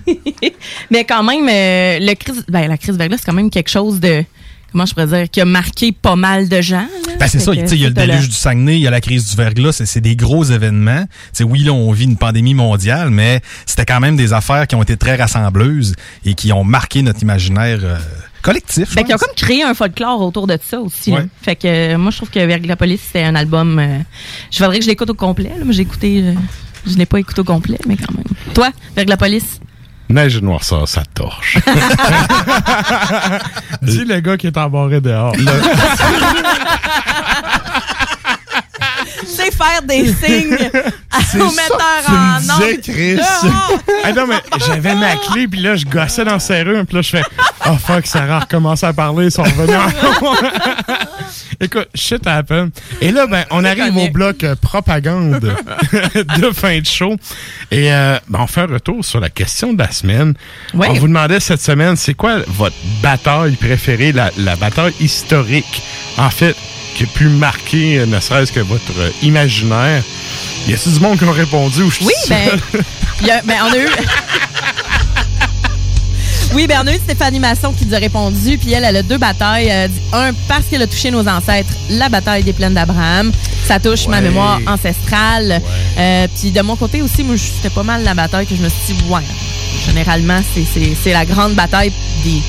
Mais 0.92 1.06
quand 1.06 1.24
même, 1.24 1.48
euh, 1.50 2.16
crise, 2.16 2.46
ben, 2.48 2.68
la 2.68 2.78
crise 2.78 2.98
verglas, 2.98 3.18
c'est 3.18 3.26
quand 3.26 3.34
même 3.34 3.50
quelque 3.50 3.70
chose 3.70 4.00
de. 4.00 4.24
Comment 4.72 4.86
je 4.86 4.94
pourrais 4.94 5.08
dire? 5.08 5.30
Qui 5.30 5.42
a 5.42 5.46
marqué 5.46 5.92
pas 5.92 6.16
mal 6.16 6.48
de 6.50 6.62
gens. 6.62 6.86
Ben, 7.20 7.28
c'est 7.28 7.40
ça. 7.40 7.52
que 7.56 7.62
tu 7.62 7.68
sais, 7.68 7.76
Il 7.76 7.82
y 7.82 7.86
a 7.86 7.90
le 7.90 7.94
déluge 7.94 8.30
du 8.30 8.36
Saguenay, 8.36 8.76
il 8.76 8.82
y 8.82 8.88
a 8.88 8.92
la 8.92 9.02
crise 9.02 9.30
du 9.30 9.36
verglas. 9.36 9.74
C'est, 9.74 9.86
c'est 9.86 10.02
des 10.02 10.16
gros 10.16 10.44
événements. 10.44 11.04
Tu 11.06 11.10
sais, 11.34 11.44
oui, 11.44 11.64
là, 11.64 11.74
on 11.74 11.92
vit 11.92 12.06
une 12.06 12.18
pandémie 12.18 12.54
mondiale, 12.54 13.10
mais 13.10 13.42
c'était 13.66 13.86
quand 13.86 14.00
même 14.00 14.16
des 14.16 14.32
affaires 14.34 14.68
qui 14.68 14.76
ont 14.76 14.84
été 14.84 14.96
très 14.98 15.16
rassembleuses 15.16 15.96
et 16.26 16.34
qui 16.34 16.54
ont 16.54 16.64
marqué 16.64 17.02
notre 17.02 17.22
imaginaire 17.22 17.80
euh, 17.84 17.98
collectif. 18.42 18.90
je 18.92 18.96
Ben, 18.96 19.04
qui 19.04 19.14
ont 19.14 19.18
comme 19.18 19.36
créé 19.36 19.64
un 19.64 19.74
folklore 19.74 20.22
autour 20.22 20.48
de 20.48 20.58
ça 20.64 20.80
aussi. 20.80 21.14
Fait 21.42 21.56
que 21.56 21.68
euh, 21.68 21.98
moi, 21.98 22.12
je 22.12 22.18
trouve 22.18 22.30
que 22.30 22.40
Verglapolis, 22.46 23.00
c'est 23.12 23.24
un 23.24 23.36
album. 23.36 23.80
euh, 23.80 23.98
je 24.52 24.60
voudrais 24.60 24.78
que 24.80 24.86
je 24.86 24.90
l'écoute 24.90 25.10
au 25.10 25.14
complet. 25.16 25.52
Là, 25.58 25.64
mais 25.66 25.74
j'ai 25.74 25.82
écouté. 25.82 26.22
euh, 26.24 26.34
je 26.88 26.96
l'ai 26.96 27.06
pas 27.06 27.20
écouté 27.20 27.42
au 27.42 27.44
complet, 27.44 27.78
mais 27.86 27.98
quand 27.98 28.14
même. 28.16 28.24
Toi, 28.54 28.70
Verglapolis? 28.96 29.44
Neige 30.10 30.42
noirceur, 30.42 30.88
ça 30.88 31.04
torche. 31.14 31.58
Dis 33.84 34.06
le 34.06 34.20
gars 34.22 34.38
qui 34.38 34.48
est 34.48 34.58
embarré 34.58 35.02
dehors. 35.02 35.36
faire 39.64 39.82
des 39.84 40.06
signes 40.14 40.72
au 41.42 41.52
metteur 41.52 42.04
en 42.08 42.38
ondes. 42.38 42.82
Chris. 42.82 43.16
Dehors. 43.16 43.80
Ah 44.04 44.14
non, 44.14 44.28
mais 44.28 44.38
j'avais 44.66 44.96
ma 44.96 45.16
clé, 45.18 45.48
puis 45.48 45.60
là, 45.60 45.76
je 45.76 45.86
gossais 45.86 46.24
dans 46.24 46.36
le 46.36 46.40
serrure, 46.40 46.86
puis 46.86 46.96
là, 46.96 47.02
je 47.02 47.10
fais 47.10 47.22
«Oh 47.68 47.76
fuck, 47.76 48.08
Sarah 48.08 48.38
a 48.38 48.40
recommencé 48.40 48.86
à 48.86 48.94
parler, 48.94 49.26
ils 49.26 49.32
sont 49.32 49.44
revenus 49.44 49.76
en 49.76 50.34
Écoute, 51.60 51.90
shit 51.94 52.26
happen. 52.26 52.70
Et 53.02 53.12
là, 53.12 53.28
ben, 53.28 53.44
on 53.52 53.66
arrive 53.66 53.96
au 53.98 54.10
bloc 54.10 54.44
euh, 54.44 54.56
propagande 54.56 55.40
de 56.38 56.52
fin 56.52 56.80
de 56.80 56.86
show. 56.86 57.18
Et 57.70 57.92
euh, 57.92 58.18
ben, 58.30 58.40
on 58.42 58.48
fait 58.48 58.62
un 58.62 58.68
retour 58.68 59.04
sur 59.04 59.20
la 59.20 59.30
question 59.30 59.74
de 59.74 59.80
la 59.80 59.92
semaine. 59.92 60.34
On 60.74 60.94
vous 60.94 61.08
demandait 61.08 61.42
cette 61.42 61.62
semaine, 61.62 61.98
c'est 61.98 62.14
quoi 62.14 62.38
votre 62.48 62.78
bataille 63.04 63.56
préférée, 63.58 64.14
la, 64.14 64.32
la 64.38 64.56
bataille 64.56 64.94
historique, 65.02 65.84
en 66.18 66.30
fait, 66.30 66.56
qui 67.00 67.06
a 67.06 67.08
pu 67.08 67.30
marquer, 67.30 68.00
euh, 68.00 68.06
ne 68.06 68.20
serait-ce 68.20 68.52
que 68.52 68.60
votre 68.60 68.92
euh, 69.00 69.10
imaginaire. 69.24 70.04
Y 70.68 70.74
a-t-il 70.74 70.94
du 70.94 71.00
monde 71.00 71.18
qui 71.18 71.24
a 71.24 71.32
répondu 71.32 71.84
ou 71.84 71.90
je 71.90 71.96
suis 71.96 72.06
Oui, 72.06 72.14
ben, 72.28 72.60
y 73.26 73.30
a- 73.32 73.42
ben, 73.42 73.56
on 73.70 73.72
a 73.74 73.78
eu. 73.78 73.88
Oui, 76.52 76.66
ben 76.66 76.80
on 76.84 76.88
a 76.88 76.96
eu 76.96 76.98
Stéphanie 76.98 77.40
Masson 77.40 77.72
qui 77.74 77.86
nous 77.86 77.94
a 77.94 78.00
répondu, 78.00 78.58
puis 78.58 78.74
elle, 78.74 78.84
elle 78.84 78.98
a 78.98 79.04
deux 79.04 79.20
batailles. 79.20 79.70
Euh, 79.70 79.88
un, 80.14 80.34
parce 80.48 80.66
qu'elle 80.66 80.82
a 80.82 80.88
touché 80.88 81.12
nos 81.12 81.26
ancêtres, 81.28 81.70
la 81.92 82.10
bataille 82.10 82.42
des 82.44 82.54
plaines 82.54 82.74
d'Abraham. 82.74 83.32
Ça 83.68 83.80
touche 83.80 84.08
ma 84.08 84.20
mémoire 84.20 84.60
ancestrale. 84.66 85.62
Euh, 86.00 86.28
puis 86.40 86.50
de 86.50 86.62
mon 86.62 86.76
côté 86.76 87.04
aussi, 87.04 87.24
moi, 87.24 87.36
c'était 87.38 87.70
pas 87.74 87.84
mal 87.84 88.04
la 88.04 88.16
bataille 88.16 88.48
que 88.48 88.56
je 88.56 88.64
me 88.64 88.68
suis 88.70 88.96
dit, 88.96 89.04
ouais, 89.10 89.22
généralement, 89.86 90.42
c'est 91.04 91.14
la 91.14 91.24
grande 91.24 91.54
bataille 91.54 91.92
des, 92.24 92.42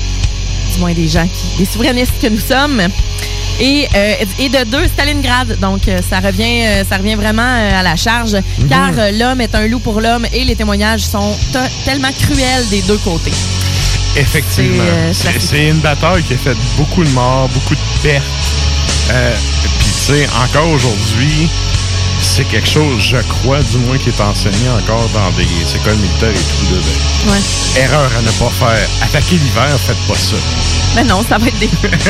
du 0.73 0.79
moins 0.79 0.93
des 0.93 1.07
gens 1.07 1.27
qui, 1.27 1.57
des 1.57 1.65
souverainistes 1.65 2.13
que 2.21 2.27
nous 2.27 2.39
sommes. 2.39 2.81
Et, 3.59 3.87
euh, 3.95 4.13
et 4.39 4.49
de 4.49 4.63
deux, 4.71 4.87
Stalingrad. 4.87 5.59
Donc, 5.59 5.87
euh, 5.87 5.99
ça 6.09 6.19
revient, 6.19 6.63
euh, 6.65 6.83
ça 6.89 6.97
revient 6.97 7.15
vraiment 7.15 7.43
à 7.43 7.83
la 7.83 7.95
charge, 7.95 8.33
Mhm. 8.33 8.67
car 8.69 8.91
l'homme 9.13 9.41
est 9.41 9.53
un 9.53 9.67
loup 9.67 9.79
pour 9.79 10.01
l'homme 10.01 10.25
et 10.33 10.43
les 10.45 10.55
témoignages 10.55 11.01
sont 11.01 11.35
tellement 11.85 12.11
cruels 12.19 12.67
des 12.69 12.81
deux 12.83 12.97
côtés. 12.97 13.31
Effectivement. 14.17 14.83
C'est, 15.13 15.55
euh, 15.55 15.69
une 15.71 15.79
bataille 15.79 16.23
qui 16.23 16.33
a 16.33 16.37
fait 16.37 16.57
beaucoup 16.77 17.03
de 17.03 17.09
morts, 17.09 17.49
beaucoup 17.49 17.75
de 17.75 17.81
pertes. 18.03 18.23
Euh, 19.11 19.33
Puis, 19.79 19.87
tu 19.87 20.13
sais, 20.13 20.27
encore 20.43 20.69
aujourd'hui, 20.69 21.47
c'est 22.21 22.45
quelque 22.45 22.67
chose, 22.69 23.01
je 23.01 23.17
crois, 23.17 23.59
du 23.61 23.77
moins, 23.79 23.97
qui 23.97 24.09
est 24.09 24.21
enseigné 24.21 24.69
encore 24.69 25.07
dans 25.13 25.29
des 25.31 25.43
écoles 25.75 25.95
militaires 25.97 26.29
et 26.29 26.33
tout. 26.33 26.65
Ben, 26.71 27.31
Ouais. 27.31 27.37
Erreur 27.83 28.09
à 28.17 28.21
ne 28.23 28.31
pas 28.31 28.49
faire. 28.49 28.87
Attaquer 29.03 29.35
l'hiver, 29.35 29.67
faites 29.85 29.95
pas 30.07 30.15
ça. 30.15 30.35
Mais 30.95 31.03
non, 31.03 31.23
ça 31.27 31.37
va 31.37 31.47
être 31.47 31.59
des, 31.59 31.69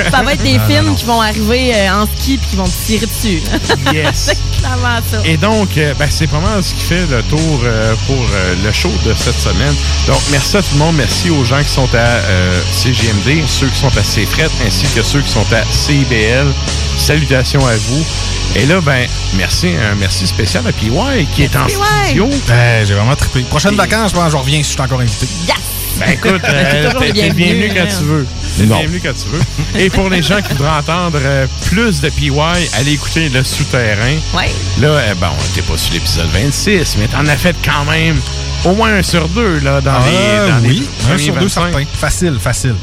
ça 0.09 0.23
va 0.23 0.33
être 0.33 0.41
des 0.41 0.53
Non, 0.57 0.67
films 0.67 0.85
non. 0.87 0.95
qui 0.95 1.03
vont 1.05 1.21
arriver 1.21 1.73
euh, 1.75 1.93
en 2.01 2.05
ski 2.07 2.37
puis 2.37 2.49
qui 2.51 2.55
vont 2.55 2.63
te 2.63 2.85
tirer 2.87 3.05
dessus. 3.05 3.41
Yes. 3.93 4.31
ça. 4.63 5.17
Et 5.25 5.35
donc, 5.37 5.77
euh, 5.77 5.93
ben, 5.99 6.07
c'est 6.09 6.31
mal 6.31 6.63
ce 6.63 6.73
qui 6.73 6.81
fait 6.83 7.05
le 7.07 7.21
tour 7.23 7.59
euh, 7.65 7.93
pour 8.07 8.25
le 8.63 8.71
show 8.71 8.91
de 9.05 9.13
cette 9.13 9.39
semaine. 9.39 9.73
Donc, 10.07 10.19
merci 10.31 10.55
à 10.57 10.61
tout 10.61 10.69
le 10.73 10.79
monde. 10.79 10.95
Merci 10.95 11.29
aux 11.29 11.43
gens 11.43 11.61
qui 11.61 11.69
sont 11.69 11.89
à 11.93 12.21
CGMD, 12.71 13.43
ceux 13.47 13.67
qui 13.67 13.79
sont 13.79 13.87
à 13.97 14.01
CFRET, 14.01 14.49
ainsi 14.65 14.85
que 14.95 15.03
ceux 15.03 15.21
qui 15.21 15.31
sont 15.31 15.45
à 15.53 15.63
CIBL. 15.71 16.47
Salutations 16.97 17.65
à 17.65 17.75
vous. 17.75 18.05
Et 18.55 18.65
là, 18.65 18.81
ben, 18.81 19.07
merci, 19.35 19.69
un 19.91 19.95
merci 20.01 20.25
spécial 20.25 20.65
à 20.67 20.71
PY 20.73 20.89
qui 21.31 21.43
est 21.43 21.55
en 21.55 21.67
studio. 21.69 22.27
Ben, 22.47 22.85
j'ai 22.85 22.95
vraiment 22.95 23.15
trippé. 23.15 23.41
Prochaine 23.43 23.75
vacances, 23.75 24.09
je 24.11 24.15
pense 24.15 24.31
je 24.31 24.35
reviens 24.37 24.57
si 24.57 24.63
je 24.63 24.69
suis 24.69 24.81
encore 24.81 24.99
invité. 24.99 25.27
Yes! 25.47 25.57
Ben 25.99 26.09
écoute, 26.13 26.41
euh, 26.49 26.85
toujours 26.87 26.99
t'es 27.01 27.07
le 27.07 27.13
t'es 27.13 27.29
bienvenu 27.29 27.67
bienvenu, 27.67 27.73
quand 27.75 27.87
tu 27.97 28.03
veux. 28.05 28.27
T'es 28.57 28.63
Non. 28.65 28.79
bienvenu 28.79 28.99
quand 29.03 29.13
tu 29.13 29.27
veux. 29.29 29.79
Et 29.79 29.89
pour 29.91 30.09
les 30.09 30.23
gens 30.23 30.41
qui 30.41 30.53
voudraient 30.53 30.77
entendre 30.79 31.19
euh, 31.21 31.45
plus 31.67 32.01
de 32.01 32.09
PY, 32.09 32.31
allez 32.79 32.93
écouter 32.93 33.29
Le 33.29 33.43
Souterrain. 33.43 34.15
Ouais. 34.35 34.49
Là, 34.79 34.87
euh, 34.87 35.13
bon, 35.15 35.27
t'es 35.53 35.61
pas 35.61 35.77
sur 35.77 35.93
l'épisode 35.93 36.27
26, 36.33 36.97
mais 36.99 37.07
t'en 37.07 37.25
as 37.27 37.37
fait 37.37 37.55
quand 37.63 37.85
même 37.85 38.19
au 38.65 38.73
moins 38.73 38.93
un 38.95 39.03
sur 39.03 39.27
deux 39.29 39.59
là, 39.59 39.81
dans 39.81 39.91
Ah, 39.91 40.03
les 40.09 40.51
dans 40.51 40.57
les 40.59 40.69
oui, 40.69 40.89
un 41.13 41.17
sur 41.19 41.33
deux 41.35 41.47
25. 41.47 41.71
certain. 41.71 41.85
Facile, 41.93 42.37
facile. 42.41 42.75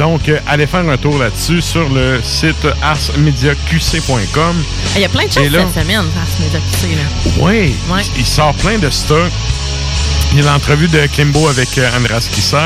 Donc, 0.00 0.30
euh, 0.30 0.38
allez 0.48 0.66
faire 0.66 0.88
un 0.88 0.96
tour 0.96 1.18
là-dessus 1.18 1.60
sur 1.60 1.86
le 1.90 2.20
site 2.22 2.66
arsmediaqc.com. 2.82 4.56
Il 4.96 5.02
y 5.02 5.04
a 5.04 5.08
plein 5.10 5.26
de 5.26 5.30
choses 5.30 5.50
là- 5.52 5.66
cette 5.74 5.82
semaine, 5.84 6.06
par 6.14 6.24
ce 6.26 6.42
média 6.42 6.58
QC, 6.58 6.86
là. 6.96 7.02
Oui, 7.38 7.74
Ouais. 7.92 8.00
il 8.16 8.24
sort 8.24 8.54
plein 8.54 8.78
de 8.78 8.88
stock. 8.88 9.30
Il 10.32 10.38
y 10.38 10.42
a 10.46 10.52
l'entrevue 10.52 10.86
de 10.88 11.06
Kimbo 11.06 11.48
avec 11.48 11.76
euh, 11.78 11.88
Andras 11.96 12.28
Kisser. 12.30 12.56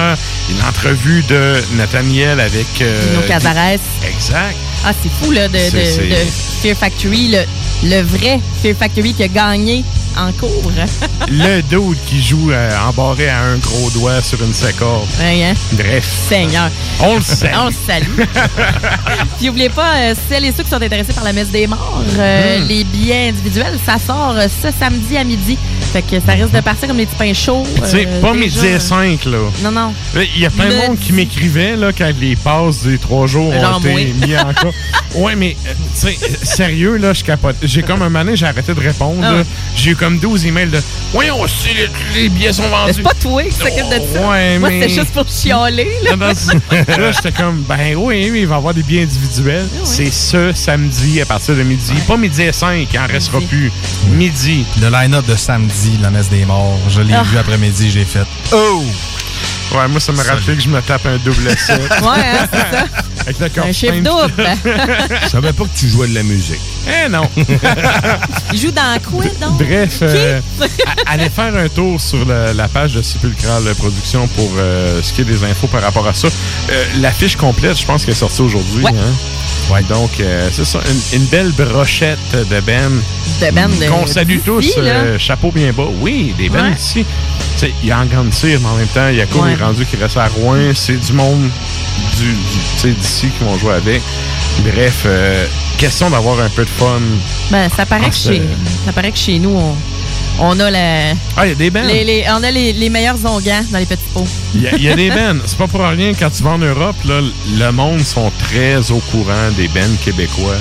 Il 0.51 0.57
y 0.57 0.61
a 0.61 0.65
l'entrevue 0.67 1.23
de 1.29 1.55
Nathaniel 1.77 2.39
avec... 2.41 2.67
euh, 2.83 3.11
Dino 3.11 3.23
Cazares. 3.27 3.79
Exact. 4.07 4.57
Ah, 4.87 4.93
c'est 5.03 5.11
fou, 5.11 5.31
là, 5.31 5.49
de, 5.49 5.55
de, 5.55 6.11
de 6.11 6.17
Fear 6.63 6.77
Factory, 6.77 7.29
le, 7.29 7.39
le 7.89 8.03
vrai 8.03 8.39
Fear 8.63 8.77
Factory 8.77 9.15
qui 9.15 9.23
a 9.23 9.29
gagné 9.29 9.83
en 10.17 10.31
cours. 10.33 10.71
le 11.29 11.63
dude 11.63 11.97
qui 12.07 12.23
joue 12.23 12.51
euh, 12.53 12.71
embarré 12.87 13.29
à 13.31 13.41
un 13.41 13.57
gros 13.57 13.89
doigt 13.91 14.21
sur 14.21 14.43
une 14.45 14.53
sécorde. 14.53 15.09
Ouais, 15.19 15.43
hein? 15.45 15.55
Bref. 15.73 16.07
Seigneur. 16.29 16.71
On 17.01 17.17
le 17.17 17.23
sait. 17.23 17.51
On 17.57 17.69
le 17.69 17.75
salue. 17.87 18.29
Puis 19.39 19.47
n'oubliez 19.47 19.71
pas, 19.71 19.95
euh, 19.97 20.15
celles 20.29 20.45
et 20.45 20.53
ceux 20.55 20.63
qui 20.65 20.71
sont 20.71 20.83
intéressés 20.83 21.15
par 21.15 21.25
la 21.25 21.33
messe 21.33 21.49
des 21.49 21.67
morts, 21.67 22.03
euh, 22.19 22.61
Mm. 22.61 22.69
les 22.69 22.85
billets 22.85 23.29
individuels, 23.31 23.79
ça 23.87 23.97
sort 23.99 24.35
euh, 24.37 24.47
ce 24.63 24.69
samedi 24.79 25.17
à 25.17 25.25
midi. 25.25 25.57
Fait 25.93 26.03
que 26.03 26.21
ça 26.25 26.33
risque 26.33 26.53
de 26.53 26.61
partir 26.61 26.89
comme 26.89 26.99
des 26.99 27.07
petits 27.07 27.17
pains 27.17 27.33
chauds. 27.35 27.54
Tu 27.63 27.89
sais, 27.91 28.07
euh, 28.09 28.21
pas 28.21 28.35
midi 28.35 28.67
et 28.67 28.81
5, 28.81 29.25
là. 29.27 29.39
Non, 29.63 29.71
non. 29.71 29.95
Il 30.35 30.41
y 30.41 30.47
a 30.47 30.51
plein 30.51 30.69
de 30.69 30.75
monde 30.75 30.99
qui 30.99 31.13
m'écrivait 31.13 31.77
là, 31.77 31.91
quand 31.97 32.11
les 32.21 32.37
passes 32.37 32.83
des 32.85 32.99
trois 32.99 33.27
jours 33.27 33.53
ont 33.55 33.79
été 33.79 34.13
mis 34.27 34.37
en 34.37 34.53
cas. 34.53 34.69
Ouais, 35.15 35.37
mais 35.37 35.57
euh, 35.69 35.73
tu 35.95 36.09
sais, 36.09 36.19
sérieux, 36.43 36.97
là, 36.97 37.13
je 37.13 37.23
capote. 37.23 37.55
J'ai 37.63 37.83
comme 37.85 38.03
un 38.03 38.09
moment 38.09 38.25
donné, 38.25 38.37
j'ai 38.37 38.47
arrêté 38.47 38.75
de 38.75 38.81
répondre. 38.81 39.21
Ah. 39.23 39.45
J'ai 39.77 39.93
eu 39.93 39.95
comme 39.97 40.19
12 40.19 40.45
emails 40.47 40.71
de 40.71 40.81
Voyons, 41.13 41.47
si 41.47 41.69
les, 41.73 42.21
les 42.23 42.29
billets 42.29 42.53
sont 42.53 42.69
vendus. 42.69 42.95
C'est 42.97 43.03
pas 43.03 43.15
toi 43.15 43.45
qui 43.45 43.53
s'occupe 43.53 43.89
de 43.91 44.01
ça. 44.13 44.29
Ouais, 44.29 44.59
Moi, 44.59 44.71
mais- 44.71 44.81
c'était 44.89 44.95
juste 45.03 45.13
pour 45.13 45.29
chialer. 45.29 45.89
Là. 46.03 46.17
Non, 46.17 46.27
non, 46.27 46.33
c'est- 46.35 46.99
là, 46.99 47.13
j'étais 47.13 47.31
comme, 47.31 47.63
ben 47.63 47.95
oui, 47.97 48.29
oui, 48.33 48.41
il 48.41 48.47
va 48.49 48.57
y 48.57 48.59
avoir 48.59 48.75
des 48.75 48.83
billets 48.83 49.05
individuels. 49.05 49.69
C'est 49.85 50.11
ce 50.11 50.51
samedi 50.53 51.21
à 51.21 51.27
partir 51.27 51.55
de 51.55 51.63
midi. 51.63 51.93
Pas 52.09 52.17
midi 52.17 52.43
et 52.43 52.53
5, 52.53 52.89
il 52.93 52.99
en 52.99 53.07
restera 53.07 53.41
plus. 53.41 53.71
Midi. 54.11 54.65
Le 54.83 54.91
line-up 54.91 55.25
de 55.29 55.37
samedi, 55.37 55.93
la 56.03 56.11
messe 56.11 56.29
des 56.29 56.45
morts, 56.45 56.77
je 56.89 57.01
l'ai 57.03 57.15
Ah. 57.15 57.23
vu 57.23 57.37
après-midi, 57.45 57.91
j'ai 57.91 58.05
fait 58.05 58.25
Oh! 58.53 58.83
Ouais, 59.75 59.89
moi, 59.89 59.99
ça 60.01 60.13
m'a 60.13 60.23
rappelé 60.23 60.57
que 60.57 60.63
je 60.63 60.69
me 60.69 60.81
tape 60.81 61.05
un 61.07 61.17
double 61.19 61.51
set. 61.59 61.81
Ouais, 62.03 62.09
hein, 62.17 62.49
c'est 62.53 62.77
ça. 62.77 62.85
Avec 63.23 63.39
le 63.41 63.49
corps 63.49 63.65
Un 63.67 63.73
chiffre 63.73 63.95
double. 64.01 64.49
Je 65.25 65.29
savais 65.29 65.53
pas 65.53 65.65
que 65.65 65.69
tu 65.79 65.89
jouais 65.89 66.07
de 66.09 66.15
la 66.15 66.23
musique. 66.23 66.61
Eh 66.87 67.09
non. 67.09 67.29
Il 68.53 68.59
joue 68.61 68.71
dans 68.71 68.99
quoi, 69.11 69.25
donc? 69.41 69.59
Bref, 69.59 69.99
euh, 70.03 70.41
allez 71.07 71.31
faire 71.31 71.55
un 71.57 71.69
tour 71.69 72.01
sur 72.01 72.25
le- 72.25 72.53
la 72.53 72.69
page 72.69 72.93
de 72.93 73.03
Sepulchral 73.03 73.63
Production 73.77 74.27
pour 74.29 74.51
euh, 74.59 75.03
ce 75.03 75.13
qui 75.13 75.23
est 75.23 75.25
des 75.25 75.43
infos 75.45 75.67
par 75.67 75.83
rapport 75.83 76.07
à 76.07 76.15
ça. 76.15 76.29
Euh, 76.29 76.85
la 77.01 77.11
fiche 77.11 77.37
complète, 77.37 77.79
je 77.81 77.87
pense 77.87 78.05
qu'elle 78.05 78.15
est 78.15 78.19
sortie 78.19 78.43
aujourd'hui. 78.43 78.85
Ouais. 78.85 78.91
Hein? 78.91 79.13
Ouais, 79.73 79.83
donc, 79.89 80.11
euh, 80.21 80.49
c'est 80.53 80.65
ça, 80.65 80.79
une, 81.13 81.21
une 81.21 81.27
belle 81.27 81.51
brochette 81.53 82.19
de 82.33 82.61
Ben. 82.61 82.91
De 83.41 83.51
Ben 83.51 83.69
de- 83.69 83.89
Qu'on 83.89 84.07
salue 84.07 84.39
tous. 84.45 84.75
euh, 84.77 85.19
chapeau 85.19 85.51
bien 85.51 85.73
bas. 85.73 85.87
Oui, 86.01 86.35
des 86.39 86.49
Ben 86.51 86.65
Ouais. 86.71 86.77
ici. 86.79 87.05
Tu 87.55 87.59
sais, 87.67 87.73
Il 87.83 87.89
y 87.89 87.93
a 87.93 87.99
Angan 87.99 88.31
Cyr, 88.31 88.61
mais 88.61 88.69
en 88.69 88.75
même 88.77 88.87
temps, 88.89 89.09
il 89.09 89.17
y 89.17 89.21
a 89.23 89.27
quoi 89.27 89.43
Ouais. 89.43 89.53
est 89.53 89.57
rendu 89.63 89.87
qui 89.87 89.97
reste 89.97 90.17
à 90.19 90.27
Rouen. 90.29 90.73
C'est 90.75 90.99
du 90.99 91.13
monde 91.15 91.49
du, 92.19 92.35
du- 92.83 92.95
d'ici 92.95 93.29
qui 93.29 93.45
vont 93.45 93.57
jouer 93.59 93.75
avec. 93.75 94.03
Bref, 94.61 95.03
euh, 95.07 95.47
question 95.79 96.11
d'avoir 96.11 96.39
un 96.41 96.49
peu 96.51 96.65
de 96.65 96.71
fun. 96.71 97.01
Ben, 97.51 97.69
ça 97.75 97.87
paraît, 97.87 98.11
que 98.11 98.15
chez, 98.17 98.43
ça 98.85 98.93
paraît 98.93 99.11
que 99.13 99.19
chez 99.19 99.39
nous, 99.39 99.57
on, 99.57 99.75
on 100.41 100.59
a 100.61 100.71
la, 100.71 101.13
Ah, 101.37 101.47
il 101.47 101.51
y 101.51 101.53
a 101.53 101.55
des 101.55 101.71
bands. 101.71 101.83
les, 101.85 102.05
les- 102.05 102.25
on 102.31 102.43
a 102.43 102.51
les, 102.51 102.73
les 102.73 102.91
meilleurs 102.91 103.17
onguents 103.25 103.65
dans 103.71 103.79
les 103.79 103.87
petits 103.87 104.03
pots. 104.13 104.27
Il 104.55 104.63
y, 104.63 104.69
a- 104.69 104.77
il 104.77 104.83
y 104.83 104.89
a 104.89 104.97
des 104.97 105.11
bands. 105.11 105.37
C'est 105.47 105.59
pas 105.59 105.69
pour 105.69 105.81
rien, 105.81 106.13
quand 106.19 106.31
tu 106.31 106.43
vas 106.43 106.51
en 106.51 106.59
Europe, 106.59 106.97
là, 107.05 107.21
le 107.59 107.71
monde 107.73 108.01
sont 108.01 108.31
très 108.39 108.91
au 108.91 108.99
courant 109.11 109.51
des 109.57 109.69
bands 109.69 109.81
québécois. 110.05 110.57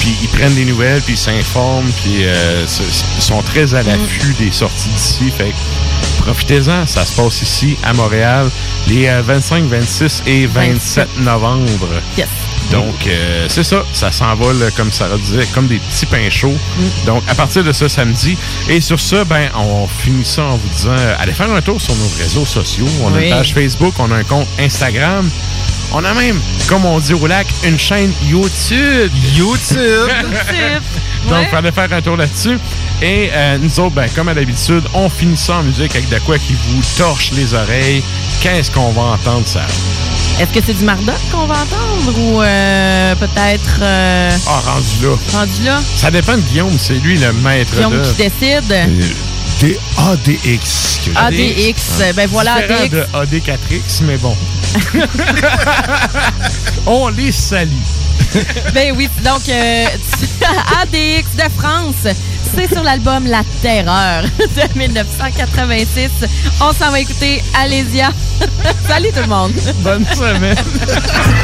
Puis 0.00 0.14
ils 0.22 0.28
prennent 0.28 0.54
des 0.54 0.64
nouvelles, 0.64 1.00
puis 1.02 1.14
ils 1.14 1.18
s'informent, 1.18 1.90
puis 2.02 2.22
euh, 2.24 2.64
sont 3.18 3.42
très 3.42 3.74
à 3.74 3.82
l'affût 3.82 4.32
des 4.38 4.52
sorties 4.52 4.88
d'ici. 4.90 5.30
Fait 5.36 5.52
profitez-en, 6.18 6.86
ça 6.86 7.04
se 7.04 7.12
passe 7.20 7.42
ici 7.42 7.76
à 7.82 7.92
Montréal 7.92 8.48
les 8.86 9.06
euh, 9.08 9.22
25, 9.24 9.64
26 9.64 10.22
et 10.26 10.46
27 10.46 11.08
novembre. 11.20 11.88
Yes. 12.16 12.28
Donc, 12.70 13.06
euh, 13.06 13.46
c'est 13.48 13.64
ça. 13.64 13.82
Ça 13.92 14.12
s'envole, 14.12 14.56
comme 14.76 14.92
Sarah 14.92 15.16
disait, 15.16 15.46
comme 15.54 15.68
des 15.68 15.78
petits 15.78 16.04
pains 16.06 16.28
chauds. 16.28 16.56
Donc, 17.06 17.22
à 17.28 17.34
partir 17.34 17.64
de 17.64 17.72
ce 17.72 17.88
samedi. 17.88 18.36
Et 18.68 18.80
sur 18.80 19.00
ce, 19.00 19.24
ben, 19.24 19.48
on 19.56 19.86
finit 19.86 20.24
ça 20.24 20.42
en 20.44 20.56
vous 20.56 20.68
disant, 20.76 20.90
euh, 20.98 21.14
allez 21.18 21.32
faire 21.32 21.50
un 21.50 21.62
tour 21.62 21.80
sur 21.80 21.94
nos 21.94 22.08
réseaux 22.18 22.44
sociaux. 22.44 22.86
On 23.02 23.14
a 23.14 23.22
une 23.22 23.30
page 23.30 23.54
Facebook, 23.54 23.94
on 23.98 24.10
a 24.12 24.16
un 24.16 24.24
compte 24.24 24.46
Instagram. 24.58 25.28
On 25.92 26.04
a 26.04 26.12
même, 26.12 26.38
comme 26.68 26.84
on 26.84 26.98
dit 27.00 27.14
au 27.14 27.26
lac, 27.26 27.46
une 27.64 27.78
chaîne 27.78 28.12
YouTube. 28.26 29.10
YouTube. 29.34 30.10
Donc, 31.28 31.38
Ouais. 31.38 31.48
fallait 31.50 31.72
faire 31.72 31.90
un 31.92 32.02
tour 32.02 32.16
là-dessus. 32.16 32.58
Et 33.02 33.30
euh, 33.32 33.58
nous 33.58 33.80
autres, 33.80 33.94
ben, 33.94 34.08
comme 34.14 34.28
à 34.28 34.34
l'habitude, 34.34 34.82
on 34.92 35.08
finit 35.08 35.36
ça 35.36 35.56
en 35.56 35.62
musique 35.62 35.94
avec 35.96 36.08
de 36.10 36.18
quoi 36.20 36.38
qui 36.38 36.52
vous 36.54 36.82
torche 36.98 37.30
les 37.32 37.54
oreilles. 37.54 38.02
Qu'est-ce 38.42 38.70
qu'on 38.70 38.92
va 38.92 39.02
entendre, 39.02 39.46
ça? 39.46 39.62
Est-ce 40.40 40.52
que 40.52 40.64
c'est 40.64 40.74
du 40.74 40.84
Mardoc 40.84 41.16
qu'on 41.32 41.46
va 41.46 41.54
entendre 41.54 42.16
ou 42.16 42.40
euh, 42.42 43.14
peut-être 43.16 43.78
euh, 43.82 44.30
Ah, 44.46 44.60
rendu 44.64 44.86
là. 45.02 45.38
rendu 45.38 45.62
là? 45.64 45.80
Ça 45.96 46.10
dépend 46.12 46.36
de 46.36 46.42
Guillaume, 46.42 46.78
c'est 46.78 46.94
lui 46.94 47.18
le 47.18 47.32
maître 47.32 47.72
Guillaume 47.74 48.00
qui 48.02 48.14
décide. 48.14 48.64
Des 49.60 49.78
ADX. 49.96 51.00
que 51.04 51.10
ADX. 51.18 52.14
Ben 52.14 52.28
voilà, 52.30 52.54
ADX. 52.54 52.88
de 52.90 53.00
AD4X, 53.12 54.02
mais 54.04 54.16
bon. 54.18 54.36
On 56.86 57.08
les 57.08 57.32
salue. 57.32 57.70
Ben 58.74 58.94
oui, 58.96 59.08
donc 59.24 59.48
euh, 59.48 59.86
ADX 60.82 61.36
de 61.36 61.50
France, 61.58 62.14
c'est 62.54 62.68
sur 62.72 62.82
l'album 62.82 63.26
La 63.26 63.42
Terreur 63.62 64.22
de 64.38 64.78
1986. 64.78 66.10
On 66.60 66.72
s'en 66.72 66.90
va 66.90 67.00
écouter 67.00 67.42
Alésia. 67.58 68.10
Salut 68.86 69.08
tout 69.14 69.22
le 69.22 69.28
monde. 69.28 69.52
Bonne 69.82 70.04
semaine. 70.14 70.56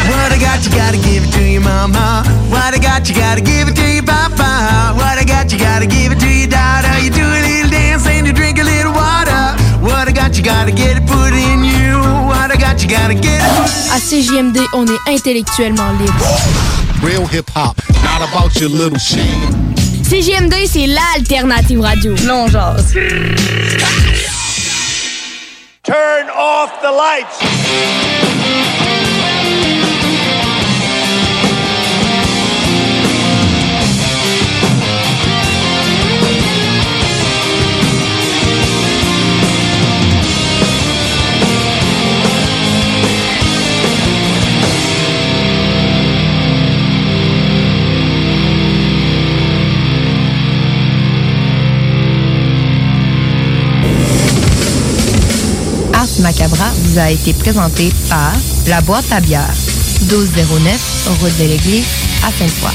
What 0.09 0.35
I 0.35 0.39
got, 0.39 0.65
you 0.65 0.71
gotta 0.71 0.99
give 0.99 1.25
it 1.25 1.33
to 1.33 1.41
your 1.41 1.63
mama. 1.63 2.23
What 2.51 2.75
I 2.75 2.79
got, 2.79 3.09
you 3.09 3.15
gotta 3.15 3.41
give 3.41 3.69
it 3.69 3.75
to 3.77 3.83
your 3.83 4.05
papa. 4.05 4.95
What 4.95 5.19
I 5.19 5.25
got, 5.25 5.51
you 5.53 5.59
gotta 5.59 5.87
give 5.87 6.13
it 6.13 6.21
to 6.21 6.29
your 6.29 6.49
daughter. 6.49 6.99
You 7.03 7.11
do 7.11 7.23
a 7.25 7.41
little 7.41 7.71
dance 7.71 8.07
and 8.07 8.27
you 8.27 8.33
drink 8.33 8.59
a 8.59 8.65
little 8.65 8.93
water. 8.93 9.57
What 9.81 10.09
I 10.09 10.13
got, 10.13 10.37
you 10.37 10.43
gotta 10.43 10.73
get 10.73 10.97
it 10.97 11.07
put 11.07 11.33
in 11.33 11.64
À 12.77 14.01
CJMD, 14.01 14.59
on 14.73 14.85
est 14.87 15.15
intellectuellement 15.15 15.93
libre. 15.93 16.27
Real 17.05 17.23
hip 17.33 17.49
hop, 17.55 17.81
not 18.03 18.27
about 18.29 18.61
your 18.61 18.69
little 18.69 18.99
shit. 18.99 19.21
CJMD, 20.03 20.67
c'est 20.67 20.89
l'alternative 20.89 21.81
radio. 21.81 22.15
Non, 22.27 22.49
jase. 22.49 22.95
Turn 25.85 26.29
off 26.37 26.73
the 26.83 26.91
lights. 26.91 27.39
Ars 56.15 56.23
Macabra 56.23 56.71
vous 56.75 56.99
a 56.99 57.11
été 57.11 57.33
présenté 57.33 57.91
par 58.09 58.33
La 58.69 58.81
Boîte 58.83 59.11
à 59.11 59.21
bière, 59.21 59.51
1209, 60.03 61.09
route 61.21 61.39
de 61.39 61.49
l'église, 61.49 61.87
à 62.25 62.31
Sainte-Foy. 62.31 62.71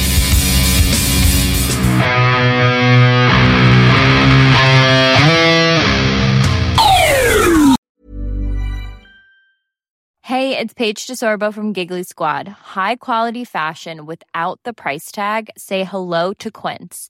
Hey, 10.24 10.58
it's 10.58 10.74
Paige 10.74 11.08
DeSorbo 11.08 11.54
from 11.54 11.74
Giggly 11.74 12.04
Squad. 12.04 12.48
High 12.76 12.98
quality 12.98 13.46
fashion 13.46 14.06
without 14.06 14.60
the 14.64 14.74
price 14.74 15.12
tag. 15.12 15.50
Say 15.58 15.84
hello 15.84 16.34
to 16.40 16.52
Quince. 16.52 17.10